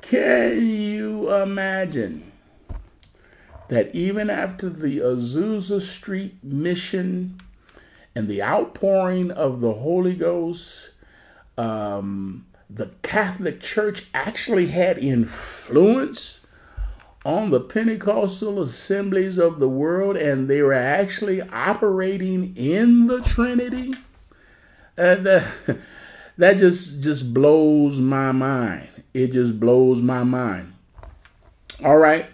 Can 0.00 0.66
you 0.66 1.32
imagine 1.32 2.32
that 3.68 3.94
even 3.94 4.28
after 4.28 4.68
the 4.68 4.98
Azusa 4.98 5.80
Street 5.80 6.42
mission 6.42 7.40
and 8.14 8.28
the 8.28 8.42
outpouring 8.42 9.30
of 9.30 9.60
the 9.60 9.72
Holy 9.74 10.14
Ghost, 10.14 10.92
um, 11.56 12.46
the 12.68 12.90
Catholic 13.02 13.60
Church 13.60 14.06
actually 14.12 14.66
had 14.66 14.98
influence 14.98 16.41
on 17.24 17.50
the 17.50 17.60
Pentecostal 17.60 18.60
assemblies 18.60 19.38
of 19.38 19.58
the 19.58 19.68
world 19.68 20.16
and 20.16 20.48
they 20.48 20.62
were 20.62 20.72
actually 20.72 21.40
operating 21.40 22.56
in 22.56 23.06
the 23.06 23.20
Trinity. 23.20 23.94
Uh, 24.98 25.44
that 26.38 26.56
just 26.56 27.02
just 27.02 27.32
blows 27.32 28.00
my 28.00 28.32
mind. 28.32 28.88
It 29.14 29.32
just 29.32 29.60
blows 29.60 30.02
my 30.02 30.24
mind. 30.24 30.72
All 31.84 31.98
right. 31.98 32.26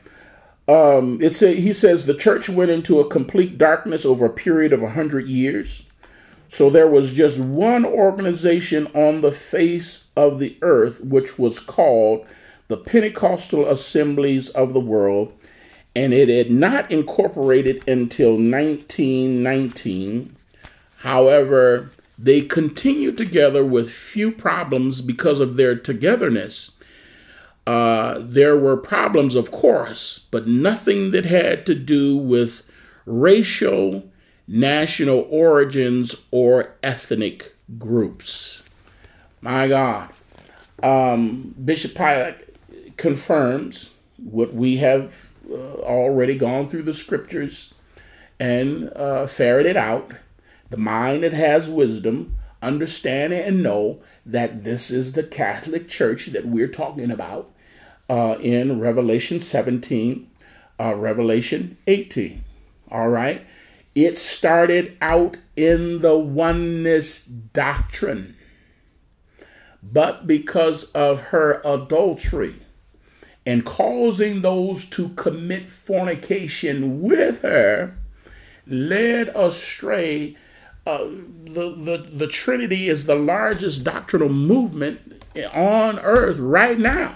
Um, 0.66 1.18
it 1.22 1.30
say, 1.30 1.60
he 1.60 1.72
says 1.72 2.04
the 2.04 2.14
church 2.14 2.48
went 2.48 2.70
into 2.70 3.00
a 3.00 3.08
complete 3.08 3.56
darkness 3.56 4.04
over 4.04 4.26
a 4.26 4.30
period 4.30 4.72
of 4.72 4.80
a 4.80 4.86
100 4.86 5.26
years. 5.26 5.84
So 6.48 6.70
there 6.70 6.88
was 6.88 7.14
just 7.14 7.40
one 7.40 7.84
organization 7.84 8.86
on 8.88 9.20
the 9.20 9.32
face 9.32 10.08
of 10.16 10.38
the 10.38 10.56
earth, 10.62 11.02
which 11.02 11.38
was 11.38 11.58
called 11.60 12.26
the 12.68 12.76
Pentecostal 12.76 13.66
Assemblies 13.66 14.50
of 14.50 14.74
the 14.74 14.80
World, 14.80 15.32
and 15.96 16.12
it 16.12 16.28
had 16.28 16.50
not 16.50 16.90
incorporated 16.90 17.88
until 17.88 18.32
1919. 18.32 20.36
However, 20.98 21.90
they 22.18 22.42
continued 22.42 23.16
together 23.16 23.64
with 23.64 23.90
few 23.90 24.30
problems 24.30 25.00
because 25.00 25.40
of 25.40 25.56
their 25.56 25.76
togetherness. 25.76 26.78
Uh, 27.66 28.18
there 28.20 28.56
were 28.56 28.76
problems, 28.76 29.34
of 29.34 29.50
course, 29.50 30.26
but 30.30 30.46
nothing 30.46 31.10
that 31.10 31.24
had 31.24 31.66
to 31.66 31.74
do 31.74 32.16
with 32.16 32.70
racial, 33.06 34.10
national 34.46 35.26
origins, 35.30 36.26
or 36.30 36.76
ethnic 36.82 37.54
groups. 37.78 38.64
My 39.40 39.68
God. 39.68 40.10
Um, 40.82 41.54
Bishop 41.62 41.94
Pilate 41.94 42.47
confirms 42.98 43.94
what 44.18 44.52
we 44.52 44.76
have 44.76 45.28
uh, 45.50 45.54
already 45.54 46.36
gone 46.36 46.68
through 46.68 46.82
the 46.82 46.92
scriptures 46.92 47.72
and 48.38 48.92
uh, 48.94 49.26
ferreted 49.26 49.76
out 49.76 50.12
the 50.68 50.76
mind 50.76 51.22
that 51.22 51.32
has 51.32 51.68
wisdom, 51.68 52.36
understand 52.60 53.32
and 53.32 53.62
know 53.62 54.00
that 54.26 54.64
this 54.64 54.90
is 54.90 55.12
the 55.12 55.22
Catholic 55.22 55.88
Church 55.88 56.26
that 56.26 56.46
we're 56.46 56.68
talking 56.68 57.10
about 57.10 57.50
uh, 58.10 58.36
in 58.40 58.78
Revelation 58.78 59.40
17, 59.40 60.28
uh, 60.78 60.94
Revelation 60.94 61.78
18. 61.86 62.44
All 62.90 63.08
right. 63.08 63.46
It 63.94 64.18
started 64.18 64.96
out 65.00 65.36
in 65.56 66.00
the 66.00 66.16
oneness 66.16 67.24
doctrine. 67.24 68.34
But 69.82 70.26
because 70.26 70.90
of 70.92 71.20
her 71.20 71.62
adultery 71.64 72.56
and 73.48 73.64
causing 73.64 74.42
those 74.42 74.84
to 74.84 75.08
commit 75.10 75.66
fornication 75.66 77.00
with 77.00 77.40
her, 77.40 77.96
led 78.66 79.28
astray 79.28 80.36
uh, 80.86 80.98
the, 81.44 81.74
the, 81.74 82.06
the 82.12 82.26
Trinity 82.26 82.90
is 82.90 83.06
the 83.06 83.14
largest 83.14 83.84
doctrinal 83.84 84.28
movement 84.28 85.24
on 85.54 85.98
earth 86.00 86.36
right 86.36 86.78
now. 86.78 87.14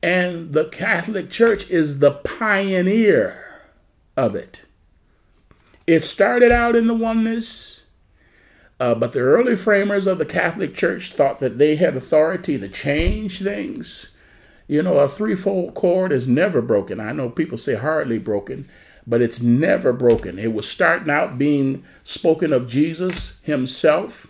And 0.00 0.52
the 0.52 0.66
Catholic 0.66 1.28
Church 1.28 1.68
is 1.70 1.98
the 1.98 2.12
pioneer 2.12 3.64
of 4.16 4.36
it. 4.36 4.64
It 5.88 6.04
started 6.04 6.52
out 6.52 6.76
in 6.76 6.86
the 6.86 6.94
oneness, 6.94 7.82
uh, 8.78 8.94
but 8.94 9.12
the 9.12 9.20
early 9.20 9.56
framers 9.56 10.06
of 10.06 10.18
the 10.18 10.24
Catholic 10.24 10.72
Church 10.72 11.12
thought 11.12 11.40
that 11.40 11.58
they 11.58 11.74
had 11.74 11.96
authority 11.96 12.60
to 12.60 12.68
change 12.68 13.42
things. 13.42 14.12
You 14.66 14.82
know, 14.82 14.98
a 14.98 15.08
threefold 15.08 15.74
cord 15.74 16.12
is 16.12 16.26
never 16.26 16.62
broken. 16.62 17.00
I 17.00 17.12
know 17.12 17.28
people 17.28 17.58
say 17.58 17.74
hardly 17.74 18.18
broken, 18.18 18.68
but 19.06 19.20
it's 19.20 19.42
never 19.42 19.92
broken. 19.92 20.38
It 20.38 20.54
was 20.54 20.68
starting 20.68 21.10
out 21.10 21.38
being 21.38 21.84
spoken 22.02 22.52
of 22.52 22.68
Jesus 22.68 23.38
himself. 23.42 24.28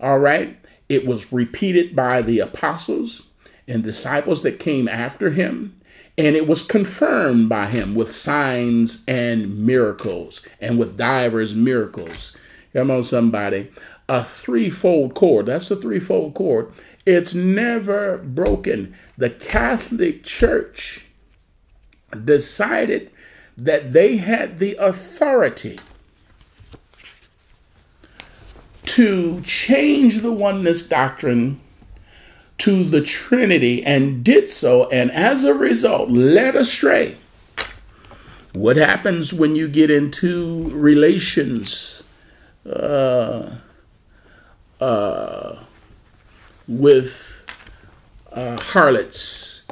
All 0.00 0.18
right. 0.18 0.56
It 0.88 1.06
was 1.06 1.32
repeated 1.32 1.94
by 1.94 2.20
the 2.20 2.40
apostles 2.40 3.28
and 3.68 3.84
disciples 3.84 4.42
that 4.42 4.58
came 4.58 4.88
after 4.88 5.30
him. 5.30 5.76
And 6.18 6.34
it 6.34 6.48
was 6.48 6.64
confirmed 6.64 7.48
by 7.48 7.66
him 7.66 7.94
with 7.94 8.14
signs 8.14 9.04
and 9.06 9.64
miracles 9.64 10.42
and 10.60 10.78
with 10.78 10.96
divers 10.96 11.54
miracles. 11.54 12.36
Come 12.72 12.90
on, 12.90 13.04
somebody. 13.04 13.70
A 14.08 14.24
threefold 14.24 15.14
cord. 15.14 15.46
That's 15.46 15.70
a 15.70 15.76
threefold 15.76 16.34
cord. 16.34 16.72
It's 17.06 17.34
never 17.34 18.18
broken. 18.18 18.94
The 19.16 19.30
Catholic 19.30 20.24
Church 20.24 21.06
decided 22.24 23.10
that 23.56 23.92
they 23.92 24.16
had 24.16 24.58
the 24.58 24.76
authority 24.76 25.78
to 28.84 29.40
change 29.42 30.20
the 30.20 30.32
oneness 30.32 30.86
doctrine 30.86 31.60
to 32.58 32.84
the 32.84 33.00
Trinity 33.00 33.82
and 33.84 34.22
did 34.24 34.50
so, 34.50 34.88
and 34.90 35.10
as 35.12 35.44
a 35.44 35.54
result, 35.54 36.10
led 36.10 36.56
astray. 36.56 37.16
What 38.52 38.76
happens 38.76 39.32
when 39.32 39.56
you 39.56 39.68
get 39.68 39.90
into 39.90 40.68
relations 40.70 42.02
uh, 42.66 43.54
uh, 44.80 45.64
with 46.70 47.44
uh, 48.32 48.58
harlots, 48.60 49.62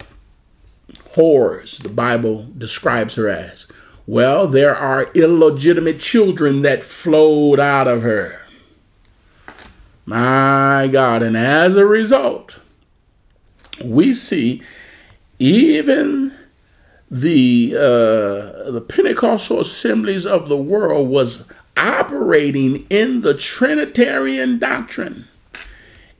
whores, 1.14 1.80
the 1.80 1.88
Bible 1.88 2.48
describes 2.58 3.14
her 3.14 3.28
as? 3.28 3.70
Well, 4.06 4.46
there 4.46 4.74
are 4.74 5.04
illegitimate 5.14 6.00
children 6.00 6.62
that 6.62 6.82
flowed 6.82 7.60
out 7.60 7.86
of 7.86 8.02
her. 8.02 8.40
My 10.04 10.88
God. 10.90 11.22
And 11.22 11.36
as 11.36 11.76
a 11.76 11.86
result, 11.86 12.58
we 13.84 14.14
see 14.14 14.62
even 15.38 16.34
the 17.10 17.74
uh, 17.76 18.70
the 18.70 18.84
Pentecostal 18.86 19.60
assemblies 19.60 20.26
of 20.26 20.48
the 20.48 20.56
world 20.56 21.08
was 21.08 21.50
operating 21.76 22.86
in 22.88 23.20
the 23.20 23.34
Trinitarian 23.34 24.58
doctrine. 24.58 25.26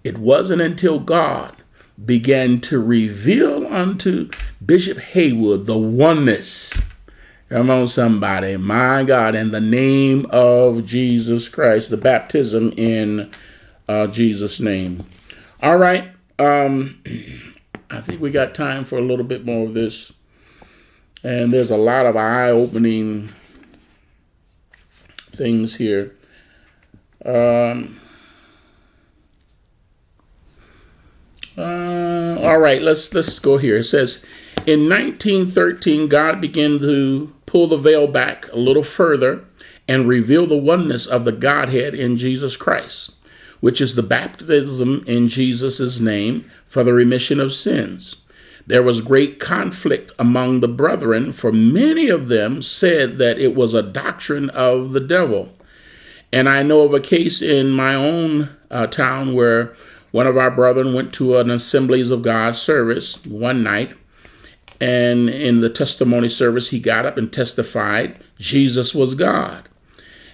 It 0.09 0.19
wasn't 0.19 0.63
until 0.63 0.99
God 0.99 1.55
began 2.03 2.61
to 2.63 2.81
reveal 2.81 3.67
unto 3.67 4.31
Bishop 4.65 4.99
Haywood 4.99 5.67
the 5.67 5.79
oneness 5.79 6.73
Come 7.49 7.71
on, 7.71 7.89
somebody. 7.89 8.59
My 8.59 9.05
God, 9.05 9.35
in 9.35 9.53
the 9.53 9.61
name 9.61 10.27
of 10.29 10.85
Jesus 10.85 11.49
Christ, 11.49 11.89
the 11.89 11.97
baptism 11.97 12.75
in 12.77 13.31
uh, 13.89 14.07
Jesus' 14.09 14.61
name. 14.61 15.07
All 15.63 15.79
right. 15.79 16.11
Um, 16.39 17.03
I 17.91 18.03
think 18.03 18.21
we 18.21 18.31
got 18.31 18.55
time 18.55 18.85
for 18.85 18.99
a 18.99 19.03
little 19.03 19.25
bit 19.25 19.47
more 19.47 19.67
of 19.67 19.73
this. 19.73 20.13
And 21.25 21.51
there's 21.51 21.71
a 21.71 21.79
lot 21.79 22.05
of 22.05 22.17
eye 22.17 22.51
opening 22.51 23.31
things 25.17 25.77
here. 25.77 26.15
Um, 27.25 27.98
uh, 31.59 32.39
all 32.41 32.59
right, 32.59 32.81
let's 32.81 33.13
let's 33.13 33.39
go 33.39 33.59
here. 33.59 33.79
It 33.79 33.85
says 33.85 34.25
in 34.67 34.89
1913, 34.89 36.09
God 36.09 36.41
began 36.41 36.79
to 36.81 37.35
pull 37.47 37.67
the 37.67 37.77
veil 37.77 38.07
back 38.07 38.51
a 38.53 38.59
little 38.59 38.85
further 38.85 39.45
and 39.89 40.07
reveal 40.07 40.47
the 40.47 40.57
oneness 40.57 41.07
of 41.07 41.25
the 41.25 41.33
Godhead 41.33 41.95
in 41.95 42.17
Jesus 42.17 42.57
Christ, 42.57 43.13
which 43.61 43.81
is 43.81 43.95
the 43.95 44.03
baptism 44.03 45.03
in 45.07 45.29
Jesus' 45.29 45.99
name 45.99 46.49
for 46.67 46.85
the 46.85 46.93
remission 46.93 47.41
of 47.41 47.55
sins. 47.55 48.17
There 48.67 48.83
was 48.83 49.01
great 49.01 49.41
conflict 49.41 50.13
among 50.19 50.61
the 50.61 50.69
brethren, 50.69 51.33
for 51.33 51.51
many 51.51 52.11
of 52.11 52.29
them 52.29 52.61
said 52.61 53.17
that 53.17 53.39
it 53.39 53.55
was 53.55 53.73
a 53.73 53.83
doctrine 53.83 54.51
of 54.51 54.93
the 54.93 55.01
devil. 55.01 55.57
And 56.31 56.49
I 56.49 56.63
know 56.63 56.83
of 56.83 56.93
a 56.93 57.01
case 57.01 57.41
in 57.41 57.71
my 57.71 57.95
own 57.95 58.51
uh, 58.71 58.87
town 58.89 59.33
where 59.33 59.73
one 60.11 60.27
of 60.27 60.37
our 60.37 60.51
brethren 60.51 60.95
went 60.95 61.13
to 61.15 61.37
an 61.37 61.51
Assemblies 61.51 62.11
of 62.11 62.23
God 62.23 62.57
service 62.57 63.25
one 63.25 63.63
night 63.63 63.95
and 64.81 65.29
in 65.29 65.61
the 65.61 65.71
testimony 65.71 66.29
service, 66.29 66.71
he 66.71 66.79
got 66.79 67.05
up 67.05 67.19
and 67.19 67.33
testified 67.33 68.23
Jesus 68.39 68.95
was 68.95 69.15
God 69.15 69.69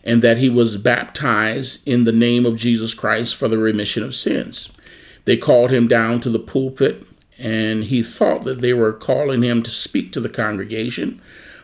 and 0.04 0.20
that 0.20 0.36
he 0.36 0.50
was 0.50 0.76
baptized 0.76 1.86
in 1.88 2.04
the 2.04 2.12
name 2.12 2.44
of 2.44 2.56
Jesus 2.56 2.92
Christ 2.92 3.34
for 3.34 3.48
the 3.48 3.56
remission 3.56 4.02
of 4.02 4.14
sins. 4.14 4.70
They 5.24 5.38
called 5.38 5.70
him 5.70 5.88
down 5.88 6.20
to 6.20 6.30
the 6.30 6.38
pulpit 6.38 7.06
and 7.38 7.84
he 7.84 8.02
thought 8.02 8.44
that 8.44 8.60
they 8.60 8.74
were 8.74 8.92
calling 8.92 9.42
him 9.42 9.62
to 9.62 9.70
speak 9.70 10.12
to 10.12 10.20
the 10.20 10.28
congregation. 10.28 11.20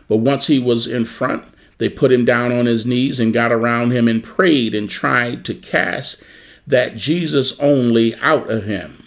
But 0.07 0.17
once 0.17 0.47
he 0.47 0.59
was 0.59 0.87
in 0.87 1.05
front, 1.05 1.45
they 1.77 1.87
put 1.87 2.11
him 2.11 2.25
down 2.25 2.51
on 2.51 2.65
his 2.65 2.85
knees 2.85 3.19
and 3.19 3.33
got 3.33 3.51
around 3.51 3.91
him 3.91 4.07
and 4.07 4.23
prayed 4.23 4.73
and 4.73 4.89
tried 4.89 5.45
to 5.45 5.53
cast 5.53 6.23
that 6.67 6.95
Jesus 6.95 7.59
only 7.59 8.15
out 8.17 8.49
of 8.49 8.65
him. 8.65 9.03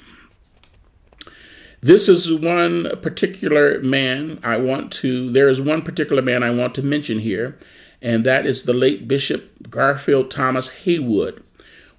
This 1.80 2.08
is 2.08 2.32
one 2.32 2.98
particular 3.02 3.78
man 3.80 4.40
I 4.42 4.56
want 4.56 4.90
to, 4.94 5.30
there 5.30 5.48
is 5.48 5.60
one 5.60 5.82
particular 5.82 6.22
man 6.22 6.42
I 6.42 6.50
want 6.50 6.74
to 6.76 6.82
mention 6.82 7.18
here, 7.18 7.58
and 8.00 8.24
that 8.24 8.46
is 8.46 8.62
the 8.62 8.72
late 8.72 9.06
Bishop 9.06 9.68
Garfield 9.68 10.30
Thomas 10.30 10.70
Haywood. 10.84 11.44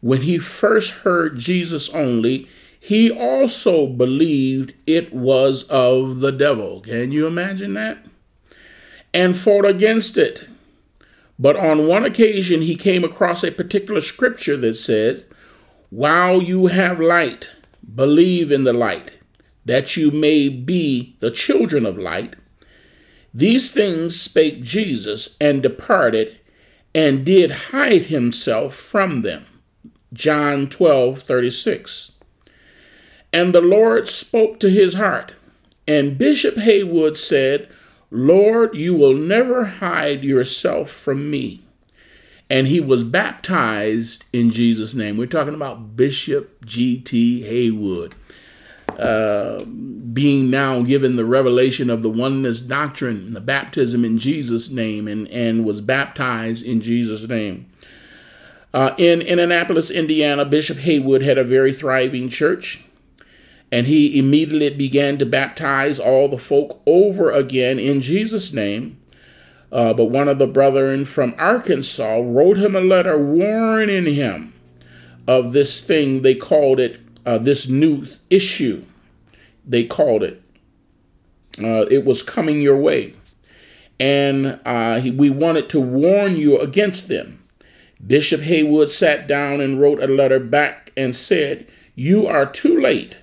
When 0.01 0.21
he 0.21 0.39
first 0.39 1.01
heard 1.01 1.37
Jesus 1.37 1.89
only, 1.93 2.47
he 2.79 3.11
also 3.11 3.87
believed 3.87 4.73
it 4.85 5.13
was 5.13 5.63
of 5.69 6.19
the 6.19 6.31
devil. 6.31 6.81
Can 6.81 7.11
you 7.11 7.25
imagine 7.25 7.73
that? 7.75 8.07
And 9.13 9.37
fought 9.37 9.65
against 9.65 10.17
it. 10.17 10.47
But 11.37 11.57
on 11.57 11.87
one 11.87 12.05
occasion, 12.05 12.61
he 12.61 12.75
came 12.75 13.03
across 13.03 13.43
a 13.43 13.51
particular 13.51 14.01
scripture 14.01 14.57
that 14.57 14.75
says, 14.75 15.25
While 15.95 16.43
you 16.43 16.67
have 16.67 16.99
light, 16.99 17.51
believe 17.95 18.51
in 18.51 18.65
the 18.65 18.73
light, 18.73 19.13
that 19.63 19.95
you 19.95 20.11
may 20.11 20.49
be 20.49 21.15
the 21.19 21.31
children 21.31 21.85
of 21.85 21.97
light. 21.97 22.35
These 23.33 23.71
things 23.71 24.19
spake 24.19 24.61
Jesus 24.61 25.37
and 25.39 25.63
departed 25.63 26.41
and 26.93 27.25
did 27.25 27.69
hide 27.71 28.07
himself 28.07 28.75
from 28.75 29.21
them. 29.21 29.45
John 30.11 30.67
12, 30.67 31.21
36. 31.21 32.11
And 33.31 33.55
the 33.55 33.61
Lord 33.61 34.09
spoke 34.09 34.59
to 34.59 34.69
his 34.69 34.95
heart. 34.95 35.35
And 35.87 36.17
Bishop 36.17 36.57
Haywood 36.57 37.15
said, 37.15 37.69
Lord, 38.11 38.75
you 38.75 38.95
will 38.95 39.13
never 39.13 39.63
hide 39.63 40.25
yourself 40.25 40.91
from 40.91 41.31
me. 41.31 41.61
And 42.49 42.67
he 42.67 42.79
was 42.79 43.03
baptized 43.03 44.25
in 44.31 44.51
Jesus' 44.51 44.93
name. 44.93 45.17
We're 45.17 45.25
talking 45.25 45.55
about 45.55 45.95
Bishop 45.95 46.63
G.T. 46.65 47.41
Haywood. 47.41 48.13
Uh, 48.99 49.63
being 49.65 50.49
now 50.49 50.81
given 50.83 51.15
the 51.15 51.25
revelation 51.25 51.89
of 51.89 52.01
the 52.01 52.09
oneness 52.09 52.61
doctrine, 52.61 53.33
the 53.33 53.41
baptism 53.41 54.05
in 54.05 54.19
Jesus' 54.19 54.69
name, 54.69 55.07
and, 55.07 55.27
and 55.29 55.65
was 55.65 55.81
baptized 55.81 56.63
in 56.63 56.79
Jesus' 56.81 57.27
name. 57.27 57.69
Uh, 58.73 58.93
in, 58.97 59.21
in 59.21 59.39
Indianapolis, 59.39 59.89
Indiana, 59.89 60.45
Bishop 60.45 60.77
Haywood 60.77 61.23
had 61.23 61.37
a 61.37 61.43
very 61.43 61.73
thriving 61.73 62.29
church 62.29 62.85
and 63.71 63.87
he 63.87 64.17
immediately 64.17 64.69
began 64.69 65.17
to 65.17 65.25
baptize 65.25 65.99
all 65.99 66.27
the 66.27 66.37
folk 66.37 66.81
over 66.85 67.31
again 67.31 67.79
in 67.79 68.01
Jesus' 68.01 68.53
name. 68.53 68.97
Uh, 69.75 69.93
but 69.93 70.05
one 70.05 70.29
of 70.29 70.39
the 70.39 70.47
brethren 70.47 71.03
from 71.03 71.35
Arkansas 71.37 72.21
wrote 72.23 72.57
him 72.57 72.77
a 72.77 72.79
letter 72.79 73.17
warning 73.17 74.05
him 74.05 74.53
of 75.27 75.51
this 75.51 75.81
thing. 75.81 76.21
They 76.21 76.33
called 76.33 76.79
it 76.79 77.01
uh, 77.25 77.39
this 77.39 77.67
new 77.67 78.05
issue. 78.29 78.85
They 79.67 79.83
called 79.83 80.23
it. 80.23 80.41
Uh, 81.61 81.85
it 81.91 82.05
was 82.05 82.23
coming 82.23 82.61
your 82.61 82.77
way. 82.77 83.15
And 83.99 84.61
uh, 84.65 85.01
we 85.13 85.29
wanted 85.29 85.69
to 85.71 85.81
warn 85.81 86.37
you 86.37 86.57
against 86.57 87.09
them. 87.09 87.43
Bishop 88.05 88.41
Haywood 88.41 88.89
sat 88.89 89.27
down 89.27 89.59
and 89.59 89.81
wrote 89.81 90.01
a 90.01 90.07
letter 90.07 90.39
back 90.39 90.93
and 90.95 91.13
said, 91.13 91.67
You 91.95 92.27
are 92.27 92.45
too 92.45 92.79
late 92.79 93.17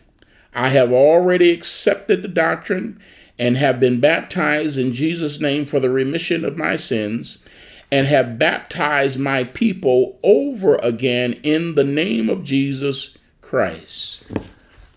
I 0.55 0.69
have 0.69 0.93
already 0.93 1.51
accepted 1.51 2.23
the 2.23 2.29
doctrine 2.29 3.01
and 3.39 3.57
have 3.57 3.81
been 3.81 4.01
baptized 4.01 4.79
in 4.79 4.93
Jesus' 4.93 5.41
name 5.41 5.65
for 5.65 5.81
the 5.81 5.91
remission 5.91 6.45
of 6.45 6.57
my 6.57 6.77
sins, 6.77 7.45
and 7.91 8.07
have 8.07 8.39
baptized 8.39 9.19
my 9.19 9.45
people 9.45 10.19
over 10.23 10.77
again 10.77 11.35
in 11.43 11.75
the 11.75 11.85
name 11.85 12.31
of 12.31 12.45
Jesus 12.45 13.19
Christ. 13.41 14.25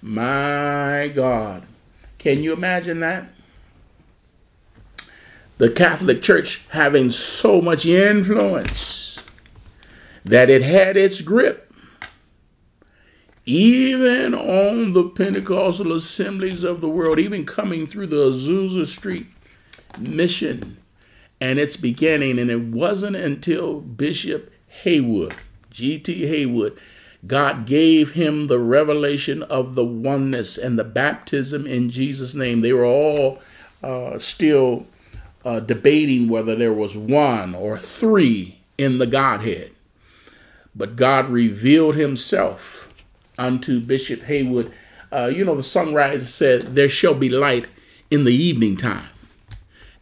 My 0.01 1.11
God. 1.13 1.63
Can 2.17 2.41
you 2.41 2.53
imagine 2.53 3.01
that? 3.01 3.29
The 5.57 5.69
Catholic 5.69 6.21
Church 6.21 6.65
having 6.69 7.11
so 7.11 7.61
much 7.61 7.85
influence 7.85 9.23
that 10.23 10.49
it 10.49 10.61
had 10.61 10.97
its 10.97 11.21
grip 11.21 11.64
even 13.45 14.33
on 14.33 14.93
the 14.93 15.03
Pentecostal 15.03 15.93
assemblies 15.93 16.63
of 16.63 16.81
the 16.81 16.89
world, 16.89 17.19
even 17.19 17.45
coming 17.45 17.85
through 17.85 18.07
the 18.07 18.31
Azusa 18.31 18.87
Street 18.87 19.27
mission 19.99 20.77
and 21.39 21.59
its 21.59 21.77
beginning. 21.77 22.39
And 22.39 22.49
it 22.49 22.61
wasn't 22.61 23.15
until 23.15 23.81
Bishop 23.81 24.51
Haywood, 24.83 25.35
G.T. 25.69 26.25
Haywood, 26.25 26.77
God 27.27 27.65
gave 27.65 28.11
him 28.11 28.47
the 28.47 28.59
revelation 28.59 29.43
of 29.43 29.75
the 29.75 29.85
oneness 29.85 30.57
and 30.57 30.77
the 30.77 30.83
baptism 30.83 31.65
in 31.65 31.89
Jesus' 31.89 32.35
name. 32.35 32.61
They 32.61 32.73
were 32.73 32.85
all 32.85 33.39
uh, 33.83 34.17
still 34.17 34.87
uh, 35.43 35.59
debating 35.59 36.29
whether 36.29 36.55
there 36.55 36.73
was 36.73 36.97
one 36.97 37.53
or 37.55 37.77
three 37.77 38.59
in 38.77 38.97
the 38.97 39.07
Godhead. 39.07 39.71
But 40.75 40.95
God 40.95 41.29
revealed 41.29 41.95
himself 41.95 42.84
unto 43.37 43.79
Bishop 43.79 44.23
Haywood. 44.23 44.71
Uh, 45.11 45.27
you 45.27 45.45
know, 45.45 45.55
the 45.55 45.61
songwriter 45.61 46.21
said, 46.21 46.75
There 46.75 46.89
shall 46.89 47.13
be 47.13 47.29
light 47.29 47.67
in 48.09 48.23
the 48.23 48.33
evening 48.33 48.77
time, 48.77 49.09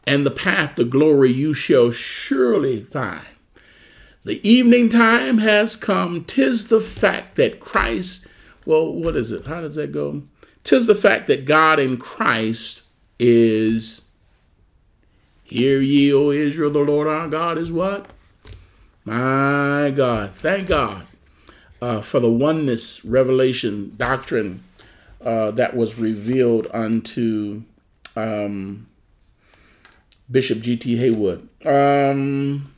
and 0.06 0.26
the 0.26 0.32
path 0.32 0.76
to 0.76 0.86
glory 0.86 1.32
you 1.32 1.54
shall 1.54 1.92
surely 1.92 2.84
find. 2.84 3.26
The 4.24 4.48
evening 4.48 4.90
time 4.90 5.40
has 5.40 5.76
come. 5.76 6.24
Tis 6.24 6.70
the 6.70 6.80
fact 6.80 7.36
that 7.36 7.60
Christ, 7.60 8.26
well, 8.66 8.92
what 8.92 9.16
is 9.16 9.32
it? 9.32 9.48
How 9.48 9.62
does 9.62 9.76
that 9.76 9.92
go? 9.92 10.24
Tis 10.64 10.88
the 10.88 10.96
fact 10.96 11.28
that 11.28 11.46
God 11.46 11.80
in 11.80 11.98
Christ 11.98 12.84
is. 13.20 14.02
Hear 15.44 15.82
ye, 15.82 16.14
O 16.14 16.32
Israel, 16.32 16.72
the 16.72 16.80
Lord 16.80 17.08
our 17.08 17.28
God 17.28 17.58
is 17.58 17.72
what? 17.72 18.08
My 19.04 19.92
God. 19.94 20.32
Thank 20.32 20.70
God 20.70 21.06
uh, 21.84 22.00
for 22.00 22.22
the 22.22 22.32
oneness 22.32 23.04
revelation 23.04 23.94
doctrine 23.98 24.64
uh, 25.22 25.52
that 25.52 25.76
was 25.76 26.00
revealed 26.00 26.66
unto 26.74 27.62
um, 28.16 28.88
Bishop 30.32 30.62
G.T. 30.62 30.96
Haywood. 30.96 31.50
Um, 31.66 32.74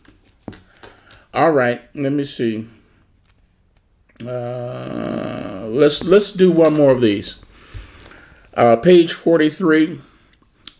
all 1.36 1.52
right, 1.52 1.82
let 1.94 2.14
me 2.14 2.24
see. 2.24 2.68
Uh, 4.26 5.68
let's 5.70 6.04
let's 6.04 6.32
do 6.32 6.52
one 6.52 6.74
more 6.74 6.92
of 6.92 7.02
these. 7.02 7.44
Uh, 8.56 8.76
page 8.78 9.14
forty 9.14 9.52
three. 9.52 10.00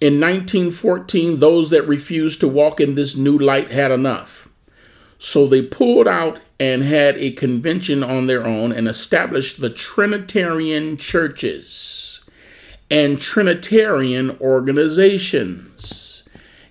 In 0.02 0.20
1914, 0.20 1.40
those 1.40 1.70
that 1.70 1.88
refused 1.88 2.42
to 2.42 2.48
walk 2.48 2.82
in 2.82 2.96
this 2.96 3.16
new 3.16 3.38
light 3.38 3.72
had 3.72 3.92
enough. 3.92 4.50
So 5.18 5.48
they 5.48 5.62
pulled 5.62 6.08
out 6.08 6.40
and 6.60 6.84
had 6.84 7.18
a 7.18 7.32
convention 7.32 8.04
on 8.04 8.28
their 8.28 8.46
own 8.46 8.72
and 8.72 8.88
established 8.88 9.60
the 9.60 9.70
Trinitarian 9.70 10.98
churches 10.98 12.22
and 12.90 13.20
Trinitarian 13.20 14.38
organizations. 14.40 16.24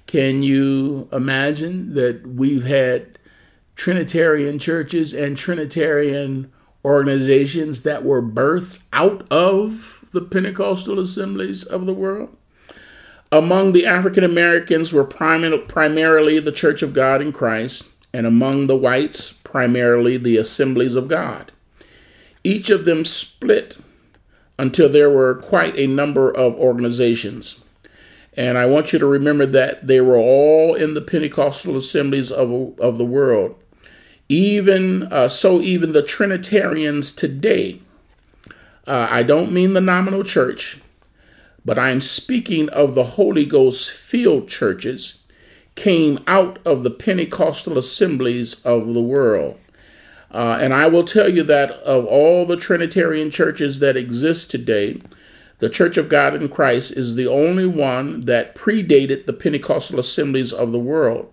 Can 0.06 0.42
you 0.42 1.08
imagine 1.12 1.94
that 1.94 2.26
we've 2.26 2.64
had 2.64 3.18
Trinitarian 3.74 4.58
churches 4.58 5.12
and 5.12 5.36
Trinitarian 5.36 6.52
organizations 6.84 7.82
that 7.82 8.04
were 8.04 8.22
birthed 8.22 8.80
out 8.92 9.26
of 9.32 10.04
the 10.12 10.20
Pentecostal 10.20 11.00
assemblies 11.00 11.64
of 11.64 11.86
the 11.86 11.94
world? 11.94 12.36
Among 13.32 13.72
the 13.72 13.86
African 13.86 14.22
Americans 14.22 14.92
were 14.92 15.04
primarily 15.04 16.38
the 16.38 16.52
Church 16.52 16.82
of 16.82 16.94
God 16.94 17.20
in 17.20 17.32
Christ, 17.32 17.90
and 18.14 18.28
among 18.28 18.68
the 18.68 18.76
whites, 18.76 19.32
primarily 19.32 20.16
the 20.16 20.36
assemblies 20.36 20.94
of 20.94 21.08
God. 21.08 21.50
Each 22.44 22.70
of 22.70 22.84
them 22.84 23.04
split 23.04 23.76
until 24.56 24.88
there 24.88 25.10
were 25.10 25.34
quite 25.34 25.76
a 25.76 25.88
number 25.88 26.30
of 26.30 26.54
organizations. 26.54 27.60
And 28.36 28.56
I 28.56 28.66
want 28.66 28.92
you 28.92 29.00
to 29.00 29.06
remember 29.06 29.46
that 29.46 29.88
they 29.88 30.00
were 30.00 30.16
all 30.16 30.76
in 30.76 30.94
the 30.94 31.00
Pentecostal 31.00 31.76
assemblies 31.76 32.30
of, 32.30 32.78
of 32.78 32.98
the 32.98 33.04
world. 33.04 33.60
Even 34.28 35.12
uh, 35.12 35.28
so, 35.28 35.60
even 35.60 35.90
the 35.90 36.02
Trinitarians 36.02 37.10
today, 37.10 37.80
uh, 38.86 39.08
I 39.10 39.24
don't 39.24 39.50
mean 39.50 39.74
the 39.74 39.80
nominal 39.80 40.22
church, 40.22 40.80
but 41.64 41.80
I'm 41.80 42.00
speaking 42.00 42.68
of 42.68 42.94
the 42.94 43.04
Holy 43.04 43.44
Ghost 43.44 43.90
filled 43.90 44.48
churches 44.48 45.23
came 45.74 46.22
out 46.26 46.58
of 46.64 46.82
the 46.82 46.90
Pentecostal 46.90 47.76
assemblies 47.76 48.64
of 48.64 48.94
the 48.94 49.02
world. 49.02 49.58
Uh, 50.30 50.58
and 50.60 50.74
I 50.74 50.88
will 50.88 51.04
tell 51.04 51.28
you 51.28 51.42
that 51.44 51.70
of 51.70 52.04
all 52.06 52.44
the 52.44 52.56
Trinitarian 52.56 53.30
churches 53.30 53.78
that 53.78 53.96
exist 53.96 54.50
today, 54.50 55.00
the 55.60 55.68
Church 55.68 55.96
of 55.96 56.08
God 56.08 56.34
in 56.34 56.48
Christ 56.48 56.96
is 56.96 57.14
the 57.14 57.28
only 57.28 57.66
one 57.66 58.22
that 58.22 58.54
predated 58.54 59.26
the 59.26 59.32
Pentecostal 59.32 60.00
assemblies 60.00 60.52
of 60.52 60.72
the 60.72 60.78
world. 60.78 61.32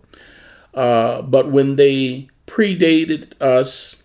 Uh, 0.73 1.21
but 1.23 1.49
when 1.51 1.75
they 1.75 2.29
predated 2.45 3.33
us, 3.41 4.03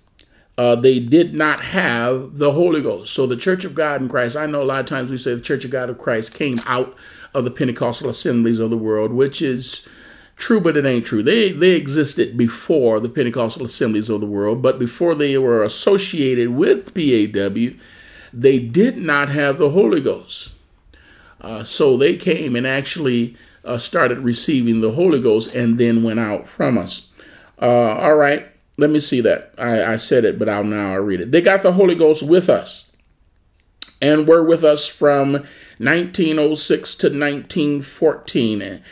uh, 0.58 0.74
they 0.74 0.98
did 0.98 1.34
not 1.34 1.60
have 1.60 2.38
the 2.38 2.52
Holy 2.52 2.80
Ghost. 2.80 3.12
So 3.12 3.26
the 3.26 3.36
Church 3.36 3.64
of 3.64 3.74
God 3.74 4.00
in 4.00 4.08
Christ, 4.08 4.36
I 4.36 4.46
know 4.46 4.62
a 4.62 4.64
lot 4.64 4.80
of 4.80 4.86
times 4.86 5.10
we 5.10 5.18
say 5.18 5.34
the 5.34 5.40
Church 5.40 5.64
of 5.66 5.70
God 5.70 5.90
of 5.90 5.98
Christ 5.98 6.32
came 6.32 6.60
out 6.64 6.96
of 7.34 7.44
the 7.44 7.50
Pentecostal 7.50 8.08
assemblies 8.08 8.60
of 8.60 8.70
the 8.70 8.78
world, 8.78 9.12
which 9.12 9.42
is 9.42 9.86
True, 10.36 10.60
but 10.60 10.76
it 10.76 10.84
ain't 10.84 11.06
true. 11.06 11.22
They 11.22 11.50
they 11.50 11.70
existed 11.70 12.36
before 12.36 13.00
the 13.00 13.08
Pentecostal 13.08 13.64
assemblies 13.64 14.10
of 14.10 14.20
the 14.20 14.26
world, 14.26 14.60
but 14.60 14.78
before 14.78 15.14
they 15.14 15.38
were 15.38 15.64
associated 15.64 16.50
with 16.50 16.94
PAW, 16.94 17.78
they 18.32 18.58
did 18.58 18.98
not 18.98 19.30
have 19.30 19.56
the 19.56 19.70
Holy 19.70 20.00
Ghost. 20.00 20.52
Uh, 21.40 21.64
so 21.64 21.96
they 21.96 22.16
came 22.16 22.54
and 22.54 22.66
actually 22.66 23.34
uh, 23.64 23.78
started 23.78 24.18
receiving 24.18 24.80
the 24.80 24.92
Holy 24.92 25.20
Ghost 25.20 25.54
and 25.54 25.78
then 25.78 26.02
went 26.02 26.20
out 26.20 26.48
from 26.48 26.76
us. 26.76 27.10
Uh, 27.60 27.94
all 27.96 28.16
right, 28.16 28.46
let 28.76 28.90
me 28.90 28.98
see 28.98 29.22
that. 29.22 29.54
I, 29.56 29.94
I 29.94 29.96
said 29.96 30.26
it, 30.26 30.38
but 30.38 30.48
I'll 30.50 30.64
now 30.64 30.94
I'll 30.94 31.00
read 31.00 31.20
it. 31.22 31.32
They 31.32 31.40
got 31.40 31.62
the 31.62 31.72
Holy 31.72 31.94
Ghost 31.94 32.22
with 32.22 32.50
us 32.50 32.90
and 34.02 34.28
were 34.28 34.42
with 34.42 34.64
us 34.64 34.86
from 34.86 35.32
1906 35.78 36.94
to 36.96 37.06
1914. 37.06 38.82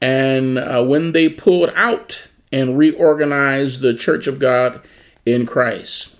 And 0.00 0.58
uh, 0.58 0.84
when 0.84 1.12
they 1.12 1.28
pulled 1.28 1.72
out 1.74 2.28
and 2.52 2.78
reorganized 2.78 3.80
the 3.80 3.94
Church 3.94 4.26
of 4.26 4.38
God 4.38 4.80
in 5.26 5.46
Christ. 5.46 6.14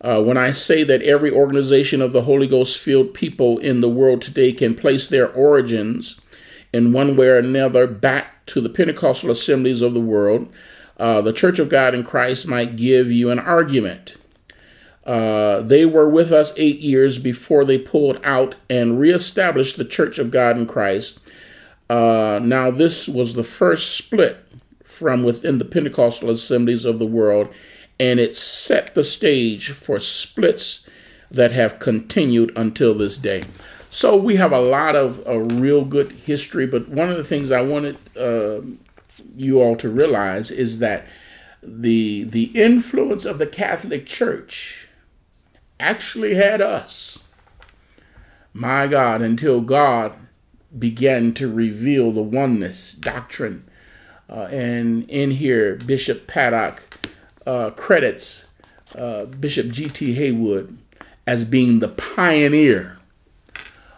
Uh, 0.00 0.22
when 0.22 0.36
I 0.36 0.52
say 0.52 0.84
that 0.84 1.00
every 1.02 1.30
organization 1.30 2.02
of 2.02 2.12
the 2.12 2.22
Holy 2.22 2.46
Ghost 2.46 2.78
filled 2.78 3.14
people 3.14 3.58
in 3.58 3.80
the 3.80 3.88
world 3.88 4.20
today 4.20 4.52
can 4.52 4.74
place 4.74 5.08
their 5.08 5.32
origins 5.32 6.20
in 6.74 6.92
one 6.92 7.16
way 7.16 7.28
or 7.28 7.38
another 7.38 7.86
back 7.86 8.44
to 8.46 8.60
the 8.60 8.68
Pentecostal 8.68 9.30
assemblies 9.30 9.80
of 9.80 9.94
the 9.94 10.00
world, 10.00 10.52
uh, 10.98 11.20
the 11.20 11.32
Church 11.32 11.58
of 11.58 11.68
God 11.68 11.94
in 11.94 12.04
Christ 12.04 12.46
might 12.46 12.76
give 12.76 13.10
you 13.10 13.30
an 13.30 13.38
argument. 13.38 14.16
Uh, 15.06 15.60
they 15.60 15.86
were 15.86 16.08
with 16.08 16.32
us 16.32 16.52
eight 16.56 16.80
years 16.80 17.18
before 17.18 17.64
they 17.64 17.78
pulled 17.78 18.20
out 18.24 18.56
and 18.68 18.98
reestablished 18.98 19.76
the 19.76 19.84
Church 19.84 20.18
of 20.18 20.30
God 20.30 20.56
in 20.56 20.66
Christ. 20.66 21.20
Uh, 21.88 22.40
now, 22.42 22.70
this 22.70 23.08
was 23.08 23.34
the 23.34 23.44
first 23.44 23.96
split 23.96 24.38
from 24.84 25.22
within 25.22 25.58
the 25.58 25.64
Pentecostal 25.64 26.30
assemblies 26.30 26.84
of 26.84 26.98
the 26.98 27.06
world, 27.06 27.48
and 28.00 28.18
it 28.18 28.36
set 28.36 28.94
the 28.94 29.04
stage 29.04 29.70
for 29.70 29.98
splits 29.98 30.88
that 31.30 31.52
have 31.52 31.78
continued 31.78 32.56
until 32.56 32.94
this 32.94 33.18
day. 33.18 33.42
So 33.90 34.16
we 34.16 34.36
have 34.36 34.52
a 34.52 34.60
lot 34.60 34.96
of 34.96 35.22
a 35.26 35.38
real 35.38 35.84
good 35.84 36.10
history, 36.12 36.66
but 36.66 36.88
one 36.88 37.10
of 37.10 37.16
the 37.16 37.24
things 37.24 37.50
I 37.52 37.60
wanted 37.60 37.96
uh, 38.16 38.60
you 39.36 39.60
all 39.60 39.76
to 39.76 39.88
realize 39.88 40.50
is 40.50 40.78
that 40.78 41.06
the 41.62 42.24
the 42.24 42.44
influence 42.54 43.24
of 43.24 43.38
the 43.38 43.46
Catholic 43.46 44.06
Church 44.06 44.88
actually 45.78 46.34
had 46.34 46.60
us. 46.60 47.24
My 48.52 48.86
God, 48.86 49.22
until 49.22 49.60
God 49.60 50.16
began 50.78 51.32
to 51.34 51.52
reveal 51.52 52.10
the 52.10 52.22
oneness 52.22 52.92
doctrine. 52.92 53.68
Uh, 54.28 54.48
and 54.50 55.08
in 55.10 55.32
here, 55.32 55.76
Bishop 55.76 56.26
Paddock 56.26 57.08
uh, 57.46 57.70
credits 57.70 58.48
uh, 58.96 59.24
Bishop 59.24 59.68
G.T. 59.68 60.14
Haywood 60.14 60.78
as 61.26 61.44
being 61.44 61.80
the 61.80 61.88
pioneer 61.88 62.98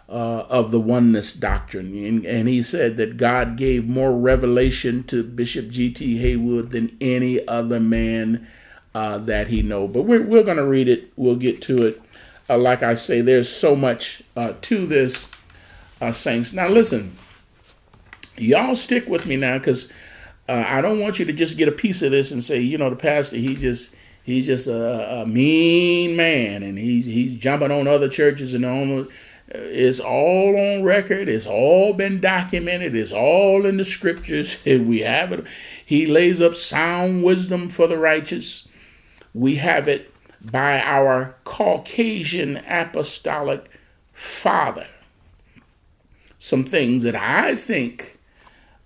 uh, 0.09 0.43
of 0.49 0.71
the 0.71 0.79
oneness 0.79 1.33
doctrine. 1.33 1.93
And, 1.95 2.25
and, 2.25 2.47
he 2.47 2.61
said 2.61 2.95
that 2.97 3.17
God 3.17 3.57
gave 3.57 3.87
more 3.87 4.17
revelation 4.17 5.03
to 5.05 5.23
Bishop 5.23 5.69
G.T. 5.69 6.17
Haywood 6.17 6.71
than 6.71 6.95
any 7.01 7.45
other 7.47 7.79
man 7.79 8.47
uh, 8.95 9.17
that 9.19 9.49
he 9.49 9.61
know. 9.61 9.87
But 9.87 10.03
we're, 10.03 10.23
we're 10.23 10.43
going 10.43 10.57
to 10.57 10.65
read 10.65 10.87
it. 10.87 11.11
We'll 11.17 11.35
get 11.35 11.61
to 11.63 11.85
it. 11.85 12.01
Uh, 12.49 12.57
like 12.57 12.83
I 12.83 12.93
say, 12.93 13.19
there's 13.19 13.49
so 13.49 13.75
much 13.75 14.23
uh, 14.37 14.53
to 14.61 14.87
this, 14.87 15.29
uh, 16.01 16.11
saints. 16.11 16.53
Now, 16.53 16.67
listen, 16.67 17.15
y'all 18.37 18.75
stick 18.75 19.07
with 19.07 19.25
me 19.27 19.37
now 19.37 19.57
because 19.57 19.91
uh, 20.49 20.63
I 20.67 20.81
don't 20.81 20.99
want 20.99 21.19
you 21.19 21.25
to 21.25 21.33
just 21.33 21.57
get 21.57 21.67
a 21.67 21.73
piece 21.73 22.01
of 22.01 22.11
this 22.11 22.31
and 22.31 22.43
say, 22.43 22.61
you 22.61 22.77
know, 22.77 22.89
the 22.89 22.95
pastor, 22.95 23.37
he 23.37 23.55
just 23.55 23.95
he's 24.23 24.45
just 24.45 24.67
a, 24.67 25.21
a 25.21 25.25
mean 25.25 26.15
man 26.15 26.63
and 26.63 26.77
he's 26.77 27.05
he's 27.05 27.35
jumping 27.35 27.71
on 27.71 27.87
other 27.87 28.09
churches 28.09 28.53
and 28.53 28.65
on 28.65 29.07
it's 29.49 30.01
all 30.01 30.59
on 30.59 30.83
record. 30.83 31.29
It's 31.29 31.47
all 31.47 31.93
been 31.93 32.19
documented. 32.19 32.93
It's 32.95 33.13
all 33.13 33.65
in 33.65 33.77
the 33.77 33.85
scriptures. 33.85 34.61
We 34.65 34.99
have 35.01 35.31
it. 35.31 35.47
He 35.85 36.05
lays 36.05 36.41
up 36.41 36.53
sound 36.53 37.23
wisdom 37.23 37.69
for 37.69 37.87
the 37.87 37.97
righteous. 37.97 38.67
We 39.33 39.55
have 39.55 39.87
it 39.87 40.13
by 40.41 40.81
our 40.81 41.35
Caucasian 41.45 42.57
apostolic 42.67 43.69
father. 44.11 44.87
Some 46.39 46.63
things 46.63 47.03
that 47.03 47.15
I 47.15 47.55
think 47.55 48.19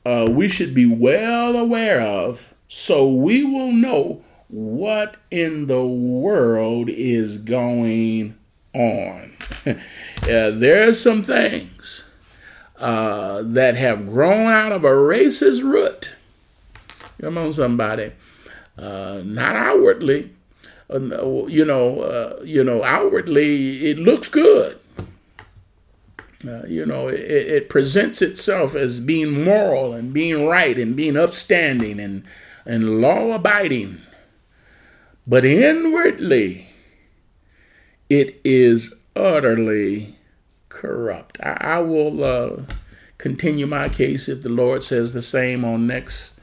uh, 0.05 0.27
we 0.29 0.47
should 0.47 0.73
be 0.73 0.85
well 0.85 1.55
aware 1.55 2.01
of 2.01 2.51
so 2.73 3.05
we 3.05 3.43
will 3.43 3.73
know 3.73 4.23
what 4.47 5.17
in 5.29 5.67
the 5.67 5.85
world 5.85 6.87
is 6.89 7.37
going 7.37 8.37
on. 8.73 9.33
uh, 9.65 9.73
there 10.23 10.87
are 10.87 10.93
some 10.93 11.21
things 11.21 12.05
uh, 12.77 13.41
that 13.43 13.75
have 13.75 14.07
grown 14.07 14.47
out 14.47 14.71
of 14.71 14.85
a 14.85 14.89
racist 14.89 15.61
root. 15.63 16.15
Come 17.19 17.37
on, 17.37 17.51
somebody. 17.51 18.13
Uh, 18.77 19.21
not 19.25 19.57
outwardly, 19.57 20.31
uh, 20.89 21.45
you 21.47 21.65
know. 21.65 21.99
Uh, 21.99 22.41
you 22.43 22.63
know, 22.63 22.85
outwardly 22.85 23.89
it 23.89 23.99
looks 23.99 24.29
good. 24.29 24.79
Uh, 26.47 26.65
you 26.67 26.85
know, 26.85 27.07
it, 27.07 27.19
it, 27.19 27.69
presents 27.69 28.21
itself 28.21 28.73
as 28.73 28.99
being 28.99 29.43
moral 29.43 29.93
and 29.93 30.13
being 30.13 30.47
right 30.47 30.77
and 30.77 30.95
being 30.95 31.15
upstanding 31.15 31.99
and 31.99 32.23
and 32.65 33.01
law 33.01 33.31
abiding, 33.31 33.97
but 35.27 35.45
inwardly 35.45 36.67
it 38.09 38.39
is 38.43 38.95
utterly 39.15 40.15
corrupt. 40.69 41.37
I, 41.43 41.57
I 41.61 41.79
will 41.79 42.23
uh, 42.23 42.61
continue 43.17 43.67
my 43.67 43.89
case 43.89 44.27
if 44.27 44.41
the 44.41 44.49
Lord 44.49 44.83
says 44.83 45.13
the 45.13 45.21
same 45.21 45.63
on 45.63 45.85
next 45.85 46.39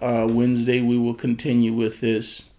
uh, 0.00 0.26
Wednesday. 0.30 0.80
We 0.80 0.98
will 0.98 1.14
continue 1.14 1.72
with 1.72 2.00
this 2.00 2.50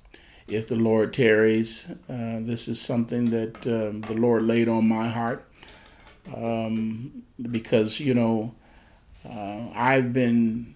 if 0.48 0.68
the 0.68 0.76
Lord 0.76 1.14
tarries. 1.14 1.90
Uh, 2.08 2.40
this 2.42 2.68
is 2.68 2.80
something 2.80 3.32
that 3.32 3.66
um, 3.66 4.02
the 4.02 4.14
Lord 4.14 4.44
laid 4.44 4.70
on 4.70 4.88
my 4.88 5.10
heart 5.10 5.46
um, 6.34 7.24
because, 7.52 8.00
you 8.00 8.14
know, 8.14 8.54
uh, 9.28 9.70
I've 9.74 10.14
been 10.14 10.76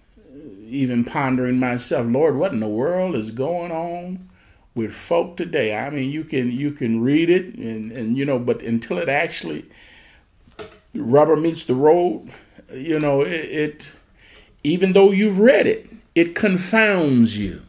even 0.66 1.04
pondering 1.04 1.58
myself, 1.58 2.06
Lord, 2.06 2.36
what 2.36 2.52
in 2.52 2.60
the 2.60 2.68
world 2.68 3.14
is 3.14 3.30
going 3.30 3.72
on? 3.72 4.30
with 4.74 4.94
folk 4.94 5.36
today. 5.36 5.76
I 5.76 5.90
mean, 5.90 6.10
you 6.10 6.24
can 6.24 6.50
you 6.52 6.72
can 6.72 7.00
read 7.00 7.30
it 7.30 7.54
and 7.56 7.92
and 7.92 8.16
you 8.16 8.24
know, 8.24 8.38
but 8.38 8.62
until 8.62 8.98
it 8.98 9.08
actually 9.08 9.64
rubber 10.94 11.36
meets 11.36 11.64
the 11.64 11.74
road, 11.74 12.30
you 12.72 12.98
know, 12.98 13.22
it, 13.22 13.30
it 13.30 13.92
even 14.64 14.92
though 14.92 15.10
you've 15.10 15.38
read 15.38 15.66
it, 15.66 15.88
it 16.14 16.34
confounds 16.34 17.38
you. 17.38 17.62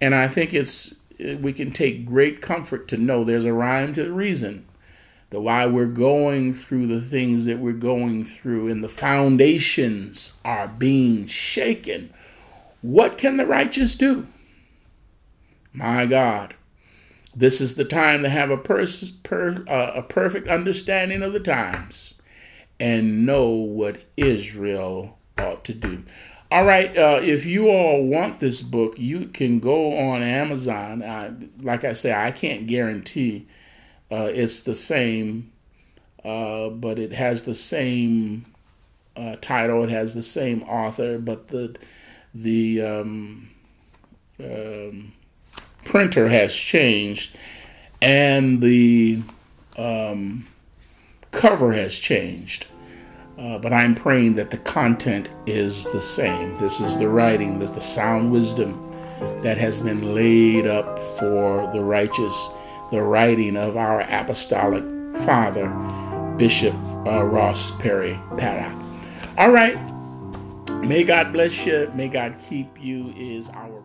And 0.00 0.14
I 0.14 0.28
think 0.28 0.52
it's 0.52 0.96
we 1.18 1.52
can 1.52 1.70
take 1.70 2.04
great 2.04 2.40
comfort 2.40 2.88
to 2.88 2.96
know 2.96 3.24
there's 3.24 3.44
a 3.44 3.52
rhyme 3.52 3.92
to 3.94 4.04
the 4.04 4.12
reason 4.12 4.66
that 5.34 5.40
why 5.40 5.66
we're 5.66 5.86
going 5.86 6.54
through 6.54 6.86
the 6.86 7.00
things 7.00 7.44
that 7.46 7.58
we're 7.58 7.72
going 7.72 8.24
through 8.24 8.68
and 8.68 8.84
the 8.84 8.88
foundations 8.88 10.38
are 10.44 10.68
being 10.68 11.26
shaken. 11.26 12.14
What 12.82 13.18
can 13.18 13.36
the 13.36 13.44
righteous 13.44 13.96
do? 13.96 14.28
My 15.72 16.06
God, 16.06 16.54
this 17.34 17.60
is 17.60 17.74
the 17.74 17.84
time 17.84 18.22
to 18.22 18.28
have 18.28 18.50
a, 18.50 18.56
pers- 18.56 19.10
per- 19.10 19.64
uh, 19.68 19.92
a 19.96 20.02
perfect 20.02 20.46
understanding 20.46 21.24
of 21.24 21.32
the 21.32 21.40
times 21.40 22.14
and 22.78 23.26
know 23.26 23.48
what 23.48 24.04
Israel 24.16 25.18
ought 25.40 25.64
to 25.64 25.74
do. 25.74 26.04
All 26.52 26.64
right, 26.64 26.96
uh, 26.96 27.18
if 27.20 27.44
you 27.44 27.70
all 27.70 28.04
want 28.04 28.38
this 28.38 28.62
book, 28.62 28.94
you 29.00 29.26
can 29.26 29.58
go 29.58 29.98
on 29.98 30.22
Amazon. 30.22 31.02
Uh, 31.02 31.34
like 31.60 31.82
I 31.82 31.92
say, 31.92 32.14
I 32.14 32.30
can't 32.30 32.68
guarantee 32.68 33.48
uh, 34.10 34.30
it's 34.32 34.62
the 34.62 34.74
same, 34.74 35.52
uh, 36.24 36.68
but 36.68 36.98
it 36.98 37.12
has 37.12 37.42
the 37.42 37.54
same 37.54 38.46
uh, 39.16 39.36
title. 39.40 39.84
It 39.84 39.90
has 39.90 40.14
the 40.14 40.22
same 40.22 40.62
author, 40.64 41.18
but 41.18 41.48
the 41.48 41.76
the 42.34 42.82
um, 42.82 43.50
um, 44.40 45.12
printer 45.84 46.28
has 46.28 46.54
changed 46.54 47.36
and 48.02 48.60
the 48.60 49.22
um, 49.78 50.46
cover 51.30 51.72
has 51.72 51.98
changed. 51.98 52.66
Uh, 53.38 53.58
but 53.58 53.72
I'm 53.72 53.94
praying 53.94 54.34
that 54.34 54.50
the 54.50 54.58
content 54.58 55.28
is 55.46 55.90
the 55.92 56.00
same. 56.00 56.56
This 56.58 56.80
is 56.80 56.98
the 56.98 57.08
writing, 57.08 57.58
this 57.58 57.70
is 57.70 57.76
the 57.76 57.82
sound 57.82 58.30
wisdom 58.30 58.92
that 59.42 59.58
has 59.58 59.80
been 59.80 60.14
laid 60.14 60.66
up 60.66 60.98
for 61.18 61.68
the 61.72 61.80
righteous, 61.80 62.48
the 62.90 63.02
writing 63.02 63.56
of 63.56 63.76
our 63.76 64.00
apostolic 64.02 64.84
father, 65.24 65.68
Bishop 66.36 66.74
uh, 67.06 67.24
Ross 67.24 67.70
Perry 67.78 68.18
Paddock. 68.36 68.76
All 69.38 69.50
right. 69.50 69.78
May 70.80 71.02
God 71.04 71.32
bless 71.32 71.64
you. 71.64 71.90
May 71.94 72.08
God 72.08 72.36
keep 72.38 72.82
you, 72.82 73.12
is 73.16 73.48
our 73.50 73.83